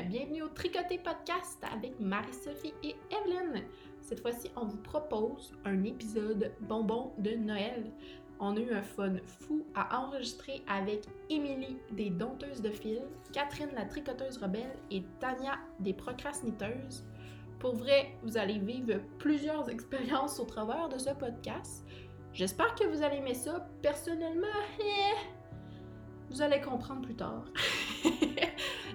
[0.00, 3.60] bienvenue au Tricoté Podcast avec Marie-Sophie et Evelyn.
[4.00, 7.92] Cette fois-ci, on vous propose un épisode bonbon de Noël.
[8.40, 13.02] On a eu un fun fou à enregistrer avec Émilie des Dompteuses de fil,
[13.34, 17.04] Catherine la tricoteuse rebelle et Tania des procrastiniteuses.
[17.58, 21.84] Pour vrai, vous allez vivre plusieurs expériences au travers de ce podcast.
[22.32, 23.68] J'espère que vous allez aimer ça.
[23.82, 24.46] Personnellement,
[24.80, 25.28] eh,
[26.30, 27.44] vous allez comprendre plus tard.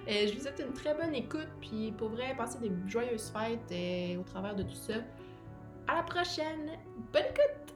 [0.08, 3.60] Euh, je vous souhaite une très bonne écoute, puis pour vrai, passez des joyeuses fêtes
[3.70, 4.94] euh, au travers de tout ça.
[5.86, 6.78] À la prochaine!
[7.12, 7.74] Bonne écoute!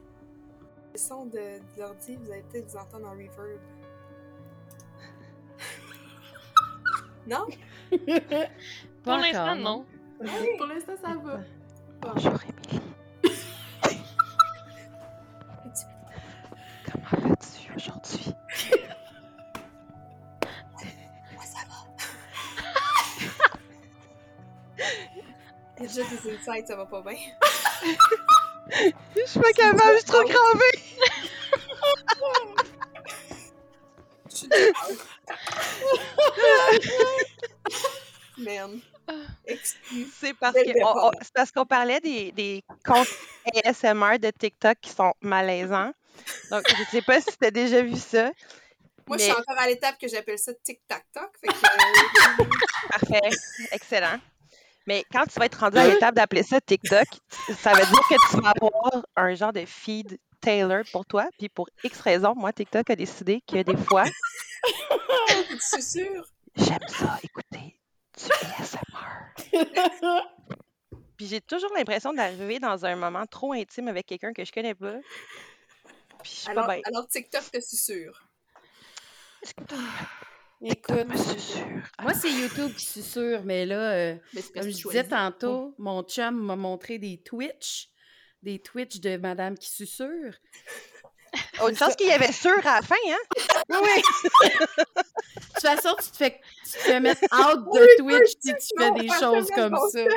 [0.93, 3.59] Le son de, de l'ordi, vous allez peut-être vous entendre en reverb.
[7.27, 7.45] non?
[9.03, 9.85] Pour l'instant, non.
[10.57, 11.39] Pour l'instant, ça va.
[12.01, 12.82] Bonjour, Émilie.
[26.45, 27.17] Ça va pas bien.
[29.15, 30.79] Je suis pas capable, je suis trop crevée.
[34.29, 34.47] Je suis.
[38.37, 38.79] Man.
[40.19, 43.07] C'est parce qu'on parlait des, des comptes
[43.63, 45.91] ASMR de TikTok qui sont malaisants.
[46.49, 48.31] Donc, je sais pas si tu as déjà vu ça.
[49.07, 51.31] Moi, Mais- je suis encore à l'étape que j'appelle ça tic-tac-toc.
[51.41, 52.45] Que, euh,
[52.89, 53.29] Parfait.
[53.71, 54.19] Excellent.
[54.85, 57.05] Mais quand tu vas être rendu à l'étape d'appeler ça TikTok,
[57.57, 61.27] ça veut dire que tu vas avoir un genre de feed tailored pour toi.
[61.37, 64.03] Puis pour X raisons, moi, TikTok a décidé que des fois,
[65.49, 66.25] tu susurres.
[66.55, 67.79] j'aime ça écouter
[68.17, 69.33] du ASMR.
[71.17, 74.75] Puis j'ai toujours l'impression d'arriver dans un moment trop intime avec quelqu'un que je connais
[74.75, 74.95] pas.
[76.23, 76.81] Puis je suis Alors, pas bien.
[76.85, 78.27] alors TikTok te susurre.
[80.65, 81.65] Écoute, Je suis sûre.
[82.01, 86.35] moi, c'est YouTube qui susurre, mais là, euh, Mais comme je disais tantôt, mon chum
[86.41, 87.89] m'a montré des Twitch,
[88.41, 90.35] des Twitch de Madame qui susurre.
[91.61, 93.17] Autre chose qu'il y avait sûr à la fin, hein?
[93.69, 94.01] Oui!
[94.45, 98.67] de toute façon, tu te fais, tu te fais mettre out de Twitch si tu
[98.79, 100.05] fais des choses comme ça.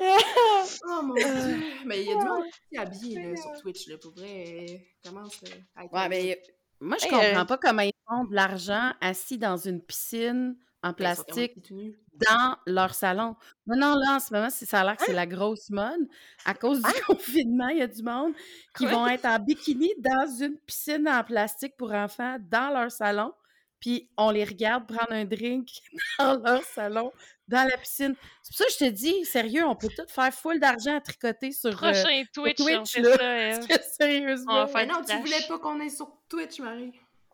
[0.00, 1.60] Oh mon dieu!
[1.84, 4.86] Mais il y a du monde qui est habillé là, sur Twitch, là, pour vrai.
[5.04, 5.92] Commence euh, à être.
[5.92, 6.40] Ouais, mais
[6.80, 10.56] moi, je Hey, comprends euh, pas comment ils font de l'argent assis dans une piscine
[10.82, 11.72] en Ben, plastique
[12.14, 13.36] dans leur salon.
[13.66, 16.08] Non, non, là, en ce moment, c'est- ça a l'air que c'est la grosse mode.
[16.44, 18.32] À cause du confinement, il y a du monde
[18.76, 23.32] qui vont être en bikini dans une piscine en plastique pour enfants dans leur salon.
[23.80, 25.68] Puis on les regarde prendre un drink
[26.18, 27.12] dans leur salon,
[27.48, 28.14] dans la piscine.
[28.42, 31.00] C'est pour ça que je te dis, sérieux, on peut tout faire full d'argent à
[31.00, 33.16] tricoter sur, euh, Prochain Twitch, Twitch, on fait là.
[33.16, 33.22] ça.
[33.22, 33.54] euh.
[33.54, 34.66] parce que sérieusement.
[34.66, 36.92] Non, tu voulais pas qu'on aille sur Twitch, Marie.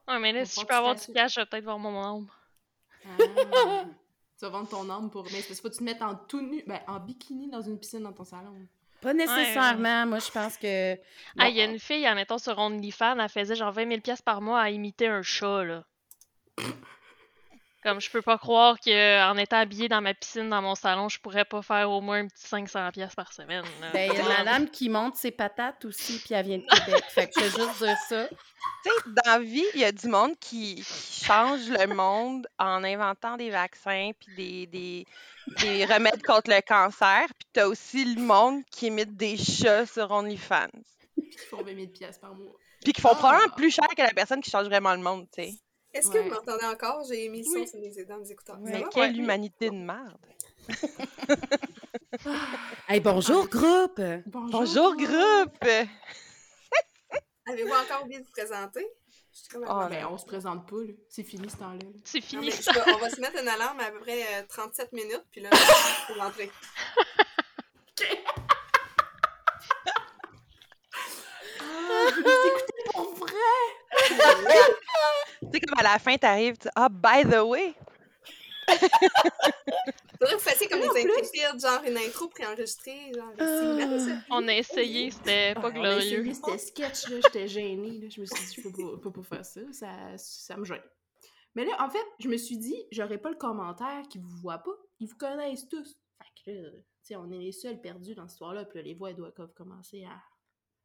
[0.08, 1.98] Ouais, mais là, On si je peux avoir du cash, je vais peut-être voir mon
[2.02, 2.26] âme.
[3.06, 3.84] Ah.
[4.38, 5.24] tu vas vendre ton âme pour.
[5.24, 8.02] Mais c'est que tu te mettes en tout nu, ben, en bikini dans une piscine
[8.02, 8.54] dans ton salon.
[9.00, 10.06] Pas nécessairement.
[10.06, 10.94] Moi, je pense que.
[11.38, 14.22] Ah, il y a une fille, admettons, sur OnlyFans, elle faisait genre 20 000 pièces
[14.22, 15.84] par mois à imiter un chat, là.
[17.84, 21.20] Comme je peux pas croire qu'en étant habillée dans ma piscine, dans mon salon, je
[21.20, 23.62] pourrais pas faire au moins un petit 500 pièces par semaine.
[23.80, 23.88] là.
[23.92, 26.64] Ben, il y a une madame qui monte ses patates aussi, puis elle vient de
[26.64, 27.04] Québec.
[27.10, 28.26] fait que je veux juste dire ça.
[28.28, 28.34] Tu
[28.90, 32.82] sais, dans la vie, il y a du monde qui, qui change le monde en
[32.84, 35.06] inventant des vaccins puis des, des,
[35.60, 37.24] des remèdes contre le cancer.
[37.38, 40.68] Puis t'as aussi le monde qui imite des chats sur OnlyFans.
[41.16, 42.52] Puis ils font 20 000 piastres par mois.
[42.82, 43.16] Puis qui font Ah.
[43.16, 45.50] probablement plus cher que la personne qui change vraiment le monde, tu sais.
[45.94, 47.04] Est-ce que vous m'entendez encore?
[47.08, 47.68] J'ai mis le son Oui.
[47.68, 48.60] sur mes, dans mes écouteurs.
[48.60, 48.72] Ouais.
[48.72, 48.88] Mais va?
[48.88, 49.18] quelle Ouais.
[49.18, 50.18] humanité de merde.
[52.88, 54.00] Hey, bonjour, groupe!
[54.26, 55.64] Bonjour, groupe!
[57.46, 58.86] Avez-vous encore oublié de vous présenter?
[59.32, 60.92] Je suis comme Oh, Ben, on se présente pas, là.
[61.08, 61.78] C'est fini ce temps-là.
[61.82, 61.88] là.
[62.04, 62.72] C'est Non, fini mais ça.
[62.86, 65.50] on va se mettre une alarme à peu près euh, 37 minutes, puis là,
[66.10, 66.50] on va rentrer.
[71.60, 72.63] Ah, je vous écouter
[72.94, 73.28] pour vrai!
[74.08, 74.14] Tu
[75.52, 77.74] sais, comme à la fin, t'arrives, tu Ah, by the way!
[80.18, 83.32] Faudrait que vous fassiez comme des genre une intro préenregistrée, genre.
[83.38, 84.22] Ah.
[84.30, 86.26] On a essayé, c'était pas Ah, on a glorieux.
[86.26, 87.16] essayé, C'était sketch, là.
[87.24, 88.08] J'étais gênée, là.
[88.08, 89.60] Je me suis dit, je peux pas, peux pas faire ça.
[89.72, 89.88] ça.
[90.16, 90.80] Ça me gêne.
[91.54, 94.58] Mais là, en fait, je me suis dit, j'aurais pas le commentaire qui vous voit
[94.58, 94.74] pas.
[95.00, 95.96] Ils vous connaissent tous.
[96.18, 98.64] Fait que là, tu sais, on est les seuls perdus dans cette histoire-là.
[98.64, 100.16] Puis là, les voix, elles doivent commencer à,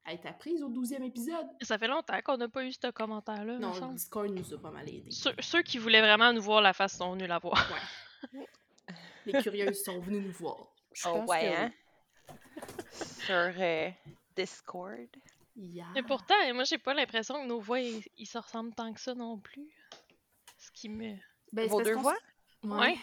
[0.09, 1.47] à être apprises au 12e épisode.
[1.61, 3.93] Ça fait longtemps qu'on n'a pas eu ce commentaire-là, me Non, le.
[3.93, 5.11] Discord nous a pas mal aidés.
[5.11, 7.65] Ceux, ceux qui voulaient vraiment nous voir la face sont venus la voir.
[9.25, 10.57] Les curieuses sont venues nous voir.
[10.93, 11.71] Je Oh, pense ouais, que hein?
[12.91, 13.89] Sur euh,
[14.35, 15.07] Discord.
[15.55, 15.85] Yeah.
[15.93, 18.99] Mais pourtant, moi, j'ai pas l'impression que nos voix, ils, ils se ressemblent tant que
[18.99, 19.69] ça non plus.
[20.57, 21.15] Ce qui me...
[21.53, 22.13] Ben, c'est Vos deux voix?
[22.15, 22.19] s-
[22.69, 22.97] Ouais.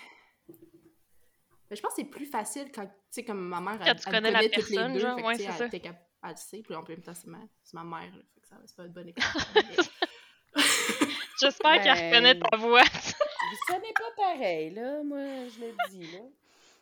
[1.70, 3.96] Mais je pense que c'est plus facile quand, tu sais, comme ma mère, Quand elle,
[3.96, 5.68] tu elle connais la connaît les personne, deux, genre, ouais, c'est elle, ça.
[5.68, 5.80] t'es
[6.26, 8.48] elle le sait, puis en même temps, c'est ma, c'est ma mère, là, fait que
[8.48, 9.24] ça, c'est pas une bonne école.
[11.40, 12.84] J'espère qu'elle Ben- reconnaît ta voix.
[13.68, 15.02] Ça n'est pas pareil, là.
[15.02, 15.18] Moi,
[15.48, 16.20] je le dis, là.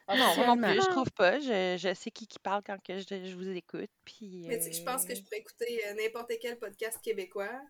[0.07, 0.69] Non, moi non Officiellement.
[0.73, 1.41] plus, je trouve pas.
[1.41, 3.91] Je, je sais qui qui parle quand que je, je vous écoute.
[4.05, 7.01] Puis, Mais tu sais, je pense que euh, je pourrais écouter euh, n'importe quel podcast
[7.03, 7.61] québécois,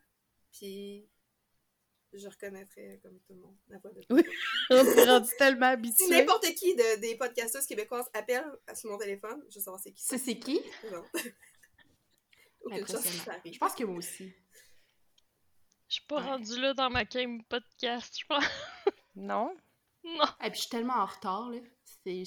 [0.52, 1.08] puis
[2.12, 4.22] je reconnaîtrais comme tout le monde la voix de Oui.
[4.70, 6.08] On s'est rendu tellement Si habitués.
[6.10, 9.92] n'importe qui de, des podcasteuses québécoises appelle à- sur mon téléphone, je veux savoir c'est
[9.92, 10.02] qui.
[10.04, 10.60] C'est qui?
[10.90, 11.06] Genre.
[12.64, 13.25] Aucune chance que Impressionnant.
[13.25, 13.52] ça arrive.
[13.55, 14.32] Je pense que moi aussi.
[15.88, 16.22] Je suis pas Ouais.
[16.22, 18.44] rendue là dans ma game podcast, je pense.
[19.16, 19.55] Non?
[20.05, 21.58] Non, Et puis je suis tellement en retard, là.
[22.05, 22.25] C'est...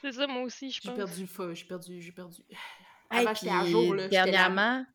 [0.00, 0.96] c'est ça, moi aussi, je J'ai pense.
[0.96, 2.42] perdu le feu, j'ai perdu, j'ai perdu.
[3.10, 4.08] Hey, Avant, j'étais à jour, là.
[4.08, 4.86] Dernièrement,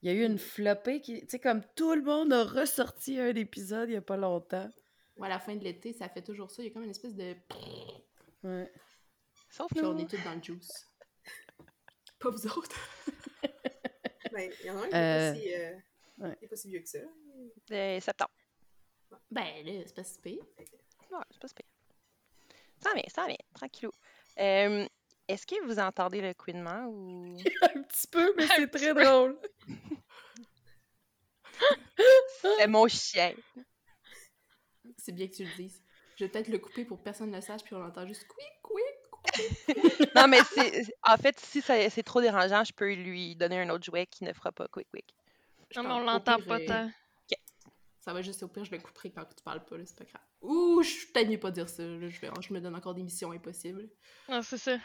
[0.00, 1.20] il y a eu une flopée qui.
[1.22, 4.70] Tu sais, comme tout le monde a ressorti un épisode il y a pas longtemps.
[5.16, 6.62] Ouais, à la fin de l'été, ça fait toujours ça.
[6.62, 7.34] Il y a comme une espèce de...
[8.44, 8.72] Ouais.
[9.50, 10.00] Sauf Puis on nous.
[10.00, 10.86] est tous dans le juice.
[12.20, 12.76] Pas vous autres.
[14.32, 16.38] Ben, il y en a un qui Euh, est pas si, euh, ouais.
[16.42, 16.98] est pas si vieux que ça.
[17.68, 18.30] De septembre.
[19.30, 20.42] Ben là, c'est pas si pire.
[20.58, 21.66] Ouais, c'est pas super.
[22.82, 23.90] Ça vient, ça vient, tranquillou.
[24.38, 24.86] Euh,
[25.26, 27.36] Est-ce que vous entendez le couinement ou?
[27.62, 29.38] Un petit peu, mais c'est très drôle.
[32.40, 33.34] C'est mon chien.
[34.96, 35.82] C'est bien que tu le dises.
[36.16, 38.26] Je vais peut-être le couper pour que personne ne le sache, puis on entend juste
[38.26, 40.14] quick, quick.
[40.14, 40.84] Non, mais c'est.
[41.08, 44.24] En fait, si ça- c'est trop dérangeant, je peux lui donner un autre jouet qui
[44.24, 45.14] ne fera pas quick quick.
[45.70, 46.90] Je Non, mais on au l'entend pire, pas euh, tant.
[48.00, 50.04] Ça va juste au pire, je le couperai quand tu parles pas, là, c'est pas
[50.04, 50.22] grave.
[50.40, 52.94] Ouh, je suis peut-être mieux pas dire ça, là, je, vais, je me donne encore
[52.94, 53.88] des missions impossibles.
[54.30, 54.78] Non, c'est ça.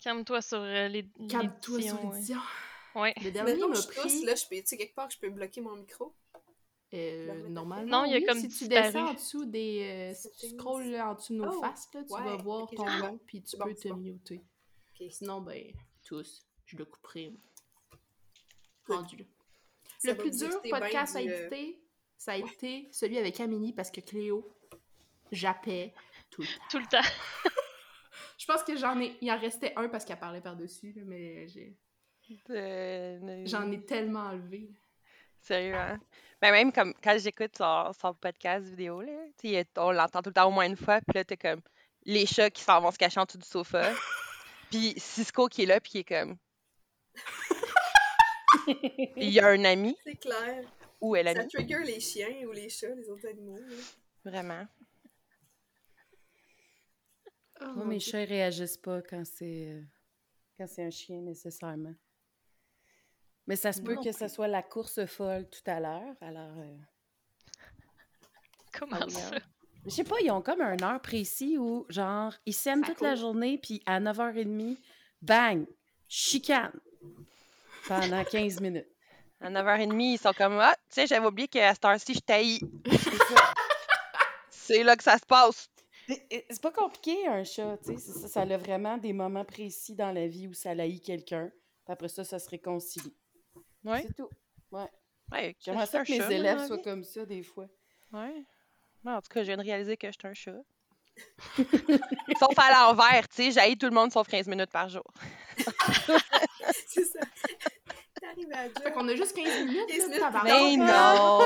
[0.00, 2.14] Calme-toi sur euh, les Calme-toi sur l'édition, ouais.
[2.14, 2.40] l'édition.
[2.96, 3.14] Ouais.
[3.22, 5.18] Le dernier Maintenant m'a que je tousse, là, je peux, tu sais, quelque part, je
[5.18, 6.14] peux bloquer mon micro.
[6.94, 8.86] Euh, Non, mais- normalement, Non, il y a oui, comme si tu disparu.
[8.86, 9.82] descends en dessous des...
[9.82, 10.58] euh, si tu Settings.
[10.58, 13.18] scrolles en dessous de nos Oh, faces, là, tu ouais, vas voir ok, ton nom,
[13.26, 13.96] puis tu C'est bon, peux c'est te bon.
[14.00, 14.40] muter.
[15.10, 15.72] Sinon, ben,
[16.04, 17.32] tous, je le couperai.
[18.86, 19.24] Rendu là.
[19.98, 21.80] Ça Le plus dur podcast à éditer,
[22.16, 24.54] ça a été celui avec Amélie, parce que Cléo,
[25.32, 25.94] jappait
[26.30, 26.64] tout le temps.
[26.70, 27.08] Tout le temps.
[28.38, 29.16] Je pense que j'en ai...
[29.20, 31.76] Il en restait un parce qu'elle parlait par-dessus, là, mais j'ai...
[33.46, 34.70] J'en ai tellement enlevé.
[35.40, 36.00] Sérieux, hein?
[36.40, 39.12] Ben même comme quand j'écoute son, son podcast vidéo, là,
[39.76, 41.60] on l'entend tout le temps au moins une fois, puis là, t'es comme
[42.04, 43.92] les chats qui s'en vont se cacher en dessous du sofa,
[44.70, 46.36] puis Cisco qui est là, puis qui est comme...
[49.16, 50.64] Il y a un ami, C'est clair.
[51.00, 53.58] où est Ça trigger les chiens ou les chats, les autres animaux.
[53.58, 53.76] là.
[54.24, 54.66] Vraiment.
[57.60, 59.82] Oh, Moi, mes chats, ils réagissent pas quand c'est euh,
[60.56, 61.94] quand c'est un chien, nécessairement.
[63.46, 64.34] Mais ça se peut non que ça plus.
[64.34, 66.16] soit la course folle tout à l'heure.
[66.20, 66.76] Alors, euh,
[68.72, 69.30] Comment Ah oui, ça?
[69.84, 73.14] Je sais pas, ils ont comme un heure précis où, genre, ils s'aiment toute la
[73.14, 74.76] journée, puis à 9h30,
[75.22, 75.66] bang,
[76.08, 76.72] chicane
[77.86, 78.88] pendant 15 minutes.
[79.40, 82.60] À 9h30, ils sont comme Ah, tu sais, j'avais oublié qu'à cette heure-ci, je taillis.
[84.50, 85.68] C'est là que ça se passe.
[86.06, 87.98] C'est pas compliqué, un chat, tu sais.
[87.98, 91.50] Ça, ça a vraiment des moments précis dans la vie où ça laït quelqu'un.
[91.84, 93.14] Puis après ça, ça se réconcilie.
[93.84, 94.04] Ouais.
[94.06, 94.30] C'est tout.
[94.70, 94.90] Ouais.
[95.32, 97.66] Ouais, J'aimerais ça que mes chat, élèves soient comme ça des fois.
[98.12, 98.44] Ouais.
[99.06, 100.62] En tout cas, je viens de réaliser que je suis un chat.
[102.38, 105.04] sauf à l'envers, tu sais, j'haïs tout le monde sauf 15 minutes par jour.
[106.88, 107.20] C'est ça.
[108.20, 110.44] T'arrives à Fait qu'on a juste 15 minutes, 15 là, minutes.
[110.44, 111.40] Mais non!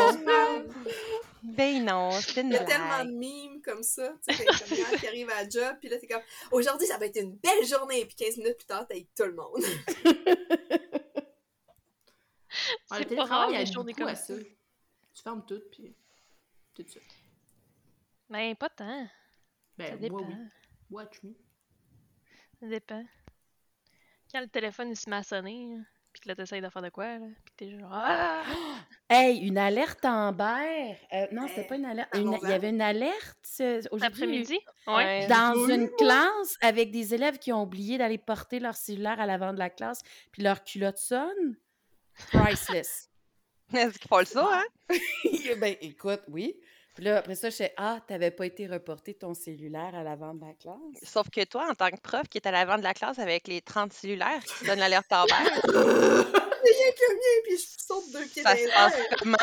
[1.42, 5.00] Ben non, c'est une Il y a tellement de mimes comme ça, tu sais, d'infirmières
[5.00, 7.64] qui arrivent à la job, puis là, t'es comme «Aujourd'hui, ça va être une belle
[7.66, 9.62] journée!» Puis 15 minutes plus tard, t'as tout le monde.
[12.90, 14.16] C'est pas rare, télétravail des aide journées comme ça.
[14.16, 14.35] ça.
[14.35, 15.94] Tu fermes tout, puis
[16.75, 17.00] tout ça.
[18.30, 19.04] Ben, pas tant.
[19.06, 19.11] Ça
[19.78, 20.18] Ben, dépend.
[20.18, 20.35] moi, oui.
[20.90, 21.32] Watch me.
[22.61, 23.04] Ça dépend.
[24.32, 25.78] Quand le téléphone il se met à sonner,
[26.12, 28.42] puis que là t'essayes de faire de quoi, là, puis t'es genre Ah!
[29.11, 30.97] Hey, une alerte Amber!
[31.14, 32.14] Euh, non, c'était Euh, pas une alerte.
[32.14, 34.06] Une- Il y avait une alerte euh, aujourd'hui.
[34.06, 34.58] après-midi?
[34.87, 34.94] Ouais.
[34.94, 35.26] Ouais.
[35.28, 39.25] Dans J'ai une classe avec des élèves qui ont oublié d'aller porter leur cellulaire à
[39.25, 41.56] l'avant de la classe, puis leur culotte sonne.
[42.32, 43.08] Priceless.
[43.73, 44.64] Est-ce qu'ils font le ça, hein?
[45.61, 46.54] ben, écoute, oui.
[46.99, 50.35] Puis là, après ça, je sais, ah, t'avais pas été reporté ton cellulaire à l'avant
[50.35, 50.75] de la classe?
[51.05, 53.47] Sauf que toi, en tant que prof qui est à l'avant de la classe avec
[53.47, 57.85] les 30 cellulaires qui donnent l'alerte en vert, J'ai rien que le mien, puis je
[57.87, 59.37] saute deux pieds ça se passe comment?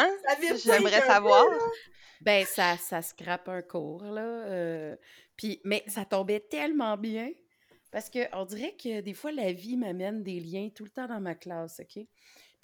[0.66, 1.46] J'aimerais savoir.
[2.20, 4.22] Ben, ça, ça scrape un cours, là.
[4.22, 4.98] euh,
[5.38, 7.32] puis, mais ça tombait tellement bien
[7.90, 11.08] parce que on dirait que des fois, la vie m'amène des liens tout le temps
[11.08, 12.04] dans ma classe, OK?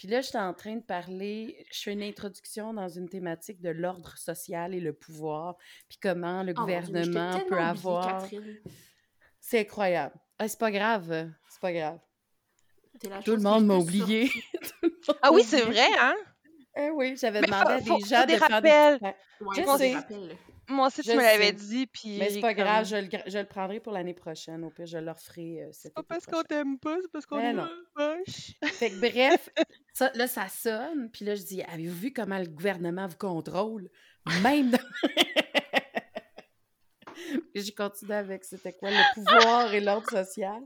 [0.01, 3.69] Puis là, j'étais en train de parler, je fais une introduction dans une thématique de
[3.69, 8.23] l'ordre social et le pouvoir, puis comment le Oh Dieu, gouvernement peut avoir...
[8.23, 8.57] Catherine.
[9.39, 10.15] C'est incroyable.
[10.39, 11.29] Ah, c'est pas grave.
[11.47, 11.99] C'est pas grave.
[13.25, 14.31] Tout le monde m'a oublié.
[15.21, 16.15] Ah oui, c'est vrai, hein?
[16.75, 18.97] Eh oui, j'avais demandé faut- à des faut gens des de faire rappels.
[18.97, 19.05] des...
[19.05, 19.15] Ouais.
[19.41, 19.93] Ouais, Je faut des sais.
[19.93, 20.37] rappels.
[20.71, 23.09] Moi aussi, tu Je me l'avais dit, puis Mais c'est pas comme- grave, je le,
[23.27, 24.63] je le prendrai pour l'année prochaine.
[24.63, 27.37] Au pire, je le referai euh, C'est pas parce qu'on t'aime pas, c'est parce qu'on
[27.37, 28.51] Mais est moche.
[28.73, 29.49] Fait que bref,
[29.93, 31.09] ça, là, ça sonne.
[31.11, 33.89] Puis là, je dis, avez-vous vu comment le gouvernement vous contrôle?
[34.43, 34.79] Même dans...
[37.53, 40.61] Puis J'ai continué avec c'était quoi le pouvoir et l'ordre social?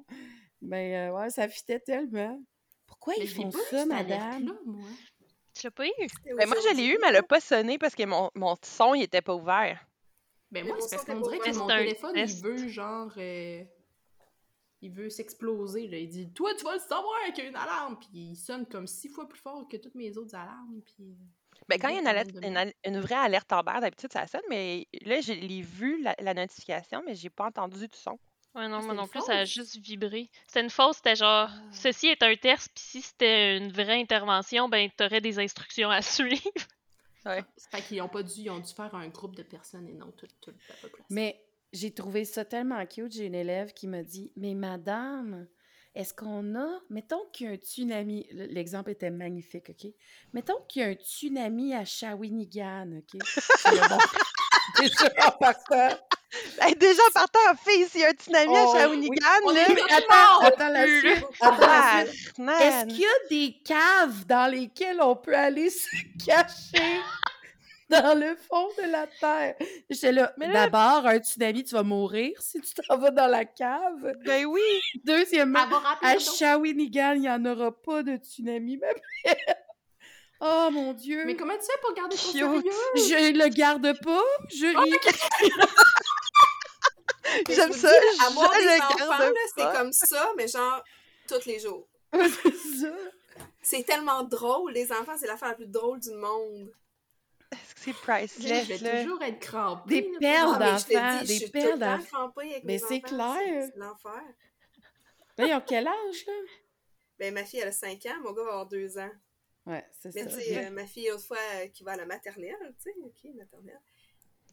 [0.61, 2.39] Mais euh, ouais, ça fitait tellement.
[2.87, 4.53] Pourquoi Mais ils je font pas ça, madame?
[4.65, 4.85] moi.
[5.53, 5.91] Tu l'as pas eu?
[6.37, 8.93] Ben, moi, je l'ai eu, mais elle a pas sonné parce que mon, mon son,
[8.93, 9.84] il était pas ouvert.
[10.55, 13.11] Ben Mais moi, c'est parce qu'on dirait que mon téléphone, il veut genre...
[13.17, 13.63] euh,
[14.81, 15.97] Il veut s'exploser, là.
[15.97, 18.65] Il dit «Toi, tu vas le savoir qu'il y a une alarme!» Puis il sonne
[18.65, 21.15] comme six fois plus fort que toutes mes autres alarmes, puis...
[21.67, 24.41] Ben, Il quand il y a une, alerte- une, vraie alerte Amber, d'habitude, ça sonne,
[24.49, 28.19] mais là, je l'ai vu, la, la notification, mais j'ai pas entendu du son.
[28.53, 30.29] Ouais, non, Ah, moi non plus, ça a juste vibré.
[30.47, 31.61] C'était une fausse, c'était genre, Ah.
[31.71, 36.01] ceci est un test, puis si c'était une vraie intervention, ben t'aurais des instructions à
[36.01, 36.41] suivre.
[37.25, 37.43] Ouais.
[37.57, 38.41] C'est fait qu'ils ont pas dû...
[38.41, 41.05] Ils ont dû faire un groupe de personnes et non toute, toute la population.
[41.09, 41.41] Mais
[41.73, 43.11] j'ai trouvé ça tellement cute.
[43.13, 45.47] J'ai une élève qui m'a dit Mais madame,
[45.95, 46.79] est-ce qu'on a.
[46.89, 48.27] Mettons qu'il y a un tsunami.
[48.31, 49.91] L'exemple était magnifique, OK?
[50.33, 53.13] Mettons qu'il y a un tsunami à Shawinigan, OK?
[53.65, 53.97] Le bon-
[54.79, 55.97] Déjà en partant.
[56.61, 58.79] Hey, déjà, partant en fille, s'il y a un tsunami Oh, à oui.
[58.79, 61.01] Shawinigan, On là, Mais attends, attends la suite.
[61.01, 62.49] Suite.
[62.61, 65.87] Est-ce qu'il y a des caves dans lesquelles on peut aller se
[66.25, 66.99] cacher
[67.89, 69.55] dans le fond de la terre?
[69.89, 74.13] J'étais là, d'abord, un tsunami, tu vas mourir si tu t'en vas dans la cave.
[74.25, 74.61] Ben oui!
[75.03, 75.67] Deuxièmement,
[76.01, 76.17] à.
[76.19, 79.35] Shawinigan, il n'y en aura pas de tsunami, même.
[80.41, 81.23] Oh mon Dieu!
[81.25, 82.63] Mais comment tu fais pour garder ton sérieux?
[82.95, 85.49] Je le garde pas, je ris.
[87.49, 89.77] J'aime Je ça, dis, avoir je des le enfants, garde là, c'est pas.
[89.77, 90.83] comme ça, mais genre,
[91.27, 91.87] tous les jours.
[92.13, 92.91] C'est ça.
[93.61, 96.71] C'est tellement drôle, les enfants, c'est l'affaire la plus drôle du monde.
[97.51, 99.03] Est-ce que c'est Je priceless, vais là?
[99.03, 100.01] toujours être crampée.
[100.01, 102.31] Des perles je d'enfants, des je perles d'enfants.
[102.63, 103.69] Mais c'est enfants, clair.
[103.73, 104.21] C'est l'enfer.
[105.37, 106.33] Là, ils ont quel âge, là?
[107.17, 109.11] Ben, ma fille, elle a 5 ans, mon gars va avoir 2 ans.
[109.65, 110.29] Ouais, c'est Mais ça.
[110.37, 112.95] tu sais, euh, ma fille, l'autre fois, euh, qui va à la maternelle, tu sais,
[113.03, 113.81] ok, maternelle,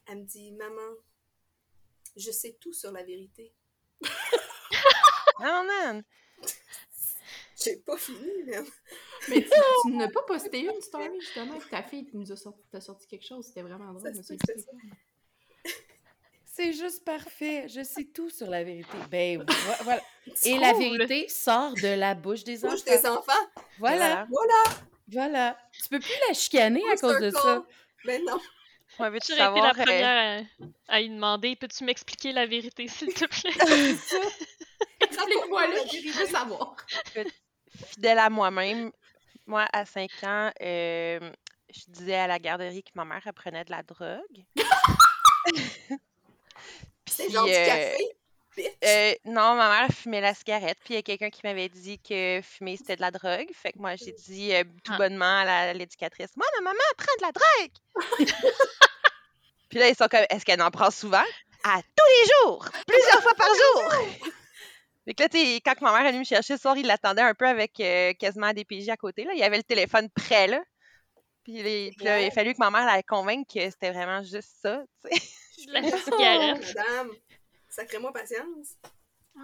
[0.09, 0.95] elle me dit, maman,
[2.17, 3.53] je sais tout sur la vérité.
[5.41, 6.03] Non, man!
[7.63, 8.67] J'ai pas fini, même.
[9.29, 9.51] Mais tu,
[9.85, 12.81] tu n'as pas posté une story, justement, avec ta fille qui nous a sorti, t'a
[12.81, 13.47] sorti quelque chose.
[13.47, 14.13] C'était vraiment drôle.
[14.13, 14.67] Plus
[16.45, 17.67] c'est juste parfait.
[17.69, 18.97] Je sais tout sur la vérité.
[19.11, 19.45] Ben, vo-
[19.85, 20.03] voilà.
[20.45, 22.85] Et la vérité sort de la bouche des Bouche enfants.
[22.87, 23.47] des enfants.
[23.79, 24.63] Voilà, Voilà.
[25.09, 25.57] Voilà.
[25.73, 27.65] Tu peux plus la chicaner à cause de ça.
[28.05, 28.41] Ben non.
[28.99, 29.63] Ouais, veux-tu Tu aurais été savoir...
[29.63, 30.47] la euh, première
[30.89, 31.57] à, à lui demander?
[31.57, 33.53] Peux-tu m'expliquer la vérité, s'il te plaît?
[35.01, 36.77] Explique-moi là, je veux savoir.
[37.75, 38.93] fidèle à moi-même,
[39.47, 41.33] moi, à 5 ans, euh,
[41.71, 44.45] je disais à la garderie que ma mère elle prenait de la drogue.
[47.07, 48.09] C'est Puis, genre du euh, café?
[48.57, 48.67] Bitch.
[48.85, 51.99] euh, non, ma mère fumait la cigarette, puis il y a quelqu'un qui m'avait dit
[51.99, 53.49] que fumer c'était de la drogue.
[53.55, 54.99] Fait que moi, j'ai dit euh, tout Ah.
[54.99, 58.37] bonnement à l'éducatrice Moi, ma maman prend de la drogue
[59.71, 61.25] Puis là, ils sont comme Est-ce qu'elle en prend souvent
[61.65, 63.93] À tous les jours Plusieurs fois par jour
[65.05, 66.87] Fait que là, tu sais, quand ma mère est venue me chercher ce soir, il
[66.87, 69.25] l'attendait un peu avec euh, quasiment des PJ à côté.
[69.25, 69.33] Là.
[69.33, 70.63] Il y avait le téléphone prêt, là.
[71.43, 74.23] Puis, les- puis là, il a fallu que ma mère la convainque que c'était vraiment
[74.23, 75.23] juste ça, tu sais.
[75.73, 76.77] La cigarette.
[77.73, 78.77] Sacrez-moi patience.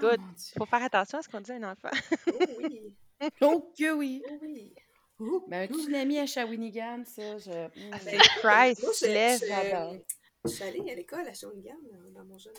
[0.00, 0.20] Good.
[0.20, 0.54] Oh, Dieu.
[0.58, 1.90] Faut faire attention à ce qu'on dit à un enfant.
[2.26, 2.94] Oh oui.
[3.40, 4.22] Oh que oui.
[4.30, 4.72] Oh oui.
[5.18, 7.50] Oh, Mais un tsunami à Shawinigan, ça, je...
[7.50, 9.40] Ah, C'est ben, Moi, je, priceless.
[9.40, 9.96] je- j'adore.
[10.44, 11.78] je suis allée à l'école à Shawinigan
[12.12, 12.54] dans, mon jeune,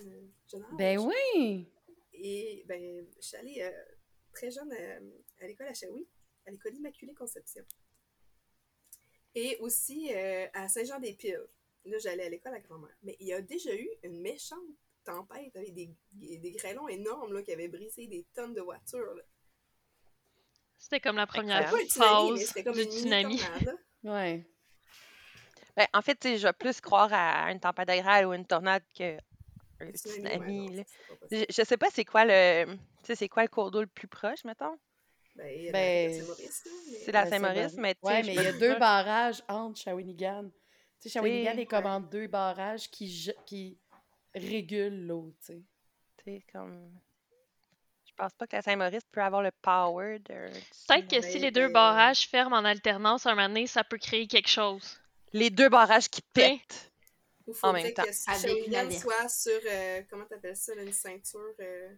[0.52, 0.70] jeune âge.
[0.78, 1.72] Ben oui.
[2.12, 3.72] Et ben, je suis allée euh,
[4.34, 5.00] très jeune euh,
[5.40, 6.06] à l'école à Shawi,
[6.46, 7.64] à l'école Immaculée Conception.
[9.36, 11.48] Et aussi euh, à Saint-Jean-des-Piles.
[11.86, 12.98] Là, j'allais à l'école à grand-mère.
[13.04, 14.60] Mais il y a déjà eu une méchante
[15.14, 19.14] tempête avec des, des grêlons énormes là, qui avaient brisé des tonnes de voitures.
[19.16, 19.24] là.
[20.78, 23.42] C'était comme la première tsunami, phase c'était comme du une tsunami.
[24.04, 24.46] Ouais.
[25.76, 28.34] Ben, en fait, tu sais, je vais plus croire à une tempête de grêle ou
[28.34, 29.18] une tornade que
[29.82, 30.70] un Un tsunami.
[30.70, 30.84] ouais, non.
[31.32, 32.66] Je, je sais pas c'est quoi le.
[32.66, 34.78] Tu sais, c'est quoi le cours d'eau le plus proche, mettons?
[35.36, 36.24] Ben, a Ben,
[37.06, 40.50] C'est la Saint-Maurice, mais tu sais, Ouais, mais il y a deux barrages entre Shawinigan.
[41.02, 43.78] Tu sais, Shawinigan est comme en deux barrages qui, qui
[44.36, 45.62] régulent l'eau, tu sais.
[46.18, 46.92] tu sais, comme.
[48.06, 50.50] Je pense pas que la Saint-Maurice peut avoir le power de.
[50.88, 54.28] Peut-être que si les deux barrages ferment en alternance un moment donné, ça peut créer
[54.28, 55.00] quelque chose.
[55.32, 56.92] Les deux barrages qui pètent.
[57.48, 58.04] Ou En faudrait même temps.
[58.04, 61.90] que Shawinigan soit sur, euh, comment t'appelles ça, là, une ceinture euh,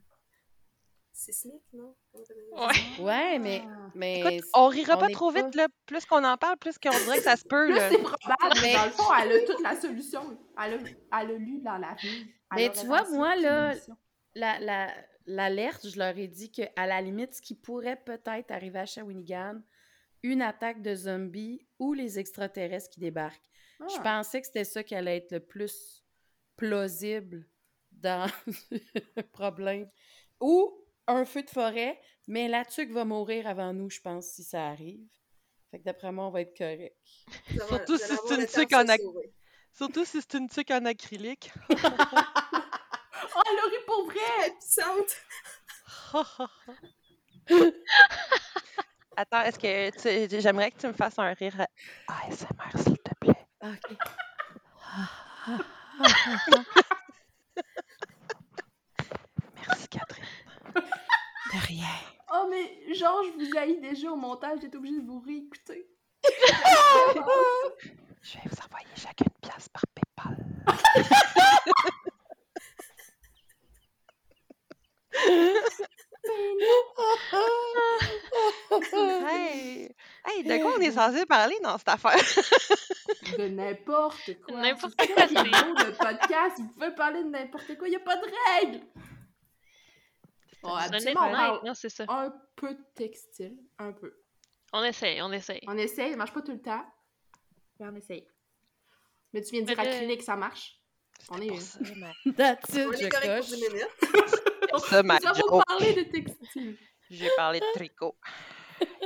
[1.21, 1.95] sismique, non?
[2.13, 2.99] Ouais.
[3.03, 3.61] Ouais, mais.
[3.65, 3.91] Ah.
[3.95, 5.67] mais Écoute, on rira on pas trop pas- vite, là.
[5.85, 7.89] Plus qu'on en parle, plus qu'on dirait que ça se peut, Plus là.
[7.89, 10.37] c'est probable, mais dans le fond, elle a toute la solution.
[10.57, 12.25] Elle a, elle a lu dans l'avenir.
[12.51, 13.95] Elle Mais tu vois, moi, là, mission.
[14.35, 14.93] la- la-
[15.27, 19.61] l'alerte, je leur ai dit qu'à la limite, ce qui pourrait peut-être arriver à Shawinigan,
[20.23, 23.49] une attaque de zombies ou les extraterrestres qui débarquent.
[23.89, 24.01] Je Ah.
[24.03, 26.03] pensais que c'était ça qui allait être le plus
[26.57, 27.47] plausible
[27.91, 28.27] dans
[28.71, 29.89] le problème.
[30.39, 30.71] Ou
[31.07, 34.67] un feu de forêt, mais la tuque va mourir avant nous, je pense, si ça
[34.67, 35.07] arrive.
[35.71, 36.95] Fait que d'après moi, on va être correct.
[37.49, 39.01] Surtout si c'est une tuque en ac-.
[39.73, 41.51] Surtout si c'est une tuque en acrylique.
[43.33, 44.51] Oh, elle a ri pour vrai!
[44.59, 45.15] Puissante!
[49.15, 50.41] Attends, est-ce que tu...
[50.41, 51.65] j'aimerais que tu me fasses un rire
[52.07, 53.47] ASMR, s'il te plaît.
[53.61, 53.95] OK.
[59.55, 60.25] Merci, Catherine.
[60.75, 61.87] De rien.
[62.33, 65.87] Oh, mais genre, je vous haïs déjà au montage, j'étais obligée de vous réécouter.
[68.23, 70.37] Je vais vous envoyer chacune une pièce par PayPal.
[79.27, 79.89] hey!
[80.23, 82.13] Hey, de quoi on est censé parler dans cette affaire?
[83.39, 84.61] De n'importe quoi.
[84.61, 86.57] N'importe quoi, le podcast.
[86.59, 88.27] Vous pouvez parler de n'importe quoi, il n'y a pas de
[88.61, 88.81] règles!
[90.63, 92.05] C'est habituellement, on parle non, c'est ça.
[92.07, 94.13] un peu de textile, un peu.
[94.73, 95.61] On essaye, on essaye.
[95.67, 96.85] On essaye, ça marche pas tout le temps,
[97.79, 98.27] mais on essaye.
[99.33, 100.77] Mais tu viens de dire là- acrylique, ça marche.
[101.29, 101.55] On est une.
[102.35, 103.47] That's it, On je est correct coche.
[103.49, 104.69] pour 10 minutes.
[104.69, 106.77] pour ça, ma Nous avons parlé de textile.
[107.09, 108.15] J'ai parlé de tricot.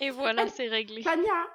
[0.00, 1.02] Et voilà, c'est réglé.
[1.02, 1.46] Tania,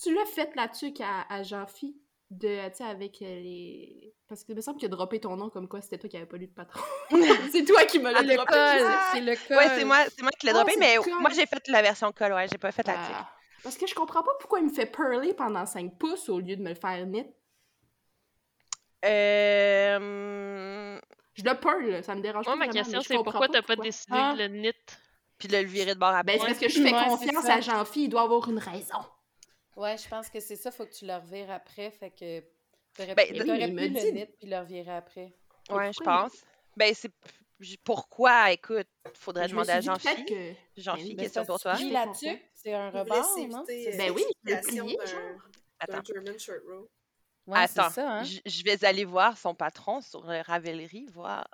[0.00, 1.96] tu l'as fait la tuque à, à Jean-Phi,
[2.30, 4.14] de, tu sais, avec euh, les...
[4.28, 6.16] Parce que il me semble qu'il a droppé ton nom comme quoi c'était toi qui
[6.18, 6.80] avais pas lu de patron.
[7.52, 8.52] c'est toi qui me l'as droppé.
[8.52, 9.56] col, c'est le col.
[9.56, 11.80] Ouais, c'est moi, c'est moi qui l'ai Ah, droppé, c'est mais moi j'ai fait la
[11.82, 12.94] version col, ouais, j'ai pas fait la.
[12.98, 13.30] Ah,
[13.62, 16.56] parce que je comprends pas pourquoi il me fait pearler pendant 5 pouces au lieu
[16.56, 17.26] de me le faire knit.
[19.04, 21.00] Euh...
[21.34, 23.62] Je le pearl, là, ça me dérange Moi, pas ma vraiment, question, c'est pourquoi t'as
[23.62, 24.34] pas décidé Ah.
[24.34, 24.72] de le knit?
[25.38, 27.48] Puis de le virer de bord à Ben, c'est parce que je fais Ouais, confiance
[27.48, 28.98] à Jean-Phi, il doit avoir une raison.
[29.78, 32.40] Ouais, je pense que c'est ça, faut que tu le revires après, fait que
[32.94, 33.44] t'aurais Ben, pu, le
[34.12, 34.26] dit.
[34.38, 35.32] puis le revirer après.
[35.70, 36.32] Ouais, je pense.
[36.76, 37.12] Ben, c'est.
[37.60, 38.50] j- Pourquoi?
[38.52, 40.24] Écoute, faudrait Je demander à dit peut-être Jean-Phi.
[40.24, 40.80] que...
[40.80, 41.74] Jean-Phi, Ben, question c'est pour toi.
[42.34, 43.62] tuque, c'est un rebord, non?
[43.66, 44.24] C'est euh, Ben oui,
[45.06, 45.20] genre.
[45.86, 46.02] d'un Attends.
[46.04, 46.90] German short row.
[47.46, 48.24] Ouais, c'est Attends, ça, hein?
[48.44, 51.46] je vais aller voir son patron sur euh, Ravelry, voir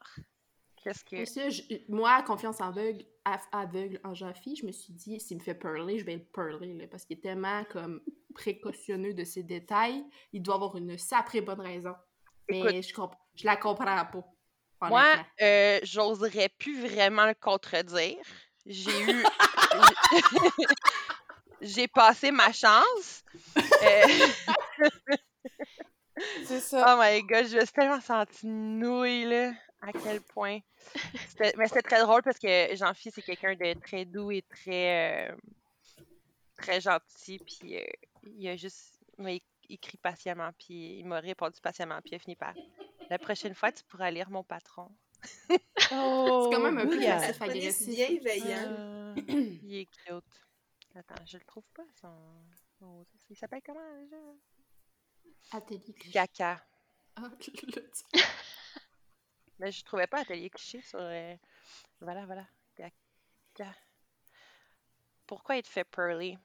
[0.85, 1.16] qu'est-ce que.
[1.16, 5.38] Mais ça, je- moi, confiance aveugle, av- aveugle en Jean-Phi, je me suis dit, s'il
[5.38, 8.03] me fait pearler, je vais le pearler, là, parce qu'il est tellement comme
[8.35, 11.94] précautionneux de ses détails, il doit avoir une sacrée bonne raison.
[12.51, 12.83] Mais Écoute.
[12.83, 14.25] je, comp- je la comprends pas.
[14.88, 15.05] Moi,
[15.40, 18.18] euh, j'oserais plus vraiment le contredire.
[18.66, 19.25] J'ai eu.
[21.61, 23.25] J'ai passé ma chance.
[23.57, 24.03] Euh,
[26.44, 26.85] C'est ça.
[26.97, 29.53] Oh my god, je me suis tellement sentie nouille, là.
[29.87, 30.61] À quel point.
[31.38, 35.31] Mais c'était très drôle parce que Jean-Phi, c'est quelqu'un de très doux et très.
[35.31, 35.37] euh,
[36.57, 37.38] très gentil.
[37.38, 37.85] Puis euh,
[38.37, 38.99] il a juste.
[39.18, 42.55] Il écrit patiemment, puis il m'a répondu patiemment, puis il a fini par.
[43.11, 44.90] La prochaine fois, tu pourras lire mon patron.
[45.92, 47.20] Oh, C'est quand même un peu bouillard.
[47.20, 47.88] passif agressif.
[47.94, 48.64] bienveillant.
[48.68, 49.14] Euh,
[49.62, 50.25] il est cute.
[50.97, 52.12] Attends, je le trouve pas, son.
[53.31, 54.16] Il s'appelle comment déjà?
[55.53, 55.94] Atelier.
[56.12, 56.62] Caca.
[57.16, 58.23] Ah, tu l'as dit.
[59.59, 60.99] Mais je trouvais pas Atelier Cliché sur.
[61.01, 61.35] euh,
[62.01, 62.47] Voilà, voilà.
[65.27, 66.37] Pourquoi il te fait pearly?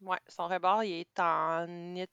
[0.00, 2.06] Ouais, son rebord, il est en knit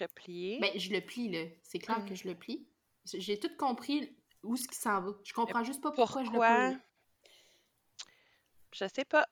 [0.00, 0.58] replié.
[0.60, 1.44] Ben, je le plie, là.
[1.62, 2.08] C'est clair Mm.
[2.08, 2.66] que je le plie.
[3.14, 5.12] J'ai tout compris où ce qui s'en va.
[5.24, 6.48] Je comprends juste pas pourquoi, je le Pourquoi?
[6.48, 6.80] pearl.
[8.72, 9.26] Je sais pas.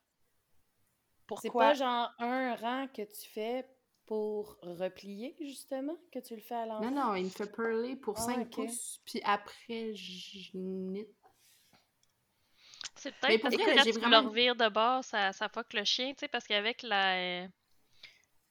[1.26, 1.68] C'est Pourquoi?
[1.68, 3.66] pas genre un rang que tu fais
[4.06, 6.90] pour replier, justement, que tu le fais à l'envers?
[6.90, 8.50] Non, non, il me fait pearler pour Ah, 5 ok.
[8.66, 11.06] pouces, puis après, je knit.
[12.96, 15.84] C'est peut-être parce que quand tu vraiment- le revires de bord, ça, ça fuck le
[15.84, 17.46] chien, tu sais, parce qu'avec la,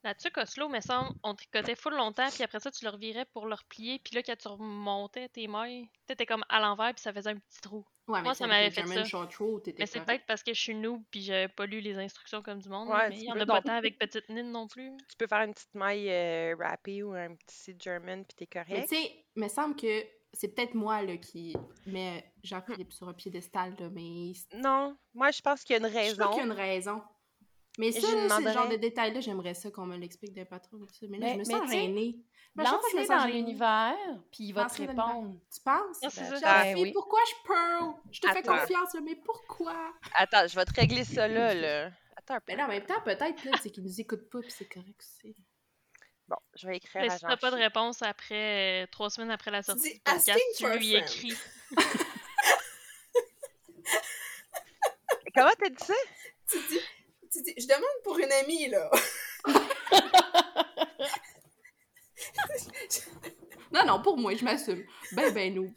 [0.06, 2.92] euh, la tuque Oslo, me semble, on tricotait full longtemps, puis après ça, tu le
[2.92, 6.94] revirais pour le replier, puis là, quand tu remontais tes mailles, t'étais comme à l'envers,
[6.94, 7.86] puis ça faisait un petit trou.
[8.08, 9.18] Ouais, mais Moi, ça m'avait fait German ça.
[9.40, 12.42] row, Mais c'est peut-être parce que je suis noob, puis j'avais pas lu les instructions
[12.42, 14.28] comme du monde, Ouais, mais tu il y en peux a pas tant avec Petite
[14.30, 14.92] Nine non plus.
[15.10, 16.54] Tu peux faire une petite maille euh,
[17.04, 18.90] ou un petit German, puis t'es Mais correct.
[18.90, 23.14] tu sais, il me semble que c'est peut-être moi là, qui met Jean-Philippe sur un
[23.14, 26.30] piédestal, là, mais je Non, moi, je pense qu'il y a une suis sûre raison.
[26.32, 27.02] qu'il y a une raison.
[27.80, 30.78] Mais ça, c'est le genre de détails-là, j'aimerais ça qu'on me l'explique d'un patron.
[31.10, 32.18] Mais là, Mais- je me sens gênée.
[32.56, 33.96] Sens dans l'univers,
[34.32, 35.40] puis il va te répondre.
[35.52, 35.98] Tu penses?
[36.02, 36.64] C'est Ben, ça.
[36.64, 36.92] Ben oui.
[36.94, 37.94] pourquoi je pearl?
[38.12, 39.92] Je te fais confiance, là, mais pourquoi?
[40.14, 41.90] Attends, je vais te régler ça là, là.
[42.16, 42.44] Attends un peu.
[42.50, 45.36] Mais là, en même temps, peut-être, c'est qu'ils nous écoutent pas, puis c'est correct aussi.
[46.28, 49.32] Bon, je vais écrire Mais à si t'as pas de réponse après euh, trois semaines
[49.32, 51.34] après la sortie du podcast, tu lui écris.
[55.36, 55.94] Comment t'as dit ça?
[56.50, 56.80] Tu dis,
[57.34, 58.90] tu dis, je demande pour une amie, là.
[63.72, 64.84] Non, non, pour moi, je m'assume.
[65.14, 65.74] Ben, ben, nous.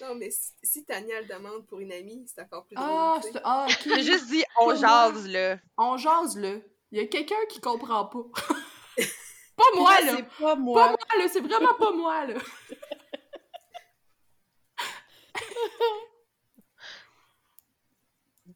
[0.00, 2.88] Non, mais si, si Tania le demande pour une amie, c'est encore plus drôle.
[2.90, 3.82] Ah, c'est- ah, ok.
[3.96, 5.58] J'ai juste dit on jase là.
[5.76, 6.54] On jase, là.
[6.90, 8.24] Il y a quelqu'un qui comprend pas.
[9.56, 10.16] pas moi, là.
[10.16, 10.88] C'est pas Pas moi.
[10.88, 11.28] moi, là.
[11.28, 12.34] C'est vraiment pas moi, là.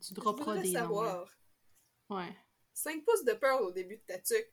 [0.07, 1.25] tu dropperas des noms.
[2.11, 2.35] Ouais.
[2.75, 4.53] 5 pouces de pearl au début de ta tuque.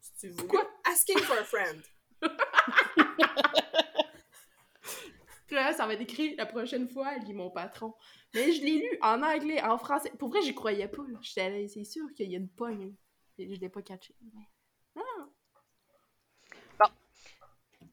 [0.00, 0.48] Si tu voulais.
[0.48, 0.70] Quoi?
[0.84, 1.82] Asking for a friend.
[5.46, 7.94] Puis là, ça va être écrit la prochaine fois, lis mon patron.
[8.34, 10.10] Mais je l'ai lu en anglais, en français.
[10.18, 11.02] Pour vrai, j'y croyais pas.
[11.22, 12.94] J'étais là, c'est sûr qu'il y a une pogne.
[13.38, 14.14] Je l'ai pas catché.
[14.34, 15.02] mais-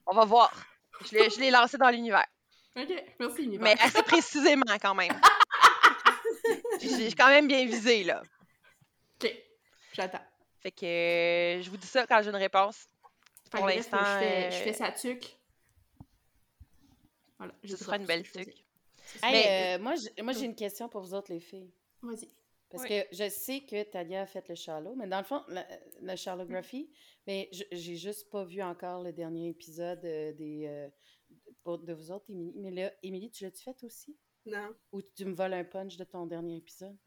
[0.07, 0.51] On va voir.
[1.05, 2.25] Je l'ai, je l'ai lancé dans l'univers.
[2.75, 3.63] Ok, merci, univers.
[3.63, 5.13] Mais assez précisément quand même.
[6.81, 8.21] J'ai quand même bien visé là.
[9.21, 9.31] Ok,
[9.93, 10.21] j'attends.
[10.59, 12.87] Fait que euh, je vous dis ça quand j'ai une réponse.
[13.51, 15.37] Pour l'instant, je fais, je euh, fais sa tuque.
[17.37, 18.65] Voilà, Ce je sera une belle tuque.
[19.23, 21.71] Hey, Mais- euh, moi, j'ai- moi, j'ai une question pour vous autres, les filles.
[22.01, 22.27] Vas-y.
[22.69, 22.89] Parce Oui.
[22.89, 25.65] que je sais que Talia a fait le Charlot, mais dans le fond, la,
[26.01, 26.89] la Charlographie,
[27.27, 32.11] mais je- j'ai juste pas vu encore le dernier épisode euh, des, euh, de vous
[32.11, 32.53] autres, Émilie.
[32.57, 34.17] Mais là, Émilie, tu l'as-tu fait aussi?
[34.45, 36.97] Non, Ou tu me voles un punch de ton dernier épisode?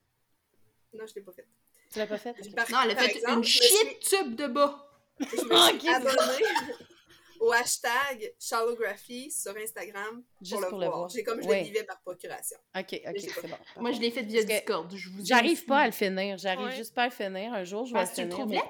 [0.95, 1.47] non, je l'ai pas fait.
[1.93, 2.35] Tu l'as pas fait?
[2.55, 4.85] Par- Non, elle a par fait exemple, une suis- shit tube de bas.
[5.21, 5.29] Je me
[5.81, 6.45] suis abonnée
[7.41, 10.99] au hashtag Charlographie sur Instagram Juste pour le pour le voir.
[10.99, 11.09] voir.
[11.11, 11.61] J'ai comme je Ouais.
[11.61, 12.59] le vivais par procuration.
[12.77, 13.57] Ok, ok, c'est bon.
[13.81, 14.93] Moi, je l'ai fait via Discord.
[15.25, 16.37] J'arrive pas à le finir.
[16.39, 16.77] J'arrive Ouais.
[16.77, 17.53] juste pas à le finir.
[17.55, 18.63] Un jour, je vais Parce le le finir.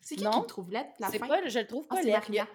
[0.00, 0.30] C'est qui Non.
[0.30, 0.84] qui le trouve la
[1.18, 1.26] fin?
[1.28, 2.46] pas, je le trouve Ah, pas c'est laid.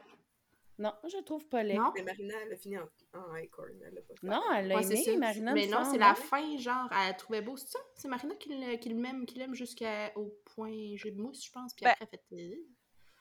[0.80, 1.78] Non, je le trouve pas laid.
[1.78, 1.92] Non?
[1.96, 3.70] Mais Marina, elle a fini en, en Acorn.
[3.86, 4.28] Elle l'a pas fait.
[4.28, 5.18] Non, elle l'a Ouais, aimé.
[5.18, 5.54] Marina.
[5.54, 6.16] Mais non, c'est la hein?
[6.16, 7.56] fin, genre, elle trouvait beau.
[7.58, 7.80] C'est ça?
[7.96, 11.74] C'est Marina qui le- qui l'aime qui l'aime jusqu'au point jeu de mousse, je pense.
[11.76, 12.60] Puis Ben, après, elle fait.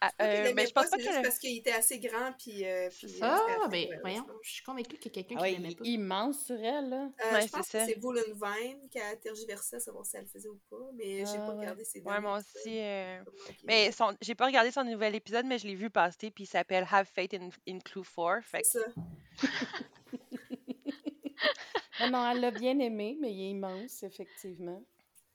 [0.02, 1.22] Euh, Ah, Pas euh, mais je pas, pense pas c'est juste que.
[1.22, 2.64] parce qu'il était assez grand puis.
[2.66, 4.24] euh, puis, euh, Ah, ben, voyons.
[4.42, 4.48] je.
[4.48, 5.84] Je suis convaincue qu'il y a quelqu'un Ah qui l'aimait il pas.
[5.84, 7.08] est immense sur elle, là.
[7.24, 7.86] Euh, Ouais, je pense c'est que ça.
[7.86, 11.24] c'est Vine qui a tergiversé à savoir si elle le faisait ou pas, mais j'ai
[11.26, 11.58] Ah, pas ouais.
[11.60, 12.78] regardé ses Ouais, moi aussi.
[12.80, 13.22] euh,
[13.64, 14.16] Mais son...
[14.20, 17.06] j'ai pas regardé son nouvel épisode, mais je l'ai vu passer, puis il s'appelle Have
[17.06, 18.42] Faith in, in Clue 4.
[18.44, 18.84] Fait C'est ça.
[21.98, 24.82] Ah non, elle l'a bien aimé, mais il est immense, effectivement.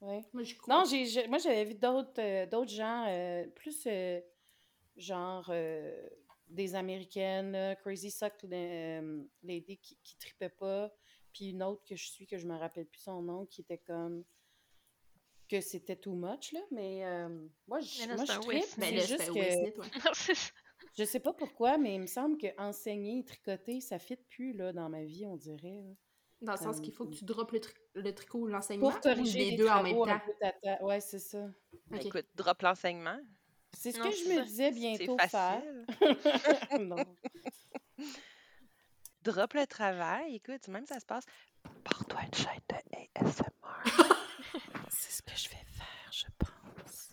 [0.01, 0.25] Ouais.
[0.33, 0.43] Moi.
[0.67, 4.19] Non, j'ai, j'ai- moi, j'avais vu d'autres, euh, d'autres gens, euh, plus euh,
[4.97, 6.09] genre euh,
[6.47, 10.91] des Américaines, là, Crazy Suck euh, Lady qui, qui tripait pas,
[11.33, 13.77] puis une autre que je suis, que je me rappelle plus son nom, qui était
[13.77, 14.23] comme
[15.49, 17.29] que c'était too much, là, mais euh,
[17.67, 20.51] moi, je, Mais là, moi, je Ben c'est là, juste que...
[20.93, 24.73] Je sais pas pourquoi, mais il me semble que enseigner, tricoter, ça fit plus là,
[24.73, 25.81] dans ma vie, on dirait.
[25.83, 25.93] là.
[26.41, 28.89] Dans le sens Euh, qu'il faut que tu droppes le, tri- le tricot ou l'enseignement.
[28.89, 30.85] Pour ou corriger les deux en même temps.
[30.85, 31.49] Ouais, c'est ça.
[31.99, 33.17] Écoute, drop l'enseignement.
[33.79, 35.61] C'est ce Non, que je me disais bientôt faire.
[36.79, 36.95] non.
[39.21, 40.35] Drop le travail.
[40.35, 41.25] Écoute, même ça se passe.
[41.83, 42.75] Porte-toi une chaîne de
[43.21, 43.45] ASMR.
[44.89, 47.09] C'est ce que je vais faire, je pense.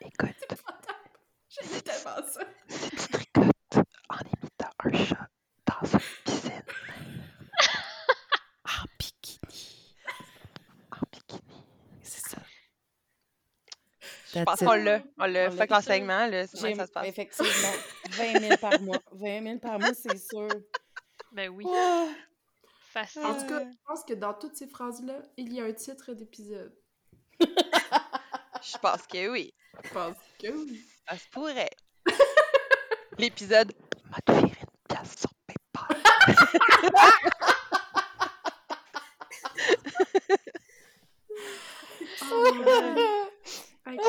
[0.00, 0.36] Écoute,
[1.48, 2.40] J'aime tellement ça.
[2.68, 5.28] si tu tricotes en imitant un chat
[5.66, 6.62] dans une piscine
[8.64, 9.94] En bikini.
[10.92, 11.64] en bikini.
[12.02, 12.42] C'est ça.
[14.36, 15.02] Je pense qu'on l'a.
[15.18, 15.50] On l'a.
[15.50, 17.06] Fait que l'enseignement, là, c'est ça se passe.
[17.08, 17.72] effectivement
[18.10, 18.98] 20 000 par mois.
[19.12, 20.48] 20 000 par mois, c'est sûr.
[21.32, 22.06] Ben oui, Ah!
[22.92, 23.22] facile.
[23.24, 26.12] En tout cas, je pense que dans toutes ces phrases-là, il y a un titre
[26.14, 26.74] d'épisode.
[27.40, 29.52] Je pense que oui.
[29.84, 30.80] Je pense que oui.
[31.08, 31.70] Ça se pourrait.
[33.18, 33.72] L'épisode
[34.10, 34.48] m'a te une
[34.88, 35.96] pièce sur PayPal.
[42.28, 43.15] Oh,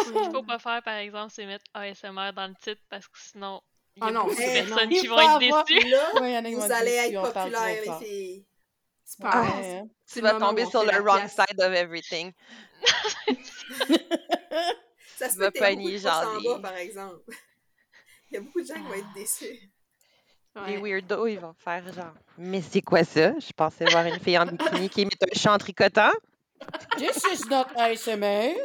[0.08, 3.18] Ce qu'il faut pas faire, par exemple, c'est mettre ASMR dans le titre parce que
[3.20, 3.62] sinon,
[3.96, 4.96] il y Ah a non, beaucoup de eh, personnes non.
[5.00, 5.90] qui vont être avoir- déçues.
[5.90, 6.12] Là,
[6.52, 8.46] vous allez être populaires, trop les.
[9.10, 9.42] Tu Ah?
[9.42, 9.88] Ouais, hein.
[10.06, 11.32] C'est Tu vas tomber sur le wrong pièce.
[11.36, 12.34] side of everything.
[15.18, 17.22] Ça se Tu peut pouces genre bas, par exemple.
[18.30, 19.72] Il y a beaucoup de gens qui vont être déçus.
[20.68, 23.32] Les weirdos, ils vont faire genre Mais c'est quoi ça?
[23.40, 26.12] Je pensais voir une fille en bikini qui imite un chat en tricotant.
[26.98, 28.56] This is not ASMR.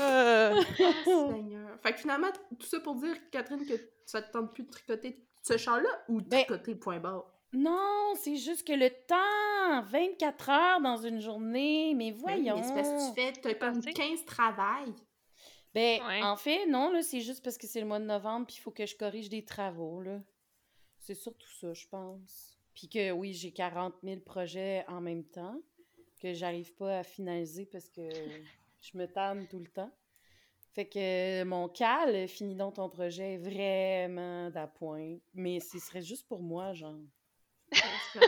[0.00, 0.62] Euh,
[1.04, 1.78] Seigneur.
[1.82, 3.74] Fait que finalement, tout ça pour dire, Catherine, que
[4.06, 7.30] ça te tente plus de tricoter ce char-là ou de Ben- tricoter point barre?
[7.52, 12.56] Non, c'est juste que le temps, 24 heures dans une journée, mais Ben oui, voyons.
[12.56, 13.92] mais c'est parce que tu fais, t'as comme parti.
[13.94, 14.94] 15 travails.
[15.74, 16.22] Ben, Ouais.
[16.22, 18.60] en fait, non, là, c'est juste parce que c'est le mois de novembre, puis il
[18.60, 20.20] faut que je corrige des travaux, là.
[20.98, 22.56] C'est surtout ça, je pense.
[22.74, 25.60] Puis que, oui, j'ai 40 000 projets en même temps,
[26.22, 28.02] que j'arrive pas à finaliser parce que
[28.80, 29.90] je me tanne tout le temps.
[30.74, 35.16] Fait que mon cal, finis donc ton projet, est vraiment d'appoint.
[35.34, 36.94] Mais ce serait juste pour moi, genre.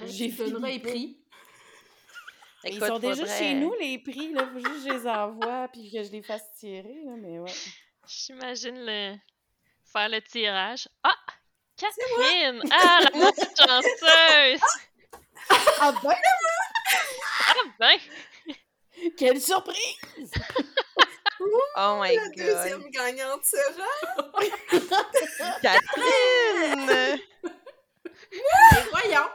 [0.06, 1.18] J'ai donneras fini les prix.
[2.64, 4.46] Ils sont déjà faudrait- chez nous, les prix, là.
[4.52, 7.50] Faut juste que je les envoie, puis que je les fasse tirer, là, mais ouais.
[8.06, 9.16] J'imagine le...
[9.84, 10.88] faire le tirage.
[11.02, 11.16] Ah!
[11.76, 12.62] Catherine!
[12.70, 14.60] Ah, la petite chanceuse!
[15.80, 16.14] Ah ben,
[17.48, 17.98] Ah ben!
[19.16, 20.32] quelle surprise!
[21.76, 22.36] Oh my La god.
[22.36, 23.88] deuxième gagnante sera...
[25.60, 27.18] Catherine!
[28.92, 29.28] Voyons!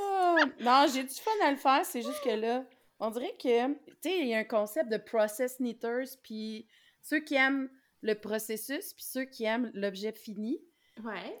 [0.00, 0.36] Ah!
[0.58, 2.64] Non, j'ai du fun à le faire, c'est juste que là,
[2.98, 6.66] on dirait que, tu sais, il y a un concept de process knitters, puis
[7.00, 7.70] ceux qui aiment
[8.02, 10.60] le processus, puis ceux qui aiment l'objet fini.
[11.04, 11.38] Ouais.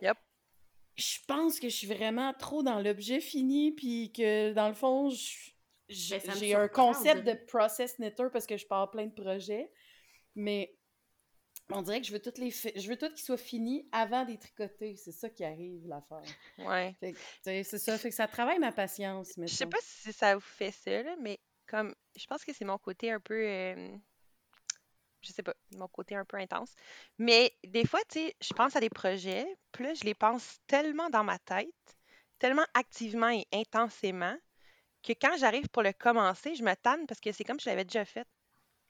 [0.96, 5.10] Je pense que je suis vraiment trop dans l'objet fini, puis que dans le fond,
[5.88, 9.70] j'ai Ben, j'ai un concept de process knitter parce que je pars plein de projets,
[10.34, 10.76] mais
[11.70, 14.38] on dirait que je veux toutes les je veux tout qu'ils soient finis avant des
[14.38, 16.22] tricoter, c'est ça qui arrive l'affaire.
[16.58, 16.94] Ouais.
[17.42, 20.40] C'est ça, fait que ça travaille ma patience, mais Je sais pas si ça vous
[20.40, 23.96] fait ça, là, mais comme je pense que c'est mon côté un peu euh,
[25.24, 26.72] je sais pas, mon côté un peu intense.
[27.18, 30.58] Mais des fois, tu sais, je pense à des projets, puis là, je les pense
[30.66, 31.68] tellement dans ma tête,
[32.38, 34.36] tellement activement et intensément,
[35.02, 37.70] que quand j'arrive pour le commencer, je me tanne parce que c'est comme si je
[37.70, 38.26] l'avais déjà fait,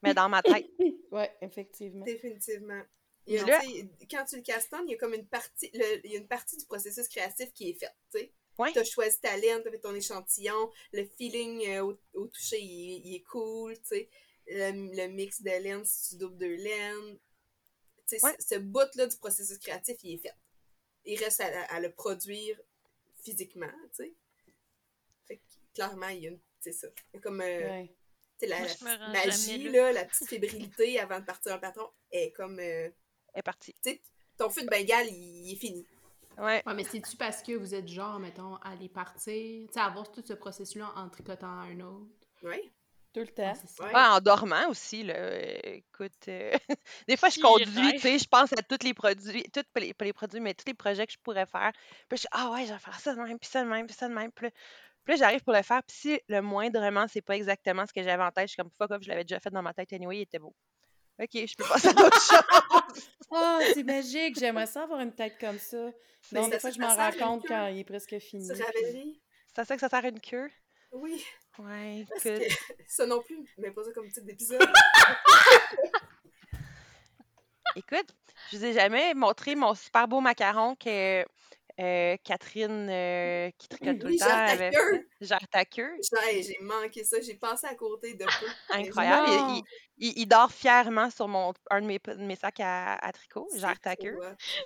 [0.03, 0.67] mais dans ma tête.
[1.11, 2.05] Ouais, effectivement.
[2.05, 2.83] Définitivement.
[3.27, 6.17] Là- sais, quand tu le castonnes, il y a comme une partie, le- il y
[6.17, 8.33] a une partie du processus créatif qui est faite, tu sais.
[8.59, 8.73] Ouais.
[8.73, 12.27] Tu as choisi ta laine, tu as fait ton échantillon, le feeling euh, au, au
[12.27, 14.09] toucher, il, est- il est cool, tu sais.
[14.47, 17.19] Le, le mix de laine, si tu doubles deux laines.
[18.07, 18.37] Tu sais, Ouais.
[18.39, 20.35] ce, ce bout-là du processus créatif, il est fait.
[21.07, 22.61] Il reste à, à le produire
[23.23, 24.15] physiquement, tu sais.
[25.27, 25.43] Fait que,
[25.75, 26.41] clairement, il y a une.
[26.61, 26.89] C'est ça.
[27.23, 27.41] Comme.
[27.41, 27.97] euh, Ouais.
[28.39, 31.89] tu sais, la, Moi, la magie, là, la petite fébrilité avant de partir un patron
[32.11, 32.59] est comme.
[32.59, 32.89] euh,
[33.33, 33.73] Elle est partie.
[33.83, 34.03] tu sais,
[34.37, 35.87] ton feu de Bengale, il, il est fini.
[36.37, 36.63] Ouais.
[36.67, 39.23] Ouais, mais c'est-tu parce que vous êtes genre, mettons, à les partir,
[39.69, 42.11] tu sais, avoir tout ce processus-là en tricotant un autre?
[42.43, 42.73] Oui.
[43.15, 43.55] Tout le temps.
[43.55, 43.85] Ça.
[43.85, 43.95] Ouais.
[43.95, 45.15] En dormant aussi, là.
[45.15, 46.53] euh, Écoute, euh,
[47.09, 49.81] des fois, je Qui conduis, tu sais, je pense à tous les produits, tous, pas
[49.81, 51.71] les, pas les produits, mais tous les projets que je pourrais faire.
[52.09, 53.87] Puis je suis, ah ouais, je vais faire ça de même, puis ça de même,
[53.87, 54.33] puis ça de même.
[54.33, 54.51] Puis là,
[55.05, 58.03] puis là, j'arrive pour le faire, puis si le moindrement, c'est pas exactement ce que
[58.03, 59.93] j'avais en tête, je suis comme, fuck off, je l'avais déjà fait dans ma tête
[59.93, 60.55] anyway, il était beau.
[61.21, 63.09] Ok, je peux passer à d'autres choses.
[63.31, 64.37] Ah, c'est magique!
[64.39, 65.91] J'aimerais ça avoir une tête comme ça.
[66.33, 68.45] Mais Non, des fois, ça je m'en rends compte quand il est presque fini.
[68.47, 70.51] C'est à ça que ça sert une queue?
[70.91, 71.23] Oui.
[71.59, 72.39] Ouais, Parce que
[72.89, 74.61] ça non plus, mais pas ça comme titre d'épisode.
[77.77, 78.15] Écoute,
[78.51, 81.25] je vous ai jamais montré mon super beau macaron que
[81.81, 84.27] euh, Catherine, euh, qui tricote tout le temps,
[85.65, 85.97] queue.
[86.01, 88.47] J'ai j'ai manqué ça, j'ai passé à côté de peu.
[88.71, 89.29] Incroyable.
[89.97, 93.49] Il, il- dort fièrement sur mon, un de mes, de mes sacs à, à tricot.
[93.57, 93.75] Gère.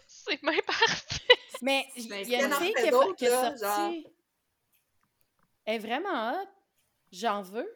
[0.06, 1.22] C'est bien parfait!
[1.62, 3.26] Mais il Ben, y a il y une en a fille fait qui, d'autres, qui
[3.26, 4.06] sorti.
[5.64, 6.48] Elle est vraiment hot.
[7.12, 7.68] J'en veux.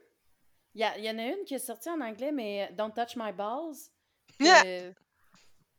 [0.75, 2.93] Il y, a- il y en a une qui est sortie en anglais, mais Don't
[2.93, 3.77] Touch My Balls.
[4.41, 4.63] Yeah.
[4.67, 4.93] Euh,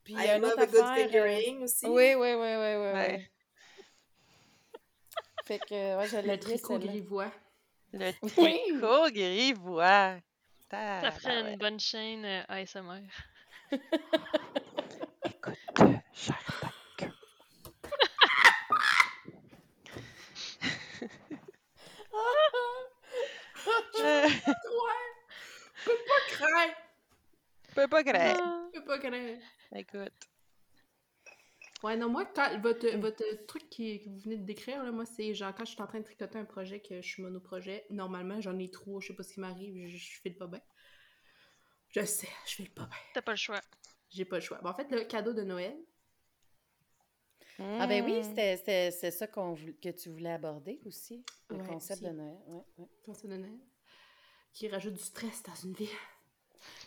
[0.04, 0.90] Puis il y a une autre affaire.
[0.92, 1.86] euh, figuring aussi.
[1.86, 2.76] Oui, oui, oui, oui, oui.
[2.76, 2.92] Ouais.
[2.92, 3.30] ouais.
[5.46, 6.92] Fait que, ouais, je Le l'ai dit, tricot celle-là.
[6.92, 7.32] grivois.
[7.92, 10.16] Le tricot grivois.
[10.70, 13.02] Ça ferait une bonne chaîne euh, ASMR.
[15.24, 15.58] Écoute,
[24.04, 24.68] euh, ta queue.
[25.86, 25.92] Euh,
[26.28, 26.74] Crains!
[27.74, 28.34] peux pas créer.
[28.74, 29.40] Je peux pas craindre.
[29.74, 30.12] Écoute.
[31.82, 35.04] Ouais, non, moi, quand, votre, votre truc qui, que vous venez de décrire, là, moi,
[35.04, 37.84] c'est genre quand je suis en train de tricoter un projet, que je suis monoprojet,
[37.90, 40.62] normalement, j'en ai trop, je sais pas ce qui m'arrive, je, je file pas bien.
[41.90, 42.96] Je sais, je file pas bien.
[43.12, 43.60] T'as pas le choix.
[44.08, 44.58] J'ai pas le choix.
[44.62, 45.76] Bon, en fait, le cadeau de Noël,
[47.58, 48.22] Ah ben oui, Mm.
[48.24, 52.10] c'était c'est ça que tu voulais aborder aussi, le Ouais, concept aussi.
[52.10, 52.38] de Noël.
[52.46, 52.88] Ouais, ouais.
[53.04, 53.58] cadeau de Noël,
[54.54, 55.90] qui rajoute du stress dans une vie.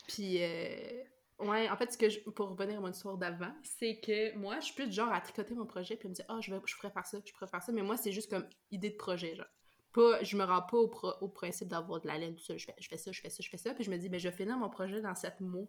[0.07, 1.03] Puis, euh,
[1.39, 4.59] ouais, en fait, ce que je, pour revenir à mon histoire d'avant, c'est que moi,
[4.59, 6.61] je suis plus du genre à tricoter mon projet puis me dire, ah, je, vais-
[6.65, 8.95] je pourrais faire ça, je pourrais faire ça, mais moi, c'est juste comme idée de
[8.95, 9.45] projet, genre.
[9.93, 12.55] pas, je me rends pas au, pro- au principe d'avoir de la laine, tout ça.
[12.57, 13.73] Je fais, je fais ça, je fais ça, je fais ça.
[13.73, 15.67] Puis je me dis, ben, je vais finir mon projet dans sept mois.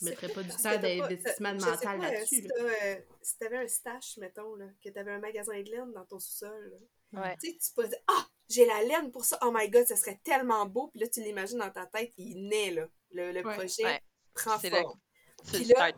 [0.00, 2.36] Je mettrais pas du temps d'investissement mental là-dessus.
[2.36, 2.54] Si là.
[2.56, 6.06] t'as, euh, si t'avais un stash, mettons, là, que t'avais un magasin de laine dans
[6.06, 6.80] ton sous-sol,
[7.12, 7.36] Ouais.
[7.38, 9.96] tu sais, tu peux dire Ah, j'ai la laine pour ça, oh my god, ça
[9.96, 10.88] serait tellement beau.
[10.88, 12.86] Puis là, tu l'imagines dans ta tête, il naît, là.
[13.12, 13.54] Le, le Ouais.
[13.56, 14.02] projet Ouais.
[14.34, 15.00] prend forme.
[15.46, 15.92] Tu Puis le là-.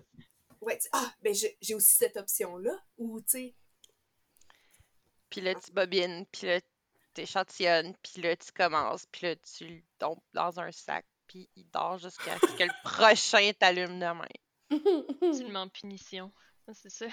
[0.60, 2.78] Ouais, tu- ah, ben j'ai aussi cette option-là.
[2.98, 3.54] Ou, tu sais,
[5.30, 6.60] Puis là, tu bobines, puis là,
[7.14, 11.68] t'échantillonnes, puis là, tu commences, puis là, tu le tombes dans un sac, puis il
[11.70, 14.28] dort jusqu'à ce que le prochain t'allume demain.
[14.70, 14.78] Tu
[15.44, 16.32] le mets en punition.
[16.68, 17.06] Ah, C'est ça.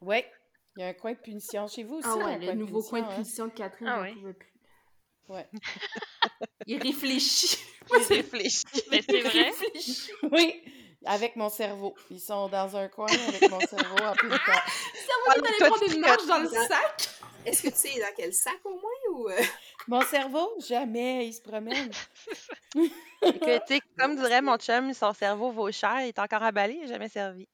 [0.00, 0.30] ouais.
[0.76, 2.08] Il y a un coin de punition chez vous aussi.
[2.10, 3.14] Ah ouais, le nouveau coin de hein?
[3.14, 4.12] punition de Catherine, Ah ouais.
[4.12, 4.49] plus.
[5.28, 5.48] Ouais.
[6.66, 7.58] Il réfléchit.
[7.92, 8.64] Il réfléchit.
[8.90, 9.42] Mais c'est Il vrai.
[9.50, 10.10] réfléchit.
[10.30, 10.62] Oui,
[11.04, 11.94] avec mon cerveau.
[12.10, 14.62] Ils sont dans un coin avec mon cerveau en plein temps.
[14.94, 17.08] Cerveau qui est allé toi, prendre une marche dans le sac.
[17.46, 19.28] est-ce que tu sais dans quel sac au moins ou.
[19.30, 19.42] euh,
[19.88, 21.90] Mon cerveau, jamais, il se promène.
[23.22, 26.86] Que, comme dirait mon chum, son cerveau vaut cher, il est encore emballé, il n'a
[26.86, 27.46] jamais servi.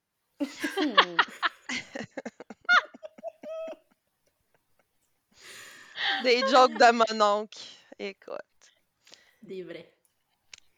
[6.23, 7.59] Des jokes de mon oncle.
[7.99, 8.41] Écoute.
[9.43, 9.93] Des vrais.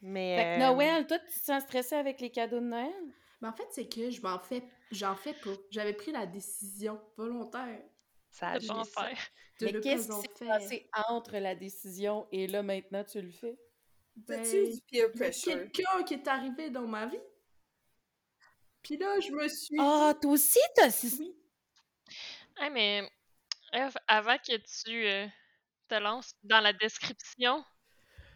[0.00, 0.36] Mais.
[0.36, 2.92] Fait que euh, Noël, toi, tu te sens stressé avec les cadeaux de Noël?
[3.40, 5.50] Mais en fait, c'est que je m'en fais, j'en fais pas.
[5.70, 7.80] J'avais pris la décision volontaire
[8.30, 9.18] Ça De pas faire.
[9.60, 13.56] de Mais qu'est-ce qui s'est passé entre la décision et là, maintenant, tu le fais?
[14.16, 15.52] Ben, eu du peer a pressure?
[15.72, 17.20] quelqu'un qui est arrivé dans ma vie.
[18.82, 20.88] Puis là, je me suis Ah, toi aussi, t'as...
[21.18, 21.36] oui.
[22.56, 23.08] Hey, mais
[23.72, 25.26] Eve, avant que tu euh,
[25.88, 27.64] te lances dans la description,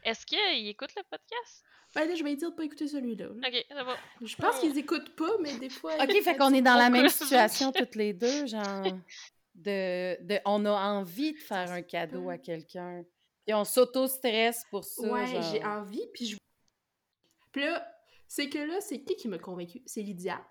[0.05, 1.65] est-ce qu'il écoute le podcast?
[1.95, 3.27] Ben là, je vais dire de pas écouter celui-là.
[3.27, 3.49] là.
[3.49, 3.97] Ok, ça va.
[4.23, 5.95] Je pense qu'ils écoutent pas, mais des fois.
[6.03, 8.85] OK, fait qu'on est dans la même situation toutes les deux, genre...
[9.55, 13.05] De, de, on a envie de faire un cadeau à quelqu'un.
[13.45, 15.43] Puis on s'auto-stresse pour ça, Ouais, genre.
[15.43, 16.37] j'ai envie, puis je.
[17.53, 17.87] Puis là,
[18.27, 19.83] c'est que là, c'est qui qui m'a convaincue?
[19.85, 20.43] C'est Lydia,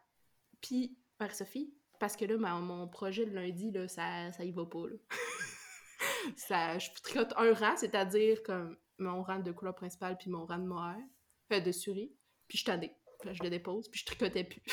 [0.62, 4.66] puis Marie-Sophie, parce que là, ma- mon projet le lundi, là, ça, ça y va
[4.66, 4.96] pas, là.
[6.36, 10.58] ça, je tricote un rang, c'est-à-dire comme mon rang de couleur principale puis mon rang
[10.58, 10.98] de mohair,
[11.54, 12.12] euh, de souris,
[12.48, 12.98] puis je tannais.
[13.32, 14.64] Je le dépose, puis je tricotais plus.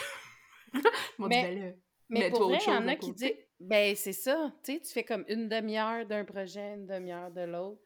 [1.18, 1.72] M'ont dit, Mais- ben là,
[2.08, 3.34] Mais pour vrai, il y en a qui disent...
[3.60, 4.50] Ben, c'est ça.
[4.64, 7.82] Tu sais, tu fais comme une demi-heure d'un projet, une demi-heure de l'autre.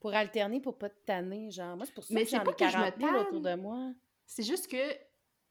[0.00, 1.76] Pour alterner, pour pas te tanner, genre.
[1.76, 3.54] Moi, c'est pour ça Mais que j'en ai que je me 40 000 autour de
[3.54, 3.92] moi.
[4.26, 4.76] C'est juste que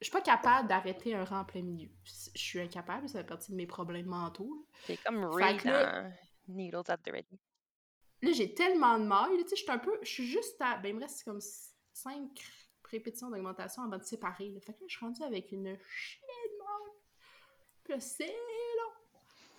[0.02, 1.90] je suis pas capable d'arrêter un rang en plein milieu.
[2.04, 4.68] Je suis incapable, ça fait partie de mes problèmes mentaux.
[4.86, 5.30] C'est comme là-
[6.48, 7.40] dans Needles at the Ready.
[8.24, 10.78] Là, j'ai tellement de mailles, tu sais, je suis un peu, je suis juste à,
[10.78, 11.40] ben, il me reste comme
[11.94, 12.30] 5
[12.84, 14.60] répétitions d'augmentation avant de séparer, là.
[14.60, 16.98] Fait que là, je suis rendue avec une chienne de mailles.
[17.84, 18.92] Puis là, c'est long.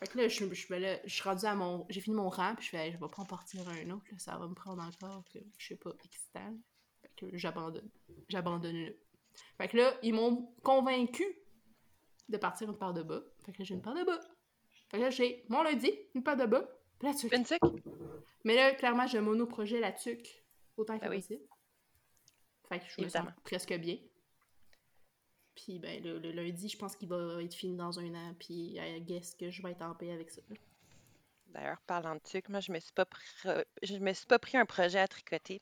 [0.00, 2.28] Fait que là, je, suis- je, là, je suis rendue à mon, j'ai fini mon
[2.28, 4.54] rang, puis je fais, je vais pas en partir un autre, là, ça va me
[4.54, 6.56] prendre encore, que, je sais pas, excitant.
[7.00, 7.88] Fait que j'abandonne.
[8.28, 8.90] J'abandonne là.
[9.58, 11.24] Fait que là, ils m'ont convaincu
[12.28, 13.22] de partir une paire de bas.
[13.44, 14.20] Fait que là, j'ai une paire de bas.
[14.90, 16.68] Fait que là, j'ai mon lundi, une paire de bas,
[16.98, 17.32] puis la tuque.
[17.32, 17.62] Une tuque?
[18.44, 20.44] Mais là, clairement, j'ai monoprojet la tuque
[20.76, 21.20] autant que Ben oui.
[21.20, 21.42] possible.
[22.68, 23.98] Fait que je me sens presque bien.
[25.54, 28.76] Puis ben, le, le lundi, je pense qu'il va être fini dans un an, puis
[28.78, 30.40] I guess que je vais être en paix avec ça.
[31.46, 34.56] D'ailleurs, parlant de tuque, moi, je me suis pas pr- je me suis pas pris
[34.56, 35.60] un projet à tricoter.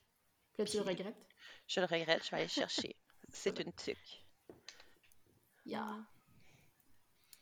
[0.53, 1.27] Puis là, tu le regrettes?
[1.67, 2.95] Je le regrette, je vais aller chercher.
[3.31, 4.23] C'est une tuque.
[5.65, 6.05] Yeah.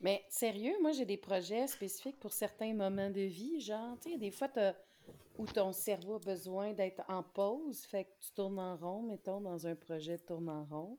[0.02, 3.60] Mais sérieux, moi, j'ai des projets spécifiques pour certains moments de vie.
[3.60, 4.76] Genre, tu sais, des fois, t'as-
[5.38, 9.42] où ton cerveau a besoin d'être en pause, fait que tu tournes en rond, mettons,
[9.42, 10.98] dans un projet de tourne en rond.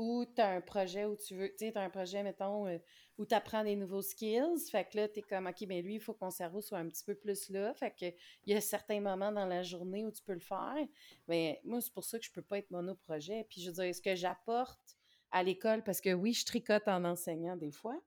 [0.00, 2.66] Ou tu as un projet où tu veux, tu sais, tu as un projet, mettons,
[2.66, 2.78] euh,
[3.18, 4.70] où tu apprends des nouveaux skills.
[4.70, 6.78] Fait que là, tu es comme, OK, ben lui, il faut que mon cerveau soit
[6.78, 7.74] un petit peu plus là.
[7.74, 8.06] Fait que
[8.46, 10.86] il y a certains moments dans la journée où tu peux le faire.
[11.28, 13.44] Mais moi, c'est pour ça que je peux pas être monoprojet.
[13.50, 14.96] Puis je veux dire, ce que j'apporte
[15.32, 18.00] à l'école, parce que oui, je tricote en enseignant des fois,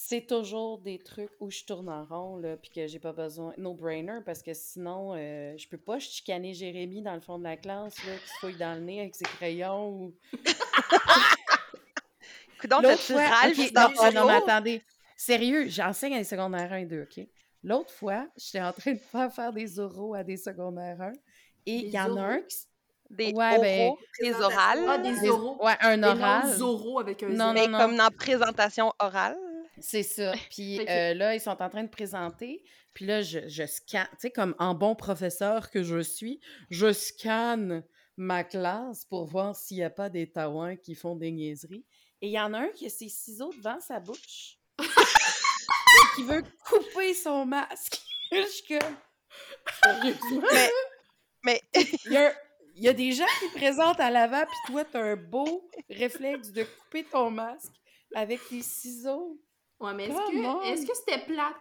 [0.00, 3.52] c'est toujours des trucs où je tourne en rond, là, puis que j'ai pas besoin,
[3.58, 7.56] no-brainer, parce que sinon, euh, je peux pas chicaner Jérémy dans le fond de la
[7.56, 10.14] classe, là, qui se fouille dans le nez avec ses crayons, ou...
[12.62, 14.82] L'autre t'as-tu fois, Ralph ok, dans non, non, mais attendez,
[15.16, 17.26] sérieux, j'enseigne à des secondaires 1 et 2, OK?
[17.64, 21.10] L'autre fois, j'étais en train de faire faire des oraux à des secondaires 1,
[21.66, 22.44] et il Des y en a un oraux?
[22.48, 22.56] qui...
[23.10, 25.64] Des Ouais, ben, oraux, des orales, Ah, des des- oraux.
[25.64, 26.52] Ouais, un Des oral.
[26.52, 27.78] Zorro avec un Non, mais non.
[27.78, 29.36] comme dans présentation orale?
[29.80, 30.32] C'est ça.
[30.50, 32.62] Puis euh, là, ils sont en train de présenter.
[32.94, 36.92] Puis là, je, je scanne, tu sais, comme en bon professeur que je suis, je
[36.92, 37.84] scanne
[38.16, 41.86] ma classe pour voir s'il n'y a pas des taouins qui font des niaiseries.
[42.20, 44.58] Et il y en a un qui a ses ciseaux devant sa bouche.
[44.80, 44.84] et
[46.16, 48.00] qui veut couper son masque.
[48.32, 48.96] je suis comme,
[49.82, 50.42] Sérieusement?
[51.44, 52.34] Mais, mais Il y, a,
[52.74, 56.50] il y a des gens qui présentent à l'avant, puis toi, t'as un beau réflexe
[56.50, 57.72] de couper ton masque
[58.14, 59.38] avec tes ciseaux.
[59.80, 61.54] Ouais, mais est-ce que est-ce que c'était plate?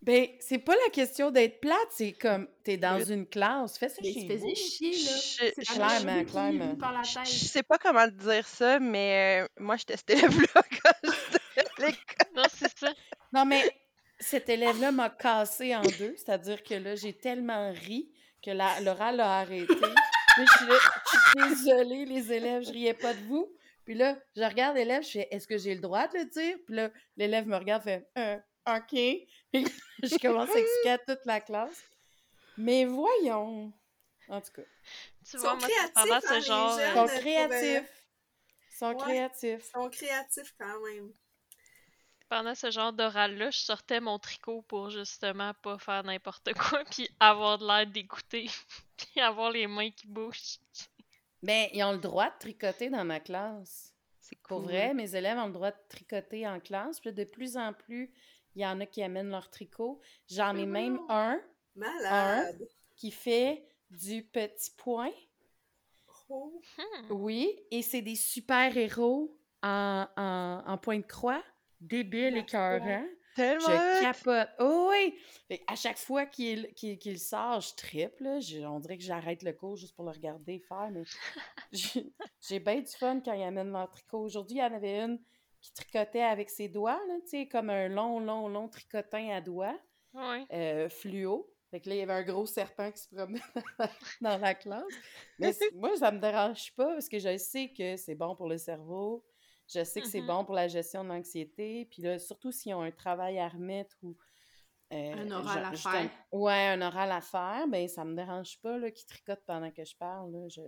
[0.00, 3.96] Ben, c'est pas la question d'être plate, c'est comme, t'es dans une classe, fais ça
[4.02, 4.54] Mais chez se faisait vous.
[4.54, 4.96] chier, là.
[4.96, 6.76] Je- C'est je- la Clairement, clairement.
[6.92, 7.26] la je tête.
[7.26, 11.86] sais pas comment te dire ça, mais euh, moi, j'étais cet élève-là quand j'étais à
[11.86, 12.32] l'école.
[12.36, 12.92] Non, c'est ça.
[13.32, 13.76] Non, mais
[14.20, 18.08] cet élève-là m'a cassé en deux, c'est-à-dire que là, j'ai tellement ri
[18.42, 19.66] que la- l'oral a arrêté.
[20.38, 23.50] Je suis là, je suis désolée, les élèves, je riais pas de vous.
[23.88, 26.58] Puis là, je regarde l'élève, je fais, est-ce que j'ai le droit de le dire?
[26.66, 28.36] Puis là, l'élève me regarde, fait, Euh,
[28.66, 28.90] OK.
[29.50, 29.64] Puis
[30.02, 31.82] je commence à expliquer à toute la classe.
[32.58, 33.72] Mais voyons.
[34.28, 34.62] En tout cas,
[35.24, 36.78] Tu vois, sont moi, créatifs, pendant hein, ce les genre.
[36.78, 36.80] jeunes.
[36.84, 38.04] ils euh, sont euh, créatifs.
[38.70, 38.96] Ils sont ouais.
[38.98, 39.64] créatifs.
[39.64, 41.12] Ils sont créatifs quand même.
[42.28, 47.08] pendant ce genre d'oral-là, je sortais mon tricot pour justement pas faire n'importe quoi, puis
[47.18, 48.50] avoir de l'air d'écouter,
[48.98, 50.58] puis avoir les mains qui bougent.
[51.42, 53.94] Mais ils ont le droit de tricoter dans ma classe.
[54.20, 57.00] C'est Pour vrai, mes élèves ont le droit de tricoter en classe.
[57.00, 58.12] Puis là, de plus en plus,
[58.54, 60.00] il y en a qui amènent leur tricot.
[60.28, 61.40] J'en ai C'est même un
[61.76, 62.68] Malade.
[62.96, 65.12] qui fait du petit point.
[66.28, 66.60] Oh.
[66.76, 67.10] Hmm.
[67.12, 71.42] Oui, et c'est des super-héros en, en, en point de croix.
[71.80, 73.06] Débile, La écœurant.
[73.38, 73.66] Tellement.
[73.66, 74.48] Je capote.
[74.58, 75.14] Oh oui!
[75.48, 78.40] Fait à chaque fois qu'il qu'il sort, je triple.
[78.40, 81.02] Je- on dirait que j'arrête le cours juste pour le regarder faire, mais
[82.40, 84.20] j'ai bien du fun quand ils amènent leur tricot.
[84.20, 85.18] Aujourd'hui, il y en avait une
[85.60, 89.78] qui tricotait avec ses doigts, là, comme un long, long, long tricotin à doigts,
[90.52, 91.50] euh, fluo.
[91.70, 93.40] Fait que là, il y avait un gros serpent qui se promenait
[94.22, 94.84] dans la classe.
[95.38, 98.56] Mais moi, ça me dérange pas parce que je sais que c'est bon pour le
[98.56, 99.22] cerveau.
[99.72, 100.26] Je sais que c'est Mhm.
[100.26, 101.84] bon pour la gestion de l'anxiété.
[101.90, 104.16] Puis là, surtout s'ils ont un travail à remettre ou.
[104.92, 106.10] euh, Un oral à faire.
[106.32, 109.84] Ouais, un oral à faire, ben ça me dérange pas là, qu'ils tricotent pendant que
[109.84, 110.32] je parle.
[110.32, 110.48] là.
[110.48, 110.62] Je,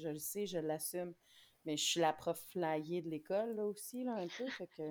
[0.00, 1.12] je le sais, je l'assume.
[1.64, 4.46] Mais je suis la prof flyée de l'école là, aussi, là, un peu.
[4.50, 4.82] Fait que.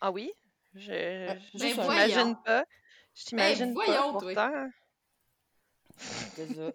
[0.00, 0.32] Ah oui?
[0.74, 0.90] Je
[1.26, 1.74] ben je voyons.
[1.74, 2.64] t'imagine pas.
[3.14, 4.20] Je t'imagine pas voyons, toi.
[4.20, 4.70] pourtant.
[5.98, 6.72] c'est ça.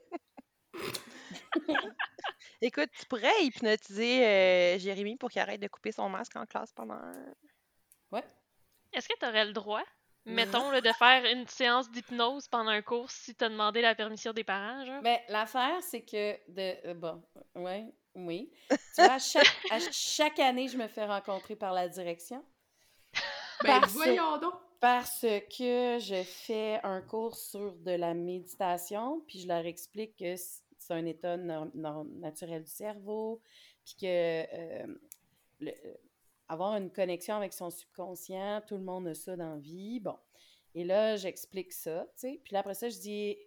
[2.66, 6.72] Écoute, tu pourrais hypnotiser euh, Jérémy pour qu'il arrête de couper son masque en classe
[6.72, 7.00] pendant.
[8.10, 8.24] Ouais.
[8.94, 9.84] Est-ce que tu aurais le droit,
[10.26, 13.96] mettons, là, de faire une séance d'hypnose pendant un cours si tu as demandé la
[13.96, 15.02] permission des parents, genre?
[15.02, 16.88] Mais l'affaire, c'est que de.
[16.88, 17.22] euh, bon,
[17.56, 17.86] ouais,
[18.16, 18.50] oui.
[18.70, 22.46] Tu vois, à chaque, à chaque année, je me fais rencontrer par la direction.
[23.62, 24.54] Ben, Parce- voyons donc.
[24.80, 30.36] Parce que je fais un cours sur de la méditation, puis je leur explique que
[30.88, 33.42] c'est un état naturel du cerveau,
[33.84, 34.88] puis que euh,
[35.64, 35.94] euh,
[36.48, 40.00] avoir une connexion avec son subconscient, tout le monde a ça dans la vie.
[40.00, 40.18] Bon.
[40.76, 42.42] Et là, j'explique ça, tu sais.
[42.44, 43.38] Puis là, après ça, je dis,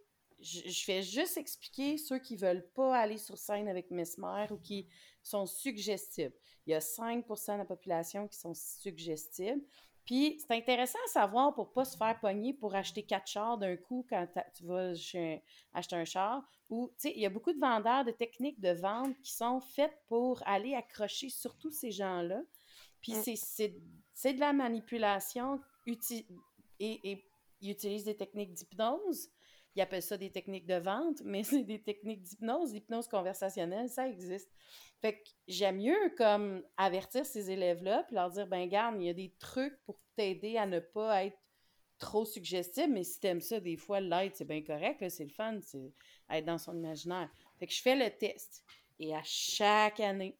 [0.40, 4.58] je, je fais juste expliquer ceux qui veulent pas aller sur scène avec Mesmer ou
[4.58, 4.88] qui
[5.22, 6.34] sont suggestibles.
[6.66, 9.62] Il y a 5% de la population qui sont suggestibles.
[10.06, 13.76] Puis c'est intéressant à savoir pour pas se faire pogner pour acheter quatre chars d'un
[13.76, 15.42] coup quand tu vas chez
[15.74, 16.48] acheter un char.
[16.70, 19.60] Ou, tu sais, il y a beaucoup de vendeurs de techniques de vente qui sont
[19.60, 22.40] faites pour aller accrocher surtout ces gens-là.
[23.00, 23.36] Puis Mm.
[24.14, 26.26] c'est- de la manipulation uti-
[26.80, 27.24] et, et
[27.60, 29.28] ils utilisent des techniques d'hypnose.
[29.76, 32.72] Ils appellent ça des techniques de vente, mais c'est des techniques d'hypnose.
[32.72, 34.50] L'hypnose conversationnelle, ça existe.
[35.00, 39.10] Fait que j'aime mieux comme avertir ces élèves-là puis leur dire ben garde, il y
[39.10, 41.38] a des trucs pour t'aider à ne pas être
[41.98, 45.58] trop suggestible, mais si t'aimes ça, des fois, l'être, c'est bien correct, c'est le fun,
[45.62, 45.92] c'est
[46.30, 47.30] être dans son imaginaire.
[47.58, 48.64] Fait que je fais le test.
[48.98, 50.38] Et à chaque année,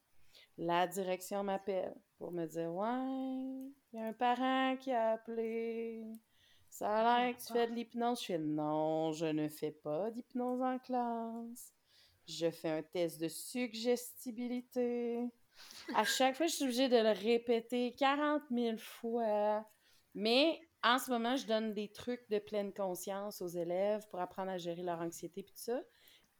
[0.59, 6.05] la direction m'appelle pour me dire Ouais, il y a un parent qui a appelé.
[6.79, 8.20] Ça a l'air que tu fais de l'hypnose.
[8.20, 11.72] Je fais Non, je ne fais pas d'hypnose en classe.
[12.29, 15.24] Je fais un test de suggestibilité.
[15.95, 19.66] À chaque fois, je suis obligée de le répéter 40 000 fois.
[20.14, 24.51] Mais en ce moment, je donne des trucs de pleine conscience aux élèves pour apprendre
[24.51, 25.81] à gérer leur anxiété et tout ça.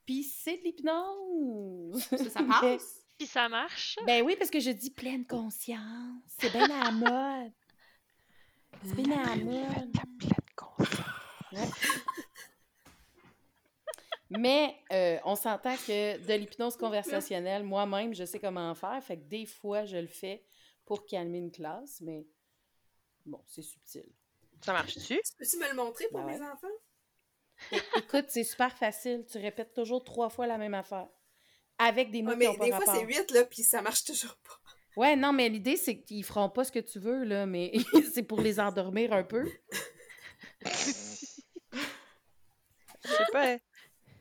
[0.05, 1.99] Puis c'est de l'hypnose.
[2.11, 3.07] Ça, ça passe?
[3.17, 3.97] Puis ça marche?
[4.05, 6.21] ben oui, parce que je dis pleine conscience.
[6.39, 7.53] C'est bien à la mode.
[11.53, 11.69] Ouais.
[14.31, 19.01] Mais euh, on s'entend que de l'hypnose conversationnelle, moi-même, je sais comment en faire.
[19.03, 20.45] Fait que des fois, je le fais
[20.85, 22.27] pour calmer une classe, mais
[23.25, 24.05] bon, c'est subtil.
[24.65, 25.21] Ça marche-tu?
[25.39, 26.49] Peux-tu me le montrer pour Ben mes ouais.
[26.51, 26.67] enfants?
[27.73, 29.25] É- Écoute, c'est super facile.
[29.31, 31.07] Tu répètes toujours trois fois la même affaire.
[31.79, 32.95] Avec des mots Ouais, qui mais pas des fois, rapport.
[32.97, 34.59] c'est 8, là, puis ça marche toujours pas.
[34.97, 37.73] Ouais, non, mais l'idée, c'est qu'ils feront pas ce que tu veux, là, mais
[38.15, 39.47] c'est pour les endormir un peu.
[43.05, 43.57] Je sais pas.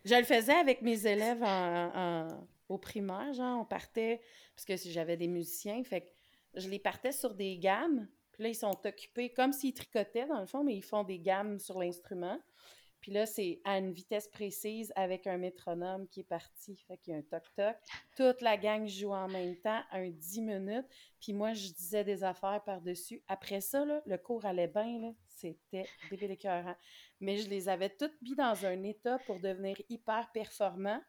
[0.06, 1.92] Je le faisais avec mes élèves en,
[2.28, 4.22] en- au primaire, genre, on partait,
[4.56, 8.44] parce que si j'avais des musiciens, fait que je les partais sur des gammes, puis
[8.44, 11.60] là, ils sont occupés comme s'ils tricotaient, dans le fond, mais ils font des gammes
[11.60, 12.40] sur l'instrument.
[13.06, 16.76] Puis là, c'est à une vitesse précise avec un métronome qui est parti.
[16.88, 17.76] Fait qu'il y a un toc-toc.
[18.18, 20.88] Toute la gang joue en même temps, un 10 minutes.
[21.22, 23.22] Puis moi, je disais des affaires par-dessus.
[23.28, 25.12] Après ça, là, le cours allait bien, là.
[25.28, 26.74] C'était débile écœurant.
[27.20, 31.04] Mais je les avais toutes mis dans un état pour devenir hyper performants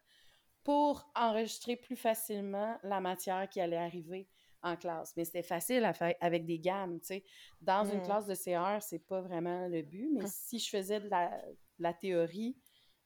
[0.63, 4.29] pour enregistrer plus facilement la matière qui allait arriver
[4.61, 5.15] en classe.
[5.17, 7.23] Mais c'était facile à faire avec des gammes, tu sais.
[7.59, 8.03] Dans une Mm.
[8.03, 11.41] classe de CR, c'est pas vraiment le but, mais si je faisais de la,
[11.79, 12.57] la théorie,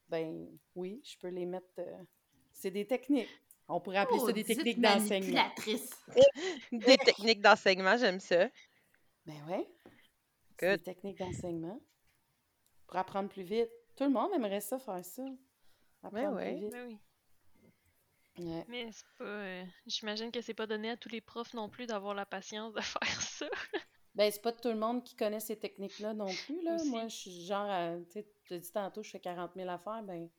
[0.10, 1.68] ben oui, je peux les mettre...
[1.80, 2.04] euh,
[2.52, 3.30] c'est des techniques.
[3.68, 5.50] On pourrait appeler ça des techniques d'enseignement.
[6.74, 8.50] Des techniques d'enseignement, j'aime ça.
[9.26, 9.66] Ben ouais.
[10.60, 10.84] C'est des Good.
[10.84, 11.82] techniques d'enseignement.
[12.88, 13.70] Pour apprendre plus vite.
[13.96, 15.24] Tout le monde aimerait ça, faire ça.
[16.04, 16.52] Apprendre ouais.
[16.52, 16.72] plus vite.
[16.72, 17.00] Ben oui.
[18.46, 18.66] Ouais.
[18.68, 19.24] Mais c'est pas.
[19.24, 22.74] euh, J'imagine que c'est pas donné à tous les profs non plus d'avoir la patience
[22.74, 23.48] de faire ça.
[24.16, 26.76] Ben, c'est pas tout le monde qui connaît ces techniques-là non plus, là.
[26.76, 26.90] Aussi.
[26.90, 29.70] Moi, je suis genre, à- tu sais, tu as dit tantôt, je fais 40 000
[29.70, 30.30] affaires, ben,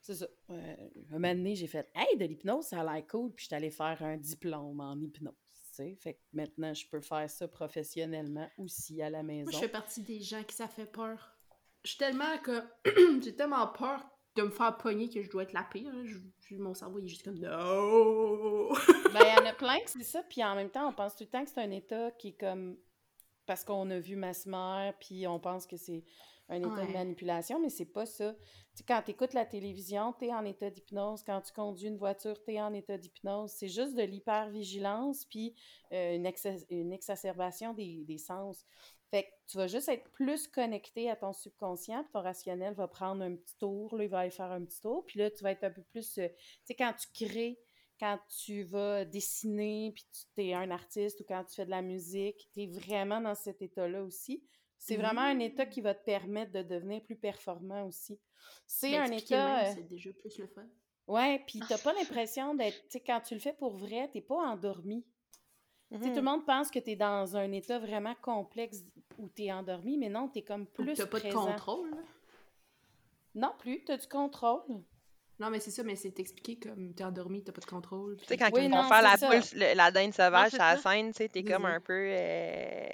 [0.00, 0.26] c'est ça.
[0.50, 0.76] Euh,
[1.10, 3.54] un moment donné, j'ai fait «Hey, de l'hypnose, ça a l'air cool», puis je suis
[3.54, 5.96] allée faire un diplôme en hypnose, tu sais.
[6.00, 9.50] Fait que maintenant, je peux faire ça professionnellement aussi à la maison.
[9.50, 11.36] Moi, je fais partie des gens qui ça fait peur.
[11.84, 12.62] Je suis tellement que.
[13.22, 14.00] J'ai tellement peur
[14.36, 15.92] de me faire pogner que je dois être la pire.
[16.04, 18.68] Je- je- mon cerveau il est juste comme No!
[19.12, 21.14] Ben, il y en a plein que c'est ça, puis en même temps, on pense
[21.14, 22.76] tout le temps que c'est un état qui est comme...
[23.46, 26.04] Parce qu'on a vu Masmer, puis on pense que c'est
[26.48, 26.86] un état Ouais.
[26.86, 28.34] de manipulation, mais c'est pas ça.
[28.86, 31.22] Quand tu écoutes la télévision, tu es en état d'hypnose.
[31.22, 33.50] Quand tu conduis une voiture, tu es en état d'hypnose.
[33.52, 35.54] C'est juste de l'hypervigilance, puis
[35.92, 36.30] euh, une,
[36.70, 38.64] une exacerbation des, des sens.
[39.10, 42.88] Fait que tu vas juste être plus connecté à ton subconscient, puis ton rationnel va
[42.88, 45.42] prendre un petit tour, là, il va aller faire un petit tour, puis là, tu
[45.44, 46.18] vas être un peu plus...
[46.18, 46.34] euh, tu
[46.64, 47.58] sais, quand tu crées,
[47.98, 51.82] quand tu vas dessiner, puis tu es un artiste, ou quand tu fais de la
[51.82, 54.42] musique, tu es vraiment dans cet état-là aussi.
[54.78, 58.20] C'est vraiment un état qui va te permettre de devenir plus performant aussi.
[58.66, 59.70] C'est un état...
[59.70, 60.66] euh, C'est déjà plus le fun.
[61.06, 62.82] Ouais, puis t'as pas l'impression d'être...
[62.84, 65.04] Tu sais, quand tu le fais pour vrai, t'es pas endormi.
[65.90, 66.24] Tu sais, tout le Mhm.
[66.24, 68.84] monde pense que tu es dans un état vraiment complexe
[69.18, 71.90] où tu es endormi, mais non, tu es comme plus T'as pas de contrôle.
[73.34, 74.62] Non plus, tu as du contrôle.
[75.40, 78.16] Non, mais c'est ça, mais c'est expliqué comme t'es endormi, t'as pas de contrôle.
[78.18, 79.26] Tu sais, quand Oui, ils non, vont faire la, ça.
[79.28, 80.90] poule, le- la dinde sauvage c'est à la ça.
[80.92, 81.92] scène, tu sais, t'es comme un peu...
[81.92, 82.86] euh,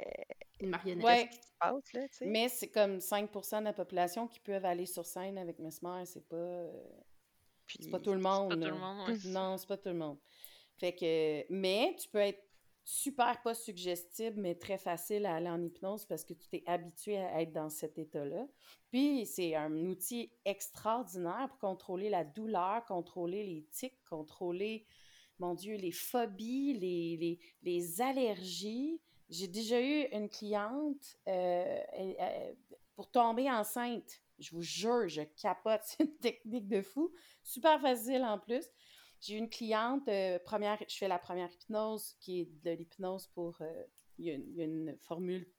[0.61, 1.05] Une marionnette.
[1.05, 1.27] Ouais.
[1.29, 2.27] Qu'est-ce qui se passe, là, tu sais?
[2.27, 6.27] Mais c'est comme 5% de la population qui peuvent aller sur scène avec Mesmer, c'est
[6.29, 6.37] pas...
[6.37, 6.73] euh,
[7.67, 7.79] Puis...
[7.83, 8.49] C'est pas tout le monde.
[8.49, 8.69] Pas tout là.
[8.69, 9.29] le monde, ouais, c'est ça.
[9.41, 10.19] non, c'est pas tout le monde.
[10.79, 12.43] Fait que, mais tu peux être
[12.85, 17.19] super pas suggestible, mais très facile à aller en hypnose parce que tu t'es habitué
[17.19, 18.47] à être dans cet état-là.
[18.91, 24.87] Puis c'est un outil extraordinaire pour contrôler la douleur, contrôler les tics, contrôler,
[25.39, 29.01] mon Dieu, les phobies, les, les, allergies.
[29.29, 31.79] J'ai déjà eu une cliente euh,
[32.95, 34.21] pour tomber enceinte.
[34.39, 35.81] Je vous jure, je capote.
[35.85, 37.13] C'est une technique de fou.
[37.43, 38.67] Super facile en plus.
[39.21, 43.57] J'ai une cliente, euh, première, je fais la première hypnose, qui est de l'hypnose pour.
[43.61, 43.85] euh,
[44.19, 45.51] Il y, a une- formule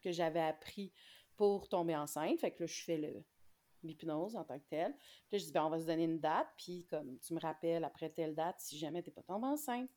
[0.00, 0.90] que j'avais appris
[1.36, 2.40] pour tomber enceinte.
[2.40, 3.24] Fait que là, je fais
[3.82, 4.94] l'hypnose en tant que telle.
[4.96, 7.40] Puis là, je dis, ben, on va se donner une date, puis comme tu me
[7.40, 9.90] rappelles après telle date si jamais t'es pas tombée enceinte.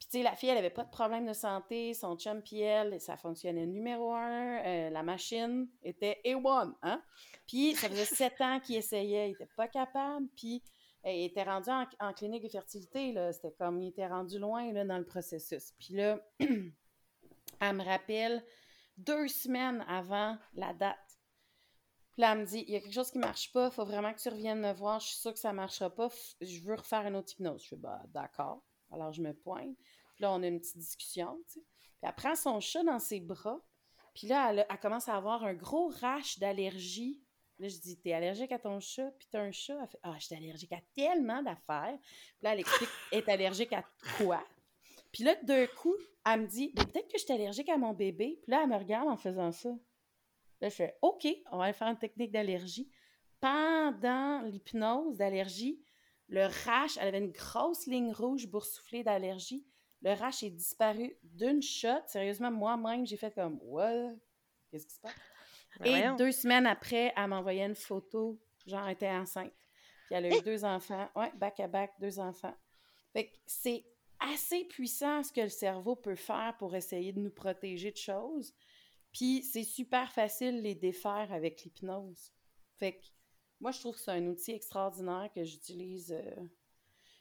[0.00, 2.62] Puis, tu sais, la fille, elle avait pas de problème de santé, son chum puis
[2.98, 7.02] ça fonctionnait numéro un, euh, la machine était A1, hein?
[7.46, 10.62] Puis, ça faisait sept ans qu'il essayait, il était pas capable, puis
[11.10, 14.84] il était rendu en, clinique de fertilité, là, c'était comme, il était rendu loin, là,
[14.84, 15.72] dans le processus.
[15.78, 18.44] Puis là, elle me rappelle
[18.96, 21.20] deux semaines avant la date.
[22.12, 24.12] Puis là, elle me dit, il y a quelque chose qui marche pas, faut vraiment
[24.12, 26.08] que tu reviennes me voir, je suis sûre que ça marchera pas,
[26.40, 27.62] je veux refaire une autre hypnose.
[27.62, 28.64] Je fais, bah, d'accord.
[28.90, 29.76] Alors, je me pointe.
[30.14, 31.66] Puis là, on a une petite discussion, tu sais.
[32.00, 33.60] Puis elle prend son chat dans ses bras.
[34.14, 37.22] Puis là, elle, elle commence à avoir un gros rash d'allergie.
[37.58, 39.10] Là, je dis, t'es allergique à ton chat?
[39.18, 39.76] Puis t'as un chat?
[39.80, 41.98] Elle fait, ah, je suis allergique à tellement d'affaires.
[42.00, 43.84] Puis là, elle explique, est allergique à
[44.16, 44.44] quoi?
[45.12, 45.94] Puis là, d'un coup,
[46.24, 48.38] elle me dit, peut-être que je suis allergique à mon bébé.
[48.42, 49.70] Puis là, elle me regarde en faisant ça.
[50.60, 52.90] Là, je fais, OK, on va aller faire une technique d'allergie.
[53.40, 55.80] Pendant l'hypnose d'allergie,
[56.28, 59.66] le rash, elle avait une grosse ligne rouge boursouflée d'allergie.
[60.02, 62.02] Le rash est disparu d'une shot.
[62.06, 64.12] Sérieusement, moi-même, j'ai fait comme, what?
[64.70, 65.14] Qu'est-ce qui se passe?
[65.84, 66.16] Et voyons.
[66.16, 69.52] deux semaines après, elle m'envoyait une photo, genre, elle était enceinte.
[70.06, 71.08] Puis elle a eu deux enfants.
[71.14, 72.56] Ouais, back à back, deux enfants.
[73.12, 73.84] Fait que c'est
[74.20, 78.52] assez puissant ce que le cerveau peut faire pour essayer de nous protéger de choses.
[79.12, 82.32] Puis c'est super facile de les défaire avec l'hypnose.
[82.76, 83.04] Fait que
[83.60, 86.36] Moi, je trouve que c'est un outil extraordinaire que j'utilise, euh,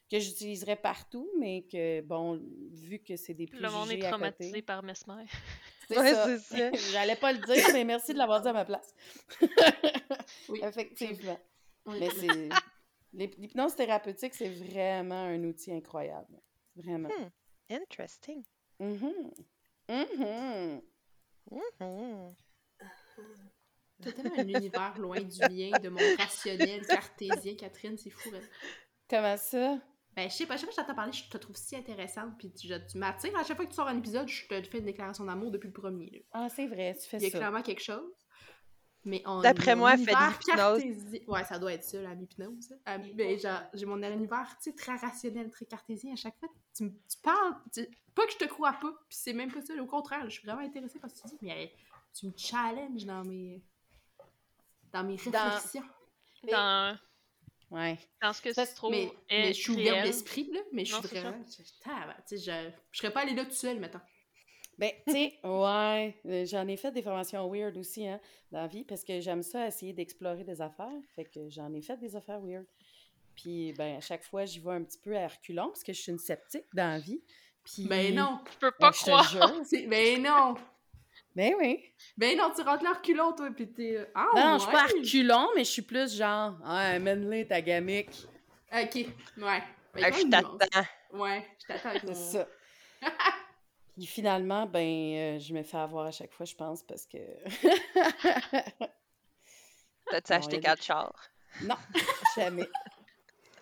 [0.10, 2.42] que j'utiliserais partout, mais que, bon,
[2.72, 4.62] vu que c'est des Le monde est préjugés traumatisé côté...
[4.62, 5.26] par Mesmer.
[5.90, 6.38] C'est Ouais, ça.
[6.40, 6.72] ça.
[6.92, 8.94] J'allais pas le dire, mais merci de l'avoir dit à ma place.
[10.50, 10.60] Oui.
[10.64, 11.40] Effectivement.
[11.86, 11.98] Oui.
[12.00, 12.50] Mais c'est...
[13.14, 16.42] l'hyp- L'hypnose thérapeutique, c'est vraiment un outil incroyable.
[16.76, 17.08] Vraiment.
[17.10, 17.30] Hmm.
[17.74, 18.44] Interesting.
[18.80, 19.14] Mhm.
[19.90, 20.82] Mhm.
[21.52, 22.36] Mhm.
[24.02, 28.30] T'as tellement un univers loin du mien, de mon rationnel cartésien, Catherine, c'est fou.
[28.36, 28.42] hein.
[29.10, 29.80] Comment ça?
[30.18, 31.76] Ben, je sais pas, à chaque fois que je t'entends parler, je te trouve si
[31.76, 33.38] intéressante, puis tu, tu m'attires.
[33.38, 35.68] À chaque fois que tu sors un épisode, je te fais une déclaration d'amour depuis
[35.68, 36.10] le premier.
[36.10, 36.20] là.
[36.32, 37.38] Ah, c'est vrai, tu fais Il y a ça.
[37.38, 38.12] clairement quelque chose.
[39.06, 41.22] Mais on, D'après moi, elle fait de univers l'hypnose.
[41.28, 42.74] Ouais, ça doit être ça, la hypnose.
[42.90, 46.14] Euh, ben, genre, j'ai mon univers, tu sais, très rationnel, très cartésien.
[46.14, 49.18] À chaque fois, tu, me- tu parles, tu- pas que je te crois pas, puis
[49.22, 49.74] c'est même pas ça.
[49.80, 51.72] Au contraire, je suis vraiment intéressée par ce que tu dis, mais
[52.20, 53.62] tu me challenges dans mes,
[54.92, 55.84] dans mes Dans- réflexions.
[56.44, 56.98] Mais- Dans,
[57.70, 57.98] Ouais.
[58.22, 60.94] dans ce que Ça, tu trouves Mais, mais je suis ouverte d'esprit, là, mais je
[60.94, 61.44] suis c'est vraiment...
[62.30, 64.00] je- je, je serais pas allée là toute seule, mettons.
[64.78, 68.68] Ben, tu sais, ouais, euh, j'en ai fait des formations weird aussi, hein, dans la
[68.68, 70.92] vie, parce que j'aime ça, essayer d'explorer des affaires.
[71.16, 72.66] Fait que j'en ai fait des affaires weird.
[73.36, 76.00] Puis, ben, à chaque fois, j'y vais un petit peu à reculons, parce que je
[76.02, 77.22] suis une sceptique dans la vie.
[77.64, 78.40] Puis, Ben non!
[78.54, 79.54] Je peux ben, pas je te croire.
[79.66, 80.56] C'est- Ben non!
[81.38, 81.84] Ben oui.
[82.18, 83.96] Ben non, tu rentres là reculons, toi, pis t'es...
[83.98, 84.58] euh, Ah, Non, ouais.
[84.58, 84.88] je suis pas
[85.56, 88.10] mais je suis plus genre, ah, mène-les ta gamique.
[88.74, 89.64] Ok, ouais.
[89.94, 90.58] Ben, je t'attends.
[91.14, 92.48] Ouais, je t'attends avec C'est ça.
[93.96, 97.18] Puis finalement, ben, euh, je me fais avoir à chaque fois, je pense, parce que.
[100.10, 101.30] T'as-tu acheté quatre chars?
[101.62, 101.76] non,
[102.36, 102.68] jamais.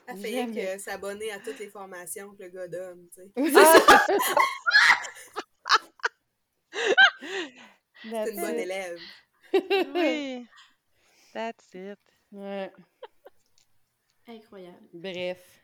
[0.08, 0.48] Elle fait
[0.78, 3.52] que s'abonner à toutes les formations que le gars donne, tu sais.
[3.52, 4.16] That's
[8.10, 9.00] C'est une bonne élève.
[9.94, 10.48] Oui.
[11.34, 12.00] That's it.
[12.32, 12.72] Ouais.
[14.28, 14.88] Incroyable.
[14.94, 15.62] Bref.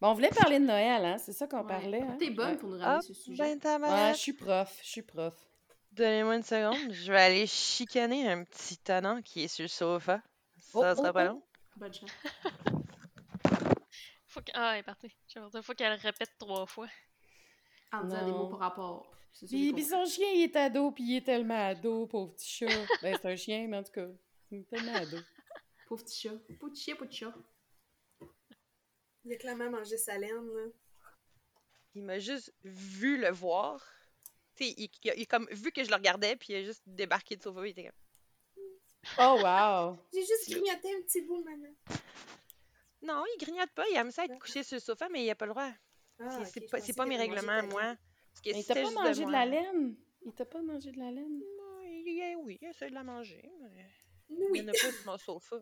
[0.00, 1.18] Bon, on voulait parler de Noël, hein?
[1.18, 1.66] C'est ça qu'on Ouais.
[1.66, 2.02] parlait.
[2.02, 2.16] Hein?
[2.18, 2.56] T'es bonne Ouais.
[2.56, 3.42] pour nous Ah, ramener ce sujet.
[3.42, 4.14] ben ta Ouais, mère.
[4.14, 4.78] je suis prof.
[4.82, 5.34] Je suis prof.
[5.92, 6.76] Donnez-moi une seconde.
[6.92, 10.22] Je vais aller chicaner un petit tonnant qui est sur le sofa.
[10.58, 11.28] Ça Oh, sera oh, pas oh.
[11.28, 11.42] long.
[11.76, 12.10] Bonne chance.
[14.26, 14.52] Faut que...
[14.54, 15.10] Ah, elle est partie.
[15.26, 16.86] Je veux dire, faut qu'elle répète trois fois.
[17.92, 19.10] En disant des mots par rapport.
[19.46, 22.66] Puis, puis son chien, il est ado, puis il est tellement ado, pauvre petit chat.
[23.02, 24.06] ben, c'est un chien, mais en tout cas,
[24.50, 25.16] il est tellement ado.
[25.88, 26.34] Pauvre petit chat.
[26.58, 27.34] Pauvre petit chien, pauvre petit chat.
[29.24, 30.66] Il a clairement mangé sa laine, là.
[31.94, 33.84] Il m'a juste vu le voir.
[34.56, 36.56] Tu sais, il, il a, il a comme vu que je le regardais, puis il
[36.56, 37.66] a juste débarqué de sofa.
[37.66, 37.92] Il était comme.
[39.18, 39.98] Oh, wow!
[40.12, 41.68] J'ai juste grignoté un petit bout, maman.
[43.02, 43.84] Non, il grignote pas.
[43.90, 45.70] Il aime ça être couché sur le sofa, mais il a pas le droit.
[46.20, 47.96] Ah, C'est- pas, pas mes règlements, moi.
[48.44, 49.96] Il t'a pas mangé de la laine?
[50.22, 51.38] Il t'a pas mangé de la laine?
[51.38, 53.86] Non, il, il- oui, il essaie de la manger, mais
[54.30, 54.58] il Oui.
[54.60, 55.56] y en a pas sur mon sofa.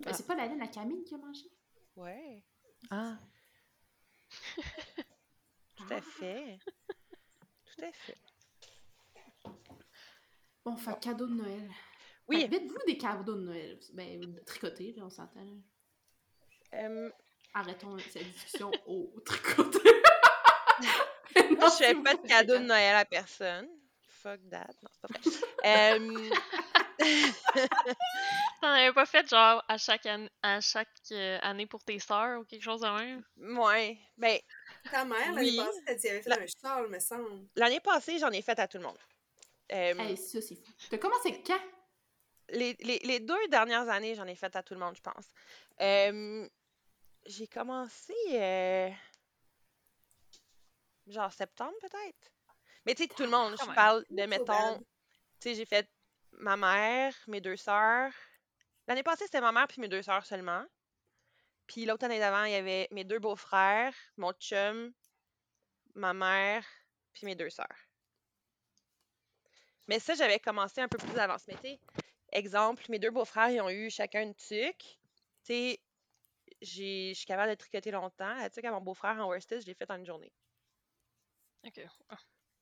[0.00, 1.50] Ben, c'est pas la laine à Camille qui a mangé?
[1.96, 2.44] Ouais,
[2.90, 3.18] Ah.
[5.76, 6.58] tout à fait.
[7.64, 8.18] Tout à fait.
[10.64, 11.70] Bon, fait cadeau de Noël.
[12.28, 12.40] Oui.
[12.42, 13.78] Fait, Faites-vous des cadeaux de Noël?
[13.94, 15.46] Ben, tricoter, là, on s'entend.
[16.74, 17.10] Euh,
[17.54, 19.78] Arrêtons cette discussion au tricoté.
[21.56, 23.68] Moi, je fais pas de cadeau de Noël à personne.
[24.08, 24.68] Fuck that.
[24.82, 25.20] Non, c'est pas vrai.
[26.98, 27.26] Euh,
[28.60, 32.40] T'en avais pas fait genre à chaque, an- à chaque euh, année pour tes sœurs
[32.40, 33.22] ou quelque chose de même?
[33.58, 33.98] ouais.
[34.16, 34.38] Ben,
[34.90, 35.56] Ta mère, l'année Oui.
[35.56, 37.46] passée, elle dit avait fait La- un châle, me semble.
[37.56, 38.98] l'année passée, j'en ai fait à tout le monde.
[39.72, 40.72] Euh, Hey, ça, c'est fou.
[40.90, 41.60] T'as commencé quand?
[42.50, 45.26] les, les- les deux dernières années, j'en ai fait à tout le monde, je pense.
[45.80, 46.48] Euh,
[47.26, 48.88] j'ai commencé euh,
[51.06, 52.30] genre septembre peut-être.
[52.84, 54.44] Mais tu sais, tout le monde, je parle de, mettons,
[55.40, 55.88] tu sais, j'ai fait
[56.32, 58.12] ma mère, mes deux sœurs.
[58.86, 60.64] L'année passée, c'était ma mère puis mes deux sœurs seulement.
[61.66, 64.92] Puis l'autre année d'avant, il y avait mes deux beaux-frères, mon chum,
[65.94, 66.64] ma mère,
[67.12, 67.66] puis mes deux sœurs.
[69.88, 71.46] Mais ça, j'avais commencé un peu plus d'avance.
[71.48, 71.80] Mais tu sais,
[72.32, 74.98] exemple, mes deux beaux-frères, ils ont eu chacun une tuque.
[75.44, 75.80] Tu sais,
[76.62, 78.34] j'ai- je suis capable de tricoter longtemps.
[78.34, 80.32] La tuque à mon beau-frère en worsted, je l'ai faite en une journée.
[81.66, 81.80] Ok.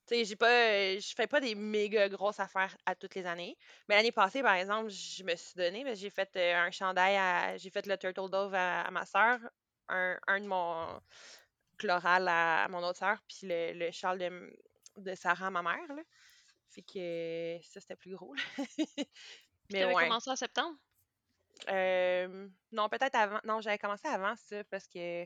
[0.07, 3.25] Tu sais, j'ai pas, euh, je fais pas des méga grosses affaires à toutes les
[3.25, 3.57] années.
[3.89, 7.17] Mais l'année passée, par exemple, je me suis donné, mais j'ai fait euh, un chandail
[7.17, 9.41] à, j'ai fait le turtle dove à, à ma sœur,
[9.89, 11.01] un, un de mon
[11.79, 14.57] chloral à, à mon autre sœur, puis le, le châle de,
[14.99, 16.03] de Sarah à ma mère, là.
[16.69, 18.43] Fait que ça, c'était plus gros, là.
[19.71, 20.05] Mais t'avais ouais.
[20.05, 20.77] commencé en septembre?
[21.71, 23.41] Euh, non, peut-être avant.
[23.45, 25.25] Non, j'avais commencé avant ça parce que.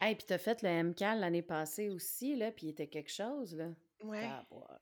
[0.00, 0.06] Ok.
[0.06, 3.54] Hey, puis t'as fait le MCAL l'année passée aussi, là, puis il était quelque chose,
[3.54, 3.68] là.
[4.02, 4.24] Ouais.
[4.24, 4.78] Ah, ouais.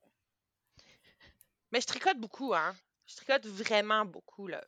[1.72, 2.74] Mais je tricote beaucoup, hein.
[3.06, 4.64] Je tricote vraiment beaucoup, là.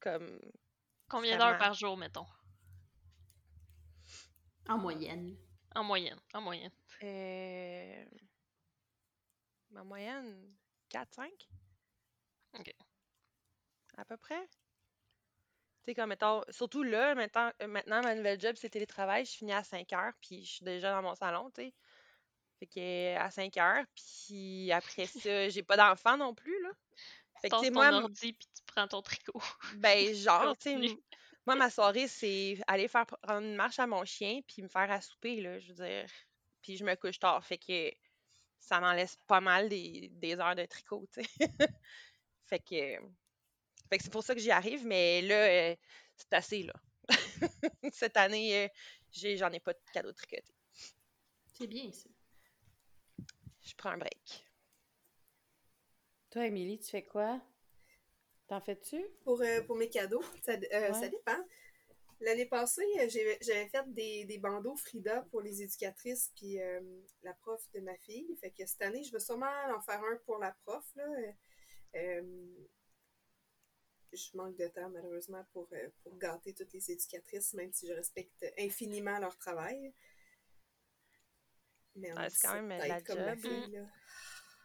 [0.00, 0.40] Comme.
[1.08, 2.26] Combien d'heures par jour, mettons?
[4.68, 5.36] En moyenne.
[5.74, 6.18] En moyenne.
[6.34, 6.72] En moyenne.
[7.02, 8.04] Euh...
[9.76, 10.56] En moyenne,
[10.90, 11.30] 4-5.
[12.58, 12.74] Ok.
[13.96, 14.48] À peu près.
[15.86, 19.24] Tu sais, comme mettons, surtout là, maintenant, euh, maintenant ma nouvelle job, c'est télétravail.
[19.24, 21.74] Je finis à 5 heures, puis je suis déjà dans mon salon, tu sais.
[22.60, 26.70] Fait que euh, à 5 heures, puis après ça, j'ai pas d'enfant non plus, là.
[27.40, 29.40] Fait Tu que, tu moi, ton ordi puis tu prends ton tricot.
[29.72, 30.96] ben, genre, tu sais,
[31.46, 34.90] moi, ma soirée, c'est aller faire prendre une marche à mon chien, puis me faire
[34.90, 36.06] à souper, là, je veux dire.
[36.62, 37.90] Puis je me couche tard, fait que
[38.58, 41.30] ça m'en laisse pas mal des, des heures de tricot, tu sais.
[42.46, 42.98] fait que,
[43.88, 45.76] fait que c'est pour ça que j'y arrive, mais là, euh,
[46.16, 46.72] c'est assez, là.
[47.92, 48.68] Cette année, euh,
[49.10, 50.52] j'ai- j'en ai pas de cadeau tricoté.
[51.54, 52.08] C'est bien, ça.
[53.62, 54.44] Je prends un break.
[56.30, 57.40] Toi, Émilie, tu fais quoi?
[58.48, 59.04] T'en fais-tu?
[59.24, 61.38] Pour, euh, pour mes cadeaux, ça, euh, dépend.
[62.20, 66.80] L'année passée, j'avais fait des, des bandeaux Frida pour les éducatrices puis euh,
[67.22, 68.36] la prof de ma fille.
[68.40, 70.84] Fait que cette année, je vais sûrement en faire un pour la prof.
[70.94, 71.04] Là.
[71.96, 72.22] Euh,
[74.12, 77.92] je manque de temps, malheureusement, pour, euh, pour gâter toutes les éducatrices, même si je
[77.92, 79.92] respecte infiniment leur travail.
[81.94, 83.50] Mais on Ouais, c'est quand même, la comme ma job.
[83.50, 83.86] fille, là.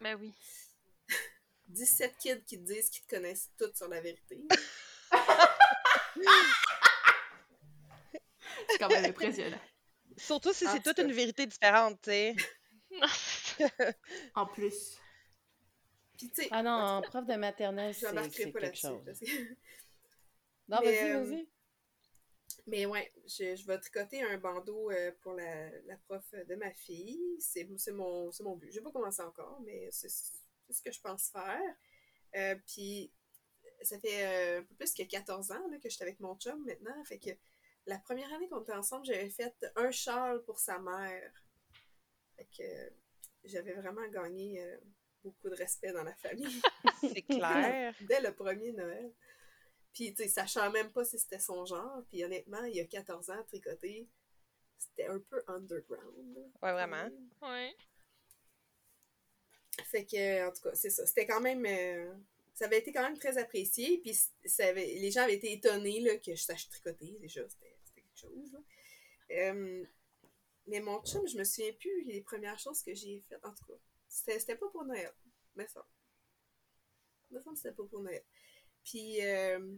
[0.00, 0.34] Ben oui.
[1.68, 4.42] 17 kids qui te disent qu'ils te connaissent toutes sur la vérité.
[8.68, 9.60] C'est quand même impressionnant.
[10.16, 12.36] Surtout si c'est tout toute une vérité différente, tu sais.
[14.34, 14.98] En plus.
[16.22, 19.02] Puis, tu sais, Ah non, en prof de maternelle, je c'est quelque chose.
[20.68, 21.48] Non, vas-y, euh, vas-y.
[22.68, 26.72] Mais ouais, je, je vais tricoter un bandeau euh, pour la, la prof de ma
[26.72, 27.20] fille.
[27.40, 28.70] C'est mon, mon but.
[28.70, 31.60] Je n'ai pas commencé encore, mais c'est ce que je pense faire.
[32.36, 33.12] Euh, puis,
[33.82, 36.36] ça fait euh, un peu plus que 14 ans là, que je suis avec mon
[36.36, 37.04] chum maintenant.
[37.04, 37.30] Fait que
[37.86, 41.32] la première année qu'on était ensemble, j'avais fait un châle pour sa mère.
[42.36, 42.92] Fait que
[43.42, 44.64] j'avais vraiment gagné
[45.22, 46.60] beaucoup de respect dans la famille.
[47.00, 47.94] C'est clair.
[48.02, 49.12] Dès le premier Noël.
[49.92, 52.86] Puis, tu sais, sachant même pas si c'était son genre, puis honnêtement, il y a
[52.86, 54.08] 14 ans, tricoter,
[54.78, 56.38] c'était un peu underground.
[56.62, 57.08] Ouais, vraiment.
[57.42, 57.74] Ouais.
[59.84, 61.06] Fait que, en tout cas, c'est ça.
[61.06, 61.64] C'était quand même.
[61.66, 62.12] euh,
[62.54, 64.14] ça avait été quand même très apprécié, puis
[64.44, 68.02] ça avait- les gens avaient été étonnés là, que je sache tricoter, déjà, c'était c'était
[68.02, 68.52] quelque chose.
[68.52, 68.58] là.
[69.30, 69.84] Euh,
[70.66, 73.44] mais mon chum, je me souviens plus les premières choses que j'ai faites.
[73.44, 73.78] En tout cas,
[74.12, 75.12] c'était pas pour Noël,
[75.56, 75.86] mais ça.
[77.30, 78.22] Me semble que c'était pas pour Noël.
[78.84, 79.74] Puis, euh,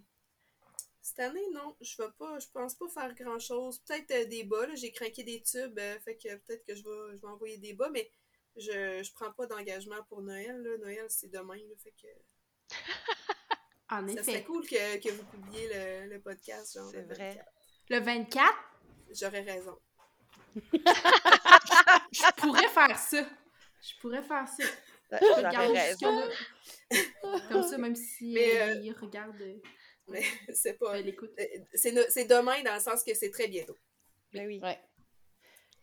[1.00, 3.78] cette année, non, je vais pas, je pense pas faire grand chose.
[3.80, 6.82] Peut-être euh, des bas, là, j'ai craqué des tubes, euh, fait que peut-être que je
[6.82, 8.10] vais, je vais envoyer des bas, mais
[8.56, 10.56] je, je prends pas d'engagement pour Noël.
[10.62, 10.78] Là.
[10.78, 12.08] Noël, c'est demain, là, fait que
[13.90, 14.44] En ça serait effet.
[14.44, 16.74] cool que, que vous publiez le, le podcast.
[16.74, 17.34] genre, C'est vrai.
[17.36, 17.50] 24.
[17.90, 18.54] Le 24,
[19.10, 19.78] J'aurais raison.
[20.72, 23.22] je pourrais faire ça.
[23.86, 24.64] Je pourrais faire ça.
[25.12, 27.48] Ouais, Je.
[27.52, 29.60] Comme ça, même si Mais, euh, euh, il regarde, euh,
[30.08, 30.22] Mais
[30.54, 30.98] c'est pas.
[30.98, 31.32] elle écoute.
[31.38, 33.76] euh, C'est demain dans le sens que c'est très bientôt.
[34.32, 34.60] Ben oui.
[34.60, 34.80] Ouais.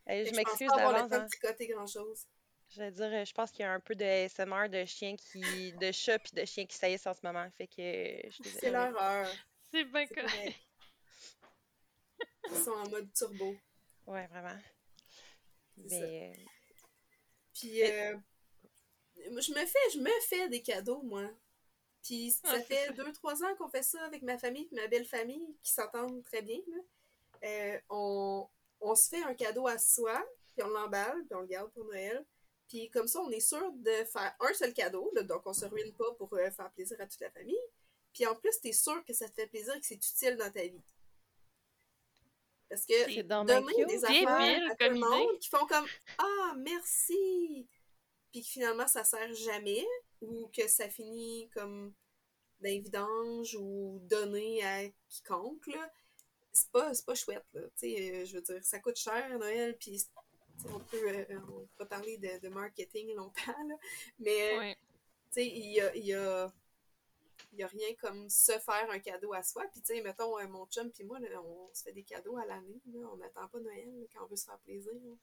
[0.08, 1.32] Je m'excuse pas avoir le d'avance.
[1.44, 1.66] hein.
[1.70, 2.26] grand chose.
[2.70, 5.74] Je veux dire, je pense qu'il y a un peu de SMR de chiens qui.
[5.74, 7.48] de chats puis de chiens qui saillissent en ce moment.
[7.58, 8.30] Fait que.
[8.32, 9.28] Je C'est heure.
[9.72, 10.60] C'est bien correct.
[12.50, 13.56] Ils sont en mode turbo.
[14.08, 14.58] Ouais, vraiment.
[15.88, 16.00] C'est.
[16.00, 16.34] Mais.
[17.62, 18.16] Puis, euh,
[19.16, 21.30] je me fais, je me fais des cadeaux, moi.
[22.04, 25.06] Puis, Ah, ça fait deux, trois ans qu'on fait ça avec ma famille, ma belle
[25.06, 26.60] famille, qui s'entendent très bien.
[26.68, 26.78] là.
[27.44, 28.48] Euh, on,
[28.80, 30.24] on se fait un cadeau à soi,
[30.56, 32.26] puis on l'emballe, puis on le garde pour Noël.
[32.68, 35.66] Puis, comme ça, on est sûr de faire un seul cadeau, là, donc on se
[35.66, 37.60] ruine pas pour euh, faire plaisir à toute la famille.
[38.14, 40.52] Puis, en plus, t'es sûr que ça te fait plaisir et que c'est utile dans
[40.52, 40.82] ta vie.
[42.72, 43.28] Parce que cute.
[43.90, 45.86] des affaires à tout le monde qui font comme
[46.18, 47.68] Ah, merci!
[48.32, 49.86] Puis que finalement, ça sert jamais,
[50.22, 51.94] ou que ça finit comme
[52.62, 55.92] vidanges ou donné à quiconque, là.
[56.54, 57.62] C'est pas, c'est pas chouette, là.
[57.78, 60.02] Tu sais, euh, je veux dire, ça coûte cher, Noël, puis
[60.66, 63.76] on peut, euh, on peut parler de, de marketing longtemps, là.
[64.20, 64.76] Mais, Ouais.
[64.76, 66.52] tu sais, il y a, il y a-
[67.54, 69.64] il y a rien comme se faire un cadeau à soi.
[69.72, 72.38] Puis, tu sais, mettons, euh, mon chum puis moi, là, on se fait des cadeaux
[72.38, 72.82] à l'année.
[72.94, 73.08] là.
[73.14, 74.94] On n'attend pas Noël là, quand on veut se faire plaisir.
[74.94, 75.14] là.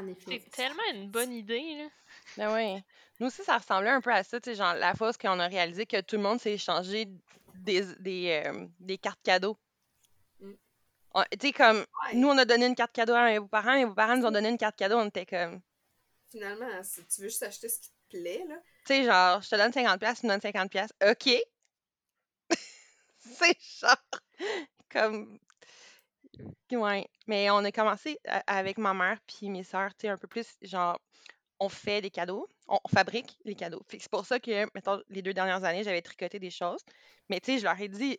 [0.00, 0.40] En effet.
[0.42, 1.88] C'est tellement une bonne idée, là.
[2.36, 2.82] Ben oui.
[3.20, 5.38] Nous aussi, ça ressemblait un peu à ça, tu sais, genre la fois où on
[5.38, 7.06] a réalisé que tout le monde s'est échangé
[7.54, 9.56] des, des, euh, des cartes cadeaux.
[10.40, 10.52] Mm.
[11.14, 12.14] On- Tu sais, comme, Ouais.
[12.14, 14.48] nous, on a donné une carte cadeau à mes beaux-parents, mes beaux-parents nous ont donné
[14.48, 15.60] une carte cadeau, on était comme,
[16.28, 19.48] Finalement, si tu veux juste acheter ce qui te plaît, là, tu sais, genre, je
[19.48, 21.30] te donne 50$, tu me donnes 50$, OK.
[23.18, 23.96] c'est genre
[24.90, 25.38] comme
[26.72, 30.26] ouais, mais on a commencé avec ma mère puis mes sœurs, tu sais, un peu
[30.26, 30.98] plus genre
[31.60, 33.82] on fait des cadeaux, on, fabrique les cadeaux.
[33.88, 36.80] C'est pour ça que, mettons, les deux dernières années, j'avais tricoté des choses.
[37.28, 38.18] Mais tu sais, je leur ai dit,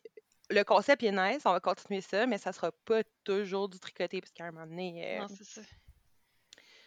[0.50, 4.22] le concept est nice, on va continuer ça, mais ça sera pas toujours du tricoté,
[4.22, 5.62] parce qu'à un moment donné, euh, Non, c'est ça.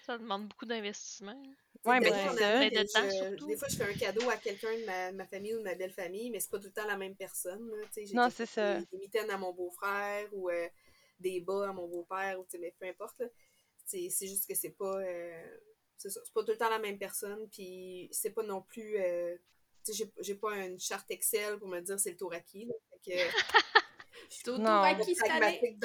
[0.07, 1.41] Ça demande beaucoup d'investissement.
[1.85, 2.59] Ouais, Des ben, on ça.
[2.59, 3.47] Mais de temps, je- surtout.
[3.47, 5.75] Des fois, je fais un cadeau à quelqu'un de ma, ma famille ou de ma
[5.75, 7.71] belle famille, mais c'est pas tout le temps la même personne.
[7.71, 7.77] là.
[8.15, 8.79] Non, c'est fait ça.
[8.81, 10.69] Des, des mitaines à mon beau-frère ou euh,
[11.21, 13.21] des bas à mon beau-père, ou tu sais, mais peu importe.
[13.21, 13.27] là.
[13.87, 14.99] C'est c'est juste que c'est pas.
[14.99, 15.57] euh,
[15.97, 18.97] c'est ça, c'est pas tout le temps la même personne, puis c'est pas non plus.
[18.99, 19.37] euh,
[19.91, 22.35] j'ai- j'ai pas une charte Excel pour me dire c'est le tour
[22.67, 22.75] là.
[23.05, 23.19] Fait que,
[24.83, 25.15] à qui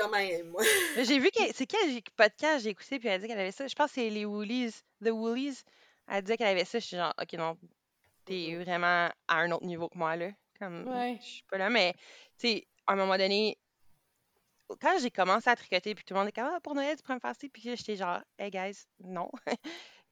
[0.10, 0.64] même, moi.
[0.98, 3.52] Mais J'ai vu que c'est quel podcast j'ai écouté, puis elle a dit qu'elle avait
[3.54, 3.68] ça.
[3.68, 4.74] Je pense que c'est les Woolies,
[5.04, 5.60] The Woolies.
[6.16, 6.78] Elle disait qu'elle avait ça.
[6.78, 7.58] Je suis genre, ok, non,
[8.26, 10.30] t'es vraiment à un autre niveau que moi, là.
[10.60, 11.18] Comme, Ouais.
[11.20, 11.94] je suis pas là, mais,
[12.38, 13.58] tu sais, à un moment donné,
[14.80, 17.02] quand j'ai commencé à tricoter, puis tout le monde est comme, ah, pour Noël, tu
[17.02, 19.30] pourrais me faire ci, puis j'étais genre, hey guys, non.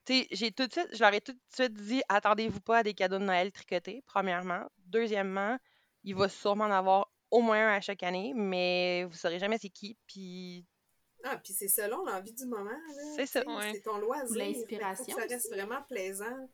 [0.06, 2.80] tu sais, j'ai tout de suite, je leur ai tout de suite dit, attendez-vous pas
[2.80, 4.66] à des cadeaux de Noël tricotés, premièrement.
[4.80, 5.58] Deuxièmement,
[6.04, 9.60] il va sûrement en avoir au moins un à chaque année, mais vous saurez jamais
[9.60, 10.66] c'est qui, puis
[11.24, 12.80] Ah, puis c'est selon l'envie du moment.
[13.16, 13.46] C'est ça.
[13.48, 13.72] Ouais.
[13.74, 14.36] C'est ton loisir.
[14.38, 15.50] L'inspiration que Ça reste aussi.
[15.54, 16.50] vraiment plaisant.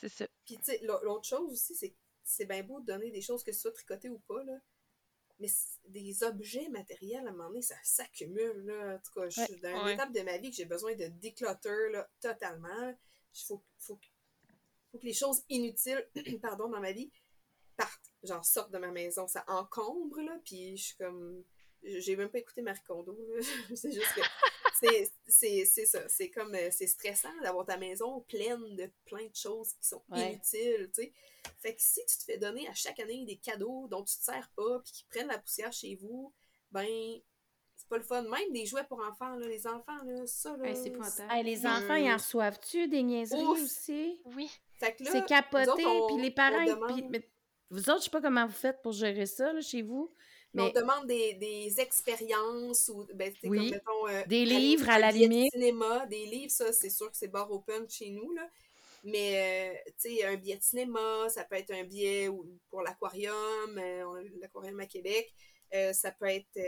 [0.00, 0.26] c'est ça.
[0.44, 3.20] Puis, tu sais, l'au- l'autre chose aussi, c'est que c'est bien beau de donner des
[3.22, 4.58] choses que ce soit tricoté ou pas, là.
[5.40, 5.48] Mais
[5.88, 8.94] des objets matériels, à un moment donné, ça s'accumule, là.
[8.94, 9.94] En tout cas, je suis dans une Ouais.
[9.94, 12.94] étape de ma vie que j'ai besoin de déclutter, là, totalement.
[13.34, 13.98] Il faut, faut,
[14.92, 16.06] faut que les choses inutiles,
[16.42, 17.10] pardon, dans ma vie
[17.76, 18.12] partent.
[18.22, 19.26] Genre, sortent de ma maison.
[19.26, 21.42] Ça encombre, là, puis je suis comme...
[21.84, 23.18] J'ai même pas écouté Marie Kondo,
[23.74, 24.20] c'est juste que...
[24.80, 26.08] c'est- C'est c'est ça.
[26.08, 26.54] C'est comme...
[26.54, 30.32] euh, C'est stressant d'avoir ta maison pleine de plein de choses qui sont Ouais.
[30.32, 31.12] inutiles, tu sais.
[31.58, 34.22] Fait que si tu te fais donner à chaque année des cadeaux dont tu te
[34.22, 36.32] sers pas, puis qui prennent la poussière chez vous,
[36.70, 36.86] ben...
[37.74, 38.22] C'est pas le fun.
[38.22, 39.48] Même des jouets pour enfants, là.
[39.48, 40.68] Les enfants, là, ça, là...
[40.68, 41.28] Hey, c'est pas tant.
[41.30, 43.60] Hey, les enfants, ils en reçoivent-tu des niaiseries Ouf.
[43.60, 44.20] aussi?
[44.36, 44.48] Oui.
[44.78, 46.60] Fait que là, C'est capoté, puis les parents...
[46.60, 47.28] ils- demande- puis- mais
[47.70, 50.14] vous autres, je sais pas comment vous faites pour gérer ça, là, chez vous,
[50.54, 53.58] Mais on demande des, des expériences ou ben, Oui.
[53.58, 55.52] comme, mettons, euh, Des livres, à la de limite.
[55.52, 58.48] cinéma, des livres, ça, c'est sûr que c'est bar open chez nous, là.
[59.04, 62.82] Mais, euh, tu sais, un billet de cinéma, ça peut être un billet ou- pour
[62.82, 65.32] l'aquarium, euh, l'aquarium à Québec.
[65.94, 66.58] Ça peut être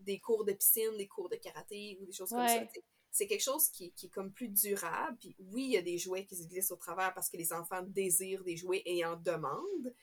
[0.00, 2.64] des cours de piscine, des cours de karaté ou des choses comme ça.
[3.10, 5.16] C'est quelque chose qui, qui est comme plus durable.
[5.18, 7.52] Puis oui, il y a des jouets qui se glissent au travers parce que les
[7.52, 9.94] enfants désirent des jouets et en demandent.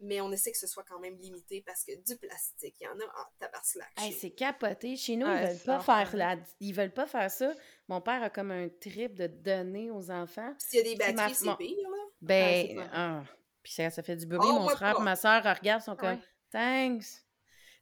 [0.00, 2.86] Mais on essaie que ce soit quand même limité parce que du plastique, il y
[2.88, 3.88] en a en tabarslac.
[3.96, 4.94] Hey, chez c'est capoté.
[4.96, 6.36] Chez nous, Ouais, ils veulent pas faire la...
[6.60, 7.52] ils veulent pas faire ça.
[7.88, 10.52] Mon père a comme un trip de donner aux enfants.
[10.58, 11.96] Puis S'il y a des ma- batteries, c'est mon- pire, là.
[12.20, 13.22] Ben, pas- ah,
[13.62, 14.40] puis ça, ça fait du bruit.
[14.42, 15.00] Oh, Mon frère pas.
[15.00, 16.22] et ma soeur regardent, sont comme Ouais.
[16.50, 17.04] thanks.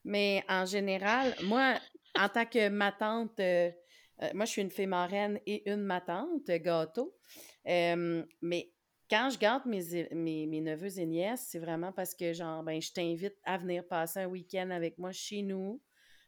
[0.04, 1.74] Mais en général, moi,
[2.16, 3.70] en tant que ma tante, euh,
[4.22, 7.16] euh, moi, je suis une fée marraine et une ma tante, euh, gâteau.
[7.66, 8.70] Euh, mais
[9.14, 12.82] quand je garde mes, mes, mes neveux et nièces, c'est vraiment parce que, genre, ben,
[12.82, 15.80] je t'invite à venir passer un week-end avec moi chez nous.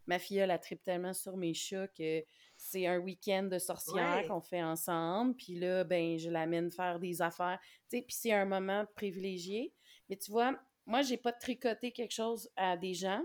[0.07, 2.23] Ma fille, elle tripe tellement sur mes chats que
[2.57, 4.27] c'est un week-end de sorcière Ouais.
[4.29, 5.35] qu'on fait ensemble.
[5.35, 7.59] Puis là, ben, je l'amène faire des affaires.
[7.91, 9.75] Tu sais, puis c'est un moment privilégié.
[10.09, 10.57] Mais tu vois,
[10.87, 13.21] moi, j'ai pas tricoté quelque chose à des gens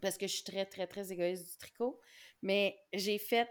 [0.00, 2.00] parce que je suis très, très, très égoïste du tricot.
[2.40, 3.50] Mais j'ai fait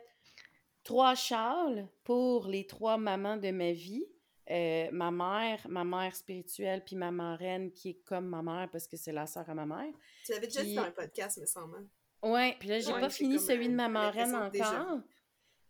[0.84, 4.04] trois châles pour les trois mamans de ma vie.
[4.50, 8.88] Euh, ma mère, ma mère spirituelle, puis ma marraine qui est comme ma mère parce
[8.88, 9.94] que c'est la sœur à ma mère.
[10.26, 11.78] Tu l'avais déjà dit dans un podcast, me semble.
[11.78, 11.88] hein?
[12.30, 15.02] Ouais, puis là, j'ai Ouais, pas fini celui de ma marraine l'impression déjà encore.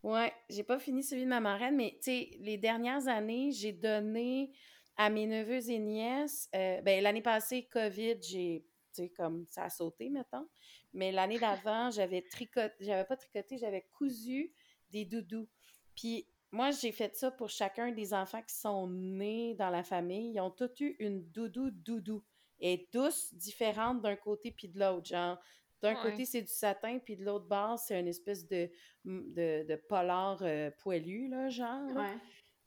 [0.03, 3.71] Ouais, j'ai pas fini celui de ma marraine, mais tu sais, les dernières années, j'ai
[3.71, 4.51] donné
[4.97, 9.65] à mes neveux et nièces, euh, ben l'année passée, COVID, j'ai, tu sais, comme ça
[9.65, 10.47] a sauté, mettons,
[10.93, 14.51] mais l'année d'avant, j'avais tricoté, j'avais pas tricoté, j'avais cousu
[14.89, 15.47] des doudous.
[15.95, 20.33] Puis moi, j'ai fait ça pour chacun des enfants qui sont nés dans la famille.
[20.33, 22.23] Ils ont tous eu une doudou doudou.
[22.59, 25.07] Et tous différentes d'un côté puis de l'autre.
[25.07, 25.39] Genre,
[25.81, 26.11] d'un Ouais.
[26.11, 28.69] côté, c'est du satin, puis de l'autre bord, c'est une espèce de,
[29.03, 31.89] de, de polar euh, poilu, là, genre.
[31.95, 32.17] Ouais.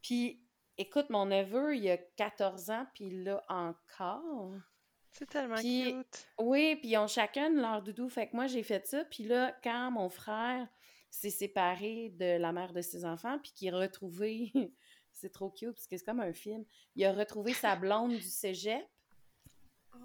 [0.02, 0.42] Puis,
[0.76, 4.50] écoute, mon neveu, il a 14 ans, puis il l'a encore.
[5.12, 6.26] C'est tellement Puis- cute.
[6.40, 8.08] Oui, puis ils ont chacun leur doudou.
[8.08, 9.04] Fait que moi, j'ai fait ça.
[9.04, 10.66] Puis là, quand mon frère
[11.16, 14.52] s'est séparé de la mère de ses enfants, puis qu'il a retrouvé...
[15.14, 16.64] c'est trop cute, parce que c'est comme un film.
[16.96, 18.84] Il a retrouvé sa blonde du cégep,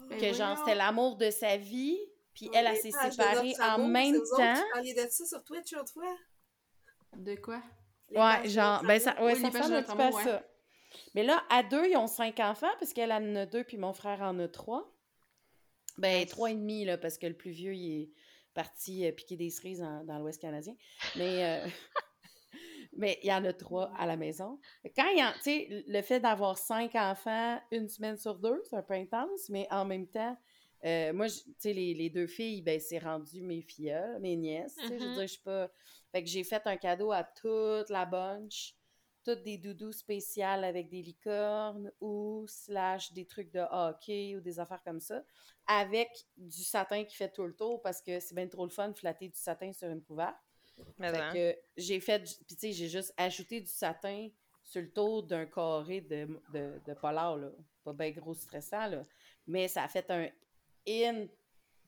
[0.08, 1.98] Ben que genre, c'était l'amour de sa vie.
[2.32, 4.54] Puis elle, elle s'est séparée en même temps.
[4.54, 6.16] qui parliez de ça sur Twitch l'autre fois.
[7.16, 7.60] De quoi?
[8.08, 10.46] Les Ouais, genre, ben ça, ouais, Oui, ça ressemble un petit peu à ça.
[11.14, 13.92] Mais là, à deux, ils ont cinq enfants, parce qu'elle en a deux, puis mon
[13.92, 14.96] frère en a trois.
[15.98, 18.10] Ben, Ben, trois et demi, là, parce que le plus vieux, il est
[18.54, 20.74] parti euh, piquer des cerises en- dans l'Ouest canadien.
[21.14, 21.66] Mais, euh,
[22.96, 24.58] mais il y en a trois à la maison.
[24.96, 28.60] Quand il y en, tu sais, le fait d'avoir cinq enfants une semaine sur deux,
[28.68, 30.36] c'est un peu intense, mais en même temps,
[30.84, 34.82] euh, moi, tu sais, les, les deux filles, ben, c'est rendu mes filles, mes nièces,
[34.86, 35.14] tu sais, je veux Mhm.
[35.14, 35.70] dire, je suis pas...
[36.12, 38.74] Fait que j'ai fait un cadeau à toute la bunch,
[39.24, 44.58] toutes des doudous spéciales avec des licornes ou slash des trucs de hockey ou des
[44.58, 45.22] affaires comme ça,
[45.66, 48.88] avec du satin qui fait tout le tour parce que c'est bien trop le fun
[48.88, 50.36] de flatter du satin sur une couverte.
[50.98, 51.18] Mais Fait
[51.54, 54.28] que j'ai fait, puis tu sais, j'ai juste ajouté du satin
[54.62, 57.50] sur le tour d'un carré de, de, de polar, là.
[57.84, 59.04] Pas bien gros stressant, là.
[59.46, 60.28] Mais ça a fait un
[60.88, 61.26] in.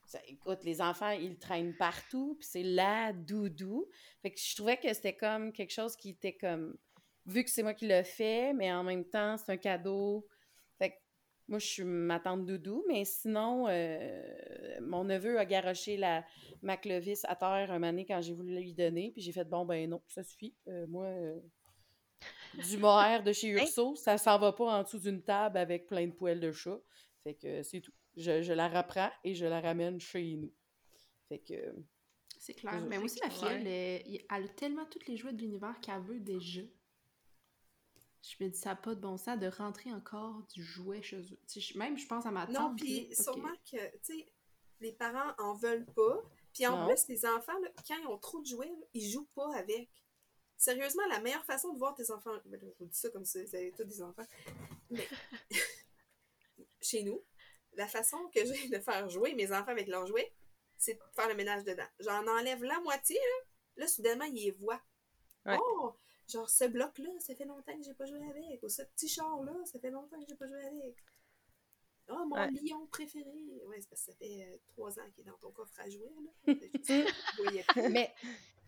[0.05, 3.89] Ça- écoute, les enfants, ils traînent partout, puis c'est la doudou.
[4.21, 6.77] Fait que je trouvais que c'était comme quelque chose qui était comme...
[7.27, 10.27] Vu que c'est moi qui l'ai fait, mais en même temps, c'est un cadeau.
[10.79, 10.97] Fait que
[11.49, 16.25] moi, je suis ma tante doudou, mais sinon, euh, mon neveu a garoché la,
[16.63, 19.89] ma à terre un donné quand j'ai voulu lui donner, puis j'ai fait bon ben
[19.89, 20.55] non, ça suffit.
[20.69, 21.39] Euh, moi, euh,
[22.69, 26.07] du mohair de chez Urso, ça s'en va pas en dessous d'une table avec plein
[26.07, 26.81] de poils de chat.
[27.23, 27.93] Fait que c'est tout.
[28.17, 30.53] Je, je la reprends et je la ramène chez nous.
[31.29, 31.75] Fait que
[32.39, 32.81] C'est clair.
[32.89, 36.03] Mais moi aussi, ma fille, elle, elle a tellement tous les jouets de l'univers qu'elle
[36.03, 36.63] veut déjà.
[38.23, 41.21] Je me dis, ça n'a pas de bon sens de rentrer encore du jouet chez
[41.21, 41.39] eux.
[41.79, 42.55] Même, je pense à ma tante.
[42.55, 44.33] Non, puis sûrement que, tu sais,
[44.81, 46.23] les parents en veulent pas.
[46.55, 46.87] Puis en Non.
[46.87, 49.91] plus, les enfants, là, quand ils ont trop de jouets, là, ils jouent pas avec.
[50.57, 52.37] Sérieusement, la meilleure façon de voir tes enfants.
[52.45, 54.27] ben je vous dis ça comme si vous avez tous des enfants.
[54.91, 55.09] Mais
[56.81, 57.25] chez nous,
[57.75, 60.33] la façon que j'ai de faire jouer mes enfants avec leurs jouets,
[60.77, 61.87] c'est de faire le ménage dedans.
[62.01, 63.47] J'en enlève la moitié, là.
[63.79, 64.81] Là, soudainement, ils les voient.
[65.47, 65.57] Ouais.
[65.61, 65.95] Oh!
[66.29, 68.63] Genre, ce bloc-là, ça fait longtemps que j'ai pas joué avec.
[68.63, 70.97] Ou ce petit char-là, ça fait longtemps que j'ai pas joué avec.
[72.09, 72.51] Oh, mon Ouais.
[72.53, 73.31] lion préféré!
[73.67, 75.89] Ouais, c'est parce que ça fait euh, trois ans qu'il est dans ton coffre à
[75.89, 76.55] jouer, là.
[76.83, 77.91] Je.
[77.91, 78.13] Mais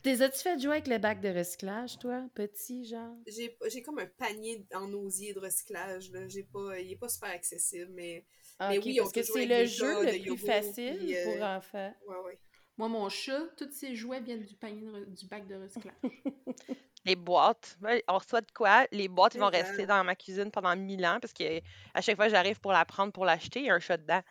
[0.03, 3.17] t'es as-tu fait jouer avec le bac de recyclage, toi, petit, genre?
[3.27, 6.27] J'ai j'ai comme un panier en osier de recyclage, là.
[6.29, 8.25] J'ai pas, il est pas super accessible, mais
[8.59, 11.25] Ah, Mais oui, parce que c'est avec le des jeu le plus facile puis, euh,
[11.25, 11.95] pour enfants.
[12.07, 12.39] ouais, ouais.
[12.77, 15.95] Moi, mon chat, tous ses jouets viennent du panier de re- du bac de recyclage.
[17.07, 18.87] Les boîtes, ouais, on reçoit de quoi?
[18.91, 21.61] Les boîtes, ils vont rester dans ma cuisine pendant mille ans parce que
[21.93, 23.99] à chaque fois que j'arrive pour la prendre pour l'acheter, il y a un chat
[23.99, 24.23] dedans.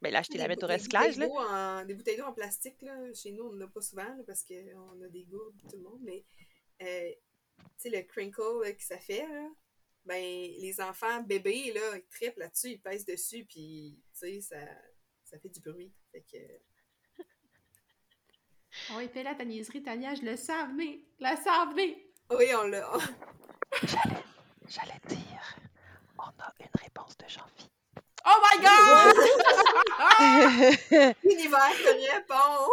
[0.00, 1.26] Ben, l'acheter, la mettre au recyclage, bouteilles là.
[1.26, 4.04] d'eau en- Des bouteilles d'eau en plastique, là, chez nous, on n'en a pas souvent,
[4.04, 6.24] là, parce qu'on a des gourdes, tout le monde, mais,
[6.82, 7.10] euh,
[7.58, 9.48] tu sais, le crinkle là, que ça fait, là,
[10.04, 14.56] ben, les enfants bébés, là, ils trippent là-dessus, ils pèsent dessus, puis, tu sais, ça,
[15.24, 15.92] ça fait du bruit.
[16.12, 16.38] Fait que,
[18.96, 20.34] Oui, fais la ta niaiserie, Tania, je le.
[21.20, 21.96] La sens venir.
[22.30, 22.90] oui, on l'a.
[24.68, 25.56] J'allais dire,
[26.18, 27.72] on a une réponse de Jean-Philippe.
[28.26, 29.14] Oh my god!
[31.24, 32.66] L'univers te répond!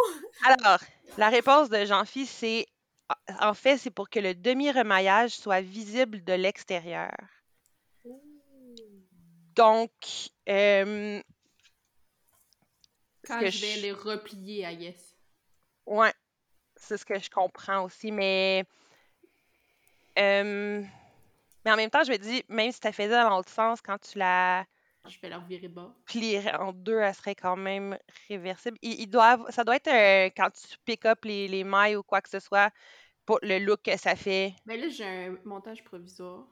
[0.44, 0.78] Alors,
[1.16, 2.66] la réponse de Jean-Philippe, c'est
[3.40, 7.12] en fait, c'est pour que le demi-remaillage soit visible de l'extérieur.
[9.54, 9.90] Donc,
[10.48, 11.20] euh,
[13.26, 15.15] Quand je vais je- les replier à Yes.
[15.86, 16.12] Ouais,
[16.76, 18.64] c'est ce que je comprends aussi, mais
[20.18, 20.82] euh,
[21.64, 23.98] mais en même temps, je me dis, même si tu faisais dans l'autre sens, quand
[23.98, 24.64] tu la
[25.06, 25.92] Je vais leur virer bas.
[26.06, 28.78] plierais en deux, elle serait quand même réversible.
[28.82, 31.96] Il, il doit, avoir- ça doit être euh, quand tu pick up les, les mailles
[31.96, 32.70] ou quoi que ce soit,
[33.24, 34.54] pour le look que ça fait.
[34.64, 36.46] Ben là, j'ai un montage provisoire.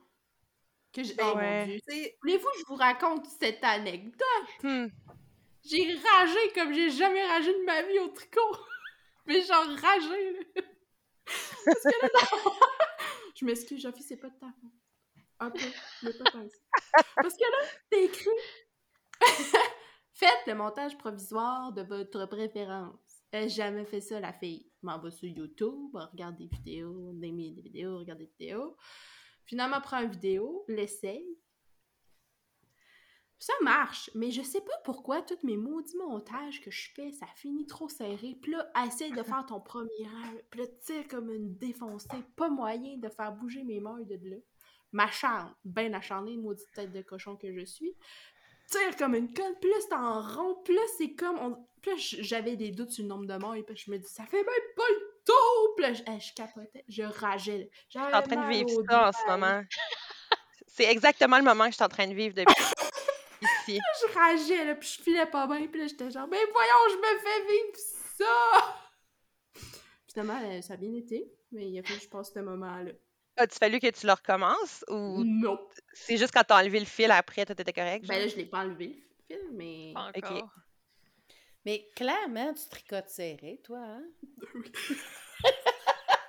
[0.93, 1.15] Que j'ai...
[1.15, 1.61] Ben, Oh ouais.
[1.61, 1.81] mon dieu.
[2.23, 4.63] Voulez-vous que je vous raconte cette anecdote?
[4.63, 4.87] Hmm.
[5.65, 8.57] J'ai ragé comme j'ai jamais ragé de ma vie au tricot.
[9.27, 10.47] Mais genre ragé.
[11.65, 12.09] Parce que là,
[12.45, 12.53] non.
[13.37, 14.71] Je m'excuse, Jean-Philippe, c'est pas de ta faute.
[15.41, 17.03] Un peu, pas ça.
[17.17, 18.31] Parce que là, t'es écrit.
[20.13, 23.25] Faites le montage provisoire de votre préférence.
[23.33, 24.71] Elle jamais fait ça, la fille?
[24.83, 28.77] M'en va sur YouTube, regarde des vidéos, des vidéos, regarde des vidéos.
[29.45, 31.27] Finalement, prend une vidéo, l'essaye.
[33.39, 37.27] Ça marche, mais je sais pas pourquoi tous mes maudits montages que je fais, ça
[37.37, 38.39] finit trop serré.
[38.41, 40.33] Puis là, essaye de faire ton premier rang.
[40.51, 42.09] Puis là, tire comme une défoncée.
[42.37, 44.37] Pas moyen de faire bouger mes mailles de là.
[44.93, 47.95] Ma chambre, ben acharnée, maudite tête de cochon que je suis.
[48.71, 49.55] Tire comme une conne.
[49.61, 50.63] Puis là, c'est en rond.
[50.65, 51.37] Puis là, c'est comme...
[51.39, 53.65] on- Puis là, j'avais des doutes sur le nombre de mailles.
[53.65, 55.75] Puis je me dis, ça fait même pas le tour.
[55.77, 56.85] Puis là, je, je capotais.
[56.89, 57.69] Je rageais.
[57.91, 59.63] Je suis en train de vivre ça en ce moment.
[60.67, 62.55] C'est exactement le moment que je suis en train de vivre depuis
[63.69, 66.97] je rageais, là, puis je filais pas bien, puis là, j'étais genre, mais voyons, je
[66.97, 67.79] me fais vivre
[68.19, 68.81] ça!
[70.09, 72.93] Finalement, euh, ça a bien été, mais il a fallu que je passe ce moment-là.
[73.37, 75.59] As-tu fallu que tu le recommences ou Non!
[75.93, 78.07] c'est juste quand t'as enlevé le fil après, tout était correct?
[78.07, 79.93] Ben là, je l'ai pas enlevé, le film, mais...
[79.95, 80.51] Pas encore.
[81.65, 84.05] Mais clairement, tu tricotes serré, toi, hein?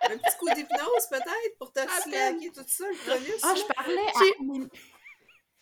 [0.08, 3.42] Un petit coup d'hypnose, peut-être, pour te À slacker tout ça, le tonus.
[3.44, 4.12] Ah, je parlais à...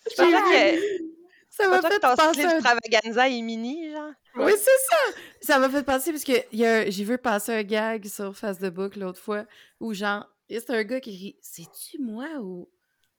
[0.06, 1.23] Je pensais que,
[1.56, 4.12] Ça m'a fait penser un extravaganza est mini, genre?
[4.36, 5.20] Oui, c'est ça!
[5.42, 8.36] Ça m'a fait penser parce que il y a- j'ai vu passer un gag sur
[8.36, 9.46] Face de Book l'autre fois
[9.80, 12.68] où genre, et c'est un gars qui rit C'est-tu moi ou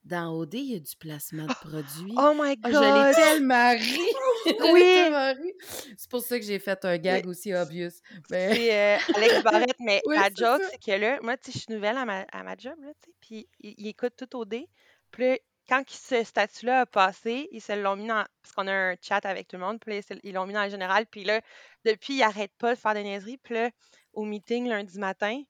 [0.04, 2.14] dans OD, il y a du placement de produits?
[2.18, 3.14] Oh my Ah, je l'ai god!
[3.14, 4.00] tellement ri!
[4.46, 4.80] Je l'ai Oui.
[4.82, 5.52] tellement ri.
[5.96, 7.92] C'est pour ça que j'ai fait un gag aussi obvious.
[8.30, 8.54] Mais...
[8.54, 11.62] C'est euh, Alex Barrette, mais Oui, la joke, c'est que là, moi, tu sais, je
[11.64, 14.36] suis nouvelle à ma, à ma job, là, tu sais, puis il, il écoute tout
[14.36, 14.68] au dé.
[15.10, 15.36] Puis là,
[15.68, 18.24] quand ce statut-là a passé, ils se l'ont mis dans...
[18.42, 20.54] Parce qu'on a un chat avec tout le monde, puis là, ils ils l'ont mis
[20.54, 21.06] dans le général.
[21.06, 21.40] Puis là,
[21.84, 23.38] depuis, il arrête pas de faire des niaiseries.
[23.38, 23.70] Puis là,
[24.12, 25.42] au meeting lundi matin,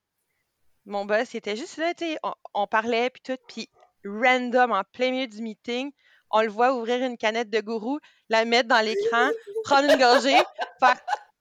[0.86, 3.68] mon boss, il était juste là, tu sais, on, on parlait, puis tout, puis
[4.04, 5.90] random, en plein milieu du meeting,
[6.30, 9.30] on le voit ouvrir une canette de gourou, la mettre dans l'écran,
[9.64, 10.36] prendre une gorgée,
[10.80, 11.00] faire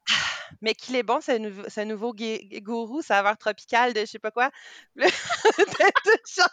[0.10, 0.14] Ah,
[0.62, 4.20] mais qu'il est bon ce nouveau, ce nouveau gui- gourou saveur tropicale de je sais
[4.20, 4.50] pas quoi.
[4.96, 6.48] Tout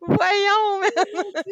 [0.00, 0.90] Voyons, mais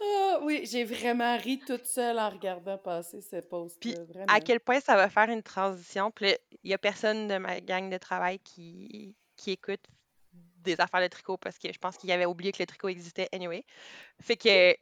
[0.00, 4.26] Ah, oui, j'ai vraiment ri toute seule en regardant passer ce post Puis, vraiment.
[4.28, 6.10] à quel point ça va faire une transition?
[6.10, 9.80] Puis là, il y a personne de ma gang de travail qui, qui écoute
[10.32, 13.28] des affaires de tricot parce que je pense qu'il avait oublié que le tricot existait
[13.32, 13.64] anyway.
[14.20, 14.74] Fait que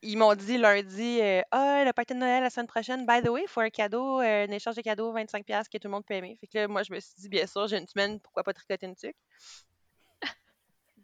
[0.00, 3.28] ils m'ont dit lundi euh, Ah, le party de Noël la semaine prochaine, by the
[3.28, 6.06] way, il faut un cadeau, euh, un échange de cadeaux, 25$ que tout le monde
[6.06, 6.36] peut aimer.
[6.40, 8.54] Fait que là, moi, je me suis dit, bien sûr, j'ai une semaine, pourquoi pas
[8.54, 9.16] tricoter une tuque?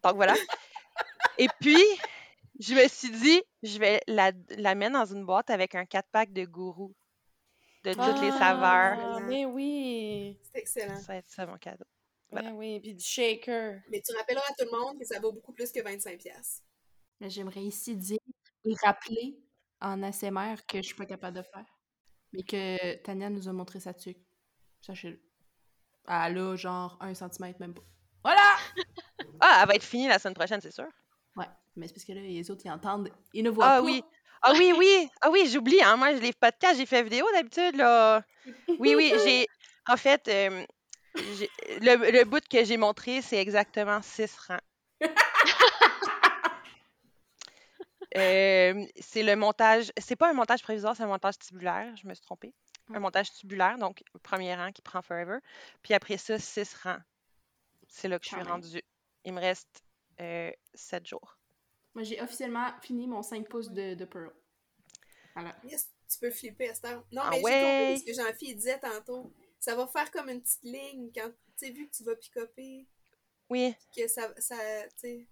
[0.02, 0.34] Donc voilà.
[1.38, 1.82] Et puis,
[2.58, 6.32] je me suis dit, je vais la, la mettre dans une boîte avec un 4-pack
[6.32, 6.94] de gourou
[7.84, 8.98] de toutes les saveurs.
[8.98, 10.38] Ah, mais oui!
[10.42, 10.98] C'est excellent.
[11.00, 11.84] Ça va être ça mon cadeau.
[12.30, 12.50] Voilà.
[12.50, 13.80] Mais oui, puis du shaker.
[13.90, 16.18] Mais tu rappelleras à tout le monde que ça vaut beaucoup plus que 25$.
[16.18, 16.62] piastres.
[17.20, 18.18] Mais j'aimerais ici dire
[18.64, 19.38] et rappeler
[19.80, 21.66] en ASMR que je suis pas capable de faire.
[22.32, 24.20] Mais que Tania nous a montré sa tuque.
[24.80, 25.20] Sachez-le.
[26.06, 27.82] Elle a genre un centimètre, même pas.
[28.22, 28.56] Voilà!
[29.40, 30.86] Ah, elle va être finie la semaine prochaine, c'est sûr.
[31.36, 33.82] Ouais, mais c'est parce que là, les autres, ils entendent, ils ne voient Ah pas.
[33.82, 34.02] oui.
[34.42, 35.08] Ah oui, oui.
[35.20, 35.82] Ah oui, j'oublie.
[35.82, 35.96] Hein.
[35.96, 38.22] Moi, je les podcasts, j'ai fait vidéo d'habitude, là.
[38.78, 39.46] Oui, oui, j'ai...
[39.86, 40.64] En fait, euh,
[41.14, 44.58] le, le bout que j'ai montré, c'est exactement 6 rangs.
[48.16, 49.92] Euh, c'est le montage...
[49.96, 51.94] C'est pas un montage provisoire, c'est un montage tubulaire.
[51.96, 52.52] Je me suis trompée.
[52.92, 55.38] Un montage tubulaire, donc premier rang qui prend forever.
[55.82, 56.98] Puis après ça, 6 rangs.
[57.86, 58.82] C'est là que je suis rendue.
[59.24, 59.82] Il me reste
[60.74, 61.38] 7 jours.
[61.94, 64.32] Moi, j'ai officiellement fini mon 5 pouces de, de Pearl.
[65.34, 65.56] Voilà.
[65.64, 67.04] Yes, tu peux flipper à cette heure.
[67.12, 67.94] Non, Ah mais j'ai ouais?
[67.94, 69.32] compris ce que Jean-Philippe disait tantôt.
[69.58, 72.86] Ça va faire comme une petite ligne quand tu sais, vu que tu vas picoper,
[73.50, 73.74] Oui.
[73.94, 74.56] que ça, ça
[74.90, 75.26] tu sais,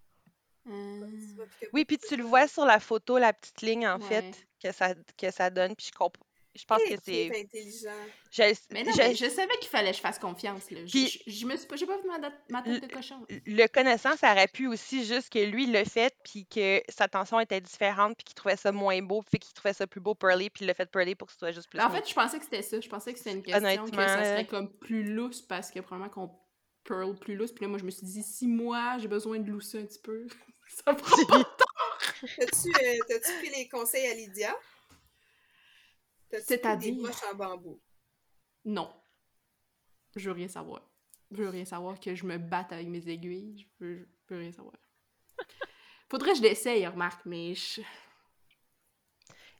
[0.67, 1.69] Euh, tu vas picoper.
[1.73, 4.07] Oui, puis tu le vois sur la photo, la petite ligne, en Ouais.
[4.07, 5.75] fait, que ça, que ça donne.
[5.75, 6.25] Puis je comprends.
[6.59, 7.27] Je pense que c'est.
[7.27, 7.89] intelligent.
[8.31, 10.69] Je, Mais non, je- mais je savais qu'il fallait que je fasse confiance.
[10.71, 10.81] Là.
[10.89, 12.07] Puis- je, je me suis pas, j'ai pas fait
[12.49, 13.25] ma, tête de cochon.
[13.29, 17.39] Le connaissant, ça aurait pu aussi juste que lui, l'a fait, puis que sa tension
[17.39, 20.49] était différente, puis qu'il trouvait ça moins beau, puis qu'il trouvait ça plus beau pearly,
[20.49, 21.79] puis il l'a fait pearly pour que ce soit juste plus.
[21.79, 21.97] En neat.
[21.99, 22.79] fait, je pensais que c'était ça.
[22.79, 26.09] Je pensais que c'était une question que ça serait comme plus lousse parce que probablement
[26.11, 26.31] qu'on
[26.83, 27.51] pearl plus lousse.
[27.51, 29.99] Puis là, moi, je me suis dit, si moi, j'ai besoin de lousser un petit
[30.01, 30.27] peu,
[30.85, 30.95] ça prend
[31.27, 31.65] pas de temps.
[32.21, 34.55] T'as-tu euh, t'as-tu pris les conseils à Lydia?
[36.31, 36.95] Des C'est-à-dire?
[36.95, 37.81] broches en bambou?
[38.65, 38.93] Non.
[40.15, 40.81] Je veux rien savoir.
[41.31, 43.67] Je veux rien savoir que je me batte avec mes aiguilles.
[43.79, 44.75] Je veux, je veux rien savoir.
[46.09, 47.81] Faudrait que je l'essaye, remarque, mais je...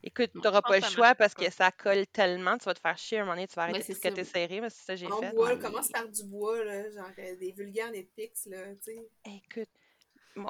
[0.02, 2.96] Écoute, t'auras pas que le choix parce que ça colle tellement, tu vas te faire
[2.96, 4.32] chier à un moment donné, tu vas Ben, arrêter de c'est tricoter ça.
[4.32, 5.30] serré, mais c'est ça que j'ai En fait.
[5.30, 8.92] bois, ouais, là, commence par du bois, là, genre euh, des vulgaires Netflix, là, tu
[8.94, 9.10] sais.
[9.26, 9.68] Écoute,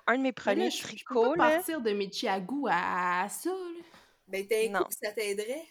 [0.06, 1.56] un de mes là, premiers je, je peux tricots, pas là.
[1.56, 3.82] partir de mes chiagous à, à ça, là.
[4.28, 5.66] Ben, t'as un coup que ça t'aiderait.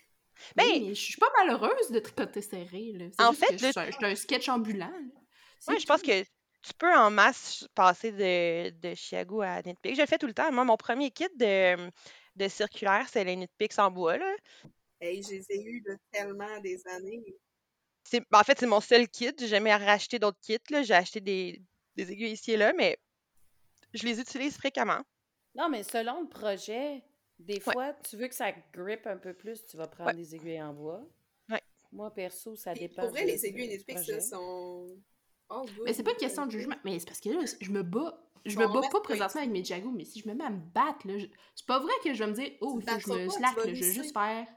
[0.55, 3.05] Ben, Oui, mais je suis pas malheureuse de tricoter serré, là.
[3.11, 4.91] C'est En juste fait, que je suis un, je suis un sketch ambulant,
[5.67, 9.95] Ouais, je pense que tu peux en masse passer de, de Chiago à Nitpick.
[9.95, 10.51] Je le fais tout le temps.
[10.51, 11.89] Moi, mon premier kit de,
[12.35, 14.17] de circulaire, c'est les Nitpicks en bois.
[14.17, 14.35] Là.
[15.01, 17.23] Hey, je les ai eus de tellement des années.
[18.05, 19.31] C'est- ben, en fait, c'est mon seul kit.
[19.37, 20.57] J'ai jamais racheté d'autres kits.
[20.69, 20.81] là.
[20.83, 21.61] J'ai acheté des,
[21.95, 22.97] des aiguilles ici et là, mais
[23.93, 25.01] je les utilise fréquemment.
[25.55, 27.03] Non, mais selon le projet,
[27.39, 27.73] des Ouais.
[27.73, 30.15] fois, tu veux que ça grippe un peu plus, tu vas prendre Ouais.
[30.15, 31.01] des aiguilles en bois.
[31.49, 31.61] Ouais.
[31.91, 33.03] Moi, perso, ça Puis, dépend.
[33.03, 34.87] pour vrai, les aiguilles là, sont.
[35.49, 36.75] good, Mais c'est pas une question de jugement.
[36.83, 38.21] Mais c'est parce que là, je me bats.
[38.45, 40.59] Je me bats pas présentement avec mes Jago, mais si je me mets à me
[40.59, 41.25] battre, là, je-
[41.55, 43.25] c'est pas vrai que je vais me dire, oh, Tu il faut te que je
[43.25, 44.47] me slack, je vais juste faire.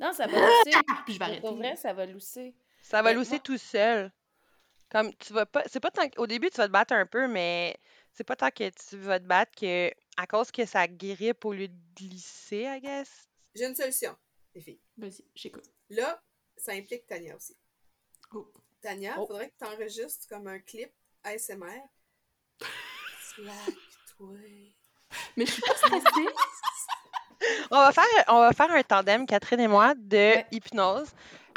[0.00, 0.32] Non, ça va
[0.66, 0.70] lousser.
[1.04, 1.40] Puis je vais arrêter.
[1.40, 2.54] Pour vrai, ça va lousser.
[2.82, 4.10] Ça va lousser tout seul.
[4.90, 5.62] Comme tu vas pas.
[5.66, 7.76] C'est pas tant qu'au début, tu vas te battre un peu, mais
[8.12, 11.52] c'est pas tant que tu vas te battre que à cause que ça grippe au
[11.54, 13.28] lieu de glisser, I guess?
[13.54, 14.14] J'ai une solution.
[14.54, 14.80] les filles.
[14.98, 15.64] Vas-y, j'écoute.
[15.88, 16.20] Là,
[16.56, 17.56] ça implique Tania aussi.
[18.34, 18.52] Oh.
[18.82, 19.26] Tania, Oh.
[19.26, 20.92] faudrait que tu enregistres comme un clip
[21.22, 21.80] ASMR.
[23.34, 23.74] Slack,
[24.16, 24.28] toi.
[25.36, 26.02] Mais je suis pas stressée.
[27.70, 30.46] On va faire, on va faire un tandem, Catherine et moi, de Ouais.
[30.50, 31.08] hypnose.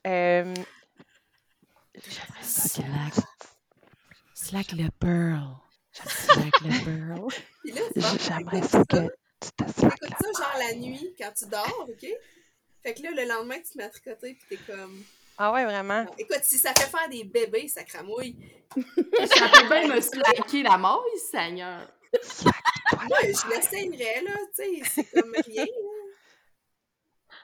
[0.08, 0.54] Euh,
[2.42, 3.14] Slack.
[4.34, 5.58] Slack le pearl.
[5.92, 7.28] Slack le pearl.
[7.64, 9.08] Puis là, J'aimerais écoute ça que ça.
[9.42, 12.08] tu T'écoutes ça genre la nuit quand tu dors, ok?
[12.84, 15.04] Fait que là, le lendemain, tu te mets à tricoter pis t'es comme.
[15.38, 16.04] Ah ouais, vraiment.
[16.04, 18.36] Bon, écoute, si ça fait faire des bébés, ça cramouille.
[18.76, 21.88] Ça peut bien me slacker la mort, Seigneur.
[23.08, 26.04] Moi, je l'essayerais, là, tu sais, c'est comme rien, là.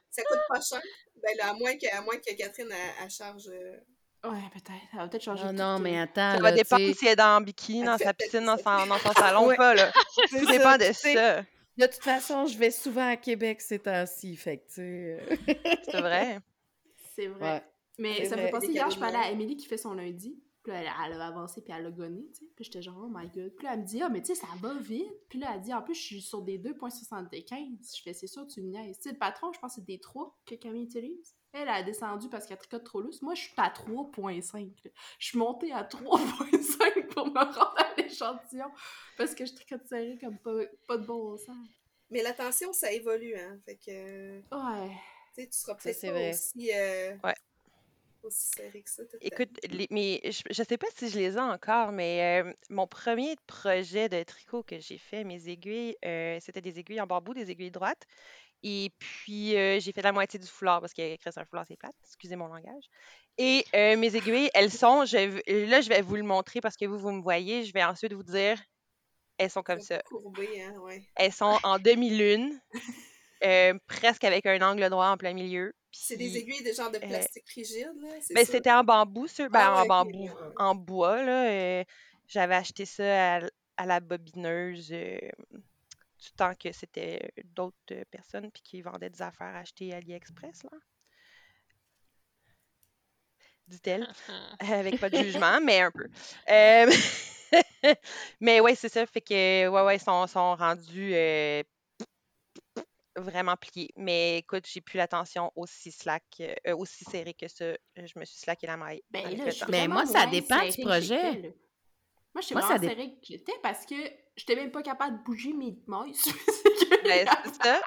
[0.09, 0.81] Ça coûte pas cher.
[1.21, 3.47] Ben là, à moins que, à moins que Catherine, elle, elle charge.
[3.47, 3.77] euh,
[4.23, 4.81] Ouais, peut-être.
[4.91, 5.43] Ça va peut-être changer.
[5.45, 6.35] Non, tout, non, euh, mais attends.
[6.35, 8.97] Ça va là, dépendre si elle est dans bikini, dans sa piscine, dans son, dans
[8.97, 9.53] son salon Ouais.
[9.53, 9.91] ou pas, là.
[10.29, 11.41] ça, dépend de ça.
[11.77, 15.19] De toute façon, je vais souvent à Québec ces temps-ci, fait que, tu sais...
[15.21, 16.39] euh, C'est vrai.
[17.15, 17.53] C'est vrai.
[17.53, 17.63] Ouais.
[17.97, 19.31] Mais ça me fait penser, hier, je parlais à.
[19.31, 20.37] Emily qui fait son lundi.
[20.63, 22.45] Puis là, elle, elle a avancé, puis elle a gonné, tu sais.
[22.53, 23.53] Puis j'étais genre, oh my god.
[23.55, 25.07] Puis là, elle me dit, ah, mais tu sais, ça va vite.
[25.29, 27.95] Puis là, elle dit, en plus, je suis sur des 2,75.
[27.95, 28.97] Je fais, c'est sûr, tu me niaises.
[28.97, 31.33] Tu sais, le patron, je pense que c'est des 3 que Camille utilise.
[31.51, 33.21] Elle a descendu parce qu'elle tricote trop lousse.
[33.21, 34.71] Moi, je suis à 3,5.
[34.85, 34.91] là.
[35.17, 38.71] Je suis montée à 3,5 pour me rendre à l'échantillon.
[39.17, 40.53] Parce que je tricote serré comme pas,
[40.87, 41.67] pas de bon sens.
[42.11, 43.59] Mais l'attention, ça évolue, hein.
[43.65, 44.89] Fait que, Ouais.
[45.35, 46.29] tu sais, tu seras peut-être c'est pas vrai.
[46.33, 47.35] aussi, euh, Ouais.
[48.23, 49.03] aussi serré que ça.
[49.21, 52.87] Écoute, les- mais je, je sais pas si je les ai encore, mais euh, mon
[52.87, 57.33] premier projet de tricot que j'ai fait, mes aiguilles, euh, c'était des aiguilles en bambou,
[57.33, 58.05] des aiguilles droites.
[58.63, 61.77] Et puis, euh, j'ai fait la moitié du foulard parce que Chris, un foulard, c'est
[61.77, 61.95] plate.
[62.03, 62.89] Excusez mon langage.
[63.37, 66.85] Et euh, mes aiguilles, elles sont, je, là, je vais vous le montrer parce que
[66.85, 67.63] vous, vous me voyez.
[67.63, 68.61] Je vais ensuite vous dire,
[69.37, 70.01] elles sont comme ça.
[70.05, 71.01] courbés, hein, ouais.
[71.15, 72.59] Elles sont en demi-lune,
[73.45, 75.73] euh, presque avec un angle droit en plein milieu.
[75.91, 78.09] C'est des aiguilles de genre de plastique rigide, là.
[78.21, 81.83] c'est ben, c'était en bambou, sur, ben, Ah en bambou, ouais, en bois, là.
[82.27, 83.39] j'avais acheté ça
[83.77, 84.93] à, la bobineuse
[86.19, 90.63] du temps que c'était d'autres euh, personnes puis qui vendaient des affaires achetées à AliExpress,
[90.63, 90.77] là?
[93.67, 94.11] Dit-elle,
[94.59, 96.07] avec pas de jugement, mais un peu.
[96.49, 96.91] Euh,
[98.39, 101.61] mais ouais, c'est ça, fait que, ouais, ouais, ils sont, sont rendus euh,
[103.15, 103.91] vraiment pliés.
[103.95, 107.73] Mais écoute, j'ai plus l'attention aussi slack, euh, aussi serrée que ça.
[107.95, 109.03] Je me suis slacké la maille.
[109.11, 109.45] Ben là.
[109.69, 111.55] Mais vraiment moi, ça dépend du projet.
[112.33, 112.33] J'étais.
[112.33, 113.95] Moi, je suis Moi, ça vraiment dé- serrée que j'étais parce que
[114.35, 116.13] j'étais même pas capable de bouger mes mailles.
[117.03, 117.81] Ben, c'est ça.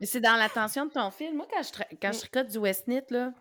[0.00, 1.34] Mais c'est dans l'attention de ton fil.
[1.34, 3.32] Moi, quand je, tra- quand je tricote du Westnit, là,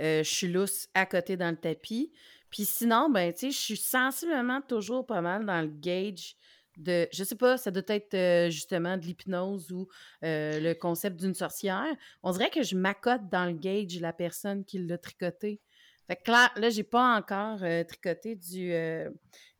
[0.00, 2.12] euh, je suis lousse à côté dans le tapis.
[2.50, 6.34] Puis sinon, ben, tu sais, je suis sensiblement toujours pas mal dans le gauge
[6.78, 9.86] de, je sais pas, ça doit être euh, justement de l'hypnose ou
[10.24, 11.94] euh, le concept d'une sorcière.
[12.22, 15.60] On dirait que je m'accote dans le gauge la personne qui l'a tricoté.
[16.06, 19.10] Fait que là, là j'ai pas encore euh, tricoté du, euh,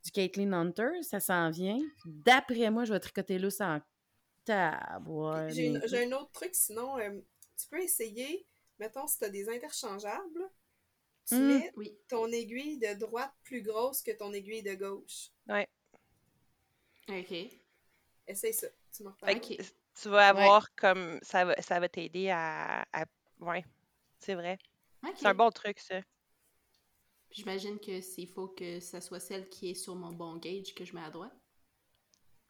[0.05, 1.79] du Caitlin Hunter, ça s'en vient.
[2.05, 3.81] D'après moi, je vais tricoter lousse en
[4.45, 5.49] taboire.
[5.51, 7.21] J'ai un autre truc, sinon, euh,
[7.57, 8.47] tu peux essayer,
[8.79, 10.51] mettons, si tu as des interchangeables,
[11.27, 11.47] tu Hmm.
[11.47, 11.97] mets Oui.
[12.09, 15.31] ton aiguille de droite plus grosse que ton aiguille de gauche.
[17.09, 17.35] OK.
[18.27, 18.67] Essaye ça.
[18.95, 19.13] Tu m'en
[20.01, 23.05] tu vas avoir comme ça va, ça va t'aider à, à-
[23.41, 23.65] Ouais,
[24.19, 24.59] c'est vrai.
[25.05, 25.13] OK.
[25.17, 26.01] C'est un bon truc, ça.
[27.33, 30.85] J'imagine que s'il faut que ça soit celle qui est sur mon bon gauge que
[30.85, 31.33] je mets à droite.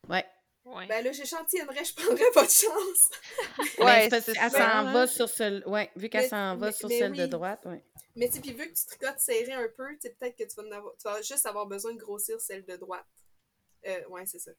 [0.08, 0.24] Ouais.
[0.64, 0.86] Ouais.
[0.86, 3.10] Ben là, j'échantillonnerais, je prendrais pas de chance.
[3.78, 5.62] Ben, Ouais, c'est parce c'est qu'elle ça, s'en va sur celle.
[5.66, 7.84] Ouais, vu qu'elle s'en va mais- sur mais celle de droite, ouais.
[8.14, 10.54] Mais tu sais, puis vu que tu tricotes serré un peu, tu peut-être que tu
[10.68, 13.06] vas, avoir- tu vas juste avoir besoin de grossir celle de droite.
[13.86, 14.52] Euh, ouais, c'est ça.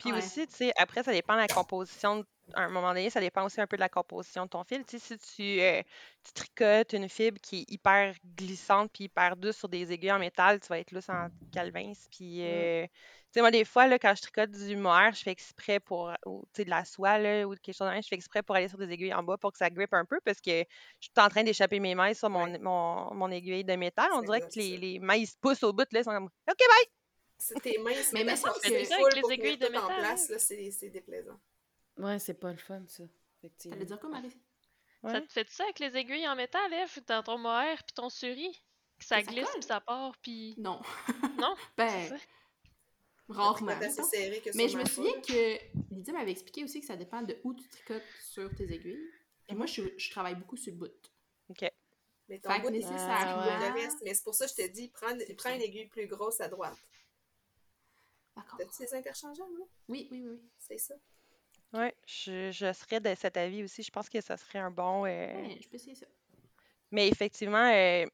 [0.00, 0.18] Puis Ouais.
[0.18, 2.18] aussi, tu sais, après, ça dépend de la composition.
[2.20, 4.64] de- À un moment donné, ça dépend aussi un peu de la composition de ton
[4.64, 4.84] fil.
[4.84, 5.82] Tu sais, si tu, euh,
[6.24, 10.18] tu tricotes une fibre qui est hyper glissante puis hyper douce sur des aiguilles en
[10.18, 11.92] métal, tu vas être lousse en calvins.
[12.10, 12.90] Puis, euh, tu
[13.34, 16.42] sais, moi, des fois, là, quand je tricote du mohair, je fais exprès pour, ou,
[16.52, 18.78] tu sais, de la soie, là, ou quelque chose je fais exprès pour aller sur
[18.78, 20.64] des aiguilles en bas pour que ça grippe un peu parce que je
[21.08, 22.58] suis en train d'échapper mes mailles sur mon, Ouais.
[22.58, 24.08] mon, mon aiguille de métal.
[24.14, 26.58] On dirait que les, les mailles se poussent au bout, là, ils sont comme, OK,
[26.58, 26.99] bye!
[27.42, 29.56] C'est tes mains, c'est Mais ta me semble force que- full Ça avec les aiguilles
[29.58, 30.32] de tout en métal, place, hein.
[30.34, 31.40] là, c'est c'est déplaisant.
[31.96, 33.04] Ouais, c'est pas le fun, ça.
[33.38, 33.74] Effectivement.
[33.76, 34.36] T'allais dire quoi, Marie?
[35.02, 35.12] Ouais.
[35.12, 38.10] Ça te fait ça avec les aiguilles en métal, Eve, dans ton mohair puis ton
[38.10, 38.52] suri?
[38.98, 40.54] Que ça glisse puis ça part puis...
[40.58, 40.80] Non.
[41.38, 41.54] Non?
[41.78, 42.16] Ben, C'est ça.
[43.30, 43.72] rarement.
[43.80, 44.10] C'est assez mettons.
[44.10, 45.58] serré que Mais je me souviens que
[45.94, 49.10] Lydia m'avait expliqué aussi que ça dépend de où tu tricotes sur tes aiguilles.
[49.46, 51.10] Puis moi, je, je travaille beaucoup sur le bout.
[52.28, 53.74] Mais ton Fait bout, nécessairement-.
[54.04, 56.48] Mais c'est pour ça que je te dis, prends, prends une aiguille plus grosse à
[56.48, 56.76] droite.
[58.58, 59.64] T'as-tu des interchangeables, là?
[59.88, 60.30] Oui, oui, oui.
[60.30, 60.50] oui.
[60.58, 60.94] C'est ça.
[61.72, 63.82] Ouais, je, je serais de cet avis aussi.
[63.82, 65.04] Je pense que ça serait un bon.
[65.06, 66.06] euh, Ouais, je peux essayer ça.
[66.90, 68.06] Mais effectivement, euh,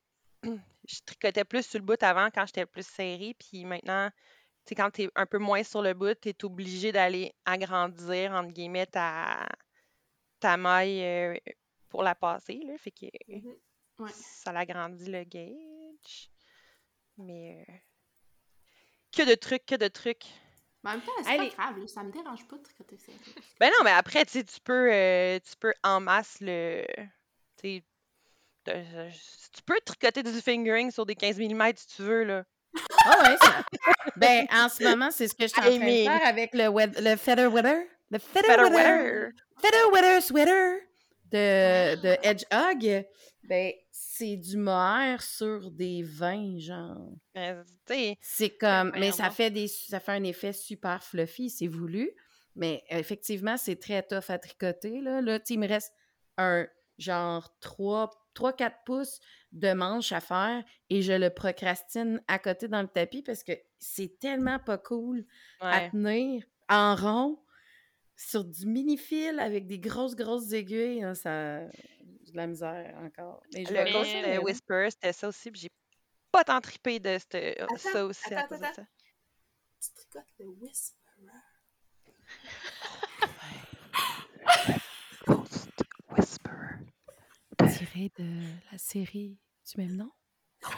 [0.42, 3.34] je tricotais plus sur le bout avant quand j'étais plus serrée.
[3.38, 7.34] Puis maintenant, tu sais, quand t'es un peu moins sur le bout, t'es obligé d'aller
[7.46, 9.48] agrandir, entre guillemets, ta,
[10.38, 11.36] ta maille euh,
[11.88, 12.60] pour la passer.
[12.66, 13.56] Là, fait que Mhm.
[14.00, 14.10] Ouais.
[14.12, 16.30] ça l'agrandit le gauge.
[17.16, 17.72] Mais euh,
[19.14, 20.24] que de trucs, que de trucs.
[20.84, 23.18] Mais en même temps, c'est pas grave, là, ça me dérange pas de tricoter serré.
[23.58, 26.84] Ben non, mais après, tu sais, tu peux, euh, tu peux en masse le.
[27.60, 27.84] Tu sais,
[28.66, 29.10] de-
[29.52, 32.44] tu peux tricoter du fingering sur des 15 mm si tu veux, là.
[33.06, 33.64] Ah ouais, ça-
[34.16, 36.66] Ben, en ce moment, c'est ce que je suis en train de faire avec le,
[37.00, 37.84] le Feather Weather.
[38.10, 39.30] Le Feather, weather.
[39.60, 40.80] Feather Weather Sweater
[41.30, 43.06] de, de Hedgehog.
[43.44, 47.12] Ben, c'est du mohair sur des vins, genre.
[47.86, 52.10] Sais, C'est comme, mais ça fait des, ça fait un effet super fluffy, c'est voulu.
[52.56, 55.20] Mais effectivement, c'est très tough à tricoter, là.
[55.20, 55.92] Là, il me reste
[56.38, 56.66] un
[56.98, 59.20] genre 3-4 pouces
[59.52, 63.52] de manche à faire et je le procrastine à côté dans le tapis parce que
[63.78, 65.24] c'est tellement pas cool
[65.60, 67.38] à tenir en rond
[68.16, 71.02] sur du mini-fil avec des grosses, grosses aiguilles.
[71.02, 71.68] hein, ça...
[72.24, 73.42] J'ai de la misère encore.
[73.54, 74.40] Mais je Le continuer, de.
[74.42, 75.68] Whisper, c'était ça aussi, puis j'ai
[76.32, 78.82] pas tant trippé de cette- Attends, ça aussi à attends, cause de attends.
[78.82, 78.86] ça.
[79.80, 80.96] Tu tricotes le Whisperer?
[85.26, 85.68] Ghost
[86.16, 86.78] Whisperer.
[87.58, 90.10] Tiré de la série du même nom?
[90.62, 90.70] Ça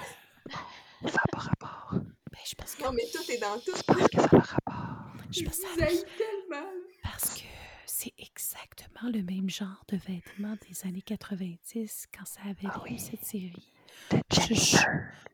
[1.03, 1.93] n'a pas rapport.
[1.95, 3.73] Ben, je pense que Non, mais tout est dans tout.
[3.87, 5.13] Parce que ça a rapport.
[5.31, 6.67] Je Je haïs tellement.
[7.03, 7.43] parce que
[7.87, 12.93] c'est exactement le même genre de vêtements des années 90 quand ça avait Ah vu
[12.93, 12.99] oui.
[12.99, 13.73] cette série.
[14.11, 14.77] De Je-.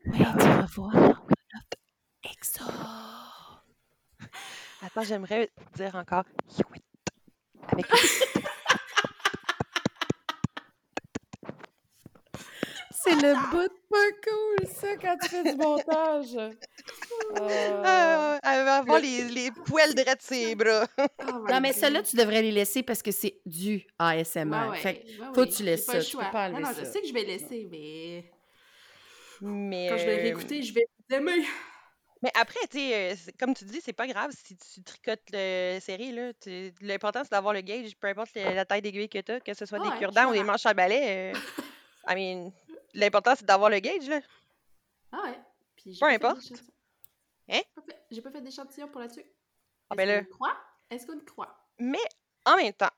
[0.07, 1.25] Ouais, tu vas voir.
[2.23, 2.63] Exo.
[4.81, 6.25] Attends, j'aimerais dire encore.
[7.69, 7.85] Avec
[12.91, 16.35] C'est le bout pas cool, ça, quand tu fais du montage.
[17.41, 20.87] Euh, Ah, elle va avoir les, les poils de ses bras.
[20.97, 24.43] Oh Non, mais celle-là, tu devrais les laisser parce que c'est du ASMR.
[24.45, 26.49] Ouais, ouais, Fait que ouais, faut ouais, que tu laisses ça, le tu peux pas
[26.49, 26.83] non, non, ça.
[26.83, 28.31] je sais que je vais laisser, mais
[29.41, 31.45] Mais, quand je vais réécouter, je vais aimer.
[32.21, 35.21] mais après, tu sais, euh, c'est- comme tu dis, c'est pas grave si tu tricotes
[35.31, 36.15] le série.
[36.81, 39.53] L'important, c'est d'avoir le gauge, peu importe le- la taille d'aiguille que tu as, que
[39.53, 41.33] ce soit des ouais, cure-dents ou des manches à balai.
[41.33, 41.33] euh,
[42.07, 42.51] I mean,
[42.93, 44.07] l'important, c'est d'avoir le gauge.
[44.07, 44.21] Là.
[45.11, 45.39] Ah ouais.
[45.75, 46.51] Puis j'ai Peu importe.
[47.49, 47.61] Hein?
[48.11, 49.23] J'ai pas fait- d'échantillon pour là-dessus.
[49.89, 50.23] Ah, Est-ce ben là.
[50.25, 50.57] croit?
[50.89, 51.55] Est-ce qu'on croit?
[51.79, 51.99] Mais
[52.45, 52.89] en même temps,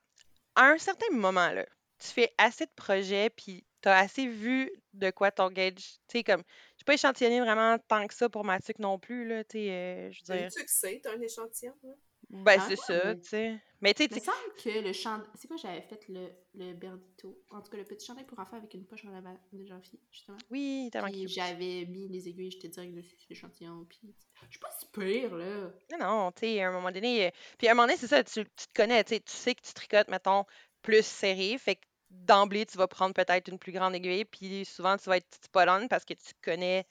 [0.55, 1.65] à un certain moment, là,
[1.99, 5.73] tu fais assez de projets, puis tu as assez vu de quoi ton gauge.
[6.07, 6.43] Tu sais, comme,
[6.77, 9.71] j'ai pas échantillonné vraiment tant que ça pour ma tuque non plus, là, tu sais,
[9.71, 10.45] euh, je veux T'as dire.
[10.47, 11.75] un succès, t'as un échantillon.
[11.85, 11.93] hein?
[12.29, 13.61] Ben, Ah c'est ouais, ça, mais- tu sais.
[13.81, 15.27] Mais tu sais, Il me tu sais, semble que le chandail.
[15.35, 17.43] C'est quoi j'avais fait le, le Berdito?
[17.51, 19.99] En tout cas, le petit chandail pour enfants avec une poche en avant de janvier,
[20.11, 20.37] justement.
[20.49, 23.85] oui, tellement Puis j'avais mis les aiguilles, j'étais direct dessus sur l'échantillon.
[23.87, 23.99] Puis
[24.45, 25.69] je suis pas si pire, là.
[25.91, 27.27] Non, non, tu sais, à un moment donné.
[27.27, 29.31] euh, Puis à un moment donné, c'est ça, tu, tu te connais, tu sais, tu
[29.33, 30.45] sais que tu tricotes, mettons,
[30.81, 31.57] plus serré.
[31.57, 35.17] Fait que d'emblée, tu vas prendre peut-être une plus grande aiguille, puis souvent, tu vas
[35.17, 36.85] être spot on parce que tu connais,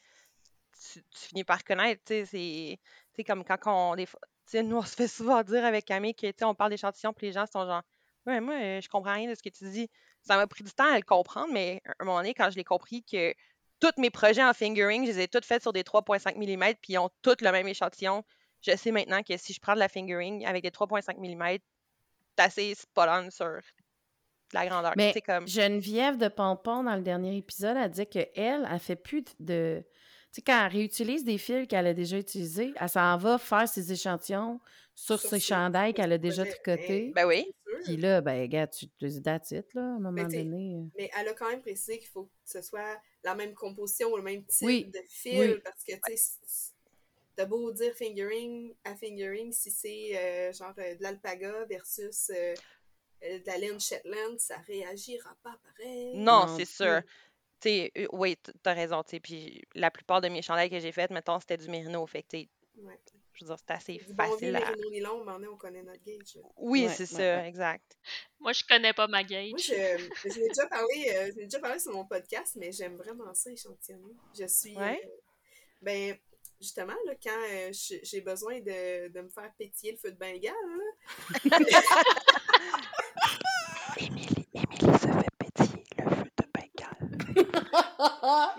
[0.92, 2.78] tu, tu finis par connaître, tu sais, c'est.
[3.12, 3.96] Tu sais, comme quand on.
[3.96, 4.06] Des
[4.54, 7.26] nous, on se fait souvent dire avec Camille que, tu sais, on parle d'échantillons, puis
[7.26, 7.82] les gens sont genre,
[8.26, 9.90] ouais, moi, euh, je comprends rien de ce que tu dis.
[10.22, 12.56] Ça m'a pris du temps à le comprendre, mais à un moment donné, quand je
[12.56, 13.34] l'ai compris que
[13.80, 16.94] tous mes projets en fingering, je les ai tous faits sur des 3,5 mm, puis
[16.94, 18.24] ils ont tous le même échantillon.
[18.62, 21.58] Je sais maintenant que si je prends de la fingering avec des 3,5 mm,
[22.36, 23.60] c'est assez spot on sur
[24.52, 24.92] la grandeur.
[24.96, 25.46] Mais comme.
[25.46, 29.84] Geneviève de Pompon, dans le dernier épisode, a dit qu'elle, elle, elle fait plus de.
[30.36, 33.66] Tu sais, quand elle réutilise des fils qu'elle a déjà utilisés, elle s'en va faire
[33.66, 34.60] ses échantillons
[34.94, 37.10] sur Sur ses chandails qu'elle a déjà tricotés.
[37.14, 37.50] Ben oui.
[37.84, 39.40] Puis là, ben, regarde, tu te dis là,
[39.80, 40.74] à un moment donné.
[40.76, 40.82] euh.
[40.98, 44.18] Mais elle a quand même précisé qu'il faut que ce soit la même composition ou
[44.18, 45.38] le même type Oui, de fil.
[45.40, 45.60] oui.
[45.64, 46.72] Parce que, tu sais,
[47.34, 52.54] t'as beau dire fingering à fingering, si c'est euh, genre euh, de l'alpaga versus euh,
[53.22, 56.12] de la laine Shetland, ça réagira pas pareil.
[56.18, 57.00] Non, Non, c'est tu- sûr.
[57.60, 59.02] Tu sais, oui, t'as raison.
[59.02, 62.06] tu sais, Puis la plupart de mes chandails que j'ai faits, mettons, c'était du mérino.
[62.06, 62.98] Fait que, Ouais.
[63.32, 64.60] je veux dire, c'est assez Du bon vieux facile à.
[64.60, 66.38] mérino nylon, maintenant on connaît notre gauge.
[66.58, 67.48] Oui, Ouais, c'est ouais, ça, ouais.
[67.48, 67.96] exact.
[68.40, 69.62] Moi, je connais pas ma Moi, gauge.
[69.62, 69.72] je,
[70.28, 73.32] je l'ai déjà parlé, euh, je l'ai déjà parlé sur mon podcast, mais j'aime vraiment
[73.32, 74.14] ça échantillonner.
[74.38, 74.76] Je suis.
[74.76, 75.00] Ouais.
[75.02, 75.08] euh,
[75.80, 76.16] ben,
[76.60, 77.70] justement, là, quand euh,
[78.02, 81.58] j'ai besoin de, de me faire pétiller le feu de Bengale, là,
[83.98, 87.85] Émilie, Émilie se fait pétiller le feu de Bengale.
[87.98, 88.56] ah,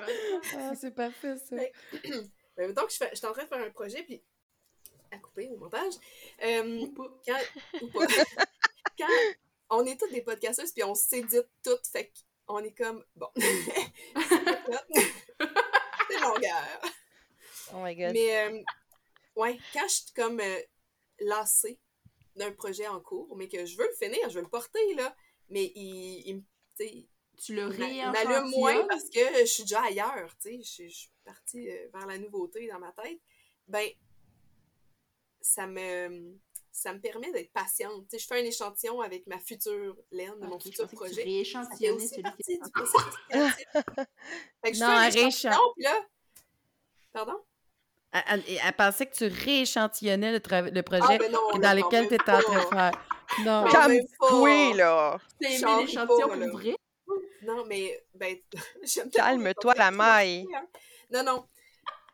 [0.80, 1.55] c'est parfait, ça.
[1.55, 1.72] Ouais.
[2.57, 4.23] ben, donc, je, fais- je suis en train de faire un projet, puis
[5.11, 5.93] à couper au montage.
[6.43, 7.07] Euh, Ou pas.
[7.26, 7.39] quand,
[7.81, 8.05] ou pas.
[9.69, 12.11] on est toutes des podcasteuses, puis on s'édite toutes, fait
[12.45, 13.27] qu'on est comme, bon,
[16.09, 16.81] c'est longueur.
[17.73, 18.14] Oh my god.
[18.14, 18.61] Mais, euh,
[19.35, 20.59] ouais, quand je suis comme euh,
[21.19, 21.80] lassée
[22.35, 25.15] d'un projet en cours, mais que je veux le finir, je veux le porter, là,
[25.49, 26.43] mais il, il me-
[27.43, 31.69] tu le moins parce que je suis déjà ailleurs, tu sais, je, je suis partie
[31.69, 33.19] euh, vers la nouveauté dans ma tête.
[33.68, 33.88] Ben,
[35.41, 36.35] ça me,
[36.72, 38.03] ça me permet d'être patiente.
[38.09, 41.23] Tu sais, je fais un échantillon avec ma future laine, de mon futur projet.
[41.41, 43.68] Aussi celui partie qui du processus créatif.
[44.64, 46.05] Fait que je Non, fais un un rééchan- échantillon, puis là...
[47.14, 47.38] Pardon?
[48.11, 52.07] Elle, elle- elle pensait que tu rééchantillonnais le, le projet Ah, ben non, dans lequel
[52.07, 52.91] tu étais en train de faire.
[53.43, 53.64] Non.
[53.69, 53.88] Pas.
[54.30, 55.18] toi là.
[55.41, 56.77] Change l'échantillon pour vrai?
[57.43, 58.38] Non, mais, ben,
[58.84, 60.45] j'aime Calme-toi, la maille.
[60.55, 60.68] hein.
[61.11, 61.47] Non, non.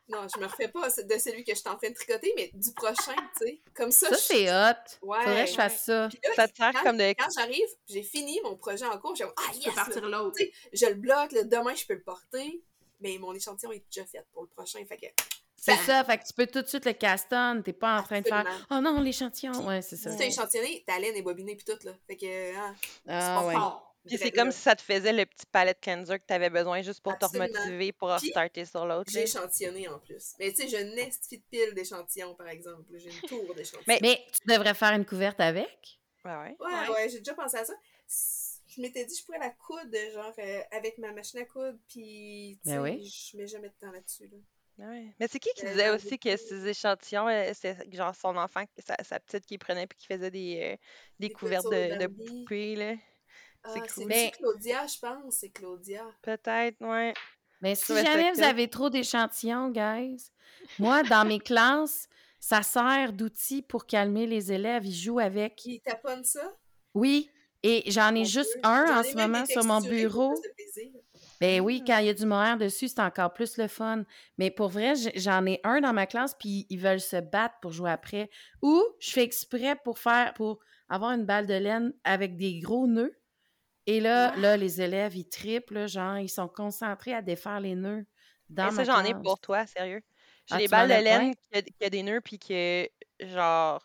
[0.06, 2.50] Non, je me refais pas de celui que je suis en train de tricoter, mais
[2.52, 3.60] du prochain, tu sais.
[3.74, 5.06] Comme ça, Ça, je- c'est hot.
[5.08, 5.18] Ouais.
[5.24, 6.08] Faudrait que je fasse ça.
[6.08, 7.14] Là, Ça te sert quand, comme de.
[7.18, 9.64] quand j'arrive, j'ai fini mon projet en cours, j'ai ah yes!
[9.64, 10.36] peux partir l'autre.
[10.36, 12.60] tu sais, je le bloque, là, demain je peux le porter,
[13.00, 15.06] mais mon échantillon est déjà fait pour le prochain, fait que
[15.56, 17.62] C'est ça, fait que tu peux tout de suite le caston.
[17.64, 18.44] T'es pas en train de faire.
[18.70, 19.66] Oh non, l'échantillon.
[19.66, 20.10] Ouais, c'est ça.
[20.10, 21.92] si t'as échantillonné, ta laine est bobinée puis tout, là.
[22.06, 22.74] Fait que, hein,
[23.08, 23.54] Ah pas ouais.
[23.54, 23.93] Fort.
[24.06, 27.00] Puis c'est comme si ça te faisait le petit palette cleanser que t'avais besoin juste
[27.00, 27.48] pour Absolument.
[27.48, 29.10] te remotiver pour restarter sur l'autre.
[29.10, 30.34] j'ai échantillonné en plus.
[30.38, 32.84] Mais tu sais, j'ai une estie de pile d'échantillons, par exemple.
[32.96, 33.82] J'ai une tour d'échantillons.
[33.86, 36.00] Mais- Mais tu devrais faire une couverte avec?
[36.24, 36.56] Ouais, ouais.
[36.60, 36.88] Ouais, Ouais.
[36.94, 37.74] ouais, j'ai déjà pensé à ça.
[38.66, 42.58] Je m'étais dit, je pourrais la coudre, genre, euh, avec ma machine à coudre, puis,
[42.64, 43.04] tu sais, Ben oui.
[43.06, 44.38] je mets jamais de temps là-dessus, là.
[44.76, 45.06] Ouais.
[45.20, 48.64] Mais c'est qui qui Euh, disait aussi que ces échantillons, euh, c'est genre son enfant,
[48.84, 50.76] sa, sa petite qui prenait puis qui faisait des, euh,
[51.20, 52.94] des Des couvertes couvertures de, de poupées, là?
[53.64, 54.04] Ah, C'est c'est cool.
[54.06, 56.04] Mais- Claudia, je pense, c'est Claudia.
[56.22, 57.14] Peut-être, ouais.
[57.60, 60.30] Mais si jamais vous avez trop d'échantillons, guys,
[60.78, 62.08] moi, dans mes classes,
[62.38, 64.84] ça sert d'outil pour calmer les élèves.
[64.84, 65.56] Ils jouent avec.
[65.56, 66.54] Qui taponne ça?
[66.92, 67.30] Oui,
[67.62, 70.34] et j'en ai juste un en ce moment sur mon bureau.
[71.40, 71.84] Ben oui, Ah.
[71.86, 74.04] quand il y a du mohair dessus, c'est encore plus le fun.
[74.38, 77.72] Mais pour vrai, j'en ai un dans ma classe, puis ils veulent se battre pour
[77.72, 78.30] jouer après.
[78.62, 82.86] Ou je fais exprès pour faire, pour avoir une balle de laine avec des gros
[82.86, 83.16] nœuds.
[83.86, 84.36] Et là, Ah.
[84.38, 88.04] là, les élèves, ils triplent, genre, ils sont concentrés à défaire les nœuds
[88.48, 90.00] dans Et ma ça, j'en ai pour toi, sérieux.
[90.46, 92.88] J'ai Ah, des balles de laine qui a, qui a des nœuds puis que,
[93.20, 93.82] genre,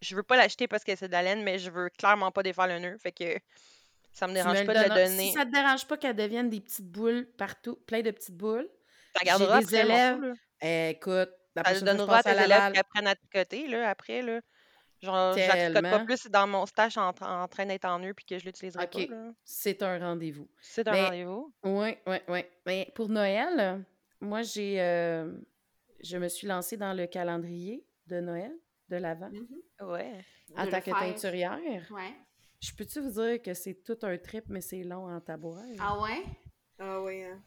[0.00, 2.42] je veux pas l'acheter parce que c'est de la laine, mais je veux clairement pas
[2.42, 2.96] défaire le nœud.
[2.98, 3.36] Fait que
[4.12, 5.08] ça me dérange pas de le donneras.
[5.08, 5.26] donner.
[5.28, 8.68] Si ça te dérange pas qu'elles deviennent des petites boules partout, plein de petites boules,
[9.14, 10.32] Ça j'ai gardera des élèves- là.
[10.62, 14.40] eh, écoute, la Ça donnera à tes élèves qui apprennent à tricoter, là, après, là.
[15.02, 18.14] Genre, je la tricote pas plus dans mon stage en, en train d'être en nœud
[18.14, 19.08] puis que je l'utiliserai OK.
[19.08, 19.32] pas, là.
[19.44, 20.48] c'est un rendez-vous.
[20.60, 21.52] C'est un rendez-vous.
[21.64, 22.44] Oui, oui, oui.
[22.66, 23.78] Mais pour Noël, euh,
[24.20, 24.80] moi, j'ai.
[24.80, 25.32] euh,
[26.04, 28.52] je me suis lancée dans le calendrier de Noël,
[28.88, 29.30] de l'Avent.
[29.80, 30.24] Ouais.
[30.56, 30.98] en De tant que faire.
[31.00, 31.86] teinturière.
[31.90, 32.14] Ouais.
[32.60, 35.74] Je peux-tu vous dire que c'est tout un trip, mais c'est long en tabouret?
[35.80, 36.22] Ah ouais?
[36.78, 37.40] Ah oui, hein.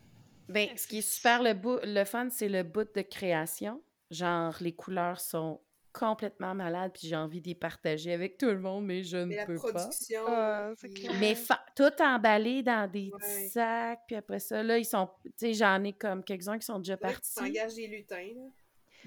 [0.49, 1.53] Ben, ce qui est super le,
[1.86, 3.82] le fun, c'est le bout de création.
[4.11, 5.61] Genre, les couleurs sont
[5.98, 9.26] complètement malades, puis j'ai envie de les partager avec tout le monde, mais je Mais
[9.36, 9.72] ne la peux pas.
[9.72, 10.22] production.
[10.28, 10.72] Ah.
[11.20, 11.36] Mais
[11.76, 13.20] tout emballé dans des Ouais.
[13.20, 15.10] petits sacs, puis après ça, là, ils sont...
[15.24, 17.36] Tu sais, j'en ai comme quelques-uns qui sont déjà que tu partis.
[17.36, 18.42] t'engages des lutins, là.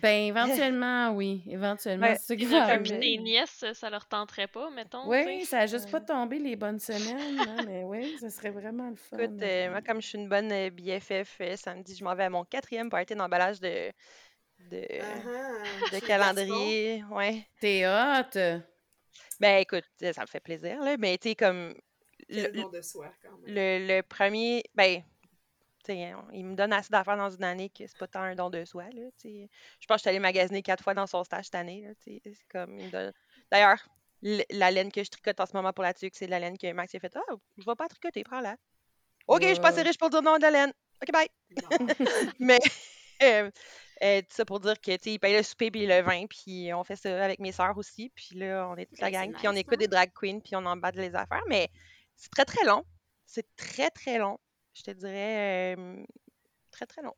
[0.01, 0.28] Ben,
[0.70, 1.43] éventuellement, oui.
[1.48, 5.09] Éventuellement, Ouais, c'est tes nièces, ça leur tenterait pas, mettons.
[5.09, 8.51] Oui, ça a juste pas Euh, tombé les bonnes semaines, hein, mais oui, ça serait
[8.51, 9.19] vraiment le fun.
[9.19, 12.24] Écoute, euh, moi, comme je suis une bonne euh, BFF, euh, samedi, je m'en vais
[12.24, 13.90] à mon quatrième party d'emballage de,
[14.59, 14.86] de,
[15.93, 17.05] les calendrier.
[17.10, 17.47] Ouais.
[17.60, 18.60] T'es hot!
[19.40, 20.97] Ben, écoute, ça me fait plaisir, là.
[20.98, 21.74] Mais, tu sais, comme.
[22.28, 23.55] Le, don de soi, quand même.
[23.55, 24.62] le, le premier.
[24.74, 25.02] Ben,
[25.85, 28.35] tu sais, il me donne assez d'affaires dans une année que c'est pas tant un
[28.35, 29.02] don de soi, là.
[29.20, 29.48] tu sais.
[29.80, 31.94] Je pense que je suis allée magasiner quatre fois dans son stage cette année, là.
[32.05, 32.78] tu sais, C'est comme.
[32.78, 33.12] il me donne-
[33.51, 33.78] D'ailleurs,
[34.22, 36.40] l- la laine que je tricote en ce moment pour la tuque, c'est de la
[36.40, 37.16] laine que Max a fait.
[37.16, 38.56] Ah, je vais pas tricoter, prends-la.
[39.28, 40.72] Ok, je suis pas assez riche pour dire non de la laine.
[41.02, 41.28] Ok, bye.
[42.40, 42.59] Mais
[43.22, 43.51] euh,
[44.02, 46.26] euh, tout ça pour dire que tu sais, il paye le souper puis le vin,
[46.26, 49.32] puis on fait ça avec mes sœurs aussi, puis là on est toute la gang,
[49.32, 49.78] puis on écoute hein?
[49.78, 51.68] des drag queens, puis on emballe les affaires, mais
[52.16, 52.84] c'est très très long.
[53.26, 54.38] C'est très très long.
[54.74, 56.04] Je te dirais euh,
[56.70, 57.14] très très long.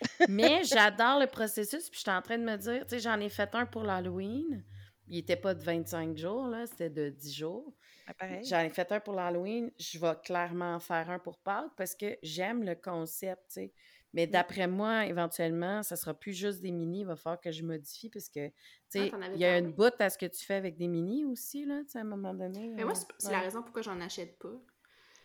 [0.28, 3.20] Mais j'adore le processus, puis je suis en train de me dire, tu sais, j'en
[3.20, 4.64] ai fait un pour l'Halloween.
[5.08, 7.74] Il était pas de 25 jours, là, c'était de 10 jours.
[8.18, 8.44] Pareil.
[8.44, 9.70] J'en ai fait un pour l'Halloween.
[9.78, 13.72] Je vais clairement en faire un pour Pâques parce que j'aime le concept, tu sais.
[14.12, 14.30] Mais Mm.
[14.30, 17.00] d'après moi, éventuellement, ça sera plus juste des mini.
[17.00, 18.54] Il va falloir que je modifie parce que, tu
[18.88, 19.66] sais, Ah, avais il y a parlé.
[19.66, 22.00] une bout à ce que tu fais avec des mini aussi, là, tu sais, à
[22.02, 22.68] un moment donné.
[22.74, 24.52] Mais moi, euh, c'est la raison pourquoi j'en achète pas.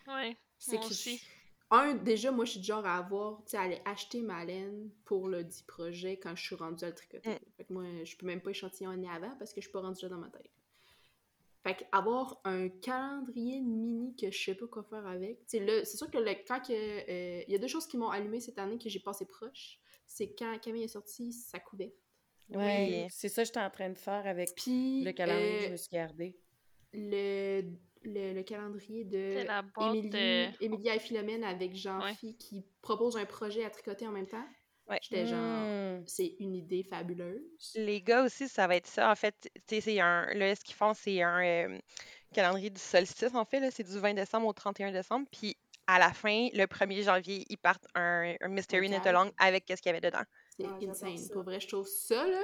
[0.08, 0.38] Ouais.
[0.60, 1.18] C'est que aussi.
[1.18, 1.26] je-
[1.72, 4.46] un, déjà, moi, je suis du genre à avoir, tu sais, à aller acheter ma
[4.46, 7.28] laine pour le dit projet quand je suis rendue à le tricoter.
[7.30, 7.38] Mm.
[7.58, 9.96] Fait que moi, je peux même pas échantillonner avant parce que je suis pas rendue
[9.96, 10.52] déjà dans ma tête.
[11.66, 15.40] Fait que avoir un calendrier mini que je sais pas quoi faire avec.
[15.48, 18.40] C'est sûr que le, quand que, euh, il y a deux choses qui m'ont allumé
[18.40, 19.80] cette année que j'ai passé proche.
[20.06, 21.96] C'est quand Camille est sortie sa couverte.
[22.50, 23.08] Ouais, Oui.
[23.10, 25.72] c'est ça que j'étais en train de faire avec Puis le calendrier que je euh,
[25.72, 26.38] me suis gardé.
[26.94, 27.62] le,
[28.04, 30.96] le, le calendrier de la Émilie, de...
[30.96, 34.46] Et Philomène avec Jean-Phi qui propose un projet à tricoter en même temps.
[34.88, 35.00] Ouais.
[35.02, 36.04] J'étais genre, Hmm.
[36.06, 37.72] c'est une idée fabuleuse.
[37.76, 39.12] Les gars aussi, ça va être ça.
[39.12, 40.26] En fait, tu sais, c'est un.
[40.34, 41.80] Là, ce qu'ils font, c'est un euh,
[42.34, 43.60] calendrier du solstice, en fait.
[43.60, 45.28] là, C'est du 20 décembre au 31 décembre.
[45.32, 45.58] Puis
[45.88, 49.08] à la fin, le 1er janvier, ils partent un, un Mystery cal.
[49.08, 50.24] Along avec qu'est-ce qu'il y avait dedans.
[50.58, 51.18] C'est Ah, insane.
[51.18, 51.34] ça.
[51.34, 52.42] Pour vrai, je trouve ça, là,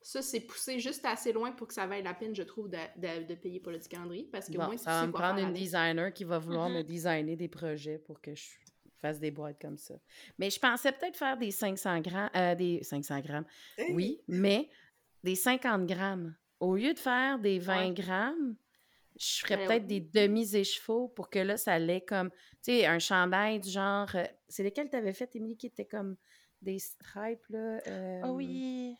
[0.00, 2.78] ça, c'est poussé juste assez loin pour que ça vaille la peine, je trouve, de,
[2.96, 4.28] de- de payer pour le petit calendrier.
[4.32, 5.56] Parce que Bon, moi, ça va me prendre une avec?
[5.56, 6.82] designer qui va vouloir me Mhm.
[6.84, 8.42] designer des projets pour que je
[9.02, 9.94] fasse des boîtes comme ça.
[10.38, 13.44] Mais je pensais peut-être faire des 500 grammes, euh, des 500 grammes,
[13.76, 13.92] Hey!
[13.94, 14.70] oui, mais
[15.22, 16.34] des 50 grammes.
[16.60, 17.94] Au lieu de faire des 20 Ouais.
[17.94, 18.56] grammes,
[19.18, 20.00] je ferais Ben peut-être oui.
[20.00, 22.36] des demi-écheveaux pour que là, ça l'ait comme, tu
[22.72, 24.08] sais, un chandail du genre...
[24.14, 26.16] euh, c'est lesquels tu avais fait, Émilie, qui étaient comme
[26.62, 27.80] des stripes, là?
[27.88, 28.96] euh, Ah oui.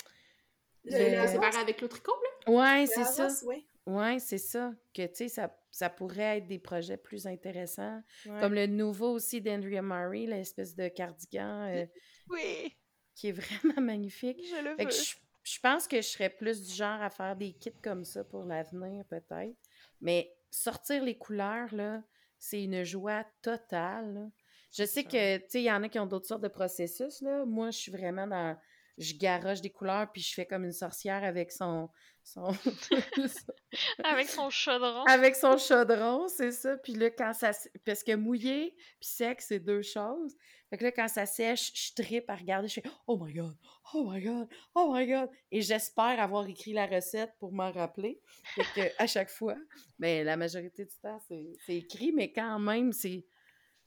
[0.84, 2.12] Le- Le- séparé avec le tricot,
[2.46, 2.52] là?
[2.52, 3.28] Ouais, c'est ça.
[3.46, 3.64] Ouais.
[3.86, 4.72] Ouais, c'est ça.
[4.92, 8.00] Que, tu sais, ça, ça pourrait être des projets plus intéressants.
[8.26, 8.38] Ouais.
[8.40, 11.86] Comme le nouveau aussi d'Andrea Murray, l'espèce de cardigan euh,
[12.28, 12.76] Oui,
[13.16, 14.38] qui est vraiment magnifique.
[14.48, 14.90] je le veux.
[14.90, 18.22] je, je pense que je serais plus du genre à faire des kits comme ça
[18.22, 19.56] pour l'avenir, peut-être.
[20.00, 22.02] Mais sortir les couleurs, là,
[22.38, 24.14] c'est une joie totale.
[24.14, 24.28] là.
[24.72, 27.20] Je sais que, tu sais, il y en a qui ont d'autres sortes de processus,
[27.20, 27.44] là.
[27.44, 28.56] Moi, je suis vraiment dans...
[28.98, 31.88] Je garoche des couleurs, puis je fais comme une sorcière avec son...
[32.22, 32.48] son...
[34.04, 35.04] Avec son chaudron.
[35.04, 36.76] Avec son chaudron, c'est ça.
[36.76, 37.52] Puis là, quand ça...
[37.84, 40.36] Parce que mouillé puis sec, c'est deux choses.
[40.72, 42.66] Fait que là, quand ça sèche, je tripe à regarder.
[42.66, 43.54] Je fais «Oh my God!
[43.92, 44.48] Oh my God!
[44.74, 48.22] Oh my God!» Et j'espère avoir écrit la recette pour m'en rappeler.
[48.54, 49.56] Fait que à chaque fois,
[49.98, 53.26] mais la majorité du temps, c'est écrit, mais quand même, c'est...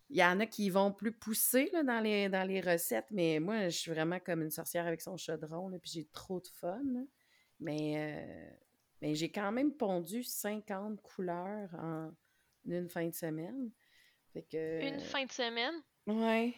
[0.10, 3.40] Il y en a qui vont plus pousser là, dans, les, dans les recettes, mais
[3.40, 6.48] moi, je suis vraiment comme une sorcière avec son chaudron, là, puis j'ai trop de
[6.48, 6.82] fun.
[6.86, 7.02] là.
[7.60, 8.50] Mais, euh,
[9.02, 12.12] mais j'ai quand même pondu 50 couleurs en
[12.66, 13.72] une fin de semaine.
[14.34, 14.88] Fait que...
[14.88, 15.74] Une fin de semaine?
[16.06, 16.54] Ouais.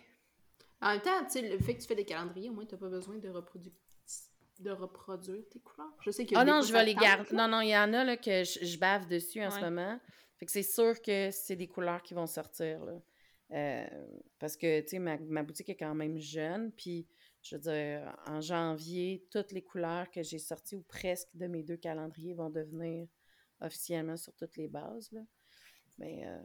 [0.82, 2.90] En même temps, tu le fait que tu fais des calendriers, au moins, t'as pas
[2.90, 3.72] besoin de, reprodu-
[4.60, 5.91] de reproduire tes couleurs.
[6.03, 6.36] Je sais que.
[6.36, 7.34] Ah des non, je vais les garder.
[7.34, 9.99] Non, non, il y en a là, que je, je bave dessus en ce moment.
[10.38, 12.84] Fait que c'est sûr que c'est des couleurs qui vont sortir.
[12.86, 12.94] Là.
[13.52, 13.88] Euh,
[14.40, 16.72] parce que, tu sais, ma, ma boutique est quand même jeune.
[16.74, 17.07] Puis,
[17.41, 21.64] je veux dire, en janvier, toutes les couleurs que j'ai sorties, ou presque, de mes
[21.64, 23.07] deux calendriers vont devenir
[23.61, 25.11] officiellement sur toutes les bases.
[25.11, 25.22] Là.
[25.98, 26.44] Mais, euh,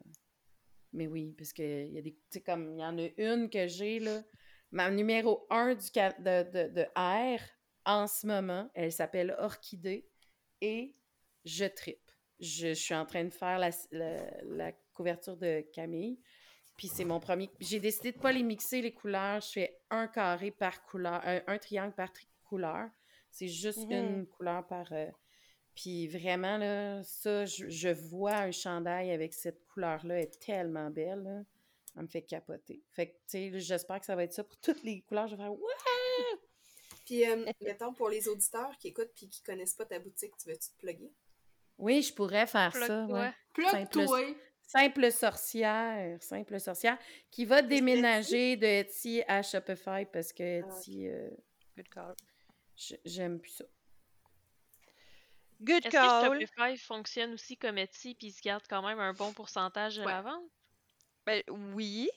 [0.93, 2.13] mais oui, parce que il y a des.
[2.13, 4.23] Tu sais, comme il y en a une que j'ai, là.
[4.71, 7.41] Ma numéro 1 du de, de, de R
[7.85, 10.09] en ce moment, elle s'appelle Orchidée
[10.63, 10.97] et
[11.45, 12.11] je tripe.
[12.41, 13.71] Je, suis en train de faire la-
[14.45, 16.19] la couverture de Camille.
[16.77, 17.51] Puis c'est mon premier.
[17.61, 19.41] J'ai décidé de ne pas les mixer les couleurs.
[19.41, 22.89] Je fais un carré par couleur, un, un triangle par tri- couleur.
[23.31, 23.93] C'est juste Mhm.
[23.93, 24.91] une couleur par.
[24.93, 25.07] euh,
[25.75, 30.91] Puis vraiment, là, ça, je, je vois un chandail avec cette couleur-là, elle est tellement
[30.91, 31.43] belle, là.
[31.97, 32.83] Elle me fait capoter.
[32.91, 33.19] Fait que, tu
[33.53, 35.29] sais, j'espère que ça va être ça pour toutes les couleurs.
[35.29, 35.59] Je vais faire Ouais!
[37.07, 40.49] Puis, euh, mettons, pour les auditeurs qui écoutent puis qui connaissent pas ta boutique, tu
[40.49, 41.13] veux-tu te plugger?
[41.79, 43.07] Oui, je pourrais faire ça.
[43.07, 43.31] Ouais.
[43.55, 44.35] Plug-toi!
[44.73, 46.97] Simple sorcière, simple sorcière,
[47.31, 51.29] qui va déménager de Etsy à Shopify parce que Ah, Etsy, euh,
[51.77, 52.15] Good call.
[53.05, 53.65] j'aime plus ça.
[55.61, 56.39] Good Est-ce call.
[56.39, 59.97] que Shopify fonctionne aussi comme Etsy puis il se garde quand même un bon pourcentage
[59.97, 60.13] de Ouais.
[60.13, 60.45] la vente?
[61.27, 62.09] Ben, oui.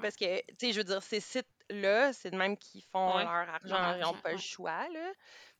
[0.00, 3.24] Parce que, tu sais, je veux dire, ces sites-là, c'est de même qu'ils font Ouais.
[3.24, 5.12] leur argent, ils n'ont pas le choix, là.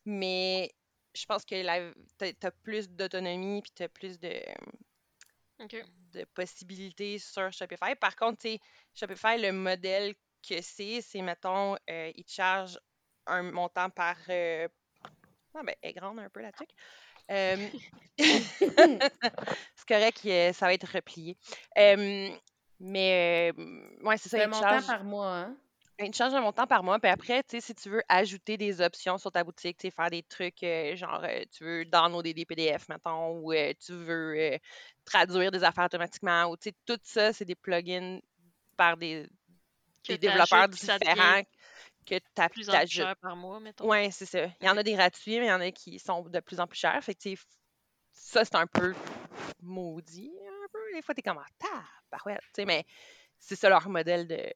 [0.05, 0.71] Mais
[1.15, 1.55] je pense que
[2.19, 4.31] t'as as plus d'autonomie puis t'as plus de,
[5.59, 7.95] De possibilités sur Shopify.
[7.95, 8.61] Par contre, tu sais,
[8.95, 10.15] Shopify, le modèle
[10.47, 12.79] que c'est, c'est, mettons, euh, ils te chargent
[13.27, 14.17] un montant par...
[14.29, 14.69] euh,
[15.55, 16.71] Ah ben, elle est grande un peu, la truc.
[17.31, 17.69] Euh,
[18.19, 21.37] c'est correct, euh, ça va être replié.
[21.79, 22.31] Euh,
[22.79, 23.53] mais,
[24.03, 24.87] ouais, c'est ça, te montant chargent...
[24.87, 25.57] par mois, hein?
[25.99, 28.59] Ils te chargent un montant par mois, puis après, tu sais, si tu veux ajouter
[28.59, 31.85] des options sur ta boutique, tu sais, faire des trucs, euh, genre, euh, tu veux
[31.87, 34.59] downloader des PDF, mettons, ou euh, tu veux
[35.07, 38.21] traduire des affaires automatiquement, ou tu sais, tout ça, c'est des plugins
[38.77, 39.27] par des,
[40.07, 41.43] développeurs différents
[42.05, 42.91] que tu Plus en plus ajoutes.
[42.91, 43.89] cher par mois, mettons.
[43.89, 44.45] Ouais, c'est ça.
[44.61, 46.61] Il y en a des gratuits, mais il y en a qui sont de plus
[46.61, 47.03] en plus chers.
[47.03, 47.31] Fait que,
[48.13, 48.95] ça, c'est un peu
[49.63, 50.79] maudit, un peu.
[50.95, 51.67] Des fois, t'es comme, ah,
[52.11, 52.85] tabarouette, tu sais, mais
[53.39, 54.53] c'est ça leur modèle de.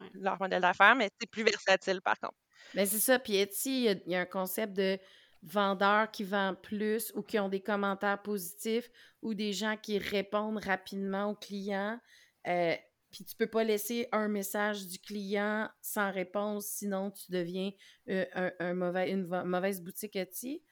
[0.00, 0.10] Ouais.
[0.14, 2.34] leur modèle d'affaires, mais c'est plus versatile, par contre.
[2.74, 3.18] Mais c'est ça.
[3.18, 4.98] Puis Etsy, il y a- il y, a un concept de
[5.42, 8.90] vendeur qui vend plus ou qui ont des commentaires positifs
[9.22, 11.98] ou des gens qui répondent rapidement aux clients.
[12.46, 12.74] Euh,
[13.10, 17.72] puis tu peux pas laisser un message du client sans réponse, sinon tu deviens
[18.08, 20.62] euh, un, un mauvais, une va- mauvaise boutique Etsy.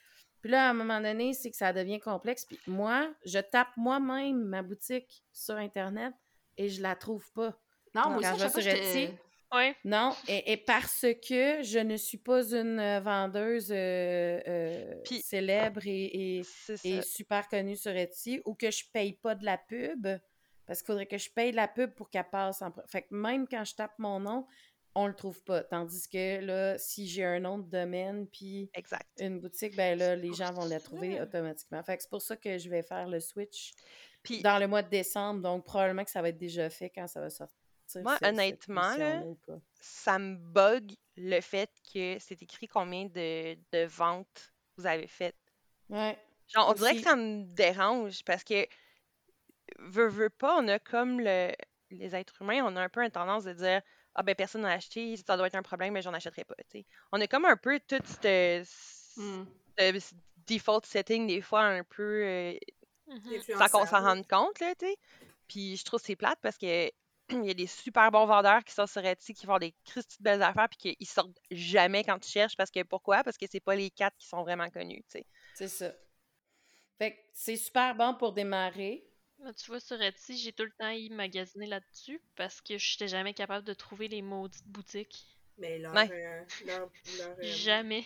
[0.41, 2.45] Puis là, à un moment donné, c'est que ça devient complexe.
[2.45, 6.15] Puis moi, je tape moi-même ma boutique sur Internet
[6.57, 7.59] et je la trouve pas.
[7.95, 9.11] Non, moi aussi, je
[9.55, 9.73] Oui.
[9.85, 15.81] Non, et, et parce que je ne suis pas une euh, vendeuse euh, euh, célèbre
[15.87, 16.43] et,
[17.03, 20.07] super connue sur Etsy ou que je paye pas de la pub,
[20.67, 22.73] parce qu'il faudrait que je paye de la pub pour qu'elle passe en...
[22.89, 24.47] Fait que même quand je tape mon nom,
[24.95, 25.63] on le trouve pas.
[25.63, 28.71] Tandis que là, si j'ai un nom de domaine puis
[29.19, 31.83] une boutique, ben là, les gens vont la trouver automatiquement.
[31.83, 33.73] Fait que c'est pour ça que je vais faire le switch
[34.43, 35.41] dans le mois de décembre.
[35.41, 37.68] Donc, probablement que ça va être déjà fait quand ça va sortir.
[37.97, 39.23] Moi, cette honnêtement, là,
[39.81, 45.37] ça me bug le fait que c'est écrit combien de, de ventes vous avez faites.
[45.89, 46.19] Ouais.
[46.49, 48.67] Genre, on dirait que ça me dérange parce que,
[49.79, 51.53] veux, veux pas, on a comme le,
[51.91, 53.83] les êtres humains, on a un peu une tendance de dire
[54.15, 56.55] Ah ben personne n'a acheté, ça doit être un problème, mais j'en achèterai pas.
[56.71, 56.87] tu sais.
[57.13, 58.65] On a comme un peu tout ce
[59.17, 59.45] Hmm.
[59.77, 60.15] ce
[60.47, 62.55] default setting des fois un peu euh,
[63.09, 63.41] Mhm.
[63.59, 64.97] sans qu'on s'en rende compte, là, tu sais.
[65.49, 66.91] Puis je trouve que c'est plate parce que
[67.45, 70.19] il y a des super bons vendeurs qui sortent sur Etsy, qui font des Christy
[70.19, 72.57] de belles affaires, puis qu'ils sortent jamais quand tu cherches.
[72.57, 73.23] Parce que pourquoi?
[73.25, 75.27] Parce que c'est pas les quatre qui sont vraiment connus, tu sais.
[75.55, 75.93] C'est ça.
[76.99, 79.05] Fait que c'est super bon pour démarrer.
[79.41, 82.95] Là, tu vois, sur Etsy, j'ai tout le temps y magasiner là-dessus parce que je
[82.95, 85.25] n'étais jamais capable de trouver les maudites boutiques.
[85.59, 86.11] Mais leur, Ouais.
[86.11, 88.05] euh, leur, leur, euh, Jamais.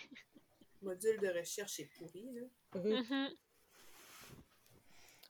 [0.82, 2.26] module de recherche est pourri.
[2.34, 2.80] Là.
[2.80, 3.30] Mhm.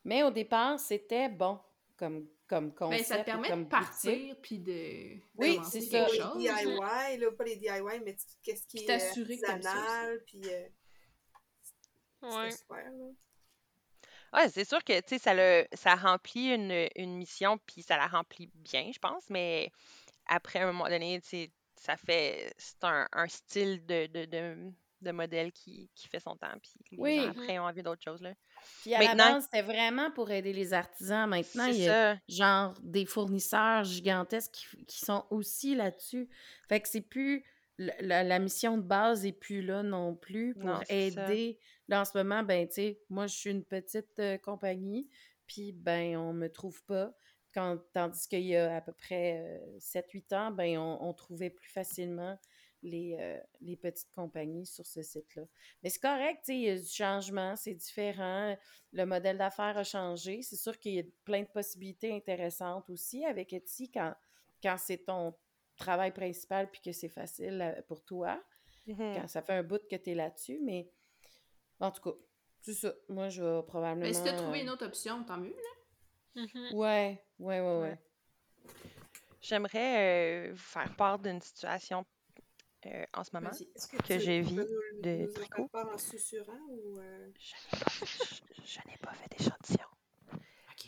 [0.05, 1.60] Mais au départ, c'était bon
[1.97, 2.27] comme,
[2.73, 6.07] comme Ben, ça te permet comme de partir puis de Oui, c'est ça.
[6.09, 6.37] Les chose.
[6.39, 10.69] DIY, là, pas les DIY, mais qu'est-ce qui Puis est artisanal, puis euh,
[12.23, 12.51] Ouais.
[12.51, 12.85] c'était super.
[12.93, 13.07] Là.
[14.35, 17.97] Ouais, c'est sûr que, tu sais, ça, le- ça remplit une, une mission, puis ça
[17.97, 19.70] la remplit bien, je pense, mais
[20.27, 22.55] après, à un moment donné, tu sais, ça fait...
[22.59, 24.73] C'est un, un style de, de, de,
[25.03, 27.16] de modèle qui, qui fait son temps, puis Oui.
[27.20, 28.33] gens, après, ont envie d'autre chose, là.
[28.82, 31.28] Puis à Maintenant- la base, c'était vraiment pour aider les artisans.
[31.28, 32.20] Maintenant, il y a ça.
[32.28, 36.28] genre des fournisseurs gigantesques qui, qui sont aussi là-dessus.
[36.68, 37.44] Fait que c'est plus.
[37.78, 41.24] La, la- la mission de base est plus là non plus pour Non, c'est ça.
[41.24, 41.59] aider.
[41.89, 45.09] Là, en ce moment, ben, tu sais, moi, je suis une petite euh, compagnie,
[45.47, 47.12] puis, ben, on me trouve pas.
[47.55, 51.68] Quand, tandis qu'il y a à peu près 7-8 ans, ben, on, on trouvait plus
[51.70, 52.39] facilement
[52.83, 55.43] les, euh, les petites compagnies sur ce site-là.
[55.83, 58.57] Mais c'est correct, tu sais, il y a du changement, c'est différent.
[58.93, 60.43] Le modèle d'affaires a changé.
[60.43, 64.15] C'est sûr qu'il y a plein de possibilités intéressantes aussi avec Etsy quand,
[64.63, 65.35] quand c'est ton
[65.77, 68.43] travail principal puis que c'est facile euh, pour toi,
[68.87, 69.15] Mhm.
[69.15, 70.59] quand ça fait un bout que tu es là-dessus.
[70.61, 70.91] Mais
[71.79, 72.17] en tout cas,
[72.61, 72.93] c'est ça.
[73.09, 74.07] Moi, je vais probablement.
[74.07, 75.55] Mais si t'as trouvé euh, une autre option, tant mieux.
[75.55, 76.43] Là.
[76.43, 76.75] Mhm.
[76.75, 77.81] Ouais, ouais, ouais, ouais.
[77.81, 77.99] Ouais.
[79.41, 82.05] J'aimerais euh, vous faire part d'une situation
[82.87, 83.51] euh, en ce moment.
[84.07, 84.67] Que, j'ai vu nous,
[85.03, 85.69] de nous tricot.
[85.73, 86.99] en susurrant ou...
[86.99, 89.87] euh, Je n'ai pas fait, d'échantillon.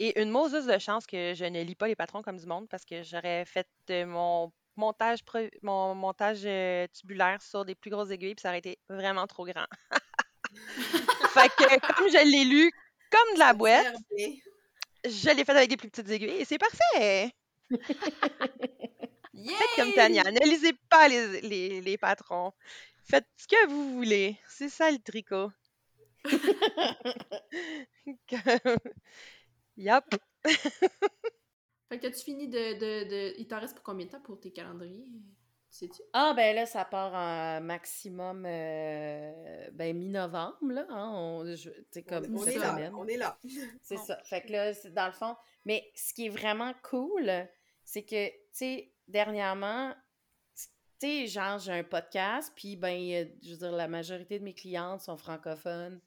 [0.00, 2.68] Et une Moses de chance que je ne lis pas les patrons comme du monde
[2.68, 5.20] parce que j'aurais fait euh, mon montage
[5.62, 6.48] mon montage
[6.92, 9.66] tubulaire sur des plus grosses aiguilles puis ça aurait été vraiment trop grand.
[10.50, 12.72] fait que comme je l'ai lu
[13.10, 13.94] comme de la boîte,
[15.04, 17.30] je l'ai fait avec des plus petites aiguilles et c'est parfait.
[19.56, 22.52] Faites comme Tania, ne lisez pas les, les, les patrons.
[23.04, 24.36] Faites ce que vous voulez.
[24.48, 25.50] C'est ça le tricot.
[29.76, 30.04] Yup.
[31.88, 33.34] Fait que tu fini de, de, de...
[33.38, 35.06] Il t'en reste pour combien de temps pour tes calendriers?
[35.70, 36.02] Sais-tu?
[36.12, 40.86] Ah, ben là, ça part en maximum euh, ben, mi-novembre, là.
[40.88, 41.70] Hein, on, je-
[42.08, 42.94] comme on, on cette est là, semaine.
[42.94, 43.38] on est là.
[43.82, 44.18] C'est ça.
[44.24, 45.34] Fait que là, c'est dans le fond.
[45.64, 47.30] Mais ce qui est vraiment cool,
[47.84, 49.92] c'est que, tu sais, dernièrement,
[50.56, 50.66] tu
[50.98, 54.54] sais, genre, j'ai un podcast, puis, ben, a- je veux dire, la majorité de mes
[54.54, 56.00] clientes sont francophones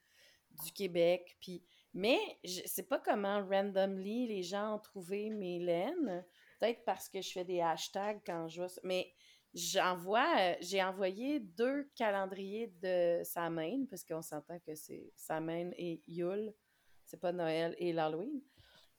[0.64, 1.64] du Québec, puis.
[1.94, 6.24] Mais je sais pas comment randomly les gens ont trouvé mes laines.
[6.60, 8.72] Peut-être parce que je fais des hashtags quand je vois.
[8.84, 9.12] Mais
[9.54, 16.04] j'envoie, euh, j'ai envoyé deux calendriers de Samhain, parce qu'on s'entend que c'est Samhain et
[16.08, 16.54] Yule.
[17.04, 18.42] C'est pas Noël et l'Halloween.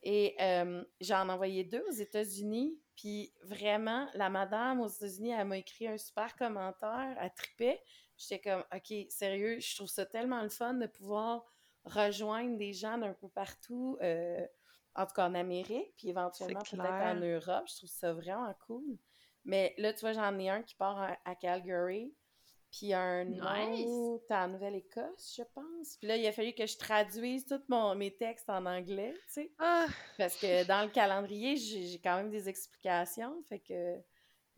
[0.02, 2.80] Et euh, j'en ai envoyé deux aux États-Unis.
[2.96, 7.16] Puis vraiment, la madame aux États-Unis, elle m'a écrit un super commentaire.
[7.20, 7.80] Elle tripait.
[8.16, 11.44] J'étais comme, OK, sérieux, je trouve ça tellement le fun de pouvoir
[11.84, 14.44] rejoindre des gens d'un peu partout, euh,
[14.94, 17.14] en tout cas en Amérique, puis éventuellement peut-être en.
[17.14, 17.66] Europe.
[17.68, 18.98] Je trouve ça vraiment cool.
[19.44, 22.12] Mais là, tu vois, j'en ai un qui part à, à Calgary.
[22.70, 23.86] Puis un Nice.
[23.86, 25.96] autre en Nouvelle-Écosse, je pense.
[25.98, 29.32] Puis là, il a fallu que je traduise tous mon- mes textes en anglais, tu
[29.32, 29.52] sais.
[29.58, 29.86] Ah,
[30.18, 33.42] Parce que dans le calendrier, j'ai j'ai quand même des explications.
[33.48, 33.96] Fait que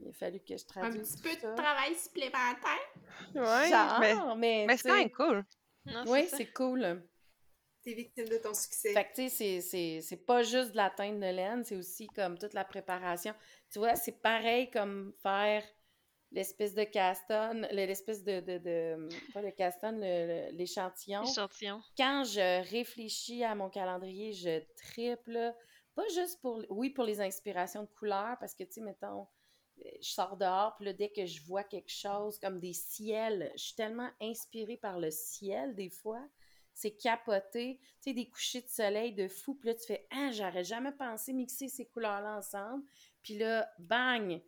[0.01, 1.51] il a fallu que je Un traduise petit peu ça.
[1.51, 2.79] de travail supplémentaire?
[3.35, 5.45] Genre, mais, mais, c'est quand sais, même cool.
[6.07, 7.03] Oui, c'est cool.
[7.83, 8.93] T'es victime de ton succès.
[8.93, 11.77] Fait que, tu sais, c'est- c'est- c'est pas juste de la teinte de laine, c'est
[11.77, 13.35] aussi comme toute la préparation.
[13.71, 15.65] Tu vois, c'est pareil comme faire
[16.33, 19.99] l'espèce de caston, le- l'espèce de, de, de- Pas le caston,
[20.53, 21.23] l'échantillon.
[21.25, 21.81] Échantillon.
[21.97, 25.55] Quand je réfléchis à mon calendrier, je triple.
[25.95, 26.63] Pas juste pour...
[26.71, 29.27] Oui, pour les inspirations de couleurs, parce que, tu sais, mettons,
[29.79, 33.51] euh, je sors dehors, puis là, dès que je vois quelque chose comme des ciels,
[33.57, 36.23] je suis tellement inspirée par le ciel, des fois
[36.73, 40.31] c'est capoté, tu sais, des couchers de soleil de fou, puis là, tu fais «Ah,
[40.33, 42.85] j'aurais jamais pensé mixer ces couleurs-là ensemble.»
[43.23, 44.41] Puis là, bang!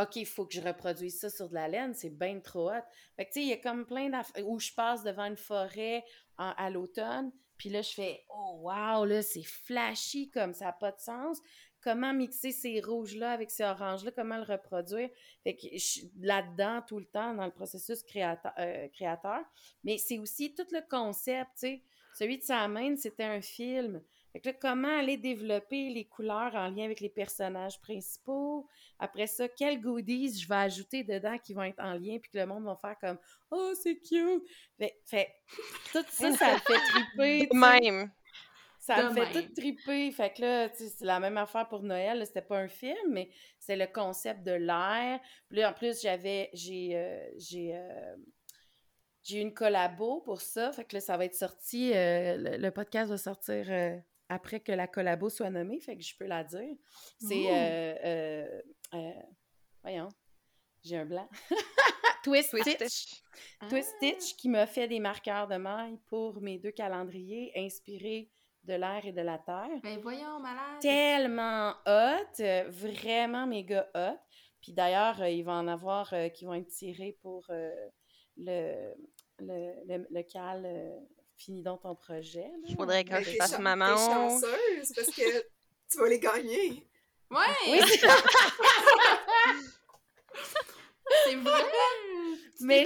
[0.00, 2.82] OK, il faut que je reproduise ça sur de la laine, c'est bien trop hot.
[3.16, 5.36] Fait que, tu sais, il y a comme plein d'affaires où je passe devant une
[5.36, 6.04] forêt
[6.38, 10.90] à l'automne, puis là, je fais «Oh, wow, là, c'est flashy comme ça n'a pas
[10.90, 11.38] de sens.
[11.80, 14.10] Comment mixer ces rouges-là avec ces oranges-là?
[14.10, 15.10] Comment le reproduire?»
[15.44, 18.52] Fait que je suis là-dedans tout le temps dans le processus créateur.
[18.58, 19.44] euh, créateur.
[19.84, 21.82] Mais c'est aussi tout le concept, tu sais.
[22.18, 24.02] Celui de Samhain, c'était un film.
[24.32, 28.66] Fait que là, comment aller développer les couleurs en lien avec les personnages principaux?
[28.98, 32.38] Après ça, quels goodies je vais ajouter dedans qui vont être en lien puis que
[32.38, 33.18] le monde va faire comme
[33.50, 34.42] «Oh, c'est cute!»
[34.78, 35.28] Fait, fait
[35.92, 38.10] tout ça, ça me fait triper, même.
[38.78, 39.46] Ça De me fait même.
[39.46, 40.10] tout triper.
[40.10, 42.26] Fait que là, tu sais, c'est la même affaire pour Noël.
[42.26, 45.20] C'était pas un film, mais c'est le concept de l'air.
[45.48, 48.16] Puis là, en plus, j'avais, j'ai, euh, j'ai, euh,
[49.22, 50.72] j'ai eu une collabo pour ça.
[50.72, 53.96] Fait que là, ça va être sorti, euh, le, le podcast va sortir euh,
[54.32, 55.80] après que la collabo soit nommée.
[55.80, 56.76] Fait que je peux la dire.
[57.18, 58.60] C'est, euh, euh,
[58.94, 59.22] euh,
[59.82, 60.08] voyons,
[60.82, 61.28] j'ai un blanc.
[62.24, 62.90] Twist, Twist Stitch.
[62.90, 63.22] Stitch.
[63.68, 68.30] Twist Stitch qui m'a fait des marqueurs de maille pour mes deux calendriers inspirés
[68.64, 69.80] de l'air et de la terre.
[69.82, 70.80] Ben voyons, malade.
[70.80, 74.18] Tellement hot, vraiment méga hot.
[74.60, 77.44] Puis d'ailleurs, il va en avoir qui vont être tirés pour
[78.36, 78.94] le,
[79.40, 80.64] le, le, le cal
[81.44, 82.40] Finis donc ton projet.
[82.42, 82.66] là.
[82.68, 83.96] Il faudrait que Ben, je fasse chan- ma T'es maman.
[83.96, 85.40] chanceuse parce que
[85.90, 86.86] tu vas les gagner.
[87.30, 87.38] Ouais!
[87.68, 88.06] Oui, c'est-
[91.36, 91.62] vrai!
[92.60, 92.84] Mais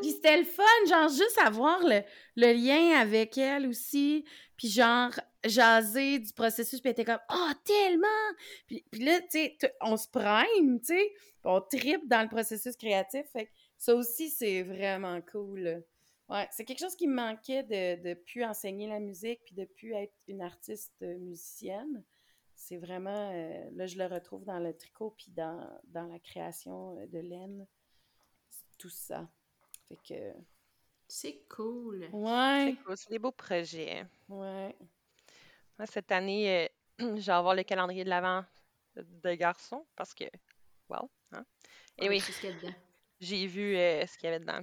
[0.00, 2.02] puis c'était le fun, genre juste avoir le,
[2.36, 4.24] le lien avec elle aussi,
[4.56, 5.10] puis genre
[5.44, 8.06] jaser du processus, puis elle était comme «Oh, tellement!»
[8.66, 11.12] Puis, puis là, tu sais, on se prime, tu sais,
[11.44, 15.82] on tripe dans le processus créatif, fait que ça aussi, c'est vraiment cool.
[16.28, 19.64] Ouais, c'est quelque chose qui me manquait de, de plus enseigner la musique, puis de
[19.64, 22.04] plus être une artiste musicienne.
[22.54, 26.98] C'est vraiment, euh, là, je le retrouve dans le tricot, puis dans, dans la création
[26.98, 27.66] euh, de laine
[28.78, 29.28] tout ça.
[29.88, 30.32] Fait que,
[31.08, 32.08] C'est cool.
[32.12, 34.04] ouais, C'est cool, c'est des beaux projets.
[34.28, 34.76] ouais.
[35.78, 36.68] Moi, cette année,
[37.00, 38.44] euh, je vais avoir le calendrier de l'avant
[38.96, 40.24] de garçon parce que,
[40.88, 41.10] wow.
[41.32, 41.44] Hein?
[41.98, 42.22] Et Ouais, oui,
[43.20, 44.60] j'ai vu euh, ce qu'il y avait dedans.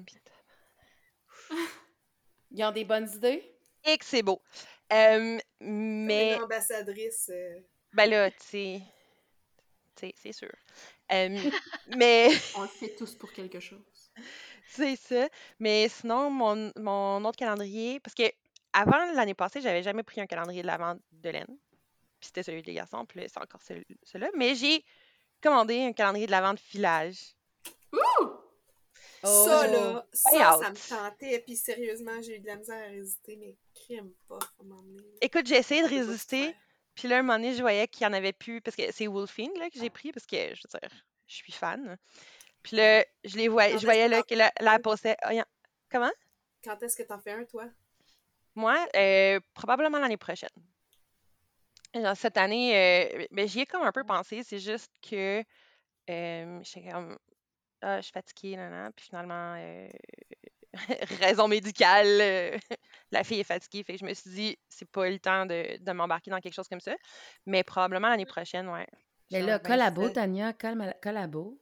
[2.51, 3.51] Ils ont des bonnes idées?
[3.83, 4.41] Et que c'est beau.
[4.93, 6.35] Euh, Mais...
[6.35, 7.29] Une ambassadrice.
[7.33, 7.59] euh,
[7.93, 8.81] ben là, tu sais,
[9.95, 10.51] tu sais, c'est sûr.
[11.11, 11.29] Euh,
[11.97, 14.11] mais, On le fait tous pour quelque chose.
[14.67, 15.27] c'est ça.
[15.59, 18.23] Mais sinon, mon, mon autre calendrier, parce que
[18.73, 21.57] avant l'année passée, j'avais jamais pris un calendrier de l'avant de laine.
[22.19, 24.29] Puis c'était celui des garçons, puis là, c'est encore celui- celui-là.
[24.35, 24.83] Mais j'ai
[25.41, 27.35] commandé un calendrier de l'avant de filage.
[29.25, 29.45] Oh!
[29.45, 31.39] Ça, là, ça, ça me tentait.
[31.39, 34.75] Puis sérieusement, j'ai eu de la misère à résister, mais crime pas, là.
[35.21, 36.55] Écoute, j'ai essayé de résister.
[36.95, 39.07] Puis là, un moment donné, je voyais qu'il y en avait plus, parce que c'est
[39.07, 40.89] Wolfing là, que j'ai pris, parce que, je veux dire,
[41.27, 41.97] je suis fan.
[42.63, 45.17] Puis là, je les voyais, Quand je voyais que là que postait.
[45.21, 45.47] Ah, y a-
[45.91, 46.11] Comment?
[46.63, 47.65] Quand est-ce que t'en fais un, toi?
[48.55, 50.49] Moi, euh, probablement l'année prochaine.
[51.93, 55.43] Genre, cette année, euh, ben, j'y ai comme un peu pensé, c'est juste que
[56.09, 56.61] euh,
[56.91, 57.17] comme,
[57.81, 58.91] ah, je suis fatiguée, nan, nan.
[58.93, 59.87] puis finalement, euh,
[61.21, 62.57] raison médicale, euh,
[63.11, 65.77] la fille est fatiguée, fait que je me suis dit, c'est pas le temps de,
[65.83, 66.95] de m'embarquer dans quelque chose comme ça,
[67.45, 68.87] mais probablement l'année prochaine, ouais.
[69.31, 71.59] Mais là, collabo, Tania, collabo.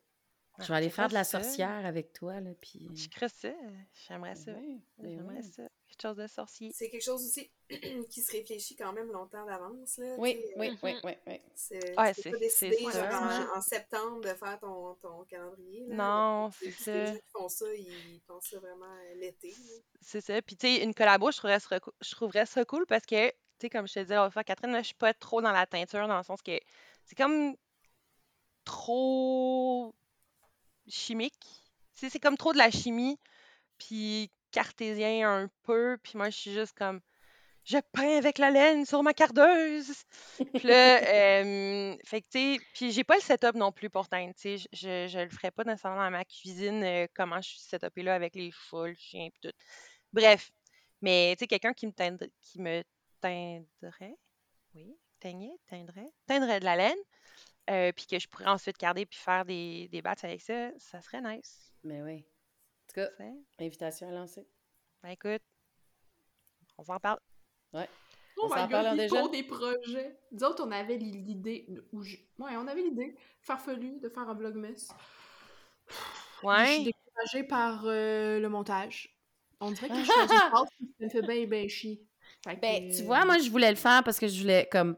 [0.60, 1.42] Je vais Ah, aller je faire de la ça.
[1.42, 2.88] sorcière avec toi, là, puis...
[2.96, 3.52] Je crée ça,
[4.08, 6.72] j'aimerais ça, Ouais, ben j'aimerais ça, quelque chose de sorcier.
[6.76, 7.52] C'est quelque chose aussi
[8.10, 9.98] qui se réfléchit quand même longtemps d'avance.
[9.98, 10.78] là, Oui, oui, euh, Mhm.
[10.84, 11.42] oui, oui, oui.
[11.56, 12.50] c'est- Ouais, tu c'est- peux pas
[12.92, 13.24] sûr, genre,
[13.56, 15.88] en, en septembre de faire ton, ton calendrier.
[15.88, 15.96] là.
[15.96, 17.06] Non, c'est Les ça.
[17.06, 19.50] gens qui font ça, ils pensent ça vraiment euh, l'été.
[19.50, 19.76] là.
[20.02, 20.40] C'est ça.
[20.44, 23.34] Puis, tu sais, une collabo, je trouverais, ça, je trouverais ça cool parce que, tu
[23.60, 25.66] sais, comme je te disais l'autre fois, Catherine, là, je suis pas trop dans la
[25.66, 26.60] teinture dans le sens que
[27.06, 27.56] c'est comme
[28.66, 29.94] trop
[30.88, 31.64] chimique.
[31.96, 33.20] sais, c'est comme trop de la chimie,
[33.78, 37.02] puis cartésien un peu, puis moi, je suis juste comme
[37.66, 39.94] je peins avec la laine sur ma cardeuse.
[40.54, 40.98] Puis là,
[41.44, 44.58] euh, fait que, tu sais, puis j'ai pas le setup non plus pour teindre, tu
[44.58, 48.04] sais, je, je le ferais pas nécessairement dans ma cuisine, euh, comment je suis setupée
[48.04, 49.58] là avec les chats, le chien, puis tout.
[50.12, 50.52] Bref,
[51.02, 52.84] mais tu sais, quelqu'un qui me teindrait, qui me
[53.22, 54.18] teindrait,
[54.76, 56.98] oui, teignait, teindrait, teindrait de la laine,
[57.70, 61.02] euh, puis que je pourrais ensuite garder puis faire des, des bats avec ça, ça
[61.02, 61.72] serait nice.
[61.84, 62.18] Mais oui.
[62.18, 63.10] En tout cas,
[63.60, 64.46] invitation à lancer.
[65.02, 65.42] Ben écoute,
[66.78, 67.20] on s'en parle.
[67.74, 67.88] Ouais.
[68.38, 69.20] Oh On my god, déjà?
[69.20, 70.18] pour des projets.
[70.32, 74.34] Nous autres, on avait l'idée, ou je- ouais, on avait l'idée farfelue de faire un
[74.34, 74.94] vlogmas.
[75.88, 76.84] Je suis Ouais.
[76.84, 79.16] découragée par euh, le montage.
[79.60, 82.02] On dirait que je fais du sport, ça me fait bien, bien chier.
[82.44, 84.98] Fait que, Ben, tu vois, moi, je voulais le faire parce que je voulais, comme,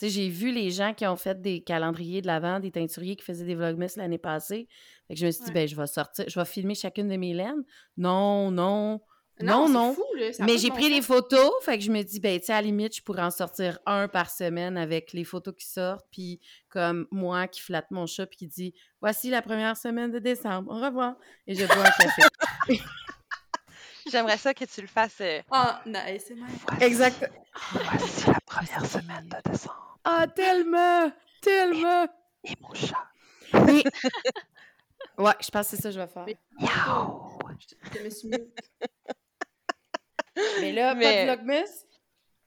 [0.00, 3.44] j'ai vu les gens qui ont fait des calendriers de l'avant, des teinturiers qui faisaient
[3.44, 4.68] des vlogmas l'année passée.
[5.08, 7.16] Fait que je me suis dit, ben, je vais sortir, je vais filmer chacune de
[7.16, 7.64] mes laines.
[7.96, 9.00] Non, non,
[9.40, 9.94] non, non.
[9.94, 12.52] fou, là, Mais j'ai pris les photos, fait que je me dis, ben, tu sais,
[12.52, 16.06] à la limite, je pourrais en sortir un par semaine avec les photos qui sortent,
[16.12, 20.20] puis comme moi qui flatte mon chat, puis qui dit, voici la première semaine de
[20.20, 21.16] décembre, au revoir,
[21.46, 22.22] et je bois un café.
[24.10, 25.20] J'aimerais ça que tu le fasses.
[25.20, 26.50] euh, Ah, non, c'est mal.
[26.80, 27.30] exact.
[27.72, 29.98] Voici la première semaine de décembre.
[30.04, 31.10] Ah, tellement,
[31.40, 32.06] tellement.
[32.44, 33.08] Et mon chat.
[33.66, 33.82] Mais...
[35.18, 36.24] Ouais, je pense que c'est ça que je vais faire.
[36.26, 37.38] Mais- Miaou.
[37.94, 38.36] Je me suis mis.
[40.60, 41.84] Mais là, Mais- pas de vlogmas?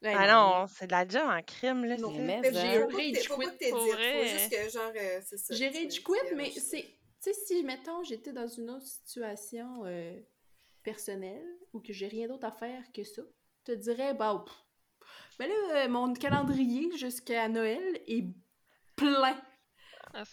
[0.03, 1.97] Ouais, Ah non, c'est de la job en crime, là.
[1.97, 2.19] Non, ça.
[2.19, 4.13] mais- faut pas J'ai que t'aies- faut pas rage que t'aies quit, dit, vrai.
[4.13, 5.55] faut juste que genre, euh, c'est ça.
[5.55, 6.81] J'ai tu rage sais, quit, c'est- mais c'est.
[6.83, 10.19] Tu sais, si, mettons, j'étais dans une autre situation euh,
[10.91, 13.21] personnelle ou que j'ai rien d'autre à faire que ça,
[13.67, 14.55] je te dirais, bah, pff.
[15.37, 15.53] mais là,
[15.83, 18.25] euh, mon calendrier jusqu'à Noël est
[18.95, 19.37] plein.
[20.13, 20.23] Ah,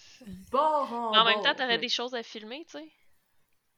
[0.52, 2.88] Bord en même bord, temps, t'aurais des choses à filmer, tu sais.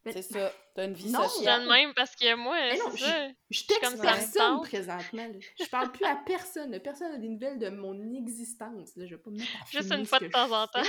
[0.04, 1.60] Mais- C'est ça, t'as une vie Non, Je sociale.
[1.62, 3.28] donne même parce que moi, non, c'est ça.
[3.50, 5.26] Je texte comme personne présentement.
[5.28, 5.38] là.
[5.58, 6.78] Je parle plus à personne.
[6.80, 8.94] Personne n'a des nouvelles de mon existence.
[8.96, 9.06] Là.
[9.06, 10.66] Je vais pas me mettre à Juste filmer une fois que de temps je en
[10.68, 10.82] temps.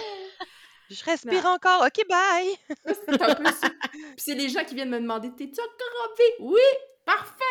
[0.89, 1.85] Je respire encore.
[1.85, 2.55] OK, bye.
[2.85, 3.69] C'est un peu ça.
[3.91, 6.59] Puis c'est les gens qui viennent me demander T'es-tu encore Oui,
[7.05, 7.43] parfait.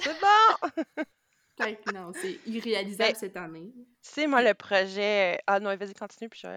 [0.00, 1.04] C'est bon.
[1.60, 3.70] Fait que non, c'est irréalisable Ben- cette année.
[3.76, 5.38] tu sais, moi, le projet...
[5.46, 6.48] Ah non, vas-y, continue, puis je...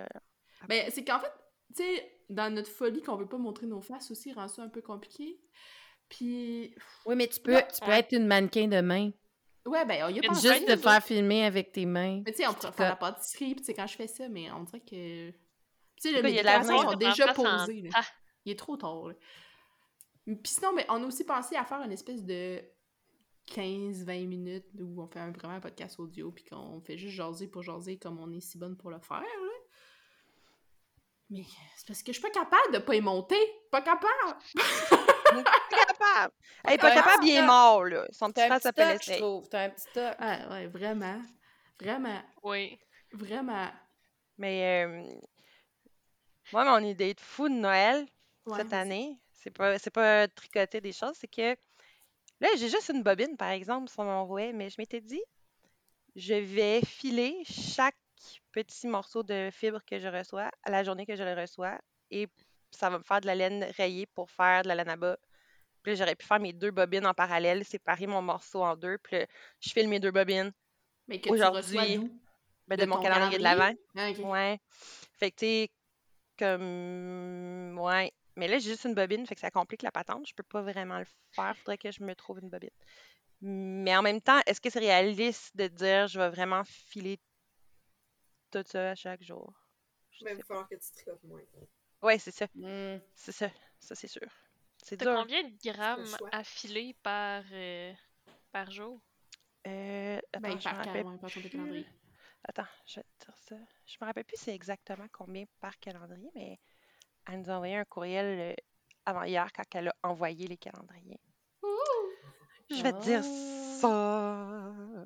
[0.68, 1.32] Ben, c'est qu'en fait,
[1.76, 4.70] tu sais, dans notre folie qu'on veut pas montrer nos faces aussi, rend ça un
[4.70, 5.38] peu compliqué.
[6.10, 6.74] Puis,
[7.06, 7.68] Oui, mais tu peux, Ouais.
[7.68, 9.12] tu peux être une mannequin de main.
[9.66, 12.22] ouais, ben, il y a pas Juste Juste de faire filmer avec tes mains.
[12.26, 14.30] Mais tu sais, on pourrait faire la pâtisserie, puis tu sais, quand je fais ça,
[14.30, 15.32] mais on dirait que.
[16.12, 17.82] Sais, les décorations sont déjà en posées.
[17.82, 17.90] là.
[17.90, 18.08] temps.
[18.46, 19.08] Il est trop tard.
[19.08, 19.14] là.
[20.26, 22.62] Puis sinon, mais on a aussi pensé à faire une espèce de
[23.52, 27.48] 15-20 minutes où on fait un, vraiment un podcast audio puis qu'on fait juste jaser
[27.48, 29.20] pour jaser comme on est si bonne pour le faire.
[29.20, 29.52] Là.
[31.30, 31.44] Mais
[31.76, 33.40] c'est parce que je suis pas capable de pas y monter.
[33.72, 34.08] Pas capable!
[34.54, 36.34] Pas capable.
[36.64, 38.06] Hey, pas capable, il est mort, là.
[38.12, 39.00] Son petit frère s'appelle.
[39.00, 40.16] T'as un petit toc.
[40.20, 41.20] Ah ouais, vraiment.
[41.80, 42.22] Vraiment.
[42.44, 42.80] Oui.
[43.12, 43.70] Vraiment.
[44.38, 45.04] Mais euh,
[46.56, 48.08] moi, mon idée de fou de Noël
[48.46, 51.54] Ouais, cette année, c'est pas, c'est pas tricoter des choses, c'est que
[52.40, 55.22] là, j'ai juste une bobine, par exemple, sur mon rouet, mais je m'étais dit,
[56.16, 57.98] je vais filer chaque
[58.54, 61.78] petit morceau de fibre que je reçois à la journée que je le reçois
[62.10, 62.30] et
[62.72, 65.18] ça va me faire de la laine rayée pour faire de la laine à bas.
[65.84, 68.98] Puis là, j'aurais pu faire mes deux bobines en parallèle, séparer mon morceau en deux,
[69.00, 69.26] puis là,
[69.60, 70.54] je file mes deux bobines
[71.10, 72.10] Mais que tu Aujourd'hui, reçois d'où?
[72.70, 73.74] ben, de, De mon calendrier de l'avant.
[73.98, 74.10] Ah.
[74.12, 74.60] Ouais.
[75.20, 75.70] Fait que, tu sais,
[76.38, 77.78] comme.
[77.80, 78.12] Ouais.
[78.36, 80.28] Mais là, j'ai juste une bobine, fait que ça complique la patente.
[80.28, 81.56] Je peux pas vraiment le faire.
[81.58, 82.70] Faudrait que je me trouve une bobine.
[83.42, 87.20] Mais en même temps, est-ce que c'est réaliste de dire je vais vraiment filer
[88.52, 89.54] tout ça à chaque jour?
[90.12, 91.42] Je va falloir que tu tricotes moins.
[92.02, 92.48] Ouais, c'est ça.
[92.56, 93.00] Hmm.
[93.14, 93.50] C'est ça.
[93.80, 94.28] Ça, c'est sûr.
[94.84, 95.16] C'est dur.
[95.16, 97.94] combien de grammes à filer par, euh,
[98.52, 99.00] par jour?
[99.68, 101.86] Euh, attends, Ben, par par plus.
[102.48, 103.56] Attends, je vais te dire ça.
[103.86, 106.60] Je me rappelle plus c'est exactement combien par calendrier, mais
[107.28, 108.56] elle nous a envoyé un courriel euh,
[109.06, 111.20] avant hier quand elle a envoyé les calendriers.
[112.70, 113.80] Je vais te dire Ah.
[113.82, 115.06] ça.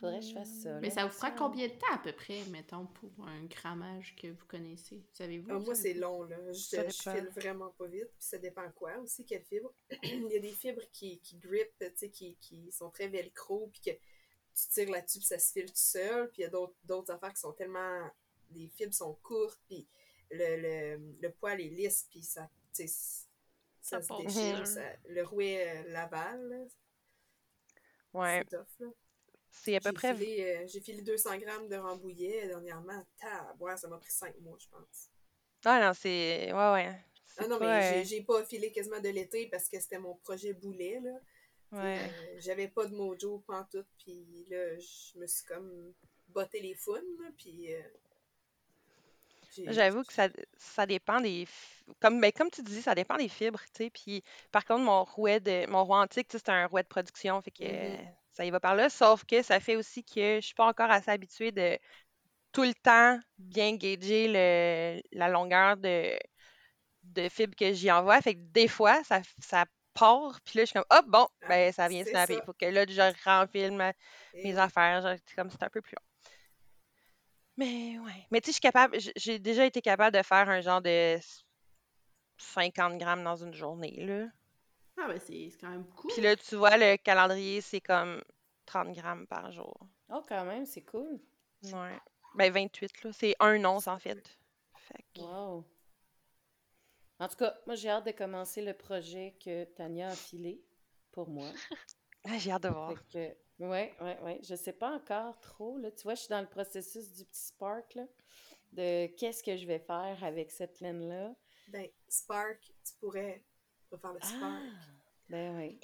[0.00, 0.78] Faudrait que je fasse ça.
[0.80, 0.94] Mais là.
[0.94, 4.46] ça vous prend combien de temps à peu près, mettons, pour un grammage que vous
[4.46, 5.02] connaissez?
[5.12, 5.50] Savez-vous?
[5.50, 6.36] Ah, moi, c'est long, là.
[6.52, 8.06] Je, je file vraiment pas vite.
[8.16, 9.72] Puis ça dépend quoi aussi, quelle fibre.
[10.04, 13.66] Il y a des fibres qui, qui grippent, tu sais, qui, qui sont très velcro,
[13.72, 13.90] puis que
[14.60, 16.28] tu tires là-dessus, puis ça se file tout seul.
[16.30, 16.50] Puis il y a
[16.84, 18.10] d'autres affaires qui sont tellement.
[18.50, 19.86] Les fibres sont courtes, puis
[20.30, 20.56] le,
[20.96, 22.84] le, le poil est lisse, puis ça, ça,
[23.80, 24.66] Ça se déchire.
[24.66, 26.64] ça- le rouet euh, Laval, là,
[28.14, 28.86] Ouais, c'est tough, là.
[29.50, 30.12] c'est à peu près.
[30.14, 33.04] euh, J'ai filé 200 grammes de rambouillet dernièrement.
[33.18, 35.10] Tab, ouais, ça m'a pris 5 mois, je pense.
[35.64, 36.52] Ah non, c'est.
[36.52, 37.04] Ouais, ouais.
[37.36, 40.14] Ah non, mais euh, j'ai- j'ai pas filé quasiment de l'été parce que c'était mon
[40.16, 41.12] projet boulet, là.
[41.72, 42.10] Ouais.
[42.10, 45.92] Euh, J'avais pas de mojo pantoute, puis là, je me suis comme
[46.28, 47.74] botté les founes, là, puis...
[47.74, 47.82] euh,
[49.66, 51.46] J'avoue que ça, ça dépend des.
[52.00, 53.90] Comme, ben, comme tu dis, ça dépend des fibres, tu sais.
[53.90, 54.22] Puis,
[54.52, 57.40] par contre, mon rouet de, mon rouet antique, tu sais, c'est un rouet de production,
[57.42, 57.96] fait que Mhm.
[57.96, 57.96] euh,
[58.32, 58.88] ça y va par là.
[58.90, 61.78] Sauf que ça fait aussi que je suis pas encore assez habituée de
[62.52, 66.18] tout le temps bien gager le, la longueur de,
[67.04, 68.20] de fibres que j'y envoie.
[68.22, 69.66] Fait que des fois, ça, ça
[69.98, 72.36] part, puis là, je suis comme, hop, bon, Ah, ben, ça vient snapper.
[72.36, 72.42] ça.
[72.44, 73.92] Faut que là, je renfile ma-
[74.34, 75.02] Et mes affaires.
[75.02, 76.04] genre, C'est comme, c'est un peu plus long.
[77.56, 78.26] Mais ouais.
[78.30, 81.18] Mais tu sais, je suis capable, j'ai déjà été capable de faire un genre de
[82.38, 84.26] 50 grammes dans une journée, là.
[85.00, 86.12] Ah, ben c'est c'est quand même cool.
[86.12, 88.22] Puis là, tu vois, le calendrier, c'est comme
[88.66, 89.76] 30 grammes par jour.
[90.08, 91.20] Oh, quand même, c'est cool.
[91.64, 91.98] Ouais.
[92.34, 93.10] Ben 28, là.
[93.12, 94.38] C'est un once, en fait.
[94.76, 95.64] Fait que- Wow.
[97.20, 100.62] En tout cas, moi, j'ai hâte de commencer le projet que Tania a filé
[101.12, 101.48] pour moi.
[102.24, 102.92] Ah, J'ai hâte de voir.
[103.14, 104.40] Ouais, ouais, ouais.
[104.42, 105.90] Je sais pas encore trop, là.
[105.90, 108.04] Tu vois, je suis dans le processus du petit spark, là,
[108.72, 111.34] de qu'est-ce que je vais faire avec cette laine-là.
[111.68, 113.42] Ben, Spark, tu pourrais
[113.90, 114.26] refaire le Ah!
[114.26, 114.62] Spark.
[115.28, 115.78] Ben oui.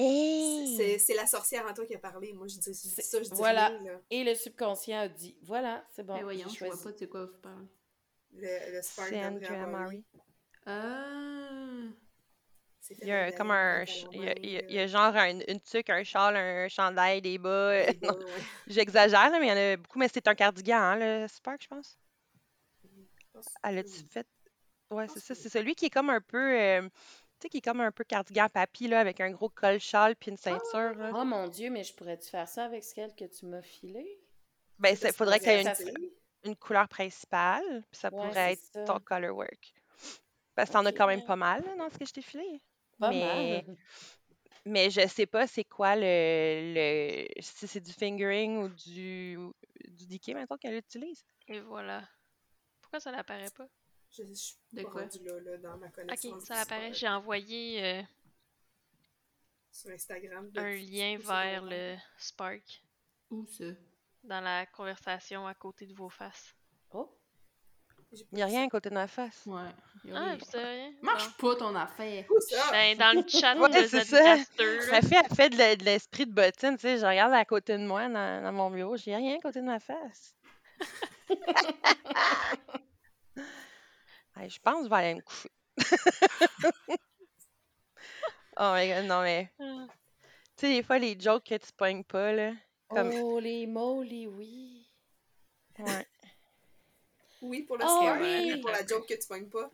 [0.78, 2.32] C'est c'est la sorcière en toi qui a parlé.
[2.32, 3.68] Moi, je dis, je dis C'est- ça, je dis voilà.
[3.68, 4.00] rien, là.
[4.10, 6.84] Et le subconscient a dit, voilà, c'est bon, Mais j'ai voyons, je vois choisi.
[6.84, 7.66] pas de quoi vous parlez.
[8.32, 10.02] Le, le Spark C'est d'Andrea Andrea Murray.
[10.66, 11.00] Ah.
[13.00, 13.84] Il y a comme un.
[14.12, 17.72] Il y a, genre un- une tuque, un châle, un chandail, des bas.
[18.66, 19.98] J'exagère, mais il y en a beaucoup.
[19.98, 21.98] Mais c'est un cardigan, hein, le Spark, je pense.
[23.62, 24.26] Elle a-tu fait?
[24.90, 25.34] Ouais, c'est ça.
[25.34, 26.60] C'est celui qui est comme un peu.
[26.60, 26.88] euh, tu
[27.42, 30.30] sais, qui est comme un peu cardigan papy, là, avec un gros col châle puis
[30.30, 31.10] une ceinture, là.
[31.14, 34.20] Oh mon Dieu, mais je pourrais-tu faire ça avec celle que tu m'as filée?
[34.78, 36.10] Ben, il faudrait que tu aies une,
[36.44, 38.84] une couleur principale, puis ça Ouais, pourrait être ça.
[38.84, 39.74] ton colorwork.
[40.54, 42.62] Parce que t'en as quand même pas mal, là, dans ce que je t'ai filé.
[42.98, 43.76] Pas mais, mal.
[44.64, 46.02] mais je sais pas c'est quoi le,
[46.74, 47.26] le.
[47.42, 49.36] Si c'est du fingering ou du,
[49.88, 51.24] du decay, maintenant qu'elle utilise.
[51.48, 52.08] Et voilà.
[52.80, 53.66] Pourquoi ça n'apparaît pas?
[54.10, 55.02] Je, je suis De pas quoi?
[55.02, 56.32] là, là, dans ma connaissance.
[56.32, 56.94] Ok, ça apparaît.
[56.94, 58.02] J'ai envoyé euh,
[59.72, 60.50] Sur Instagram.
[60.54, 62.84] un lien vers le Spark
[63.30, 63.64] Où ça?
[64.22, 66.54] dans la conversation à côté de vos faces.
[66.92, 67.10] Oh,
[68.32, 69.42] Il n'y a rien à côté de ma face.
[69.46, 69.62] Ouais.
[70.14, 70.92] Ah, savez rien?
[71.02, 72.24] Marche pas ton affaire.
[72.30, 72.70] Où ça?
[72.70, 74.36] Ben, dans le chat Ouais, de c'est là.
[74.90, 76.98] Ma fille, elle fait de l'esprit de bottine, tu sais.
[76.98, 79.66] Je regarde à côté de moi dans, dans mon bureau, j'ai rien à côté de
[79.66, 80.34] ma face.
[84.36, 85.50] Je pense que je vais aller me coucher.
[88.58, 89.50] oh my god, non mais.
[89.58, 89.64] Tu
[90.56, 92.52] sais, des fois, les jokes que tu pognes pas, là.
[92.88, 93.10] Comme.
[93.14, 94.86] oh les moly, oui.
[95.78, 96.06] Ouais.
[97.44, 98.52] Oui, pour le Oh, oui.
[98.54, 99.70] Oui, pour la joke que tu pognes pas.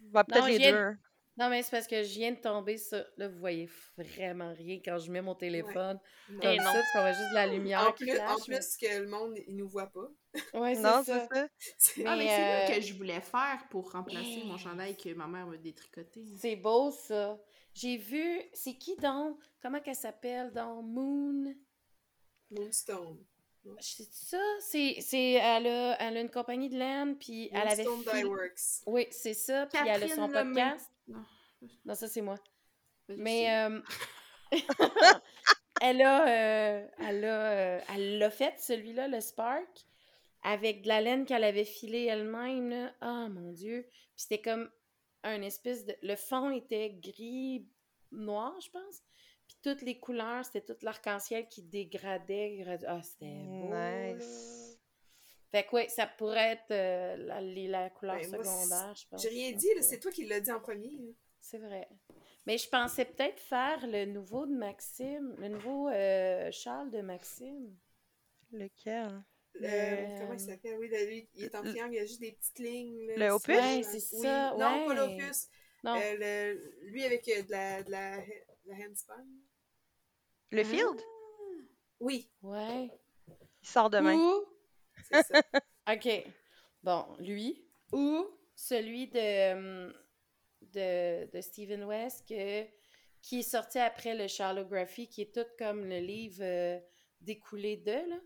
[0.00, 0.96] Bah, peut-être Non, les deux.
[1.38, 3.04] Non, mais c'est parce que je viens de tomber sur...
[3.18, 3.68] Là, vous voyez
[3.98, 5.98] vraiment rien quand je mets mon téléphone
[6.30, 6.40] Non.
[6.40, 6.62] comme non.
[6.62, 9.34] ça, parce qu'on voit juste la lumière En qui plus, en mais- que le monde,
[9.46, 10.08] il nous voit pas.
[10.54, 11.04] Ouais, c'est Non, ça.
[11.04, 11.48] c'est ça.
[11.76, 15.26] C'est- Ah, mais c'est euh, que je voulais faire pour remplacer mon chandail que ma
[15.26, 16.24] mère m'a détricoté.
[16.38, 17.38] C'est beau, ça.
[17.74, 18.40] J'ai vu...
[18.54, 19.38] C'est qui, donc?
[19.62, 20.84] Comment qu'elle s'appelle, donc?
[20.86, 21.54] Moon...
[22.50, 23.18] Moonstone.
[23.80, 24.38] C'est ça?
[24.60, 24.96] C'est...
[25.00, 25.96] c'est- Elle, a...
[26.00, 27.84] elle a une compagnie de laine, puis elle avait...
[27.84, 28.82] Dye Works.
[28.86, 29.66] Oui, c'est ça.
[29.66, 30.90] Puis elle a son podcast.
[31.08, 31.24] Non.
[31.84, 32.36] Non, ça, c'est moi.
[33.08, 33.80] Mais euh,
[35.80, 39.86] elle a, euh, elle a, euh, elle l'a fait celui-là, le Spark,
[40.42, 42.70] avec de la laine qu'elle avait filée elle-même.
[42.70, 42.92] là.
[43.00, 43.86] Ah mon Dieu!
[43.90, 44.70] Puis c'était comme
[45.22, 45.94] un espèce de.
[46.02, 47.66] Le fond était gris
[48.12, 49.02] noir, je pense.
[49.66, 52.64] Toutes les couleurs, c'était tout l'arc-en-ciel qui dégradait.
[52.86, 53.68] Ah, c'était beau.
[53.70, 54.12] là.
[54.14, 54.78] Nice.
[55.50, 59.22] Fait que oui, ça pourrait être euh, la, la couleur Ben, moi, secondaire, je pense.
[59.22, 61.16] J'ai rien dit, c'est toi qui l'as dit en premier.
[61.40, 61.88] c'est vrai.
[62.46, 67.76] Mais je pensais peut-être faire le nouveau de Maxime, le nouveau euh, Charles de Maxime.
[68.52, 69.20] Lequel?
[69.60, 70.76] Euh, Le- Comment il s'appelle?
[70.78, 73.04] Oui, lui, il est en Le- triangle, il y a juste des petites lignes.
[73.08, 73.56] là, Le opus?
[73.56, 74.22] Ouais, c'est Oui.
[74.22, 75.48] ça, Non, pas l'opus.
[75.82, 79.26] Non, Euh, lui avec de la, de la, de la handspun.
[80.50, 80.64] Le Ah.
[80.64, 81.00] field?
[82.00, 82.90] Oui, ouais.
[83.62, 84.14] Il sort demain.
[84.14, 84.44] Ou,
[85.10, 85.42] c'est ça.
[85.92, 86.24] ok,
[86.82, 89.92] bon, lui, ou celui de, hum,
[90.72, 92.64] de, de Stephen West que,
[93.22, 96.78] qui est sorti après le Charlography, qui est tout comme le livre euh,
[97.20, 98.20] découlé de, là.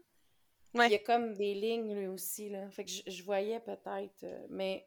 [0.74, 0.86] Ouais.
[0.86, 2.70] Il y a comme des lignes, lui aussi, là.
[2.70, 4.86] Fait que je, je voyais peut-être, euh, mais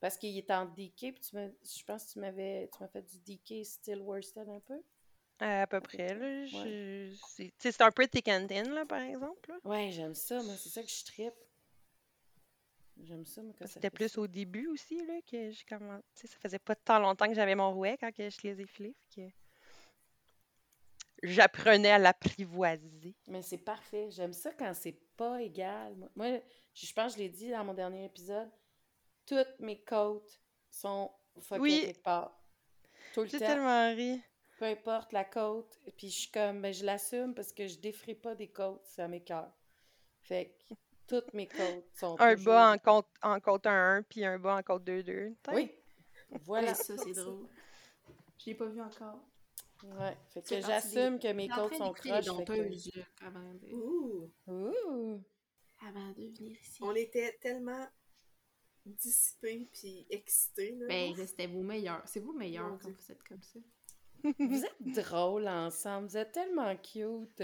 [0.00, 3.02] parce qu'il est en DK, puis tu je pense que tu m'avais tu m'as fait
[3.02, 4.82] du DK Still Worsted un peu.
[5.44, 6.46] À peu près, là.
[6.46, 7.12] je-
[7.58, 9.50] C'est un peu and thin, là, par exemple.
[9.50, 9.58] là.
[9.64, 11.34] Ouais, j'aime ça, moi, c'est ça que je trippe.
[13.02, 14.20] J'aime ça, C'était plus ça.
[14.20, 16.04] au début aussi, là, que j'ai commencé.
[16.14, 18.94] Ça faisait pas tant longtemps que j'avais mon rouet quand que je les ai filés.
[19.14, 19.22] que
[21.22, 23.14] J'apprenais à l'apprivoiser.
[23.28, 24.10] Mais c'est parfait.
[24.10, 25.94] J'aime ça quand c'est pas égal.
[26.16, 26.40] Moi,
[26.74, 28.50] je pense que je l'ai dit dans mon dernier épisode,
[29.26, 30.40] toutes mes côtes
[30.70, 31.80] sont fuckées Oui.
[31.86, 32.36] quelque part.
[33.14, 33.46] Tout le J'ai temps.
[33.46, 34.20] tellement ri.
[34.62, 35.80] Peu importe la côte.
[35.96, 39.08] Puis je suis comme, ben, je l'assume parce que je défrais pas des côtes, ça
[39.08, 39.50] m'écoeure.
[40.20, 40.74] Fait que
[41.08, 44.58] toutes mes côtes sont Un toujours- bas en côte, en côte 1-1, puis un bas
[44.58, 45.34] en côte 2-2.
[45.52, 45.68] Oui.
[46.44, 46.74] Voilà.
[46.74, 47.48] Ça, c'est drôle.
[48.38, 49.18] Je l'ai pas vu encore.
[49.82, 50.16] Ouais.
[50.30, 52.24] Fait que j'assume que mes côtes sont croches.
[52.24, 54.30] fait que- avant de, Ouh!
[54.46, 55.24] Ouh.
[55.88, 56.78] avant de venir ici.
[56.84, 57.84] On était tellement
[58.86, 60.70] dissipés puis excités.
[60.76, 60.86] Là.
[60.86, 62.02] Ben, là, c'était vos meilleurs.
[62.06, 63.58] C'est vos meilleurs quand vous êtes comme ça.
[64.38, 66.08] Vous êtes drôles ensemble.
[66.08, 67.42] Vous êtes tellement cute.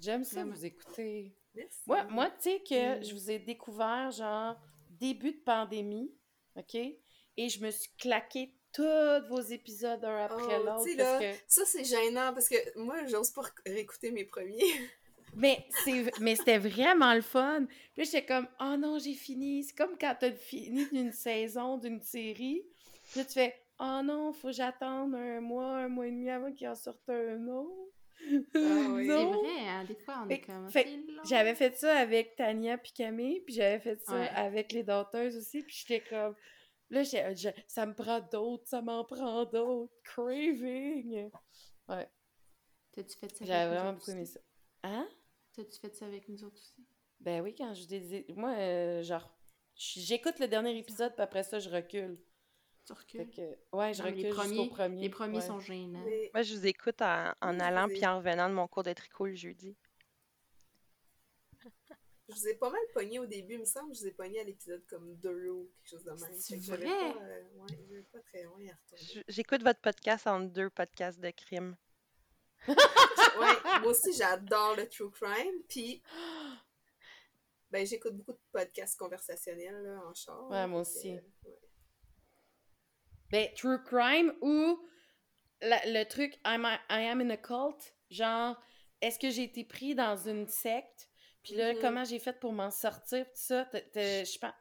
[0.00, 1.34] J'aime ça vous écouter.
[1.54, 1.78] Merci.
[1.86, 3.04] Moi, moi tu sais que Mm.
[3.04, 4.56] je vous ai découvert, genre,
[4.90, 6.12] début de pandémie,
[6.56, 6.74] OK?
[6.74, 8.82] Et je me suis claqué tous
[9.28, 10.96] vos épides un après Oh, l'autre.
[10.96, 11.38] là, que...
[11.46, 14.60] Ça, c'est gênant parce que moi, j'ose pas réécouter mes premiers.
[15.34, 16.10] Mais, c'est...
[16.20, 17.66] Mais c'était vraiment le fun.
[17.66, 19.62] Puis là, j'étais comme, oh non, j'ai fini.
[19.64, 22.62] C'est comme quand t'as fini d'une saison, d'une série.
[23.10, 26.30] Puis là, tu fais, oh non, faut que j'attende un mois, un mois et demi
[26.30, 27.92] avant qu'il en sorte un autre.
[28.20, 28.58] Ah
[28.94, 29.06] oui.
[29.06, 30.68] C'est vrai, hein, des fois, on Fait- est comme...
[31.24, 34.28] J'avais fait ça avec Tania puis Camille, puis j'avais fait ça Ouais.
[34.30, 36.34] avec les danseuses aussi, puis j'étais comme...
[36.90, 39.92] Là, j'ai- je- ça me prend d'autres, ça m'en prend d'autres.
[40.04, 41.30] Craving!
[41.88, 42.08] Ouais,
[42.92, 44.40] T'as-tu fait ça avec j'avais vraiment beaucoup aimé ça.
[44.82, 45.08] Hein?
[45.54, 46.84] T'as-tu fait ça avec nous autres aussi?
[47.20, 48.24] Ben oui, quand je dis...
[48.34, 49.30] Moi, euh, genre,
[49.76, 52.18] j'écoute le dernier épisode, puis après ça, je recule.
[52.94, 53.26] Tu recules?
[53.34, 55.00] Fait que, ouais, je recule les jusqu'au premiers, premier.
[55.02, 55.46] les premiers ouais.
[55.46, 56.02] sont gênants.
[56.04, 59.26] Mais Moi, je vous écoute en, allant puis en revenant de mon cours de tricot
[59.26, 59.76] le jeudi.
[62.28, 63.94] je vous ai pas mal pogné au début, il me semble.
[63.94, 66.34] Je vous ai pogné à l'épisode comme 2 ou quelque chose de même.
[66.40, 66.84] C'est vrai?
[66.84, 69.02] Pas, euh, ouais, pas très loin à retourner.
[69.04, 71.76] J- J'écoute votre podcast en deux podcasts de crime.
[73.38, 75.62] Ouais, moi aussi, j'adore le true crime.
[75.68, 76.02] Puis,
[77.70, 80.50] ben, j'écoute beaucoup de podcasts conversationnels là, en char.
[80.50, 81.12] Ouais, moi aussi.
[81.12, 81.58] euh, ouais.
[83.30, 84.78] Ben, True Crime ou
[85.60, 88.56] la- le truc I'm a- I am in a cult, genre,
[89.00, 91.08] est-ce que j'ai été pris dans une secte?
[91.42, 91.80] Puis là, Mhm.
[91.80, 93.24] comment j'ai fait pour m'en sortir?
[93.26, 94.52] Tout ça, je pense...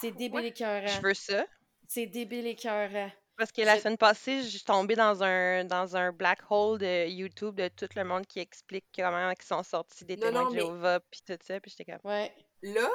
[0.00, 0.86] C'est débile écœurant.
[0.86, 1.44] Je veux ça.
[1.88, 3.10] C'est débile écœurant.
[3.36, 7.08] Parce que la semaine passée, je suis tombée dans un, dans un black hole de
[7.08, 10.50] YouTube de tout le monde qui explique comment ils sont sortis des Non, témoins non,
[10.50, 12.10] de mais- Jéhovah, puis tout ça, puis j'étais comme...
[12.10, 12.32] Ouais.
[12.62, 12.88] Là,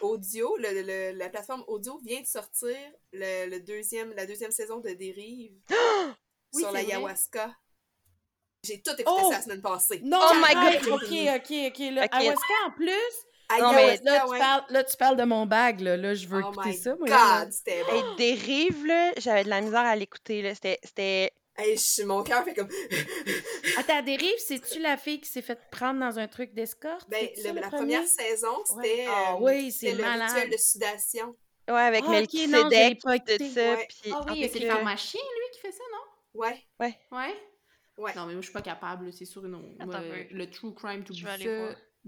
[0.00, 2.76] audio, le- le- la plateforme audio vient de sortir
[3.12, 5.52] le, le deuxième, la deuxième saison de Dérive
[6.52, 6.82] Oui, sur c'est vrai.
[6.84, 7.54] l'ayahuasca.
[8.64, 9.28] J'ai tout écouté Oh!
[9.30, 10.00] ça la semaine passée.
[10.02, 10.54] Non, Oh my!
[10.54, 10.92] God!
[10.92, 11.94] Ok, ok, ok.
[11.94, 12.08] Là, Ok.
[12.12, 12.92] Ayahuasca en plus?
[13.60, 15.96] Non, mais Ayahuasca, Là, tu parles, là, tu parles de mon bag, là.
[15.96, 16.96] Là, je veux Oh écouter my ça.
[16.96, 17.92] Moi, God, c'était bon.
[17.94, 20.54] Hey, Dérive, là, j'avais de la misère à l'écouter, là.
[20.54, 21.32] C'était...
[21.60, 22.68] Hey, je- mon cœur fait comme.
[23.76, 27.10] Attends, Dérive, c'est-tu la fille qui s'est fait prendre dans un truc d'escorte?
[27.10, 29.06] Ben, le- la première saison, c'était.
[29.08, 30.30] Ah euh, oui, c'est le malade.
[30.30, 31.36] rituel de sudation.
[31.68, 33.00] Ouais, avec Ah, ok, non, je l'ai Melchizedek,
[33.38, 33.86] tout ça, Ouais.
[33.88, 34.12] puis...
[34.14, 36.40] Ah oui, fait c'est que- le pharmacien, lui, qui fait ça, non?
[36.40, 36.64] Ouais.
[36.80, 36.98] Ouais.
[37.10, 37.34] Ouais?
[37.98, 38.14] Ouais.
[38.14, 39.74] Non, mais moi, je suis pas capable, c'est sûr, non.
[39.80, 41.36] Moi, le true crime, tout ça.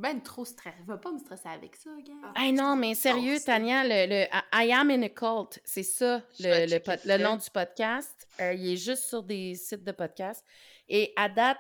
[0.00, 0.74] Ben, trop stress.
[0.86, 2.14] Va pas me stresser avec ça, gars.
[2.34, 2.42] Ah.
[2.42, 4.24] Hey non, mais sérieux, Tania, le, le
[4.54, 6.80] I am in a cult, c'est ça, le, le,
[7.18, 8.26] le nom du podcast.
[8.40, 10.44] Euh, il est juste sur des sites de podcast.
[10.88, 11.58] Et à date,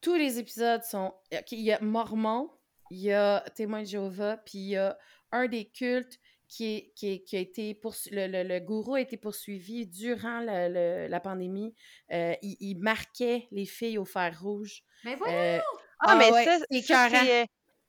[0.00, 1.14] tous les épisodes sont.
[1.32, 2.50] ok, il y a Mormon,
[2.90, 4.98] il y a Témoin de Jéhovah, puis il y a
[5.30, 6.18] un des cultes
[6.48, 9.86] qui, est, qui, est- qui a été poursu- le, le, le gourou a été poursuivi
[9.86, 11.74] durant le- la pandémie.
[12.12, 14.82] Euh, il, il marquait les filles au fer rouge.
[15.04, 15.32] Mais voilà!
[15.32, 15.60] Euh,
[16.04, 17.42] Ah, mais ouais, ça, c'est ça, c'est...
[17.42, 17.46] euh,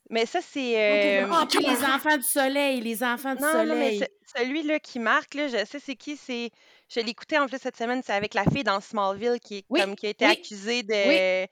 [0.09, 0.77] Mais ça, c'est...
[0.77, 3.67] euh, Ah, puis les enfants du soleil, les enfants du Non, soleil.
[3.67, 6.51] non, mais ce- celui-là qui marque, là, je sais c'est qui, c'est...
[6.89, 9.65] Je l'ai écouté en plus cette semaine, c'est avec la fille dans Smallville qui, est
[9.69, 11.45] Oui, comme, qui a été oui, accusée de,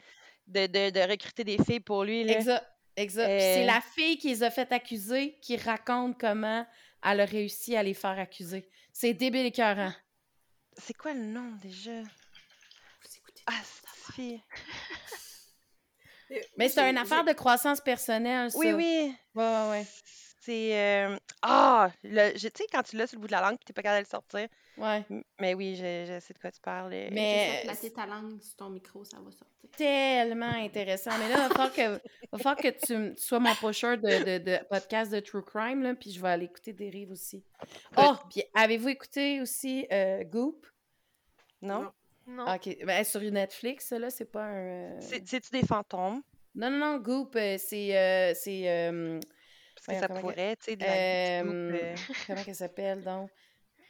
[0.47, 2.23] de, de, de recruter des filles pour lui.
[2.23, 2.33] Là.
[2.33, 2.65] Exact,
[2.95, 3.27] exact.
[3.27, 6.65] Puis c'est Euh, la fille qui les a fait accuser qui raconte comment
[7.03, 8.69] elle a réussi à les faire accuser.
[8.93, 9.93] C'est débile écœurant.
[10.77, 12.01] C'est quoi le nom déjà?
[12.01, 14.41] Vous écoutez Ah, cette fille?
[16.58, 18.58] Mais c'est une affaire de croissance personnelle, ça.
[18.58, 19.14] Oui, oui.
[19.36, 19.86] Ouais, ouais, ouais.
[20.44, 20.76] C'est...
[20.78, 21.91] euh, Ah!
[22.03, 23.74] le- je- Tu sais, quand tu l'as sur le bout de la langue puis t'es
[23.74, 24.48] pas capable de le sortir.
[24.78, 25.06] Ouais.
[25.40, 26.91] Mais oui, je, je sais de quoi tu parles.
[26.94, 29.48] euh, Mais- placer ta langue sur ton micro, ça va sortir.
[29.78, 31.12] Tellement intéressant.
[31.20, 32.02] Mais là, il va falloir que,
[32.32, 35.84] va falloir que tu, tu sois mon pusher de, de, de podcast de True Crime,
[35.84, 37.44] là, puis je vais aller écouter des rives aussi.
[37.98, 40.66] Oh, puis avez-vous écouté aussi euh, Goop?
[41.62, 41.84] Non?
[41.84, 41.91] Non.
[42.36, 42.45] Non.
[42.48, 42.78] Ah, OK.
[42.86, 44.56] Ben, sur Netflix, là, c'est pas un...
[44.95, 46.22] euh, C'est- C'est-tu des fantômes?
[46.56, 47.98] Non, non, non, Goop, euh, c'est...
[47.98, 49.20] euh, c'est euh,
[49.76, 51.95] Parce que Voyons, ça pourrait, tu sais, de la Euh,
[52.28, 53.30] comment elle s'appelle donc?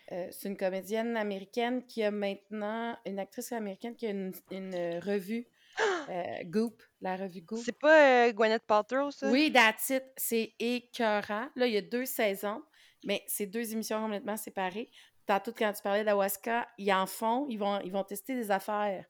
[0.09, 5.47] C'est une comédienne américaine qui a maintenant, une actrice américaine qui a une, une, revue,
[6.45, 7.61] Goop, la revue Goop.
[7.63, 9.29] C'est pas Gwyneth Paltrow, ça?
[9.29, 10.03] Oui, that's it.
[10.17, 11.47] C'est écœurant.
[11.55, 12.61] Là, il y a deux saisons,
[13.05, 14.89] mais c'est deux émissions complètement séparées.
[15.31, 19.05] Tantôt, quand tu parlais d'Awaska, ils en font, ils vont, ils vont tester des affaires.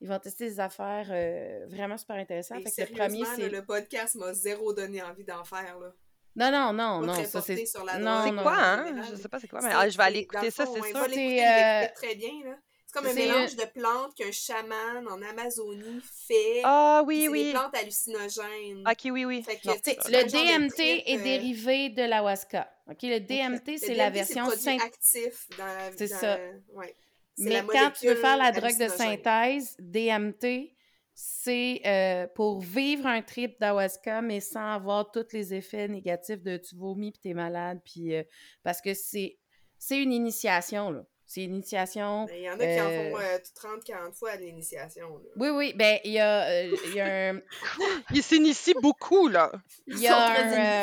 [0.00, 2.60] Ils vont tester des affaires euh, vraiment super intéressantes.
[2.60, 5.78] Et Fait que le premier, là, le podcast m'a zéro donné envie d'en faire.
[5.78, 5.92] Là.
[6.34, 7.66] Non, non, non, non, ça c'est...
[7.66, 8.42] sur la non, drogue, C'est non.
[8.42, 9.02] quoi, en hein?
[9.10, 10.80] Je sais pas c'est quoi, mais C'est- ah, je vais aller écouter ça, fond, c'est
[10.80, 11.06] ouais, sûr.
[11.12, 12.30] C'est, euh, très bien.
[12.44, 12.56] là.
[12.86, 16.60] C'est comme un c'est, mélange euh, de plantes qu'un chaman en Amazonie fait.
[16.64, 17.50] Ah oui, c'est des oui.
[17.52, 18.84] plantes hallucinogènes.
[18.88, 19.42] Ok, oui, oui.
[19.42, 19.74] Que, Non.
[19.82, 22.70] C'est- Le DMT est euh, dérivé de l'awaska.
[22.88, 26.38] OK, le DMT, c'est la version synth- actif dans la C'est ça.
[26.74, 26.94] ouais.
[27.38, 30.72] C'est Mais quand tu veux faire la drogue de synthèse, DMT,
[31.14, 36.56] c'est euh, pour vivre un trip d'awaska, mais sans avoir tous les effets négatifs de
[36.56, 38.22] tu vomis puis t'es malade, puis euh,
[38.62, 39.38] parce que c'est
[39.78, 41.04] c'est une initiation, là.
[41.28, 42.26] C'est une initiation.
[42.26, 45.18] Mais Il y en a qui en Euh, font euh, 30-40 fois à l'initiation.
[45.18, 45.24] là.
[45.36, 47.40] Oui, oui, ben il y a, euh, il y a un...
[48.14, 49.50] Il s'initie beaucoup, là.
[49.88, 50.16] Il y a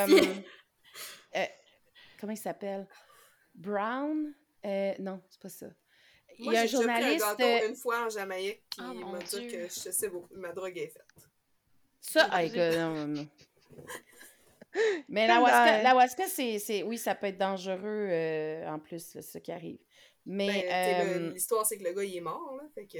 [0.03, 0.10] un...
[0.11, 0.20] euh,
[1.38, 1.45] euh,
[2.20, 2.88] comment il s'appelle?
[3.56, 4.34] Brown?
[4.65, 5.68] Euh, non, c'est pas ça.
[6.38, 7.24] Il Moi, y a un pris journaliste...
[7.24, 9.49] un gâteau euh, une fois en Jamaïque, Oh, il mon m'a dit Dieu.
[9.49, 11.06] que je sais ma drogue est faite.
[12.02, 13.28] Ça, ah, non, non, non.
[15.07, 15.28] Mais
[15.84, 19.78] l'awaska, c'est, c'est- oui, ça peut être dangereux euh, en plus, là, ce qui arrive.
[20.26, 22.56] Mais, Ben, le- euh, L'histoire, c'est que le gars, il est mort.
[22.56, 22.98] Là, fait que,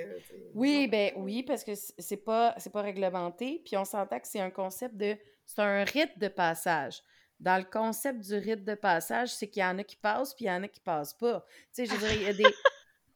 [0.54, 4.40] oui, ben oui, parce que c'est pas, c'est pas réglementé, puis on s'entend que c'est
[4.42, 7.02] un concept de, c'est un rite de passage.
[7.40, 10.46] Dans le concept du rite de passage, c'est qu'il y en a qui passent, puis
[10.46, 11.46] il y en a qui passent pas.
[11.76, 12.44] Tu sais, je il y a des,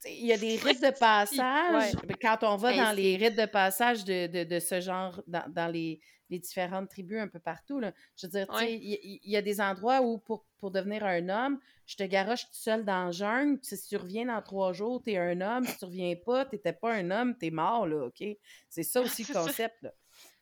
[0.10, 1.94] il y a des rites de passage.
[1.96, 2.16] Ouais.
[2.22, 5.44] Quand on va Ben, dans les rites de passage de, de, de ce genre, dans,
[5.50, 8.74] dans les, les différentes tribus un peu partout, là, je veux dire, Ouais.
[8.74, 12.42] il y, y a des endroits où pour, pour devenir un homme, je te garoche
[12.44, 15.66] tout seul dans le jungle, puis si tu reviens dans trois jours, t'es un homme,
[15.66, 18.24] si tu reviens pas, t'étais pas un homme, t'es mort, là, OK?
[18.70, 19.94] C'est ça aussi le concept, là.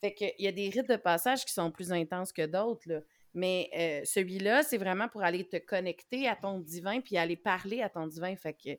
[0.02, 2.88] Fait que, il y a des rites de passage qui sont plus intenses que d'autres,
[2.88, 3.02] là.
[3.38, 7.82] Mais euh, celui-là, c'est vraiment pour aller te connecter à ton divin puis aller parler
[7.82, 8.34] à ton divin.
[8.38, 8.70] Fait que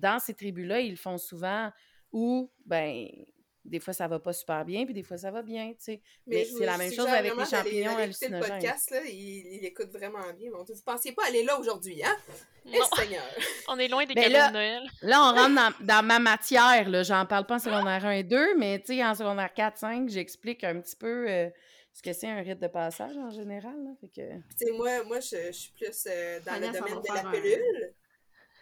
[0.00, 1.70] dans ces tribus-là, ils le font souvent
[2.12, 3.06] où, ben,
[3.64, 6.02] des fois ça va pas super bien, puis des fois ça va bien, tu sais.
[6.26, 8.40] Mais, c'est la même chose avec les champignons hallucinogènes.
[8.42, 9.12] Le podcast, là, il,
[9.54, 10.50] il écoute vraiment bien.
[10.50, 12.16] Vous pensiez pas aller là aujourd'hui, hein?
[12.66, 13.22] Eh, Non, Seigneur!
[13.68, 14.82] on est loin des Ben cadeaux là- de Noël.
[15.02, 17.02] Là, on rentre dans, dans ma matière, là.
[17.02, 20.08] J'en parle pas en secondaire 1 et 2, mais tu sais, en secondaire 4, 5,
[20.08, 21.48] j'explique un petit peu euh,
[21.92, 23.90] ce que c'est un rite de passage en général, là.
[24.00, 24.36] Fait que...
[24.58, 27.30] Tu sais, moi, moi je, je suis plus euh, dans le domaine de la un-
[27.30, 27.94] pilule.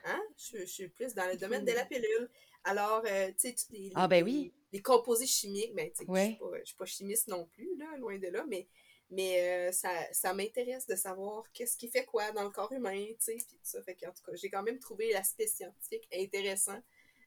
[0.09, 0.23] Hein?
[0.37, 2.29] Je, je suis plus dans le domaine de la pilule.
[2.65, 4.53] Alors, euh, tu sais, les, Ah, ben oui.
[4.73, 6.27] les composés chimiques, ben, tu sais, je Ouais.
[6.27, 8.67] suis pas- je suis pas chimiste non plus, là, loin de là, mais,
[9.11, 13.05] mais euh, ça, ça m'intéresse de savoir qu'est-ce qui fait quoi dans le corps humain,
[13.11, 13.83] tu sais, puis tout ça.
[13.83, 16.81] Fait qu'en tout cas, j'ai quand même trouvé l'aspect scientifique intéressant.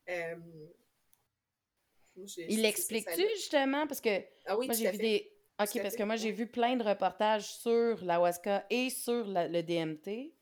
[0.09, 0.35] Euh,
[2.37, 3.87] Il l'explique-tu, justement?
[3.87, 5.03] Parce que Ah oui, moi, j'ai vu fait.
[5.03, 5.33] des...
[5.59, 9.61] OK, parce que moi, j'ai vu plein de reportages sur l'awaska et sur la- le
[9.63, 10.33] DMT,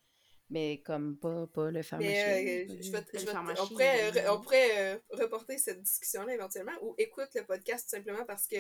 [0.49, 2.11] mais comme pas, pas le pharmacien.
[2.13, 5.57] Mais euh, je vais je vais te- pharmacien, on pourrait, euh, on pourrait euh, reporter
[5.57, 8.57] cette discussion-là éventuellement ou écoute le podcast tout simplement parce que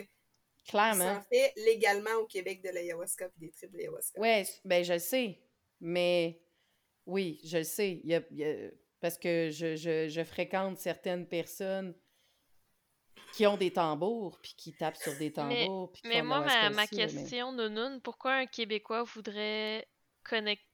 [0.67, 1.15] Clairement.
[1.15, 4.19] s'en fait légalement au Québec de l'ayahuasca et des tripes d'ayahuasca.
[4.19, 5.39] Ouais, c- ben je le sais.
[5.81, 6.39] Mais
[7.05, 8.01] oui, je le sais.
[8.03, 11.95] Il y a- il y a- parce que je, je- je fréquente certaines personnes
[13.33, 16.45] qui ont des tambours, puis qui tapent sur des tambours, puis Mais de moi, ma,
[16.45, 19.87] ma là, mais- question, Nounoun, pourquoi un Québécois voudrait
[20.23, 20.65] connecter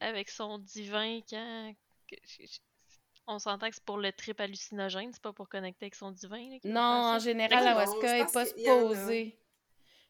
[0.00, 1.74] avec son divin quand.
[3.26, 6.46] On s'entend que c'est pour le trip hallucinogène, c'est pas pour connecter avec son divin.
[6.50, 6.80] là, Non,
[7.16, 7.72] en général, n'est
[8.24, 8.94] pense pas qu'il y en a.
[8.94, 9.38] supposé.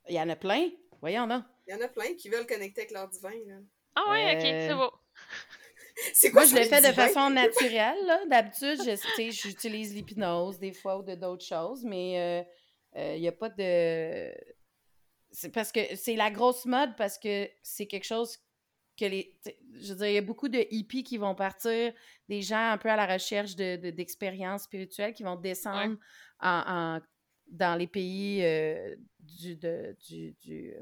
[0.08, 0.68] Il y en a plein.
[1.00, 1.44] Voyons, non.
[1.66, 3.30] Il y en a plein qui veulent connecter avec leur divin.
[3.46, 3.56] là.
[3.94, 4.92] Ah ouais, ok, Euh, c'est beau.
[6.12, 8.04] C'est quoi Moi, je le fais de façon naturelle.
[8.04, 8.26] là.
[8.26, 12.44] D'habitude, je- tu sais, j'utilise l'hypnose des fois ou de d'autres choses, mais
[12.96, 14.34] il n'y a pas de.
[15.30, 18.36] C'est parce que c'est la grosse mode parce que c'est quelque chose
[18.96, 19.36] que les.
[19.74, 21.92] Je veux dire, il y a beaucoup de hippies qui vont partir,
[22.28, 25.96] des gens un peu à la recherche de- de- d'expériences spirituelles qui vont descendre
[26.40, 27.00] en, en-
[27.48, 30.74] dans les pays euh, du, de- du, du-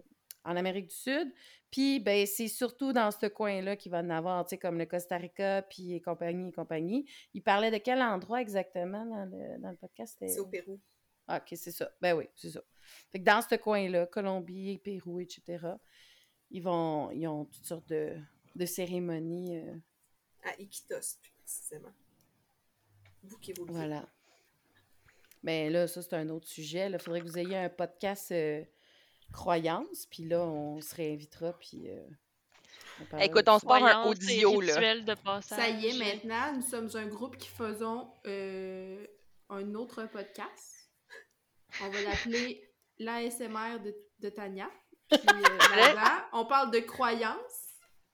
[0.45, 1.33] en Amérique du Sud.
[1.71, 4.85] Puis, ben, c'est surtout dans ce coin-là qu'il va en avoir, tu sais, comme le
[4.87, 7.09] Costa Rica, puis et compagnie et compagnie.
[7.33, 10.19] Il parlait de quel endroit exactement dans le, dans le podcast?
[10.21, 10.81] C'est au Pérou.
[11.29, 11.91] Ah, OK, c'est ça.
[12.01, 12.61] Ben oui, c'est ça.
[13.11, 15.65] Fait que dans ce coin-là, Colombie, Pérou, etc.,
[16.53, 18.17] ils vont, ils ont toutes sortes de,
[18.55, 19.59] de cérémonies.
[19.59, 19.75] euh,
[20.45, 21.93] À Iquitos, plus précisément.
[23.69, 24.09] Voilà.
[25.43, 26.89] Mais là, ça, c'est un autre sujet.
[26.91, 28.63] Il faudrait que vous ayez un podcast euh,
[29.33, 32.07] croyance, puis là, on se réinvitera, puis euh,
[33.13, 34.75] On Écoute, on se part un audio, là.
[34.75, 35.59] rituel de passage.
[35.59, 39.05] Ça y est, maintenant, nous sommes un groupe qui faisons euh,
[39.49, 40.91] un autre podcast.
[41.83, 44.71] On va l'appeler l'ASMR de, de Tania.
[45.19, 47.69] Puis euh, là-dedans, on parle de croyances.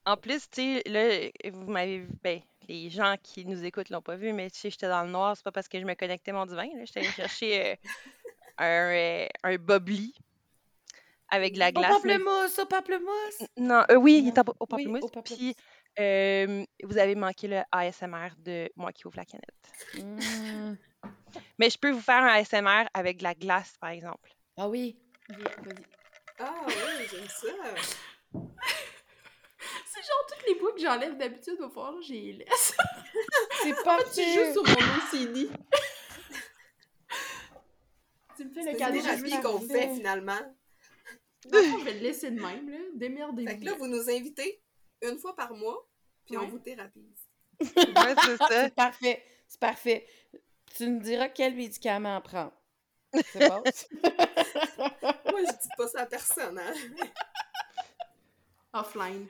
[0.04, 4.02] En plus, tu sais, là, vous m'avez vu, ben, les gens qui nous écoutent l'ont
[4.02, 5.94] pas vu, mais tu sais, j'étais dans le noir, c'est pas parce que je me
[5.94, 6.84] connectais mon divin, là.
[6.84, 7.76] J'étais allée chercher euh,
[8.58, 10.14] un, euh, un bubbly
[11.30, 11.92] avec de la Au glace.
[12.04, 13.48] mais- pamplemousse, au pamplemousse!
[13.58, 15.02] Non, euh, oui, il est au, au Oui, pamplemousse.
[15.14, 15.54] au Puis,
[16.00, 19.54] euh, vous avez manqué le ASMR de moi qui ouvre la canette.
[20.02, 20.74] Mm.
[21.58, 24.30] Mais je peux vous faire un ASMR avec de la glace, par exemple.
[24.56, 24.96] Ah oui.
[25.28, 25.74] Vas-y.
[26.40, 26.74] Ah oui,
[27.10, 27.48] j'aime ça.
[29.86, 32.76] C'est genre toutes les bouts que j'enlève d'habitude, falloir que j'y laisse.
[33.62, 34.22] C'est Tu parti!
[34.34, 35.50] joues sur mon OCD.
[38.36, 40.38] tu me fais le cadeau de qu'on fait finalement.
[41.46, 42.78] Dans le fond, je vais le laisser de même, là.
[42.94, 43.48] Démerdez-vous.
[43.48, 44.62] Fait que là, vous nous invitez
[45.02, 45.88] une fois par mois,
[46.26, 47.28] puis on vous thérapise.
[47.60, 48.46] Ouais, c'est ça.
[48.48, 49.24] C'est parfait.
[49.48, 50.06] C'est parfait.
[50.76, 52.52] Tu nous diras quel médicament prendre.
[53.14, 53.62] C'est bon?
[54.78, 56.72] Moi, je dis pas ça à personne, hein.
[58.72, 59.26] Offline.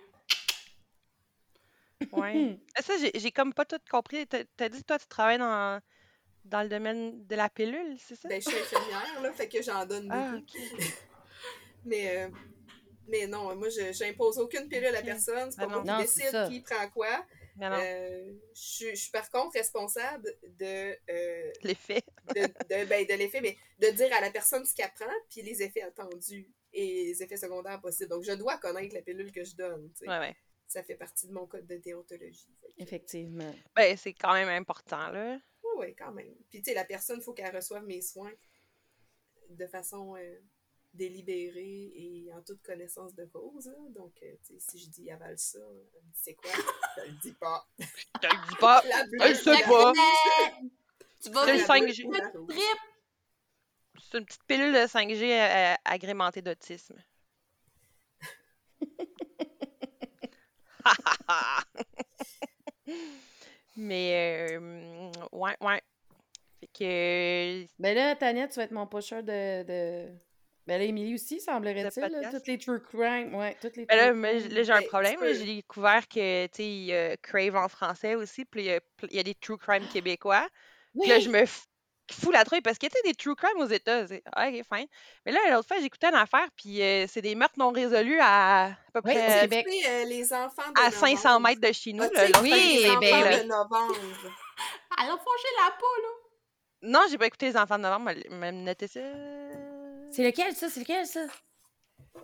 [2.13, 2.59] Ouais.
[2.77, 4.27] Ah, Ça, j'ai j'ai comme pas tout compris.
[4.27, 5.81] T'as dit, toi, tu travailles dans,
[6.45, 8.29] dans le domaine de la pilule, c'est ça?
[8.29, 10.83] Ben, je suis infirmière, là, fait que j'en donne ah, beaucoup.
[11.85, 12.29] Mais, euh,
[13.09, 15.51] mais non, moi, je j'impose aucune pilule à personne.
[15.51, 17.25] C'est pas Ah moi qui décide qui prend quoi.
[17.81, 22.03] Euh, je, suis- je suis par contre responsable de, euh, l'effet.
[22.35, 25.43] de, de, ben, de l'effet, mais de dire à la personne ce qu'elle prend, puis
[25.43, 28.11] les effets attendus et les effets secondaires possibles.
[28.11, 29.91] Donc, je dois connaître la pilule que je donne.
[29.93, 30.09] tu sais.
[30.09, 30.37] Ouais, ouais.
[30.67, 32.55] Ça fait partie de mon code de déontologie.
[32.61, 33.55] Que- Effectivement.
[33.75, 35.41] Ben, c'est quand même important, là.
[35.65, 36.35] Oui, oui, quand même.
[36.51, 38.33] Puis, tu sais, la personne, il faut qu'elle reçoive mes soins
[39.51, 40.39] de façon euh,
[40.95, 43.67] délibérée et en toute connaissance de cause.
[43.67, 43.75] là.
[43.91, 45.59] Donc, euh, si je dis avale ça,
[46.15, 46.51] c'est quoi?
[46.97, 47.67] je le dis pas.
[47.79, 47.85] Je
[48.27, 48.83] le dis pas.
[48.89, 49.93] La Je le sais pas.
[51.23, 52.05] Tu vas- la le bleue 5G.
[52.07, 52.55] ou la rouge.
[54.11, 56.97] C'est une petite pilule de 5G euh, agrémentée d'autisme.
[63.77, 65.83] Mais, euh, ouais, ouais.
[66.61, 68.87] Fait que, Ben là, Tania, tu vas être mon
[69.23, 69.63] de.
[69.63, 70.09] de...
[70.69, 71.83] Ben là, Émilie aussi, semblerait-il.
[71.85, 72.37] là, podcast?
[72.37, 73.35] Toutes les true crime.
[73.35, 74.55] Ouais, toutes les Ben là, true crime.
[74.55, 75.15] là, j'ai un Ben, problème.
[75.17, 75.27] tu là.
[75.27, 78.67] peux- J'ai découvert que, tu sais, il y a Crave en français aussi, puis il
[78.67, 80.47] y a, pl- il y a des true crime québécois.
[81.01, 81.23] Puis là, Oui!
[81.23, 81.65] je me f-
[82.13, 84.63] fous la trouille parce que, tu sais, des true crime aux États, c'est ah, ok,
[84.75, 84.87] fine.
[85.25, 88.65] Mais là, l'autre fois, j'écoutais une affaire, puis euh, c'est des meurtres non résolus à
[88.67, 89.67] à peu Oui, au près Québec.
[89.71, 91.07] Sais, euh, les enfants de à novembre.
[91.07, 92.05] 500 mètres de chez nous.
[92.05, 93.47] Ah, là, l'autre les j'ai- enfants ben de oui.
[93.47, 93.95] novembre?
[95.01, 96.09] Elle a fongé la peau, là.
[96.83, 99.01] Non, j'ai pas écouté les enfants de novembre, mais mais ça.
[100.11, 100.69] C'est lequel, ça?
[100.69, 101.27] C'est lequel, ça?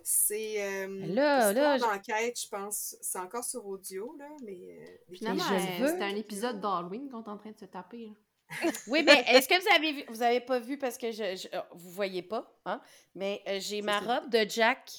[0.02, 2.96] C'est euh, Là, là, d'enquête, je pense.
[3.00, 4.78] C'est encore sur audio, là, mais...
[4.80, 5.88] euh, Finalement, euh, veux.
[5.88, 8.06] c'était un épisode d'Halloween qu'on est en train de se taper.
[8.06, 8.12] là.
[8.86, 10.04] Oui, mais est-ce que vous avez vu?
[10.08, 12.80] Vous avez pas vu parce que je, je- euh, vous voyez pas, hein?
[13.14, 14.90] Mais euh, j'ai ma robe de Jack,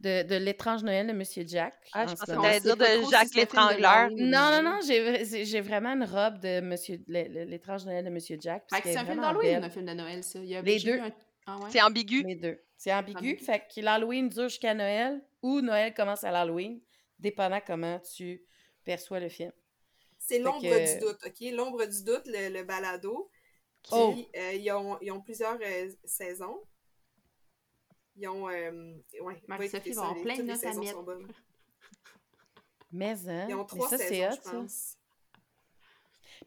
[0.00, 1.74] de, de l'étrange Noël de Monsieur Jack.
[1.92, 4.10] Ah, je pensais que dire de Jacques si l'étrangleur.
[4.10, 8.64] Non, non, non, j'ai vraiment une robe de Monsieur l'étrange Noël de Monsieur Jack.
[8.82, 10.38] C'est un film d'Halloween un film de Noël, ça?
[10.40, 10.98] Il y a Les deux.
[10.98, 11.12] un-
[11.50, 11.70] Ah ouais?
[11.70, 12.22] C'est ambigu.
[12.24, 12.60] Les deux.
[12.76, 13.18] C'est ambigu.
[13.18, 13.38] Ambigu.
[13.44, 16.80] Fait que l'Halloween dure jusqu'à Noël ou Noël commence à l'Halloween,
[17.18, 18.42] dépendant comment tu
[18.84, 19.52] perçois le film.
[20.18, 21.40] C'est l'ombre que- du doute, OK?
[21.52, 23.30] L'ombre du doute, le, le balado.
[23.82, 24.14] Qui, Oh.
[24.36, 26.60] euh, ils, ont, ils ont plusieurs euh, saisons.
[28.16, 28.48] Ils ont...
[28.50, 31.04] Euh, ouais, Marie-Sophie va les- plein de notes à mettre.
[32.90, 34.97] Mais, hein, Ils ont mais trois ça, c'est saisons, hot, je ça.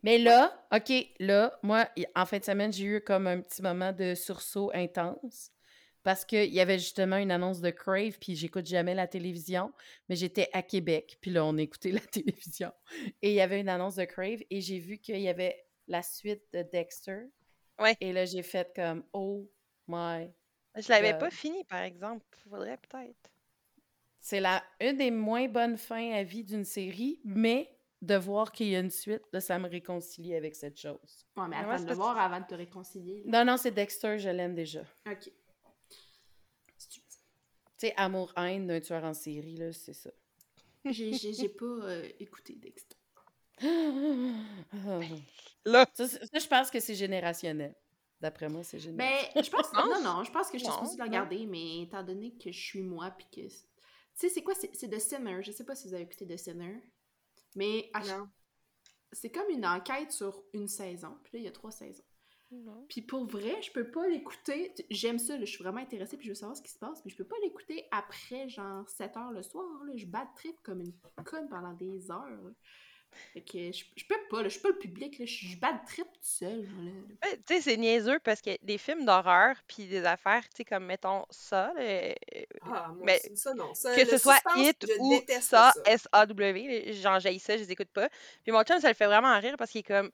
[0.04, 3.92] Mais là, OK, là, moi, en fin de semaine, j'ai eu comme un petit moment
[3.92, 5.52] de sursaut intense
[6.04, 9.72] parce qu'il y avait justement une annonce de Crave, puis j'écoute jamais la télévision,
[10.10, 12.72] mais j'étais à Québec, puis là, on écoutait la télévision.
[13.22, 16.02] Et il y avait une annonce de Crave, et j'ai vu qu'il y avait la
[16.02, 17.28] suite de Dexter.
[17.80, 17.96] Ouais.
[18.00, 19.50] Et là, j'ai fait comme, oh
[19.88, 20.32] my.
[20.76, 22.26] Je l'avais pas fini, par exemple.
[22.50, 23.32] Faudrait peut-être.
[24.20, 27.70] C'est la une des moins bonnes fins à vie d'une série, mais
[28.02, 31.26] de voir qu'il y a une suite, là, ça me réconcilie avec cette chose.
[31.38, 33.24] Ouais, mais attends de le voir avant de te réconcilier.
[33.26, 33.44] là.
[33.46, 34.82] Non, non, c'est Dexter, je l'aime déjà.
[35.08, 35.32] Ok.
[36.78, 40.12] Tu sais, amour-haine d'un tueur en série, là, c'est ça.
[40.86, 42.96] J'ai j'ai- j'ai pas euh, écouté Dexter.
[45.66, 45.86] Là.
[45.94, 47.76] ça, je pense que c'est générationnel.
[48.20, 49.32] D'après moi, c'est générationnel.
[49.36, 52.04] Mais je pense non non, je pense que je suis supposée de regarder, mais étant
[52.04, 53.56] donné que je suis moi puis que tu
[54.14, 56.38] sais c'est quoi c'est c'est The Sinner, je sais pas si vous avez écouté The
[56.38, 56.82] Sinner,
[57.56, 57.92] mais
[59.12, 62.04] c'est comme une enquête sur une saison, puis là il y a trois saisons.
[62.52, 62.86] Non.
[62.90, 64.74] Puis pour vrai, je peux pas l'écouter.
[64.90, 67.02] J'aime ça, là, je suis vraiment intéressée, puis je veux savoir ce qui se passe,
[67.06, 69.84] mais je peux pas l'écouter après, genre, 7 heures le soir.
[69.86, 69.94] Là.
[69.96, 72.30] Je bats de trip comme une conne pendant des heures.
[72.30, 72.52] là.
[73.34, 75.58] Fait que je, je peux pas, là, je suis pas le public, là, je, je
[75.58, 76.60] bats de trip tout seul.
[77.24, 80.66] Ouais, Tu sais, c'est niaiseux parce que des films d'horreur puis des affaires, tu sais,
[80.66, 82.14] comme mettons ça, là,
[82.62, 83.74] Ah, moi Mais aussi, ça, non.
[83.74, 85.74] Ça, que ce soit Hit ou ça.
[85.86, 88.10] S-A-W, genre j'haïs ça, je les écoute pas.
[88.44, 90.12] Puis mon chum, ça le fait vraiment rire parce qu'il est comme,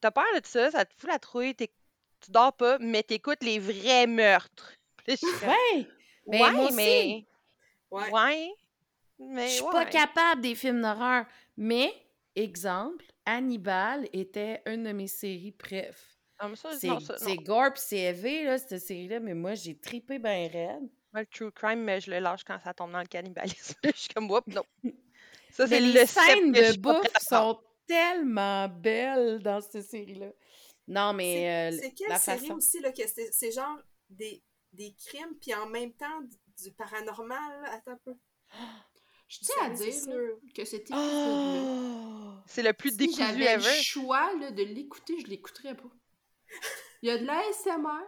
[0.00, 1.72] t'as peur de ça, ça te fout la trouille, t'es-
[2.20, 4.72] tu dors pas, mais t'écoutes les vrais meurtres.
[5.06, 5.86] Puis je Ouais!
[6.26, 6.74] Ben, ouais, moi aussi.
[6.74, 7.24] mais...
[7.90, 8.10] Ouais.
[8.10, 8.54] Ouais,
[9.18, 9.70] mais Je suis ouais.
[9.72, 11.26] pas capable des films d'horreur.
[11.56, 11.92] Mais,
[12.36, 16.18] exemple, Hannibal était une de mes séries préf.
[16.38, 16.70] Ah, mais ça,
[17.18, 20.90] C'est gore pis c'est élevé, là, cette série-là, mais moi, j'ai tripé ben raide.
[21.12, 23.74] Moi, le true crime, mais je le lâche quand ça tombe dans le cannibalisme.
[23.84, 24.64] je suis comme, whoop, non.
[25.52, 30.32] Ça, c'est les le scènes de bouffe sont tellement belles dans cette série-là.
[30.88, 32.54] Non, mais C'est euh, quelle la série façon...
[32.54, 33.78] aussi, là, que c'est genre
[34.10, 34.42] des,
[34.72, 36.20] des crimes, puis en même temps
[36.60, 37.64] du, paranormal?
[37.66, 38.14] Attends un peu.
[39.34, 40.22] Je tiens à C'est dire là,
[40.54, 42.32] que cet épisode-là, Oh!
[42.46, 45.88] C'est le plus si décousu j'avais le choix là, de l'écouter, je l'écouterais pas.
[47.02, 48.04] Il y a de l'ASMR,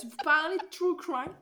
[0.00, 1.36] du vous parlez de true crime.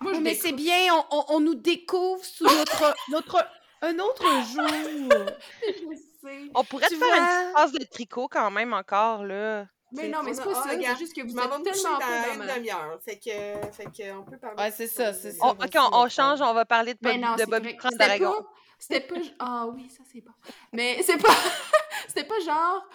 [0.00, 3.46] Moi, je mais c'est bien, on, on- on nous découvre sous notre, notre,
[3.80, 5.24] un autre jour.
[5.62, 6.50] Je sais.
[6.54, 7.24] On pourrait Tu te faire une
[7.54, 9.66] petite de tricot quand même encore, là.
[9.92, 10.70] Mais non, mais c'est pas a- ça.
[10.72, 12.98] ah, C'est juste que vous êtes tellement pas dans une demi-heure.
[13.04, 15.46] Fait que, fait que on peut parler Ouais, c'est ça, c'est ça.
[15.46, 18.32] ok, on, change, on va parler de, Mais Bob- non, de c'est Bobby C'était d'Aragon.
[18.32, 18.46] pas...
[18.78, 19.14] C'était pas...
[19.38, 20.32] Ah oui, ça c'est bon.
[20.72, 21.34] Mais c'est pas...
[22.08, 22.86] C'était pas genre...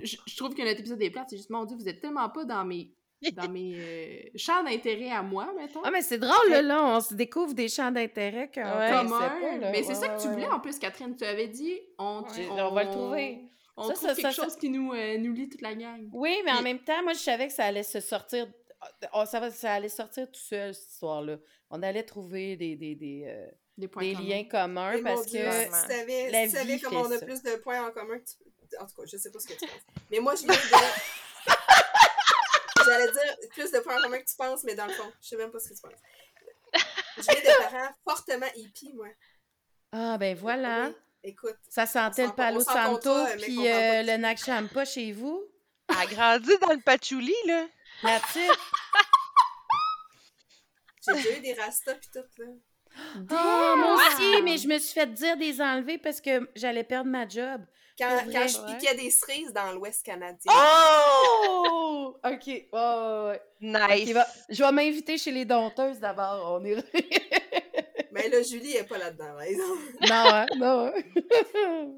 [0.00, 2.28] Je, je trouve que notre épisode est plate, c'est juste, mon Dieu, vous êtes tellement
[2.28, 2.92] pas dans mes...
[3.34, 5.80] Dans mes euh, champs d'intérêt à moi, mettons.
[5.84, 8.90] Ah, mais c'est drôle, là, là, on se découvre des champs d'intérêt qu'on Ouais.
[8.90, 9.28] connaissait commun.
[9.28, 9.70] pas, là.
[9.70, 10.52] mais c'est Ouais, ça ouais, que tu voulais ouais.
[10.52, 11.14] en plus, Catherine.
[11.16, 13.44] Tu avais dit, on, Ouais, on, on va le trouver.
[13.76, 16.08] On Ça, trouve ça, quelque ça, chose qui nous, euh, nous lie toute la gang.
[16.12, 18.46] Oui, mais en même temps, moi, je savais que ça allait se sortir.
[19.14, 21.38] oh, ça, va, ça allait sortir tout seul, cette histoire-là.
[21.70, 23.46] On allait trouver des, des, des, euh,
[23.78, 24.28] Des points des communs.
[24.28, 25.50] liens communs Mais mon parce Dieu, que.
[25.50, 27.24] Si tu savais, la si tu savais vie comment on a ça.
[27.24, 28.34] plus de points en commun que tu...
[28.78, 29.80] En tout cas, je sais pas ce que tu penses.
[30.10, 30.60] Mais moi, je viens de...
[32.84, 35.28] J'allais dire plus de points en commun que tu penses, mais dans le fond, je
[35.28, 35.92] sais même pas ce que tu penses.
[37.16, 39.08] Je viens de parents fortement hippies, moi.
[39.92, 40.88] Ah, ben voilà.
[40.88, 40.94] Oui,
[41.24, 44.16] écoute, Ça sentait le Palo Santo puis euh, le.
[44.16, 45.42] Nak Champa chez vous.
[45.88, 47.66] Elle a grandi dans le patchouli, là.
[48.02, 48.50] That's it.
[51.06, 52.46] j'ai déjà eu des rastas pis tout, là.
[53.30, 57.10] Ah, moi aussi, mais je me suis fait dire des enlever parce que j'allais perdre
[57.10, 57.62] ma job.
[57.98, 58.76] Quand, quand je Ouais.
[58.78, 60.52] piquais des cerises dans l'Ouest canadien.
[60.54, 62.16] Oh!
[62.24, 62.46] OK.
[62.46, 63.40] Ouais.
[63.60, 64.12] Nice.
[64.12, 66.58] Va- Je vais m'inviter chez les dompteuses d'abord.
[66.60, 66.76] On est...
[68.22, 69.80] Mais là, Julie est pas là-dedans, par exemple.
[70.08, 70.46] non, hein?
[70.56, 71.92] Non, hein?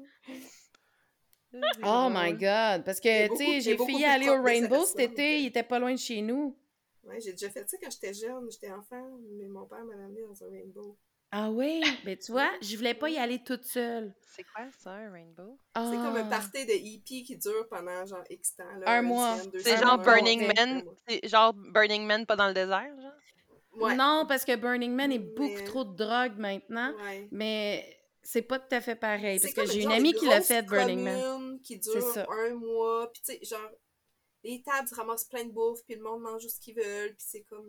[1.83, 2.83] Oh my God!
[2.83, 5.39] Parce que, tu sais, j'ai failli aller au Rainbow cet été.
[5.39, 6.57] Il était pas loin de chez nous.
[7.03, 9.07] Ouais, j'ai déjà fait ça quand j'étais jeune, j'étais enfant,
[9.37, 10.97] mais mon père m'avait amené dans un rainbow.
[11.31, 11.81] Ah oui?
[12.03, 14.13] Ben, tu vois, je voulais pas y aller toute seule.
[14.35, 15.57] C'est quoi ça, un rainbow?
[15.75, 16.29] C'est comme un Ah.
[16.29, 18.63] party de hippie qui dure pendant genre X temps.
[18.79, 19.37] Là, Un mois.
[19.59, 20.83] C'est genre Burning Man.
[21.07, 23.11] C'est genre Burning Man pas dans le désert, genre?
[23.77, 23.95] Ouais.
[23.95, 26.93] Non, parce que Burning Man est beaucoup Mais- trop de drogue maintenant.
[27.03, 27.27] ouais.
[27.31, 29.39] Mais c'est pas tout à fait pareil.
[29.39, 31.59] Parce que j'ai une amie qui l'a fait, Burning Man.
[31.61, 32.25] qui dure ça.
[32.29, 33.71] un mois, puis tu sais, genre,
[34.43, 37.25] les tables se ramassent plein de bouffe, puis le monde mange ce qu'ils veulent, puis
[37.27, 37.67] c'est comme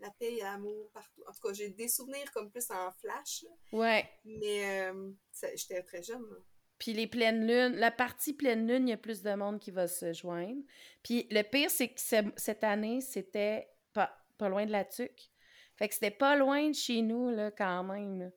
[0.00, 1.22] la paix et l'amour partout.
[1.28, 4.08] En tout cas, j'ai des souvenirs comme plus en flash, là, Ouais.
[4.24, 5.10] mais euh,
[5.54, 6.22] j'étais très jeune.
[6.22, 6.36] là.
[6.78, 9.72] Puis les pleines lunes, la partie pleine lune, il y a plus de monde qui
[9.72, 10.62] va se joindre.
[11.02, 15.28] Puis le pire, c'est que ce- cette année, c'était pas, pas loin de la tuque.
[15.78, 18.30] Fait que c'était pas loin de chez nous, là, quand même.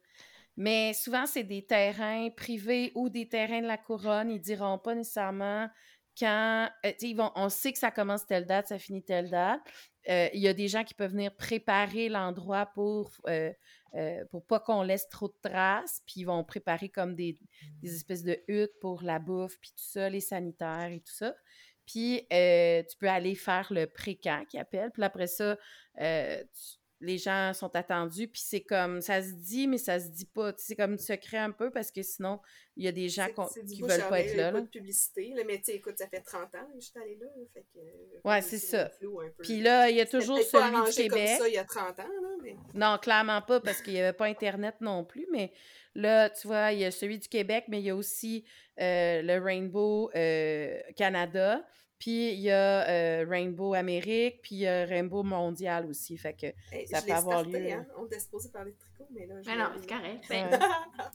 [0.57, 4.29] Mais souvent, c'est des terrains privés ou des terrains de la couronne.
[4.29, 5.67] Ils diront pas nécessairement
[6.19, 6.69] quand.
[6.85, 9.61] euh, ils vont, on sait que ça commence telle date, ça finit telle date.
[10.09, 13.51] Euh, Il y a des gens qui peuvent venir préparer l'endroit pour, euh,
[13.95, 16.01] euh, pour pas qu'on laisse trop de traces.
[16.05, 17.39] Puis ils vont préparer comme des,
[17.81, 21.33] des espèces de huttes pour la bouffe, puis tout ça, les sanitaires et tout ça.
[21.85, 24.91] Puis tu peux aller faire le pré-camp qui appelle.
[24.91, 25.57] Puis après ça,
[25.97, 28.27] tu- les gens sont attendus.
[28.27, 30.53] Puis c'est comme, ça se dit, mais ça se dit pas.
[30.57, 32.39] C'est comme secret un peu parce que sinon,
[32.77, 34.51] il y a des gens C'est- c'est du qui veulent pas être là.
[34.51, 34.61] là.
[34.61, 37.27] de publicité, là, mais tu écoute, ça fait 30 ans que je suis allée là,
[37.53, 37.79] fait que...
[37.79, 38.91] euh, Ouais, c'est c'est ça.
[39.41, 41.27] Puis là, il y a toujours pas celui du Québec.
[41.29, 42.55] comme ça il y a 30 ans, là, mais...
[42.73, 45.27] Non, clairement pas, parce qu'il n'y avait pas Internet non plus.
[45.31, 45.51] Mais
[45.95, 48.45] là, tu vois, il y a celui du Québec, mais il y a aussi
[48.79, 51.65] euh, le Rainbow euh, Canada.
[52.01, 56.17] Puis il y a euh, Rainbow Amérique, puis il y a Rainbow Mondial aussi.
[56.17, 57.71] Fait que Hey, Ça je peut avoir starté, lieu.
[57.73, 57.85] hein.
[57.95, 60.25] On était supposé parler de tricot, mais là, je Mais non, c'est correct.
[60.31, 60.49] Ouais.
[60.49, 60.59] Ben,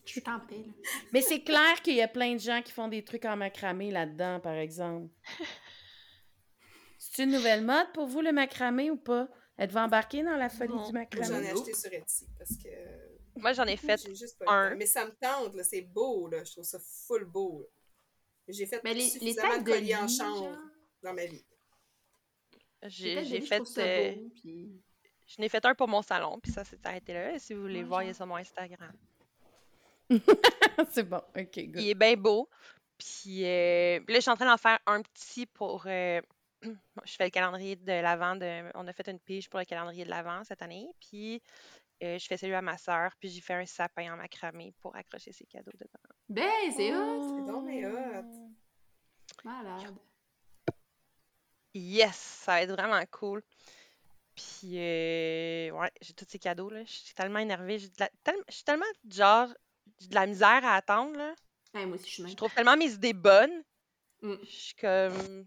[0.04, 0.72] je suis en paix, là.
[1.12, 3.90] Mais c'est clair qu'il y a plein de gens qui font des trucs en macramé
[3.90, 5.08] là-dedans, par exemple.
[6.98, 9.28] C'est une nouvelle mode pour vous, le macramé, ou pas?
[9.58, 10.80] Êtes-vous embarqué dans la folie Non.
[10.82, 11.46] du J'en macramé?
[11.46, 12.68] ai acheté sur Etsy parce que
[13.40, 14.74] Moi, j'en ai fait juste un.
[14.76, 15.60] Mais ça me tente.
[15.64, 16.44] C'est beau, là.
[16.44, 17.66] Je trouve ça full beau.
[18.48, 20.56] J'ai fait Mais les, suffisamment têtes de de colliers en genre,
[21.02, 21.44] dans ma vie.
[22.82, 23.60] J'ai je fait.
[23.78, 24.82] euh, beau, puis-
[25.26, 27.38] J'en ai fait un pour mon salon, puis ça s'est arrêté là.
[27.38, 28.16] Si vous voulez Ouais, voir, il y a genre.
[28.16, 28.92] sur mon Instagram.
[30.90, 31.80] c'est bon, ok, good.
[31.80, 32.48] Il est bien beau.
[32.96, 35.84] Puis euh, là, je suis en train d'en faire un petit pour.
[35.86, 36.20] euh,
[36.62, 38.36] je fais le calendrier de l'Avent.
[38.36, 38.70] De...
[38.76, 40.86] On a fait une pige pour le calendrier de l'Avent cette année.
[41.00, 41.42] Puis
[42.04, 43.10] euh, je fais celui à ma sœur.
[43.18, 46.14] Puis j'ai fait un sapin en macramé pour accrocher ses cadeaux dedans.
[46.28, 47.22] Ben, c'est hot!
[47.36, 47.66] C'est donc.
[49.44, 49.94] Malade.
[51.78, 53.42] Yes, ça va être vraiment cool.
[54.34, 56.84] Puis, euh, ouais, j'ai tous ces cadeaux, là.
[56.84, 57.78] Je suis tellement énervée.
[57.98, 58.10] La-
[58.48, 59.48] Je suis tellement, genre,
[60.00, 61.34] j'ai de la misère à attendre, là.
[61.74, 63.62] Ouais, moi aussi, je suis Je trouve tellement mes idées bonnes.
[64.22, 64.34] Mm.
[64.42, 65.46] Je suis comme...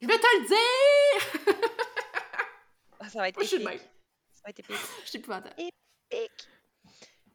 [0.00, 1.54] Je vais te le dire!
[3.00, 3.68] ah, ça va être Moi, je suis épique.
[3.68, 3.78] même.
[3.78, 4.76] Ça va être épique.
[5.04, 5.54] Je suis épouvantable.
[5.58, 6.48] Épique.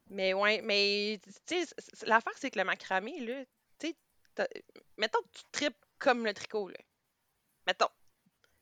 [0.08, 1.74] Mais ouais, mais, tu sais,
[2.06, 3.44] l'affaire, c'est que le macramé, là,
[3.78, 4.48] tu sais,
[4.96, 6.78] mettons que tu tripes comme le tricot, là.
[7.66, 7.88] Mettons.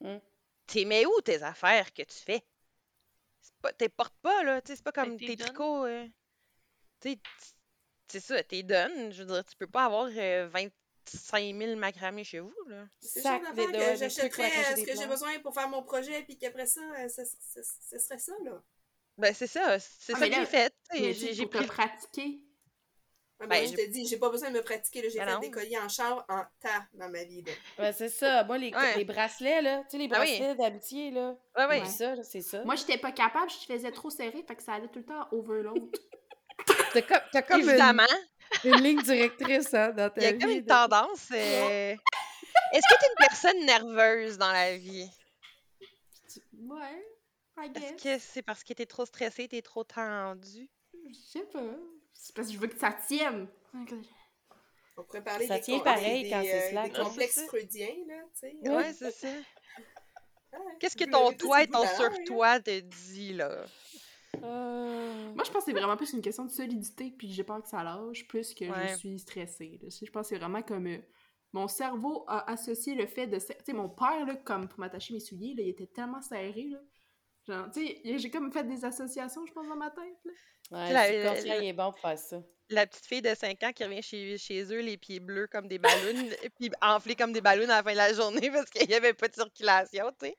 [0.00, 0.18] Mm.
[0.66, 2.42] T'es mets où tes affaires que tu fais?
[3.78, 6.06] T'es portes pas, là, tu sais, c'est pas Ben, comme t'es tricots, euh,
[8.08, 12.24] c'est ça, t'es donnes, je veux dire, tu peux pas avoir euh, 25 000 macramés
[12.24, 12.86] chez vous, là.
[13.00, 16.66] C'est de- que j'achèterais euh, ce que j'ai besoin pour faire mon projet, puis qu'après
[16.66, 18.62] ça, euh, ce, serait ça, là.
[19.18, 22.40] Ben, c'est ça, c'est Ah, ça que j'ai là, fait, j'ai te pratiquer.
[23.40, 25.08] Ah, Ben, ben, je j'ai- te dis, j'ai pas besoin de me pratiquer.
[25.10, 25.38] J'ai Ben fait non.
[25.40, 27.44] des colliers en chanvre en tas dans ma vie,
[27.78, 27.92] là.
[27.92, 28.42] C'est ça.
[28.44, 28.96] Moi, les, Ouais.
[28.96, 30.38] les bracelets, là, tu sais, les Ah oui.
[30.38, 31.36] bracelets d'amitié, là.
[31.56, 31.80] Ouais, ouais.
[31.80, 31.86] Ouais.
[31.86, 32.64] C'est ça, là, c'est ça.
[32.64, 35.28] Moi, j'étais pas capable, je faisais trop serré, fait que ça allait tout le temps
[35.30, 35.76] overload.
[36.92, 38.02] T'as comme, t'as comme une, Évidemment,
[38.64, 40.38] une ligne directrice, hein, dans ta il y a vie.
[40.38, 41.28] comme une tendance.
[41.30, 41.94] euh,
[42.72, 45.08] Est-ce que tu es une personne nerveuse dans la vie?
[46.52, 47.06] ouais,
[47.58, 50.68] I Est-ce que c'est parce que t'es trop stressée, t'es trop tendue?
[50.92, 51.60] Je sais pas.
[52.20, 53.46] C'est parce que je veux que ça tienne.
[54.96, 57.04] On pourrait parler Ça des, tient pareil des, quand des, c'est euh, slack, des hein.
[57.04, 58.56] complexes freudiens, là, tu sais.
[58.62, 58.76] Ouais.
[58.76, 59.28] Ouais, c'est ça.
[59.28, 63.64] Ouais, Qu'est-ce que ton toi et ton sur-toi te dit, là?
[64.42, 67.62] Euh, Moi, je pense que c'est vraiment plus une question de solidité, puis j'ai peur
[67.62, 68.88] que ça lâche, plus que Ouais.
[68.88, 69.78] je suis stressée.
[69.80, 69.88] là.
[69.88, 70.86] Je pense que c'est vraiment comme...
[70.88, 70.98] euh,
[71.52, 73.38] mon cerveau a associé le fait de...
[73.38, 76.66] Tu sais, mon père, là, comme pour m'attacher mes souliers, là, il était tellement serré,
[76.70, 76.78] là.
[77.46, 80.32] Genre, tu sais, j'ai comme fait des associations, je pense, dans ma tête, là.
[80.70, 82.42] Ouais, La- le la- est bon pour faire ça.
[82.70, 85.68] La petite fille de 5 ans qui revient chez, chez eux, les pieds bleus comme
[85.68, 85.94] des ballons,
[86.60, 89.14] puis enflés comme des ballons à la fin de la journée parce qu'il n'y avait
[89.14, 90.36] pas de circulation, tu sais.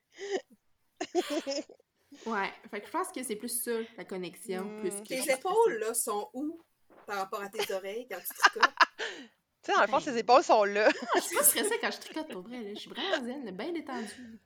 [2.26, 5.08] Ouais, fait que je pense que c'est plus ça, la connexion, plus que...
[5.08, 6.60] Tes épaules, là, sont où
[7.08, 8.72] par rapport à tes oreilles quand tu tricotes?
[9.62, 10.88] Tu sais, dans le fond, Ben- ses épaules sont là.
[11.16, 12.70] Je suis pas stressée quand je tricote, pour vrai, là.
[12.74, 14.40] Je suis vraiment zen, là, bien détendue.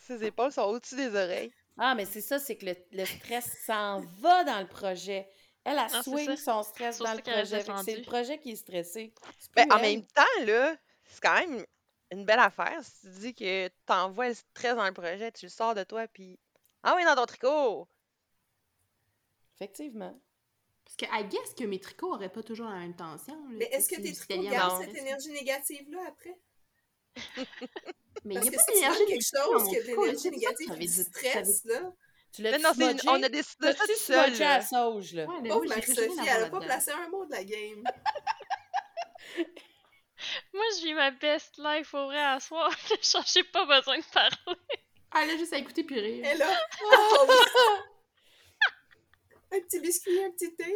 [0.00, 1.52] Ses épaules sont au-dessus des oreilles.
[1.78, 5.28] Ah, mais c'est ça, c'est que le, le stress s'en va dans le projet.
[5.64, 7.64] Elle, a c'est swing son stress dans le projet.
[7.84, 9.12] C'est le projet qui est stressé.
[9.54, 11.64] Ben, en même temps, là, c'est quand même
[12.12, 12.78] une belle affaire.
[12.82, 16.06] Si tu dis que t'envoies le stress dans le projet, tu le sors de toi,
[16.06, 16.38] puis...
[16.82, 17.88] Ah oui, dans ton tricot!
[19.56, 20.16] Effectivement.
[20.84, 23.34] Parce que, I guess que mes tricots auraient pas toujours la même tension.
[23.34, 26.38] là, Mais est-ce que tes tricots gardent cette énergie négative-là après?
[28.26, 30.30] Mais il Parce y a que pas tu d'énergie quelque chose qui a de l'énergie
[30.30, 31.92] négative, du stress, là,
[32.32, 35.26] Tu l'as non, c'est une- on a décidé ça tout seul, smudgé à sauge, là?
[35.26, 37.30] Ouais, mais pauvre moi, j'ai rien Marie-Sophie, elle a voir pas placé un mot de
[37.32, 37.84] la game.
[40.54, 42.70] Moi, je vis ma best life au vrai à soir.
[43.02, 44.58] Genre, j'ai pas besoin de parler.
[45.10, 46.24] Ah, là, juste à écouter puis rire.
[46.26, 46.48] Elle a...
[46.82, 47.26] Oh!
[49.52, 50.74] un petit biscuit, un petit thé.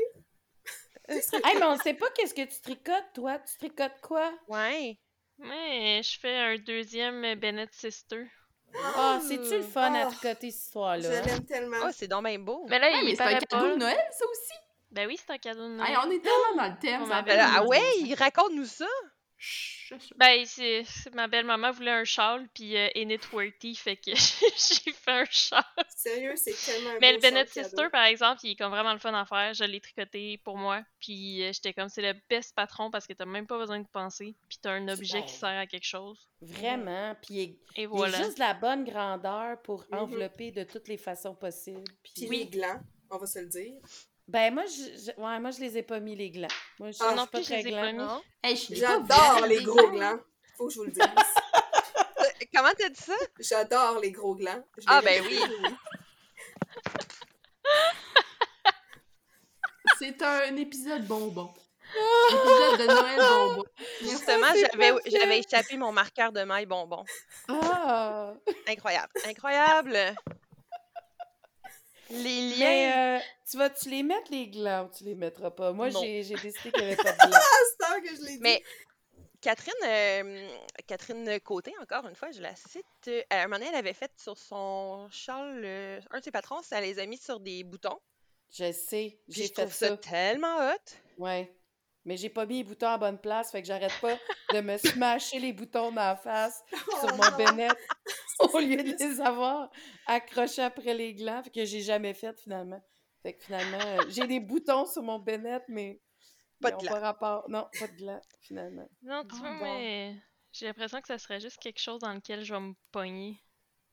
[1.09, 3.39] Hey, mais on sait pas qu'est-ce que tu tricotes, toi.
[3.41, 4.33] Tu tricotes quoi?
[4.49, 4.99] Ouais.
[5.41, 8.27] Mais je fais un deuxième Bennett Sister.
[8.97, 10.07] Ah, c'est-tu le fun à Ah.
[10.07, 11.23] tricoter cette Je histoire-là?
[11.23, 11.77] l'aime tellement.
[11.85, 12.67] Oh, c'est donc bien beau.
[12.69, 13.71] Mais là, Ouais, il mais c'est un cadeau pas.
[13.71, 14.53] de Noël, ça aussi.
[14.93, 15.91] Ben oui, c'est un cadeau de Noël.
[15.91, 17.07] Hey, on est tellement dans le thème.
[17.07, 18.87] Ça Ben, ah ouais, il raconte-nous ça.
[20.17, 20.85] Ben, c'est
[21.15, 25.65] ma belle-maman voulait un châle, puis euh, Enid Worthy, fait que j'ai fait un châle.
[25.97, 27.69] Sérieux, c'est tellement un Mais beau le Bennett cadeau.
[27.69, 29.53] Sister, par exemple, il est comme vraiment le fun à faire.
[29.55, 33.13] Je l'ai tricoté pour moi, puis euh, j'étais comme, c'est le best patron parce que
[33.15, 36.29] t'as même pas besoin de penser, puis t'as un objet qui sert à quelque chose.
[36.41, 37.15] Vraiment.
[37.23, 38.19] Puis il est, Et il est voilà.
[38.19, 39.99] juste de la bonne grandeur pour Mhm.
[39.99, 41.83] envelopper de toutes les façons possibles.
[42.03, 42.81] Puis, Puis les glands,
[43.11, 43.75] on va se le dire.
[44.31, 44.83] Ben moi, je,
[45.13, 46.49] je- ouais, moi, je les ai pas mis, les glands.
[46.79, 47.81] Moi, je, Ah, non suis pas très les ai gland.
[47.83, 47.99] pas mis.
[47.99, 48.23] Non?
[48.43, 50.19] Hey, je suis J'adore les gros glands.
[50.57, 51.03] Faut que je vous le dise.
[52.55, 53.15] Comment t'as dit ça?
[53.39, 54.63] J'adore les gros glands.
[54.79, 55.41] Je Ah, ben oui.
[59.99, 61.53] C'est un épisode bonbon.
[62.31, 63.65] épisode de Noël bonbon.
[64.01, 64.47] Justement,
[65.07, 67.05] j'avais échappé mon marqueur de maille bonbon.
[67.49, 68.33] Ah!
[68.69, 69.13] Incroyable.
[69.27, 70.15] Incroyable.
[72.11, 72.57] Les liens.
[72.59, 75.73] Mais euh, tu vas-tu les mettre, les glands, ou tu les mettras pas?
[75.73, 77.31] Moi, j'ai j'ai décidé qu'il n'y avait pas de glands.
[77.33, 78.39] Ah, c'est que je l'ai dit.
[78.41, 78.63] Mais
[79.41, 80.49] Catherine, euh,
[80.87, 82.85] Catherine Côté, encore une fois, je la cite.
[83.09, 86.31] euh, à un moment donné, elle avait fait sur son châle, euh, un de ses
[86.31, 87.99] patrons, ça les a mis sur des boutons.
[88.53, 89.97] Je sais, j'ai je fait trouve ça, ça.
[89.97, 90.93] tellement hot.
[91.19, 91.55] Ouais.
[92.05, 94.19] Mais j'ai pas mis les boutons à bonne place, fait que j'arrête pas
[94.53, 97.69] de me smasher les boutons dans la face sur Oh mon non.
[98.55, 99.71] au lieu de les avoir
[100.07, 102.83] accrochés après les glands, fait que j'ai jamais fait finalement.
[103.23, 106.01] Fait que finalement, euh, j'ai des boutons sur mon bénet, mais
[106.61, 106.93] Pas de ont glands.
[106.93, 107.51] pas rapport.
[107.51, 108.89] Non, pas de glands, finalement.
[109.03, 109.65] Non, tu Ah, vois, bon.
[109.65, 110.15] mais
[110.53, 113.39] j'ai l'impression que ça serait juste quelque chose dans lequel je vais me pogner.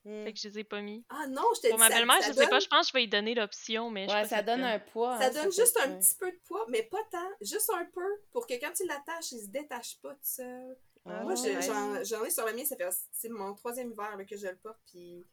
[0.06, 0.24] Mm.
[0.24, 1.04] Fait que je les ai pas mis.
[1.10, 2.94] Ah non, je t'ai Pour ma belle-mère, je sais pas, donne- je pense que je
[2.94, 5.18] vais lui donner l'option, mais Ouais, ça donne un poids.
[5.20, 8.22] Ça hein, donne juste un petit peu de poids, mais pas tant, juste un peu,
[8.32, 10.78] pour que quand tu l'attaches, il se détache pas tout seul.
[11.10, 11.66] Ah, Moi, nice.
[11.66, 14.48] j'en j'en ai sur le mien, ça fait c'est mon troisième hiver là, que je
[14.48, 15.26] le porte, puis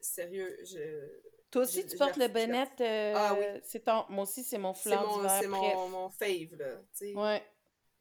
[0.00, 1.20] sérieux, je
[1.50, 2.68] Toi aussi, Je- tu je portes le bonnet.
[2.80, 3.60] euh, Ah oui.
[3.64, 4.04] C'est ton...
[4.08, 5.38] Moi aussi, c'est mon c'est flanc mon, d'hiver.
[5.40, 6.80] c'est mon, mon fave là,
[7.14, 7.46] Ouais,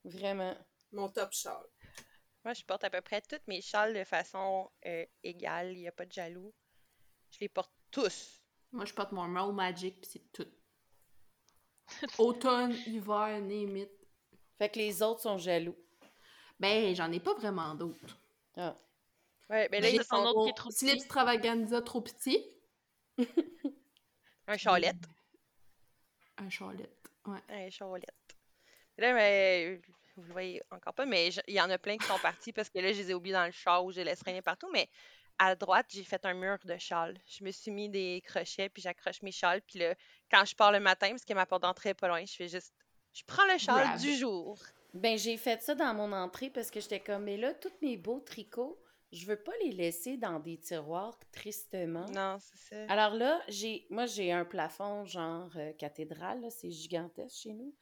[0.03, 0.55] vraiment.
[0.91, 1.65] mon top châle.
[2.43, 5.73] Moi, je porte à peu près toutes mes châles de façon euh, égale.
[5.73, 6.53] Il n'y a pas de jaloux.
[7.31, 8.41] Je les porte tous.
[8.71, 10.47] Moi, je porte mon Roll Magic, puis c'est tout.
[12.19, 13.91] Automne, hiver, name it.
[14.57, 15.75] Fait que les autres sont jaloux.
[16.59, 18.17] Ben, j'en ai pas vraiment d'autres.
[18.55, 18.75] Ah.
[19.49, 21.01] Ouais, ben là, J'ai son sont autre qui est trop Slip petit.
[21.01, 22.45] Stravaganza trop petit.
[24.47, 24.95] un chalette.
[26.37, 27.09] Un charlette.
[27.25, 27.39] Ouais.
[27.49, 28.37] Un chalette.
[28.97, 29.79] Là, mais,
[30.15, 32.69] vous le voyez encore pas, mais il y en a plein qui sont partis parce
[32.69, 34.69] que là, je les ai oubliés dans le char ou je les laisse traîner partout.
[34.73, 34.89] Mais
[35.39, 37.17] à droite, j'ai fait un mur de châles.
[37.27, 39.61] Je me suis mis des crochets, puis j'accroche mes châles.
[39.61, 39.95] Puis là,
[40.31, 42.47] quand je pars le matin, parce que ma porte d'entrée est pas loin, je fais
[42.47, 42.73] juste.
[43.13, 44.59] Je prends le châle du jour.
[44.93, 47.97] Ben, j'ai fait ça dans mon entrée parce que j'étais comme, mais là, tous mes
[47.97, 48.81] beaux tricots,
[49.11, 52.05] je veux pas les laisser dans des tiroirs tristement.
[52.13, 52.91] Non, c'est ça.
[52.91, 57.73] Alors là, j'ai moi j'ai un plafond genre euh, cathédrale, c'est gigantesque chez nous.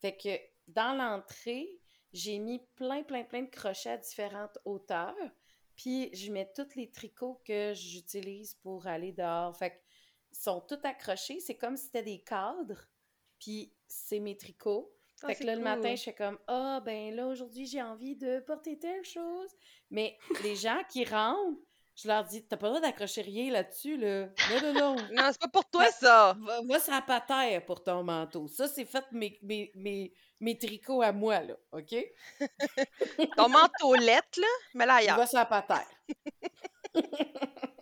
[0.00, 0.38] Fait que
[0.68, 1.80] dans l'entrée,
[2.12, 5.16] j'ai mis plein plein plein de crochets à différentes hauteurs,
[5.76, 9.56] puis je mets tous les tricots que j'utilise pour aller dehors.
[9.56, 9.76] Fait que
[10.32, 12.88] ils sont tous accrochés, c'est comme si c'était des cadres,
[13.38, 14.92] puis c'est mes tricots.
[15.22, 18.16] Ah, Fait que là, le matin, je fais comme Ah, ben là, aujourd'hui, j'ai envie
[18.16, 19.50] de porter telle chose.
[19.90, 21.58] Mais les gens qui rentrent,
[21.94, 24.26] je leur dis T'as pas le droit d'accrocher rien là-dessus, là.
[24.50, 24.96] Non, non, non.
[25.12, 26.36] Non, c'est pas pour toi, ça!
[26.40, 28.48] Va, va sur la patère pour ton manteau.
[28.48, 31.54] Ça, c'est fait mes, mes, mes, mes tricots à moi, là.
[31.72, 31.94] OK?
[33.36, 35.16] Ton manteaulette, là, mais là, ailleurs.
[35.16, 35.86] Va sur la patère.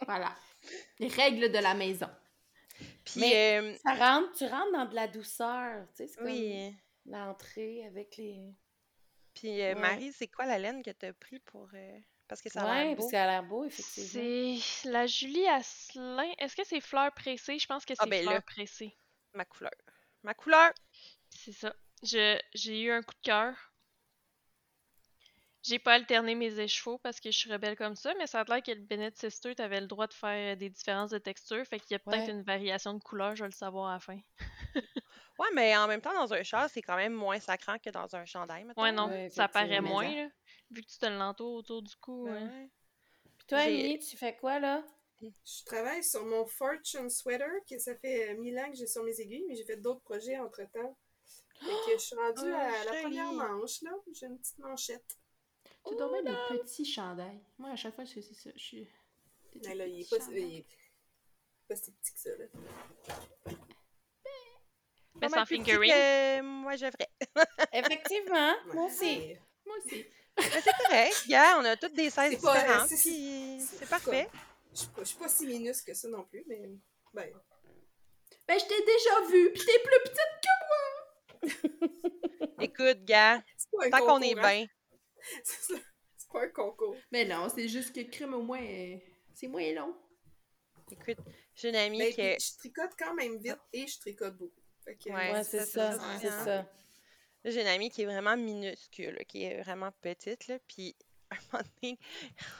[0.06, 0.34] Voilà.
[0.98, 2.08] Les règles de la maison.
[3.04, 5.86] Puis, euh, Ça rentre, tu rentres dans de la douceur.
[5.88, 6.74] Tu sais, c'est comme oui.
[7.06, 8.54] L'entrée avec les.
[9.34, 9.80] Puis, euh, Ouais.
[9.80, 11.68] Marie, c'est quoi la laine que t'as pris pour.
[11.74, 11.98] euh,
[12.28, 12.96] Parce que ça a Ouais, l'air beau.
[13.02, 14.58] parce qu'elle a l'air beau, effectivement.
[14.60, 16.32] C'est la Julie Asselin.
[16.38, 17.58] Est-ce que c'est fleurs pressées?
[17.58, 18.30] Je pense que c'est Ah, ben là.
[18.32, 18.94] fleurs pressées.
[19.34, 19.72] Ma couleur.
[20.22, 20.72] Ma couleur!
[21.30, 21.74] C'est ça.
[22.02, 23.54] Je- J'ai eu un coup de cœur.
[25.62, 28.44] J'ai pas alterné mes échevaux parce que je suis rebelle comme ça, mais ça a
[28.44, 31.78] l'air que le Bennett Sister, t'avais le droit de faire des différences de texture, fait
[31.78, 32.30] qu'il y a peut-être Ouais.
[32.30, 34.18] une variation de couleur, je vais le savoir à la fin.
[35.38, 38.14] Ouais, mais en même temps, dans un châle, c'est quand même moins sacrant que dans
[38.14, 38.82] un chandail, mettons.
[38.82, 40.28] Ouais, non, Ouais, ça paraît moins, là,
[40.70, 42.24] vu que tu te l'entoures autour du cou.
[42.26, 42.70] Ben ouais.
[43.38, 44.84] Puis toi, Émilie, tu fais quoi, là?
[45.20, 49.04] Je travaille sur mon Fortune Sweater, que ça fait euh, mille ans que j'ai sur
[49.04, 50.96] mes aiguilles, mais j'ai fait d'autres projets entre-temps.
[51.60, 53.92] Fait que je suis rendue Oh, à la première manche, là.
[54.12, 55.16] J'ai une petite manchette.
[55.86, 57.40] Tu mettre des petits chandails.
[57.58, 58.50] Moi, à chaque fois, je fais ça.
[58.54, 58.88] Je suis.
[59.64, 60.42] Mais là, il est pas, chandails.
[60.42, 60.66] il est
[61.68, 63.54] pas si petit que ça, là.
[65.22, 65.90] Mais sans fingering.
[65.92, 67.10] que moi, je ferais.
[67.72, 69.04] Effectivement, moi aussi.
[69.04, 69.40] Ouais.
[69.66, 70.06] Moi aussi.
[70.38, 73.76] Mais c'est correct, gars, on a toutes des sizes C'est pas- différentes, c'est- puis c'est-
[73.78, 74.28] c'est parfait.
[74.72, 76.62] Je suis pas, je suis pas si minus que ça non plus, mais.
[77.12, 77.30] Ben.
[78.48, 80.18] Ben, je t'ai déjà vu, pis t'es plus petite.
[82.60, 84.56] Écoute, gars, C'est pas un tant qu'on concours, est hein.
[84.56, 84.66] bien.
[85.44, 86.96] C'est pas un concours.
[87.10, 88.96] Mais non, c'est juste que crème au moins, euh,
[89.34, 89.94] c'est moins long.
[90.90, 91.18] Écoute,
[91.54, 94.61] j'ai une amie Mais qui je tricote quand même vite et je tricote beaucoup.
[94.84, 96.66] Que, Ouais, Ouais, c'est ça, c'est ça.
[97.44, 100.96] j'ai une amie qui est vraiment minuscule, qui est vraiment petite, là, puis
[101.30, 101.98] à un moment donné,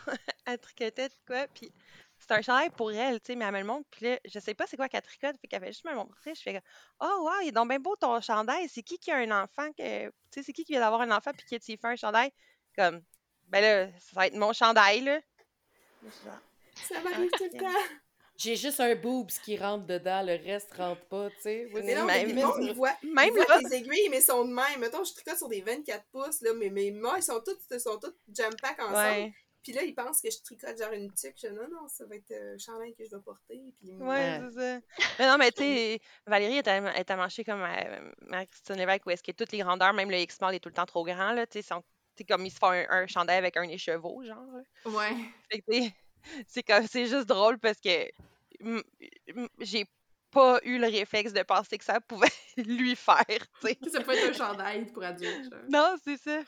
[0.47, 1.73] elle tricotait de quoi, puis
[2.19, 4.39] c'est un chandail pour elle, tu sais, mais elle me le montre, puis là, je
[4.39, 6.53] sais pas c'est quoi qu'elle tricote, fait qu'elle fait juste me le montrer, je fais
[6.53, 6.63] comme,
[7.01, 9.71] oh wow, il est donc bien beau ton chandail, c'est qui qui a un enfant,
[9.73, 11.97] que, tu sais, c'est qui qui vient d'avoir un enfant, puis qui a fait un
[11.97, 12.33] chandail,
[12.77, 13.03] comme,
[13.49, 15.21] Ben là, ça va être mon chandail, là.
[16.75, 17.95] Ça m'arrive tout le temps.
[18.43, 21.69] J'ai juste un boobs qui rentre dedans, le reste rentre pas, tu sais.
[21.73, 23.59] Oui, Mais non, mais Même- puis bon, ils voient, Même ils voient là.
[23.63, 24.81] les aiguilles, mais sont de même.
[24.81, 27.99] Mettons, je tricote sur des 24 pouces, là, mais mes mains, ils sont toutes, sont
[27.99, 28.97] toutes jam-pack ensemble.
[28.97, 29.33] Ouais.
[29.63, 31.35] Puis là, ils pensent que je tricote genre une tuque.
[31.41, 33.61] Je dis, non, non, ça va être euh, chandail que je vais porter.
[33.79, 34.41] Puis Ouais, Ouais.
[34.53, 34.81] c'est ça.
[35.21, 39.07] Mais non, mais tu sais, Valérie est à, est à marcher comme euh, Marie-Christine Lévesque,
[39.07, 41.33] où est-ce que toutes les grandeurs, même le X-Mall est tout le temps trop grand,
[41.33, 41.75] là, tu sais,
[42.29, 44.45] comme ils se font un, un chandail avec un écheveau, genre.
[44.53, 44.91] là.
[44.91, 45.15] Ouais.
[45.51, 45.93] Fait que, tu sais,
[46.49, 48.09] c'est comme, c'est juste drôle parce que
[49.61, 49.87] j'ai
[50.31, 53.25] pas eu le réflexe de penser que ça pouvait lui faire,
[53.61, 53.79] tu sais.
[53.91, 55.51] Ça peut être un chandail pour adultes.
[55.51, 55.61] genre.
[55.69, 56.43] Non, c'est ça.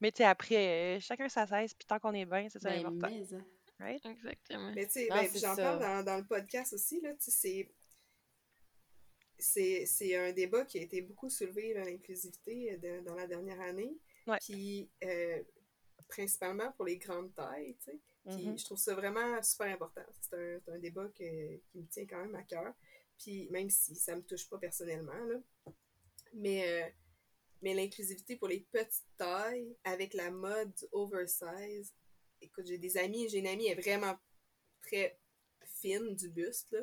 [0.00, 2.70] Mais tu sais, après, euh, chacun sa cesse, puis tant qu'on est bien, c'est ça
[2.70, 3.14] Ben, l'important.
[3.14, 3.44] mais, hein.
[3.78, 4.04] Right?
[4.06, 4.72] Exactement.
[4.74, 7.30] Mais tu sais, Non, ben, j'en parle dans, dans le podcast aussi, là, tu sais,
[7.30, 7.70] c'est-
[9.38, 13.60] c'est c'est un débat qui a été beaucoup soulevé, là, l'inclusivité, euh, dans la dernière
[13.60, 13.96] année.
[14.26, 14.38] Ouais.
[14.40, 15.42] Puis, euh,
[16.08, 17.98] principalement pour les grandes tailles, tu sais.
[18.24, 18.58] Puis, Mhm.
[18.58, 20.04] je trouve ça vraiment super important.
[20.20, 22.72] C'est un, un débat que- qui me tient quand même à cœur.
[23.18, 25.40] Puis, même si ça me touche pas personnellement, là.
[26.34, 26.88] Mais, euh,
[27.62, 31.92] mais l'inclusivité pour les petites tailles, avec la mode oversize,
[32.40, 34.16] écoute, j'ai des amis, j'ai une amie, elle est vraiment
[34.82, 35.18] très
[35.64, 36.80] fine du buste, là.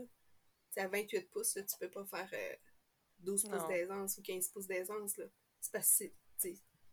[0.77, 2.55] À 28 pouces, là, tu peux pas faire euh,
[3.19, 3.67] 12 pouces Non.
[3.67, 5.25] d'aisance ou 15 pouces d'aisance, là.
[5.59, 6.47] C'est parce que,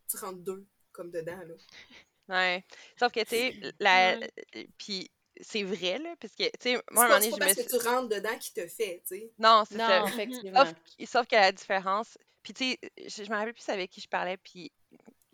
[0.08, 1.54] tu rentres deux, comme dedans, là.
[2.28, 2.64] Ouais.
[2.98, 4.16] Sauf que, tu sais, la...
[4.18, 4.30] Ouais.
[4.56, 7.30] euh, puis c'est vrai, là, parce que, tu sais, moi, à un moment c'est donné,
[7.30, 9.30] pas je me parce que tu rentres dedans qui te fait, tu sais.
[9.38, 10.00] Non, c'est ça.
[10.00, 10.64] Non, effectivement.
[10.64, 13.90] Sauf, qu- sauf que la différence, puis tu sais, je, je me rappelle plus avec
[13.90, 14.72] qui je parlais, puis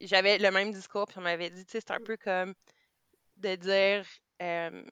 [0.00, 2.54] j'avais le même discours, puis on m'avait dit, tu sais, c'est un peu comme
[3.36, 4.04] de dire
[4.42, 4.82] euh,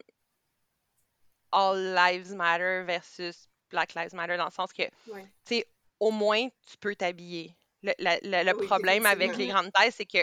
[1.52, 5.24] All Lives Matter versus Black Lives Matter, dans le sens que, Ouais.
[5.44, 5.66] tu sais,
[5.98, 7.54] au moins, tu peux t'habiller.
[7.82, 10.18] Le, la- le- le Oui, problème avec les grandes tailles, c'est que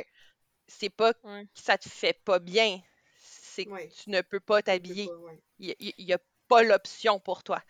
[0.68, 1.44] c'est pas Ouais.
[1.46, 2.82] que ça te fait pas bien,
[3.20, 3.90] c'est que Ouais.
[3.90, 5.10] tu ne peux pas t'habiller.
[5.60, 7.62] Il n'y a pas l'option pour toi.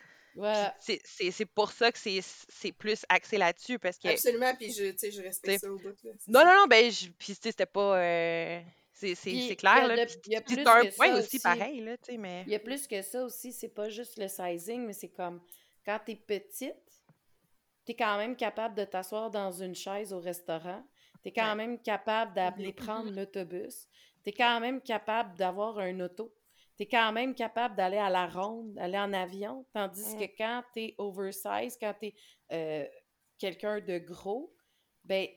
[0.80, 4.08] C'est- c'est c'est pour ça que c'est c'est plus axé là-dessus, parce que...
[4.09, 6.11] Absolument, puis je, tu sais, je respecte ça au bout, là.
[6.27, 7.98] Non, non, non, ben, je- puis tu sais, c'était pas...
[8.00, 8.61] euh,
[8.93, 9.16] c'est
[9.56, 11.40] clair, là, c'est un point aussi, aussi.
[11.40, 12.43] pareil, là, tu sais, mais...
[12.45, 15.42] Il y a plus que ça aussi, c'est pas juste le sizing, mais c'est comme
[15.85, 16.76] quand t'es petite,
[17.85, 20.85] t'es quand même capable de t'asseoir dans une chaise au restaurant.
[21.28, 21.56] T'es quand Ouais.
[21.56, 23.90] même capable d'appeler prendre l'autobus.
[24.24, 26.34] T'es quand même capable d'avoir un auto.
[26.78, 29.66] T'es quand même capable d'aller à la ronde, d'aller en avion.
[29.74, 32.16] Tandis que quand t'es oversize, quand t'es
[32.54, 32.88] euh,
[33.38, 34.56] quelqu'un de gros,
[35.04, 35.28] ben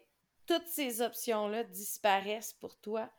[0.47, 3.11] toutes ces options-là disparaissent pour toi.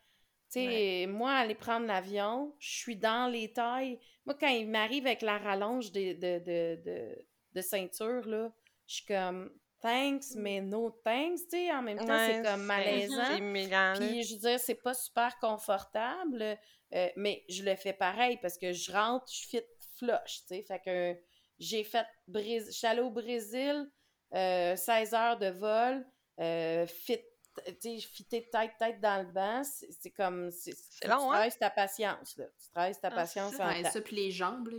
[0.50, 4.00] Tu sais, moi, aller prendre l'avion, je suis dans les tailles.
[4.26, 8.50] Moi, quand il m'arrive avec la rallonge de, de, de, de, de ceinture, là,
[8.88, 9.52] je suis comme
[9.82, 11.40] thanks, mais no thanks.
[11.44, 13.24] Tu sais, en même temps, c'est comme malaisant.
[13.98, 16.58] Puis, je veux dire, c'est pas super confortable,
[16.94, 19.62] euh, mais je le fais pareil parce que je rentre, je fit
[19.98, 20.64] flush, tu sais.
[20.64, 21.16] Fait que
[21.60, 22.06] j'ai fait...
[22.28, 23.90] Brésil- Je suis allée au Brésil,
[24.34, 26.06] euh, 16 heures de vol,
[26.40, 27.20] euh, fit,
[27.66, 29.62] tu sais, fité tête, tête dans le banc.
[29.64, 30.50] C'est comme...
[30.52, 31.30] C'est C'est long, Tu hein?
[31.30, 32.46] travailles ta patience, là.
[32.62, 33.66] Tu travailles ta Ah, patience c'est ça.
[33.66, 33.92] en Ouais, temps.
[33.92, 34.78] ça, puis les jambes, là.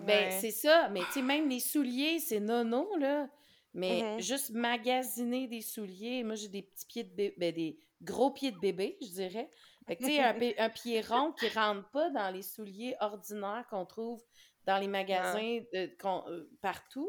[0.00, 0.38] Ben, Ouais.
[0.40, 0.88] c'est ça.
[0.90, 3.28] Mais tu sais, même les souliers, c'est nono, là.
[3.76, 6.24] Mais juste magasiner des souliers.
[6.24, 9.50] Moi, j'ai des petits pieds de bébé, ben, des gros pieds de bébé, je dirais.
[9.86, 12.96] Fait que, tu sais, un, pi- un pied rond qui rentre pas dans les souliers
[13.00, 14.22] ordinaires qu'on trouve
[14.64, 17.08] dans les magasins de- qu'on- euh, partout.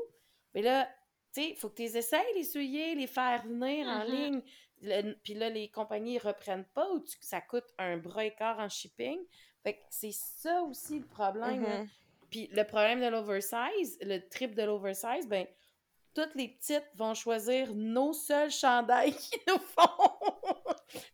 [0.53, 0.85] Mais là,
[1.33, 4.11] tu sais, il faut que tu les essayes, les souliers, les faire venir en Mhm.
[4.11, 4.41] ligne.
[5.23, 8.69] Puis là, les compagnies reprennent pas ou tu- ça coûte un bras et quart en
[8.69, 9.19] shipping.
[9.63, 11.63] Fait que c'est ça aussi le problème.
[11.63, 11.81] là.
[11.81, 11.89] Mhm.
[12.29, 15.47] Puis le problème de l'oversize, le trip de l'oversize, ben
[16.17, 20.09] toutes les petites vont choisir nos seuls chandails qui nous font.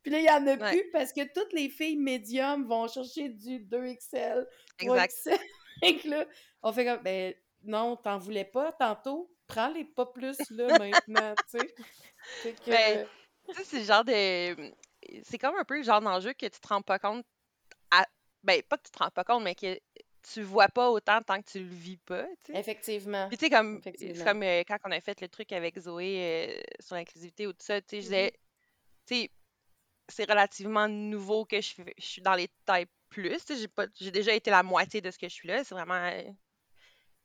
[0.01, 0.71] Puis là, il n'y en a Ouais.
[0.71, 4.45] plus parce que toutes les filles médium vont chercher du 2XL,
[4.79, 5.13] Exact.
[5.13, 5.39] 3XL.
[5.81, 6.25] Fait que là,
[6.61, 7.33] on fait comme, ben
[7.63, 12.53] non, t'en voulais pas tantôt, prends-les pas plus là maintenant, tu sais.
[12.53, 13.07] Que, Ben,
[13.49, 14.71] Tu sais, c'est le genre de.
[15.23, 17.25] C'est comme un peu le genre d'enjeu que tu te rends pas compte.
[17.91, 18.05] À...
[18.43, 19.77] Ben, pas que tu te rends pas compte, mais que
[20.33, 22.25] tu vois pas autant tant que tu le vis pas.
[22.53, 23.27] effectivement.
[23.27, 23.81] Puis tu sais, comme,
[24.23, 27.61] comme euh, quand on a fait le truc avec Zoé euh, sur l'inclusivité ou tout
[27.61, 28.33] ça, tu sais, je disais,
[29.05, 29.31] tu sais,
[30.09, 33.39] c'est relativement nouveau que je, suis dans les tailles plus.
[33.49, 35.63] J'ai pas- j'ai déjà été la moitié de ce que je suis là.
[35.63, 35.93] C'est vraiment.
[35.93, 36.23] euh,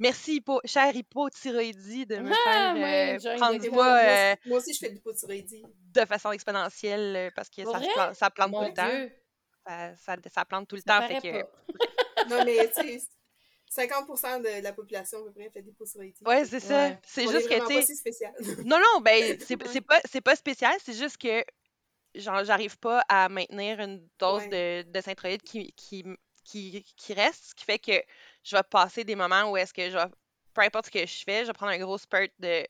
[0.01, 4.79] Merci, hypo, cher hypothyroïdie, de me Ah, faire ouais, prendre du poids Moi, aussi- je
[4.79, 5.65] fais de l'hypothyroïdie.
[5.93, 9.15] de façon exponentielle parce que Pour ça, se plante, ça plante tout le temps.
[9.69, 11.09] Ça, ça, ça plante tout le ça temps.
[11.09, 12.29] Fait paraît que, pas.
[12.29, 13.03] Non, mais tu sais,
[13.87, 16.23] 50% de la population à peu près fait de l'hypothyroïdie.
[16.25, 16.89] Ouais, c'est ça.
[16.89, 16.99] Ouais.
[17.07, 18.35] C'est juste est que, vraiment tu si spécial.
[18.65, 21.45] Non, non, ben, c'est pas, c'est pas spécial, c'est juste que
[22.15, 24.83] genre, j'arrive pas à maintenir une dose Ouais.
[24.85, 27.93] de, de synthroïde qui, qui, m- qui, qui reste, ce qui fait que
[28.43, 30.07] je vais passer des moments où est-ce que je vais,
[30.55, 32.67] peu importe ce que je fais, je vais prendre un gros spurt de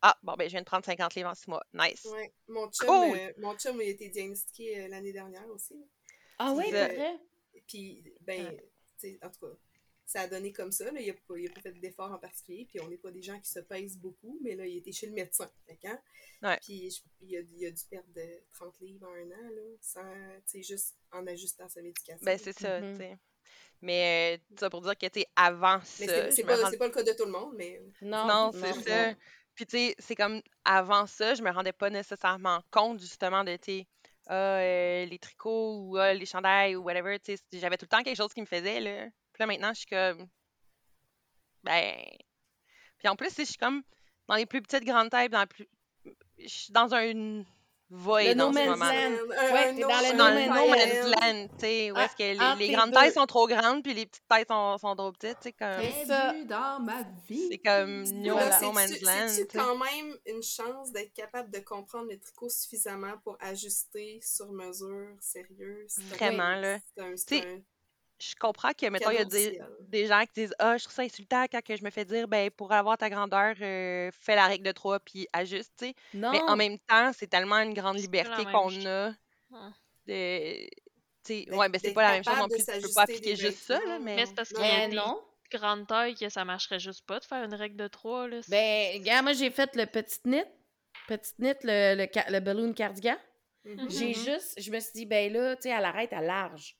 [0.00, 1.62] Ah, bon, ben, je viens de prendre 50 livres en 6 mois.
[1.74, 2.06] Nice.
[2.10, 2.32] Ouais.
[2.48, 3.18] Mon chum, Cool.
[3.18, 5.76] euh, mon chum il a été diagnostiqué euh, l'année dernière aussi.
[6.44, 7.18] Ah oui, euh, vrai?
[7.66, 8.68] Puis, ben, Ouais.
[8.98, 9.52] tu sais, en tout cas,
[10.04, 10.90] ça a donné comme ça.
[10.90, 11.00] Là.
[11.00, 12.66] Il n'a pas, il a pas fait d'efforts en particulier.
[12.68, 14.38] Puis, on n'est pas des gens qui se pèsent beaucoup.
[14.42, 15.50] Mais là, il était chez le médecin.
[15.84, 15.98] Hein,
[16.42, 16.58] Ouais.
[16.60, 19.62] Puis, je- il, a, il a dû perdre de 30 livres en un an, là,
[19.80, 22.24] sans, tu sais, juste en ajustant sa médication.
[22.24, 23.16] Ben, c'est ça, tu sais.
[23.80, 26.78] Mais euh, ça pour dire que, tu sais, avant mais ça, c'est c'est pas, c'est
[26.78, 29.14] pas le cas de tout le monde, mais Non, Non, c'est ça.
[29.54, 33.54] Puis, tu sais, c'est comme avant ça, je me rendais pas nécessairement compte, justement, de,
[33.56, 33.86] tu sais,
[34.26, 37.18] ah, euh, les tricots ou ah, les chandails ou whatever.
[37.52, 39.06] J'avais tout le temps quelque chose qui me faisait, là.
[39.32, 40.28] Puis là, maintenant, je suis comme.
[41.64, 41.96] Ben.
[42.98, 43.82] Puis en plus, je suis comme
[44.28, 45.30] dans les plus petites grandes tailles.
[46.38, 47.44] Je suis dans un
[47.94, 48.84] void Le dans no ce moment.
[48.86, 48.92] land.
[49.52, 52.22] Ouais, no- dans le no le man's man's land, tu sais, où Ah, est-ce que
[52.22, 54.96] les, entre les les grandes tailles sont trop grandes, puis les petites tailles sont, sont
[54.96, 56.06] trop petites, tu sais, comme.
[56.06, 56.32] Ça.
[56.44, 57.48] dans ma vie.
[57.50, 58.60] C'est comme no, là, Voilà.
[58.62, 63.18] no man's land, c'est-tu quand même une chance d'être capable de comprendre le tricot suffisamment
[63.22, 65.86] pour ajuster sur mesure, sérieux?
[66.10, 66.78] Vraiment, là.
[67.16, 67.60] C'est un,
[68.30, 69.66] je comprends que, mettons, il y a des, ciel.
[69.80, 72.28] des gens qui disent Ah, je trouve ça insultant quand que je me fais dire,
[72.28, 75.94] ben, pour avoir ta grandeur, euh, fais la règle de 3 puis ajuste, tu sais.
[76.14, 79.08] Mais en même temps, c'est tellement une grande liberté qu'on a
[79.50, 79.70] Ouais.
[80.06, 80.64] de.
[81.24, 82.64] Tu sais, D'être- ouais, ben, c'est pas la même chose non plus.
[82.64, 84.16] Tu peux pas appliquer juste ça, là, mais.
[84.16, 85.20] Mais c'est parce qu'il Non, y a des non.
[85.50, 88.28] grandes tailles que ça marcherait juste pas de faire une règle de 3.
[88.28, 88.40] Là.
[88.48, 90.44] Ben, regarde, moi, j'ai fait le petit knit.
[91.08, 93.16] Petit knit, le, le, balloon cardigan.
[93.64, 93.90] Mhm.
[93.90, 96.76] J'ai juste, je me suis dit, ben là, tu sais, elle arrête à large.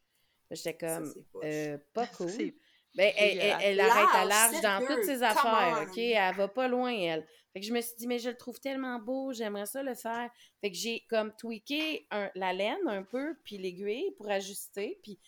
[0.53, 1.43] J'étais comme, poche.
[1.45, 2.53] euh, pas cool.
[2.95, 5.91] Ben, elle, elle- elle arrête à Large, dans sérieux, toutes ses affaires, on.
[5.91, 5.97] OK?
[5.99, 7.27] Elle va pas loin, elle.
[7.55, 9.95] Fait que je me suis dit, mais je le trouve tellement beau, j'aimerais ça le
[9.95, 10.31] faire.
[10.61, 15.19] Fait que j'ai comme tweaké un- la laine un peu, puis l'aiguille pour ajuster, puis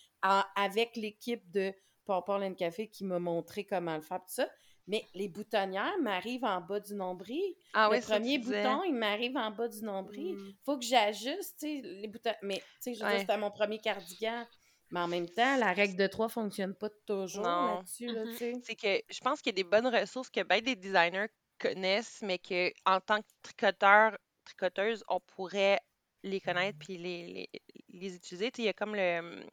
[0.55, 1.73] avec l'équipe de
[2.05, 4.47] Paul and Café qui m'a montré comment le faire, tout ça.
[4.87, 7.55] Mais les boutonnières m'arrivent en bas du nombril.
[7.73, 10.35] Ah le oui, premier bouton, il m'arrive en bas du nombril.
[10.35, 10.53] Mm.
[10.63, 12.35] Faut que j'ajuste, tu sais, les boutons.
[12.43, 13.19] Mais, tu sais, je Ouais.
[13.19, 14.45] c'était mon premier cardigan.
[14.91, 17.65] Mais en même temps, la règle de 3 fonctionne pas toujours Non.
[17.65, 18.31] là-dessus, là, Mhm.
[18.31, 18.53] tu sais.
[18.63, 21.27] C'est que je pense qu'il y a des bonnes ressources que ben des designers
[21.59, 25.79] connaissent, mais que en tant que tricoteur, tricoteuse, on pourrait
[26.23, 27.49] les connaître puis les, les,
[27.89, 28.51] les utiliser.
[28.51, 29.45] Tu sais, il y a comme le.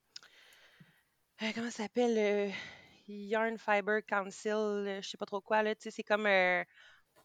[1.42, 2.14] euh, comment ça s'appelle?
[2.14, 2.52] le
[3.08, 5.74] Yarn Fiber Council, euh, je sais pas trop quoi, là.
[5.74, 6.62] Tu sais, c'est comme euh,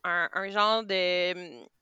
[0.04, 1.34] un, un genre de.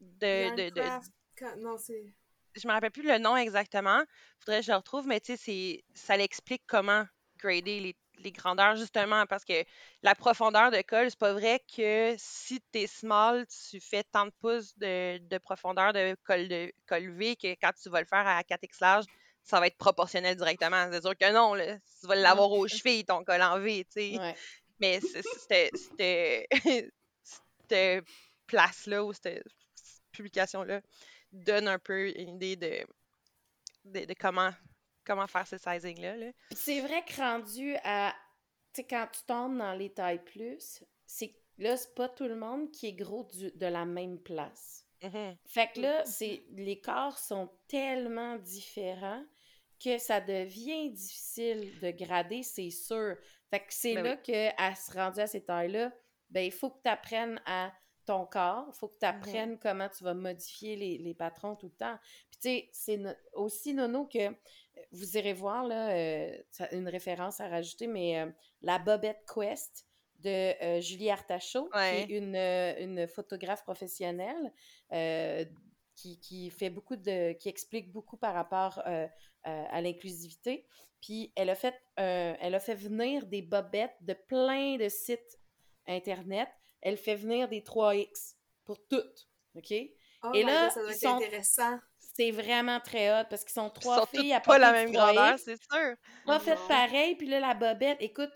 [0.01, 2.13] de, non, c'est...
[2.55, 4.03] je me rappelle plus le nom exactement.
[4.39, 7.05] Faudrait que je le retrouve, mais tu sais, ça l'explique comment
[7.37, 9.63] grader les, les grandeurs, justement, parce que
[10.01, 14.31] la profondeur de colle, c'est pas vrai que si t'es small, tu fais tant de
[14.39, 18.27] pouces de, de profondeur de colle, de colle V que quand tu vas le faire
[18.27, 19.05] à 4x large,
[19.43, 20.89] ça va être proportionnel directement.
[20.91, 21.77] C'est sûr que non, là.
[21.99, 24.17] Tu vas l'avoir aux chevilles, ton col en V, tu sais.
[24.17, 24.35] Ouais.
[24.79, 24.99] Mais
[27.69, 28.05] cette
[28.47, 29.43] place-là ou cette
[30.11, 30.81] publication-là
[31.43, 32.85] donne un peu une idée de,
[33.85, 34.51] de, de comment,
[35.05, 36.17] comment faire ce sizing-là.
[36.17, 36.31] Là.
[36.51, 38.13] C'est vrai que rendu à.
[38.73, 42.35] Tu sais, quand tu tombes dans les tailles plus, c'est là, c'est pas tout le
[42.35, 44.85] monde qui est gros du- de la même place.
[45.03, 45.37] Mhm.
[45.45, 49.23] Fait que là, c'est les corps sont tellement différents
[49.83, 53.15] que ça devient difficile de grader, c'est sûr.
[53.49, 55.91] Fait que c'est Ben là que à se rendre à ces tailles-là,
[56.29, 57.71] ben il faut que tu apprennes à
[58.05, 61.67] ton corps, il faut que tu apprennes comment tu vas modifier les, les patrons tout
[61.67, 61.97] le temps.
[62.29, 64.31] Puis tu sais, c'est no- aussi nono que euh,
[64.91, 66.37] vous irez voir là euh,
[66.71, 68.29] une référence à rajouter, mais euh,
[68.61, 69.85] la Bobette Quest
[70.19, 70.29] de
[70.63, 72.05] euh, Julie Artachot, Ouais.
[72.07, 74.51] qui est une, une photographe professionnelle
[75.95, 77.33] qui, qui fait beaucoup de.
[77.33, 78.81] qui explique beaucoup par rapport
[79.43, 80.65] à l'inclusivité.
[81.01, 85.39] Puis elle a fait elle a fait venir des bobettes de plein de sites
[85.87, 86.49] internet.
[86.85, 89.27] Elle fait venir des 3X pour toutes.
[89.55, 89.73] OK?
[90.23, 91.79] Oh Et là, God, ça doit ils être sont- intéressant.
[92.17, 94.91] C'est vraiment très hot parce qu'ils sont Ils trois sont filles à pas la même
[94.91, 95.95] grandeur, 3X c'est sûr.
[96.25, 98.31] pas fait pareil, puis là, la bobette, écoute,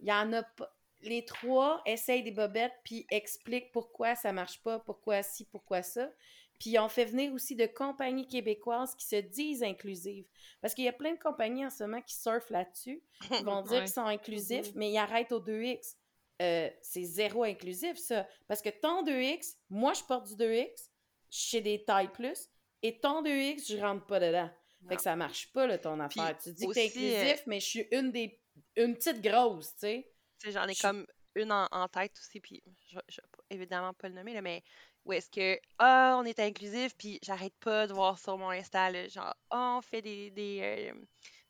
[0.00, 0.74] il y en a pas.
[1.02, 6.10] Les trois essayent des bobettes, puis expliquent pourquoi ça marche pas, pourquoi ci, pourquoi ça.
[6.58, 10.26] Puis on fait venir aussi de compagnies québécoises qui se disent inclusives.
[10.60, 13.62] Parce qu'il y a plein de compagnies en ce moment qui surfent là-dessus, qui vont
[13.62, 13.78] dire Ouais.
[13.84, 14.72] qu'ils sont inclusifs, Mhm.
[14.74, 15.96] mais ils arrêtent au 2X.
[16.40, 18.26] Euh, c'est zéro inclusif, ça.
[18.48, 20.88] Parce que ton 2X, moi, je porte du 2X
[21.28, 22.48] chez des tailles plus,
[22.82, 24.50] et ton 2X, je rentre pas dedans.
[24.88, 26.38] Fait que ça marche pas, là, ton Puis affaire.
[26.38, 28.40] tu dis que t'es euh, inclusif, mais je suis une des...
[28.76, 30.12] une petite grosse, tu sais.
[30.38, 33.20] Tu sais, J'en ai Je- comme une en, en tête aussi, puis je, je
[33.50, 34.62] évidemment pas le nommer, là, mais
[35.04, 38.90] où est-ce que, ah, on est inclusif, puis j'arrête pas de voir sur mon Insta,
[38.90, 40.94] là, genre, ah, on fait des, des, euh,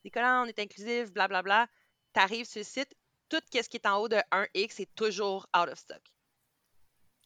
[0.03, 1.69] des collants, on est inclusif, blablabla.
[2.13, 2.93] T'arrives sur le site,
[3.31, 6.03] tout ce qui est en haut de 1X est toujours out of stock.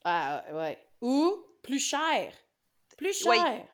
[0.05, 0.79] Ah, ouais.
[1.01, 2.33] Ou plus cher.
[2.97, 3.67] Plus cher.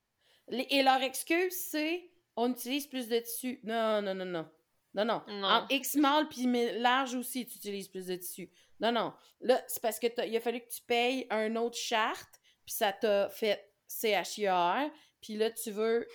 [0.48, 3.60] Les- Et leur excuse, c'est on utilise plus de tissu.
[3.64, 4.48] Non, non, non, non.
[4.94, 5.22] Non, non.
[5.28, 5.46] Non.
[5.48, 8.50] En X small puis mais large aussi, tu utilises plus de tissu.
[8.80, 9.12] Non, non.
[9.40, 12.92] Là, c'est parce que il a fallu que tu payes un autre charte, puis ça
[12.92, 16.06] t'a fait CHIR, puis là, tu veux...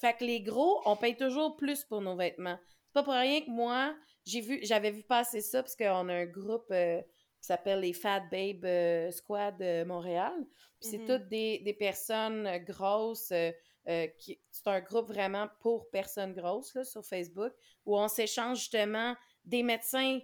[0.00, 2.58] Fait que les gros, on paye toujours plus pour nos vêtements.
[2.86, 6.14] C'est pas pour rien que moi, j'ai vu, j'avais vu passer ça, parce qu'on a
[6.14, 7.00] un groupe euh,
[7.40, 10.32] qui s'appelle les Fat Babe euh, Squad de Montréal.
[10.80, 11.06] Puis c'est Mhm.
[11.06, 13.30] toutes des, des personnes euh, grosses.
[13.32, 13.50] euh,
[13.86, 17.52] euh, qui- c'est un groupe vraiment pour personnes grosses là, sur Facebook,
[17.84, 20.20] où on s'échange justement des médecins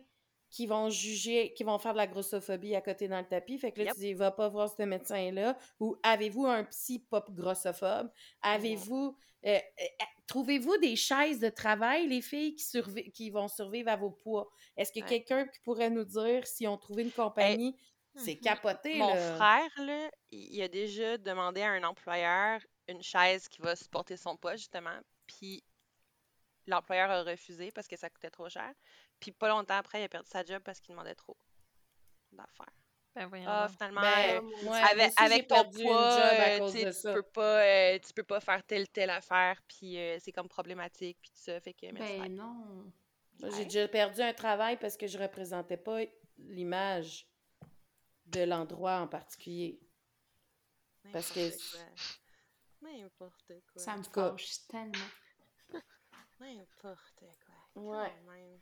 [0.51, 3.57] qui vont juger, qui vont faire de la grossophobie à côté dans le tapis.
[3.59, 3.95] Fait que là, Yep.
[3.95, 5.57] tu dis, va pas voir ce médecin-là.
[5.79, 8.11] Ou avez-vous un psy pop grossophobe?
[8.43, 9.17] Avez-vous.
[9.47, 9.85] euh, euh,
[10.27, 14.49] Trouvez-vous des chaises de travail, les filles, qui, survi- qui vont survivre à vos poids?
[14.77, 15.07] Est-ce que Ouais.
[15.07, 17.77] quelqu'un qui pourrait nous dire si on trouvé une compagnie?
[18.15, 18.41] C'est Mhm.
[18.41, 19.35] capoté, Mon là.
[19.37, 24.37] frère, là, il a déjà demandé à un employeur une chaise qui va supporter son
[24.37, 24.99] poids, justement.
[25.27, 25.65] Puis
[26.67, 28.73] l'employeur a refusé parce que ça coûtait trop cher.
[29.21, 31.37] Puis pas longtemps après, il a perdu sa job parce qu'il demandait trop
[32.33, 32.73] d'affaires.
[33.15, 37.23] Ben voyons Ah, finalement, Ben, euh, ouais, avec- aussi, avec ton poids, euh, tu peux
[37.23, 41.31] pas, euh, tu peux pas faire telle telle affaire, puis euh, c'est comme problématique, puis
[41.31, 41.93] tout ça, fait que.
[41.93, 42.85] Ben non.
[43.57, 46.01] J'ai déjà perdu un travail parce que je représentais pas
[46.39, 47.27] l'image
[48.27, 49.81] de l'endroit en particulier.
[51.13, 51.67] parce que- N'importe
[52.83, 52.93] quoi.
[52.93, 53.83] N'importe quoi.
[53.83, 54.93] Ça me fâche tellement.
[56.41, 57.25] N'importe
[57.75, 57.83] quoi.
[57.83, 58.13] Ouais.
[58.27, 58.59] Quand même.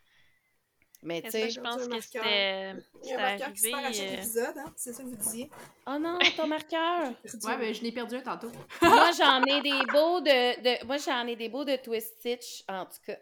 [1.03, 3.85] Mais tu sais, je pense que c'était Il y a un marqueur qui se perd
[3.85, 4.73] à chaque euh, épisode, hein?
[4.77, 5.51] C'est ça que vous disiez?
[5.87, 7.13] oh non, ton marqueur!
[7.45, 8.51] Ouais, ben je l'ai perdu un tantôt.
[8.83, 12.65] moi, j'en ai des beaux de, de- Moi, j'en ai des beaux de Twist Stitch,
[12.69, 13.17] en tout cas.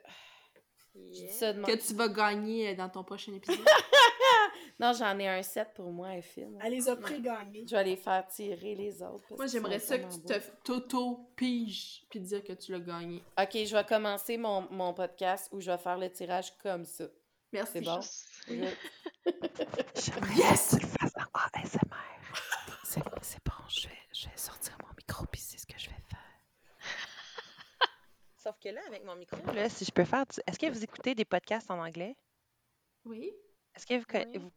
[0.94, 1.32] Je dis Yeah.
[1.32, 3.58] ça de Que tu vas gagner euh, dans ton prochain épisode.
[4.78, 6.50] Non, j'en ai un set pour moi, Phil.
[6.62, 7.64] Elle les a pré-gagnés.
[7.66, 9.24] Je vais les faire tirer les autres.
[9.34, 13.22] Moi, j'aimerais ça que tu te t'auto-piges puis dire que tu l'as gagné.
[13.40, 17.04] Ok, je vais commencer mon, mon podcast où je vais faire le tirage comme ça.
[17.52, 17.72] Merci.
[17.74, 18.00] C'est bon?
[18.48, 20.68] Je- Yes!
[20.70, 21.80] tu le fasses en ASMR.
[22.84, 25.88] C'est c'est bon, je vais, je vais sortir mon micro puis c'est ce que je
[25.90, 26.20] vais faire.
[28.36, 30.84] Sauf que là, avec mon micro, là, si je peux faire, du- est-ce que vous
[30.84, 32.16] écoutez des podcasts en anglais?
[33.04, 33.32] Oui?
[33.74, 34.38] Est-ce que vous, co- Oui.
[34.38, 34.52] vous-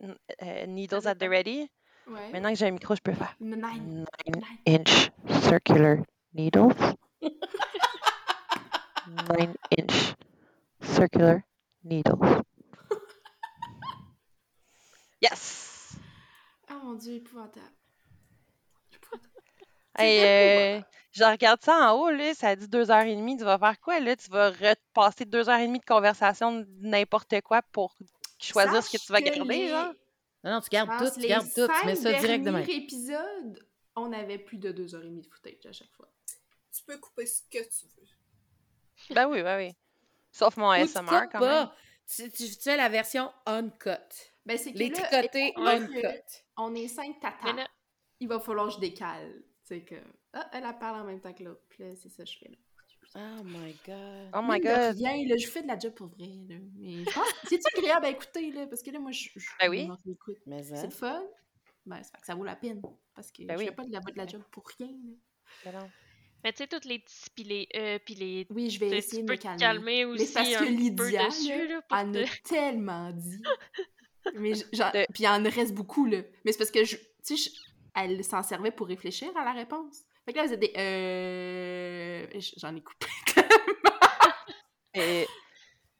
[0.00, 1.68] n- euh, Needles at the ready?
[2.06, 2.30] Ouais.
[2.32, 4.04] Maintenant que j'ai un micro, je peux faire Nine.
[4.26, 5.10] 9 inch
[5.48, 5.98] circular
[6.34, 6.74] needles.
[9.06, 10.14] 9 inch
[10.80, 11.40] circular
[11.84, 12.18] needles.
[15.20, 15.96] Yes!
[16.68, 17.66] Oh mon dieu, épouvantable.
[19.96, 23.36] Hey, C'est euh, je regarde ça en haut, là, ça dit deux heures et demie.
[23.36, 24.16] Tu vas faire quoi, là?
[24.16, 27.94] Tu vas repasser deux heures et demie de conversation de n'importe quoi pour
[28.40, 29.92] choisir ce que tu vas garder, les- genre?
[30.44, 32.62] Non, non, tu gardes tout, tu les gardes tout, tu mets ça direct demain.
[32.62, 36.08] épisodes, on avait plus de deux heures et demie de footage à chaque fois.
[36.74, 39.14] Tu peux couper ce que tu veux.
[39.14, 39.76] Ben oui, ben oui.
[40.32, 41.60] Sauf mon Ou coupes quand pas.
[41.66, 41.70] même.
[42.08, 43.90] Tu, tu, tu fais la version uncut?
[44.44, 46.44] Ben, c'est que Les là, tricotés donné uncut.
[46.56, 47.52] On est cinq tatas.
[47.52, 47.68] là,
[48.18, 49.42] Il va falloir que je décale.
[49.66, 49.94] Tu sais que.
[50.32, 51.62] Ah, elle, elle parle en même temps que l'autre.
[51.68, 52.56] Puis là, c'est ça que je fais là.
[53.14, 54.30] Oh my god.
[54.34, 54.96] Oh my god.
[54.96, 56.26] rien, là, je fais de la job pour vrai.
[56.48, 56.56] Là.
[56.78, 59.68] Mais je pense c'est agréable à écouter, là, parce que là, moi, je, je Ben
[59.68, 59.86] oui.
[60.04, 60.38] je l'écoute.
[60.46, 60.84] Mais C'est hein?
[60.84, 61.22] le fun.
[61.84, 62.80] Ben, c'est fait que ça vaut la peine.
[63.14, 63.66] Parce que Ben je oui.
[63.66, 64.88] fais pas de la, de la job pour rien.
[64.88, 65.12] là.
[65.64, 65.90] Ben non.
[66.44, 68.46] Mais tu sais, toutes les petits pis les E pis les.
[68.50, 69.58] Oui, je vais Tu essayer de peux me te calmer.
[69.60, 72.18] calmer Mais aussi c'est parce que un petit peu Lydia, dessus, là, elle te...
[72.18, 73.42] a tellement dit.
[74.34, 76.18] Mais j- genre, De- puis il en reste beaucoup, là.
[76.44, 77.50] Mais c'est parce que, je, tu sais, je-
[77.94, 79.98] elle s'en servait pour réfléchir à la réponse.
[80.24, 80.72] Fait que là, vous êtes des...
[80.76, 82.26] Euh...
[82.58, 83.06] J'en ai coupé.
[84.94, 85.24] Euh,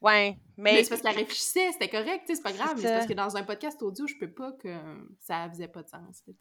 [0.02, 2.74] ouais, mais, Mais c'est parce qu'elle réfléchissait, c'était correct, c'est pas grave.
[2.76, 4.76] Mais c'est parce que dans un podcast audio, je peux pas que
[5.20, 6.22] ça faisait pas de sens.
[6.26, 6.32] que-.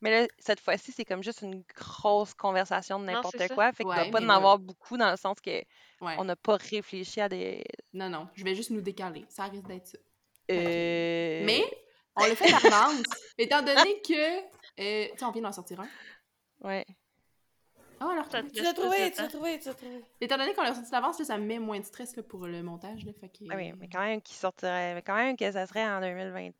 [0.00, 3.48] Mais là, cette fois-ci, c'est comme juste une grosse conversation de n'importe ça.
[3.48, 3.72] quoi.
[3.72, 5.50] Fait qu'il Ouais, pas en là- avoir beaucoup dans le sens que
[6.00, 6.16] Ouais.
[6.18, 7.64] on n'a pas réfléchi à des.
[7.92, 9.24] Non, non, je vais juste nous décaler.
[9.28, 9.98] Ça risque d'être ça.
[10.50, 11.62] Euh, Mais
[12.16, 13.02] on le fait d'avance,
[13.38, 14.38] étant donné que...
[14.40, 15.88] euh, tu sais, on vient d'en sortir un.
[16.60, 16.84] Ouais.
[18.00, 20.02] Ah, alors, Tu l'as trouvé, tu l'as trouvé, tu l'as trouvé.
[20.20, 22.46] étant donné qu'on l'a sorti d'avance, là, ça me met moins de stress là, pour
[22.46, 23.04] le montage.
[23.04, 23.44] Là, fait que...
[23.50, 24.94] Ah oui, mais quand même qu'il sortirait.
[24.94, 26.54] Mais quand même que ça serait en 2022.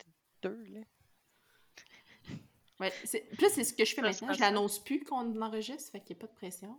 [0.44, 0.80] Là.
[2.80, 2.92] Ouais.
[3.38, 4.32] Plus, c'est ce que je fais maintenant.
[4.32, 6.76] Je l'annonce plus qu'on enregistre, fait qu'il n'y a pas de pression.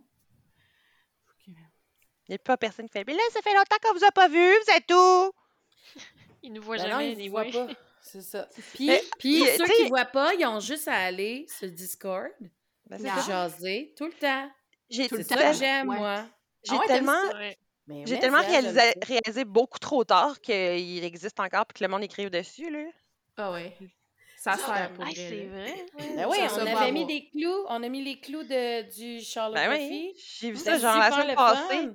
[1.48, 3.04] Il n'y a pas personne qui fait.
[3.06, 5.32] Mais là, ça fait longtemps qu'on vous a pas vu, vous êtes où?
[6.42, 7.66] Il nous voit Ben jamais, il vous voit anyway.
[7.74, 7.80] pas.
[8.02, 8.48] C'est ça.
[8.74, 11.72] Puis, Mais, puis ceux qui sais- voient pas, ils ont juste à aller sur le
[11.72, 12.30] Discord,
[12.86, 13.20] Ben, c'est Yeah.
[13.26, 14.50] jaser tout le temps.
[14.88, 15.52] J'ai Tout le C'est temps.
[15.52, 15.96] j'aime, Ouais.
[15.98, 16.24] moi.
[16.64, 17.22] j'ai Ah ouais, tellement.
[17.88, 21.84] Mais j'ai mais tellement ça, réalisé, réalisé beaucoup trop tard qu'il existe encore puis que
[21.84, 22.84] le monde écrive dessus, là.
[23.36, 23.76] Ah ouais.
[24.38, 25.86] Ça sert pour Ah, c'est vrai.
[26.16, 27.64] Ben oui, on avait mis des clous.
[27.68, 31.10] On a mis les clous de, du Ben Charlotte oui, j'ai vu ça genre la
[31.10, 31.88] semaine passée.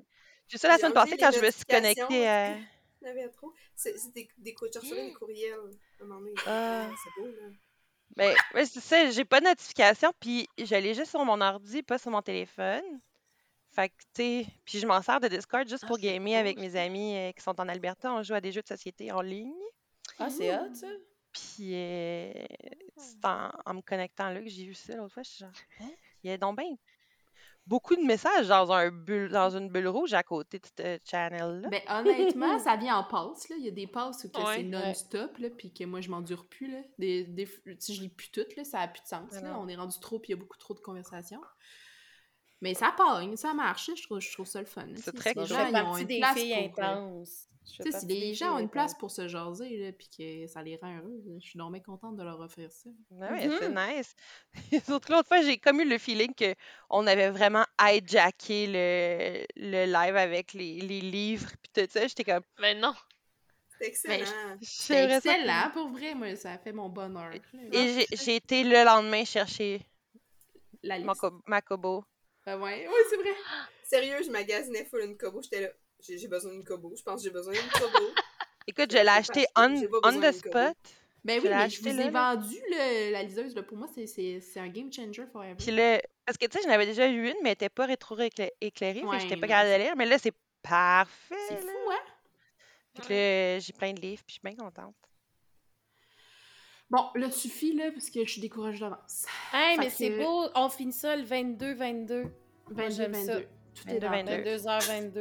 [0.48, 2.56] J'ai vu ça la semaine passée quand je me suis connectée à...
[2.56, 3.52] Il y en avait trop.
[3.76, 5.54] C'est c'est des, des des courriels
[6.00, 6.34] à un moment donné.
[6.46, 6.88] Ah.
[7.04, 7.48] C'est beau, là.
[8.18, 11.82] Ben, ouais, c'est ça, j'ai pas de notification, puis je l'ai juste sur mon ordi,
[11.84, 12.84] pas sur mon téléphone.
[13.74, 16.34] Fait que, tu sais, puis je m'en sers de Discord juste Ah, pour c'est gamer
[16.34, 18.14] cool, avec mes amis euh, qui sont en Alberta.
[18.14, 19.54] On joue à des jeux de société en ligne.
[20.20, 20.88] Ah, c'est hot, ça.
[21.32, 22.34] Puis, euh,
[22.98, 25.24] c'est en, en me connectant là que j'ai vu ça l'autre fois.
[25.24, 25.92] Je suis genre, hein?
[26.24, 26.76] Il y a donc bien
[27.72, 31.70] beaucoup de messages dans, un bulle, dans une bulle rouge à côté de ce channel-là.
[31.70, 33.48] Ben, honnêtement, ça vient en passe.
[33.48, 33.56] Là.
[33.58, 34.58] Il y a des passes où Ouais.
[34.58, 36.70] c'est non-stop, là, puis que moi, je m'endure plus.
[36.70, 36.80] Là.
[37.00, 37.48] Des, des,
[37.80, 39.30] si je lis plus toutes, là, ça n'a plus de sens.
[39.38, 39.58] Ah là.
[39.58, 41.40] On est rendu trop, puis il y a beaucoup trop de conversations.
[42.62, 43.88] Mais ça pogne, ça marche.
[43.90, 43.96] là.
[43.98, 44.86] Je trouve, je trouve ça le fun.
[44.86, 44.94] là.
[44.98, 46.84] C'est très si Bon, les je gens, ils ont partie une des place filles pour,
[46.84, 47.48] euh, intenses.
[47.64, 50.62] Tu sais, si les gens ont une place pour se jaser, là, puis que ça
[50.62, 52.90] les rend heureux, je suis donc bien contente de leur offrir ça.
[53.12, 53.98] Ouais, ouais, c'est Mhm.
[53.98, 54.16] nice.
[54.86, 56.54] Surtout l'autre fois, j'ai comme eu le feeling que
[56.90, 62.06] on avait vraiment hijacké le, le live avec les, les livres puis tout ça.
[62.08, 62.94] J'étais comme, Ben non.
[63.80, 64.26] C'est excellent.
[64.62, 66.14] C'est j'aimerais ça excellent, pour vrai.
[66.14, 67.32] Moi, ça a fait mon bonheur.
[67.72, 69.82] Et j'ai- j'ai été le lendemain chercher
[70.84, 71.20] La liste.
[71.20, 71.42] co-
[72.46, 73.30] Ah ouais, ouais c'est vrai.
[73.84, 75.42] Sérieux, je magasinais full une Kobo.
[75.42, 75.68] J'étais là.
[76.00, 76.94] J'ai besoin d'une Kobo.
[76.96, 78.06] Je pense que j'ai besoin d'une Kobo.
[78.68, 80.76] Écoute, je l'ai acheté on, the spot.
[81.24, 83.56] Ben Je oui, l'ai mais je vous ai vendu le- la liseuse.
[83.56, 83.62] Là.
[83.64, 85.56] Pour moi, c'est- un game changer forever.
[85.56, 87.86] Puis là, parce que tu sais, j'en avais déjà eu une, mais elle était pas
[87.86, 89.04] rétro-éclairée.
[89.04, 89.96] Ouais, j'étais pas capable de lire.
[89.96, 91.36] Mais là, c'est parfait.
[91.48, 91.62] C'est là.
[91.62, 92.00] fou, hein?
[92.96, 94.96] Que là, j'ai plein de livres, puis je suis bien contente.
[96.92, 99.26] Bon, là, suffit, là, parce que je suis découragée d'avance.
[99.54, 100.44] Hey, Fait mais c'est que- beau.
[100.56, 102.26] On finit ça le 22-22.
[102.70, 103.34] 22, j'aime ça.
[103.36, 103.48] 22.
[103.74, 104.34] Tout est 22, dans 22.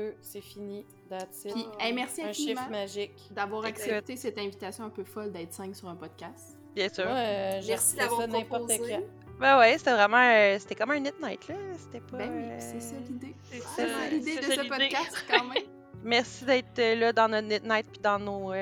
[0.02, 0.84] 22h22, c'est fini.
[1.08, 1.52] That's it.
[1.54, 3.12] Puis, hey, merci Un chiffre magique.
[3.30, 6.58] d'avoir accepté cette invitation un peu folle d'être 5 sur un podcast.
[6.74, 7.04] Bien sûr.
[7.04, 8.92] Moi, euh, Merci d'avoir ça n'importe proposé.
[8.92, 9.02] quand.
[9.40, 10.18] Ben ouais, c'était vraiment.
[10.18, 11.54] euh, c'était comme un knit night, là.
[11.78, 12.18] C'était pas.
[12.18, 13.34] Ben oui, euh, c'est ça l'idée.
[13.50, 15.62] C'est ça, ça l'idée de ce podcast, quand même.
[16.02, 18.52] Merci d'être euh, là dans notre knit night puis dans nos.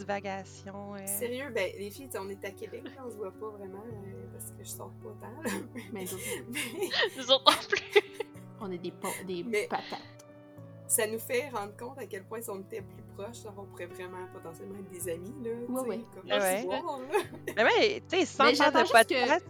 [0.00, 0.94] Euh, divagations.
[0.94, 1.06] euh.
[1.06, 4.26] Sérieux, ben, les filles, on est à Québec, là, on se voit pas vraiment euh,
[4.32, 5.42] parce que je sors pas tant.
[5.42, 5.50] là.
[5.92, 8.02] Mais nous autres, Mais Nous autres non plus.
[8.60, 10.26] on est des, pa- des Mais- patates.
[10.86, 13.86] ça nous fait rendre compte à quel point si on était plus proches, on pourrait
[13.86, 15.50] vraiment potentiellement être des amis, là.
[15.82, 16.00] sais, ouais.
[16.14, 17.06] Comme Ouais, voir, là.
[17.56, 19.46] Mais ouais, tu sais, sans Mais faire de que- podcast.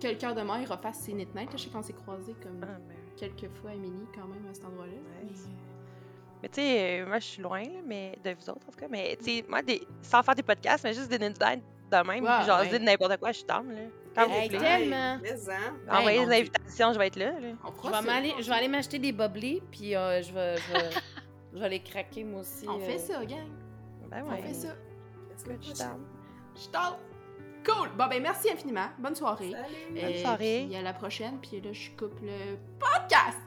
[0.00, 1.12] Que le cœur de refasse ses
[1.52, 1.58] là.
[1.58, 4.64] Je sais qu'on s'est croisés comme Ah, ben, quelques fois, Émilie, quand même, à cet
[4.64, 4.92] endroit-là.
[4.92, 5.50] Ouais, Mais, c'est-
[6.42, 8.78] Mais tu sais, euh, moi, je suis loin, là, mais de vous autres, en tout
[8.78, 8.86] cas.
[8.88, 9.86] Mais tu sais, moi, des...
[10.02, 12.78] sans faire des podcasts, mais juste des nights de même, puis genre, ouais.
[12.78, 13.80] n'importe quoi, je suis down, là.
[14.14, 15.20] Quand vous Hey, hein.
[15.88, 17.48] Envoyez des invitations, je vais être là, là.
[17.64, 18.02] on Je vais, ça.
[18.02, 20.90] m'aller- je vais aller m'acheter des boblés, puis euh, je, vais, je, vais,
[21.54, 22.66] je vais les craquer moi aussi.
[22.68, 22.84] On euh.
[22.84, 23.48] fait ça, gang.
[24.08, 24.42] Ben On ouais.
[24.42, 24.68] fait ça.
[25.46, 25.84] Je suis.
[26.56, 26.98] Je t'en-
[27.64, 27.90] Cool!
[27.96, 28.88] Bon, ben merci infiniment.
[28.98, 29.52] Bonne soirée.
[29.52, 29.98] Salut!
[30.02, 30.64] Euh, soirée.
[30.66, 31.38] Puis à la prochaine.
[31.42, 33.38] Puis là, je coupe le podcast.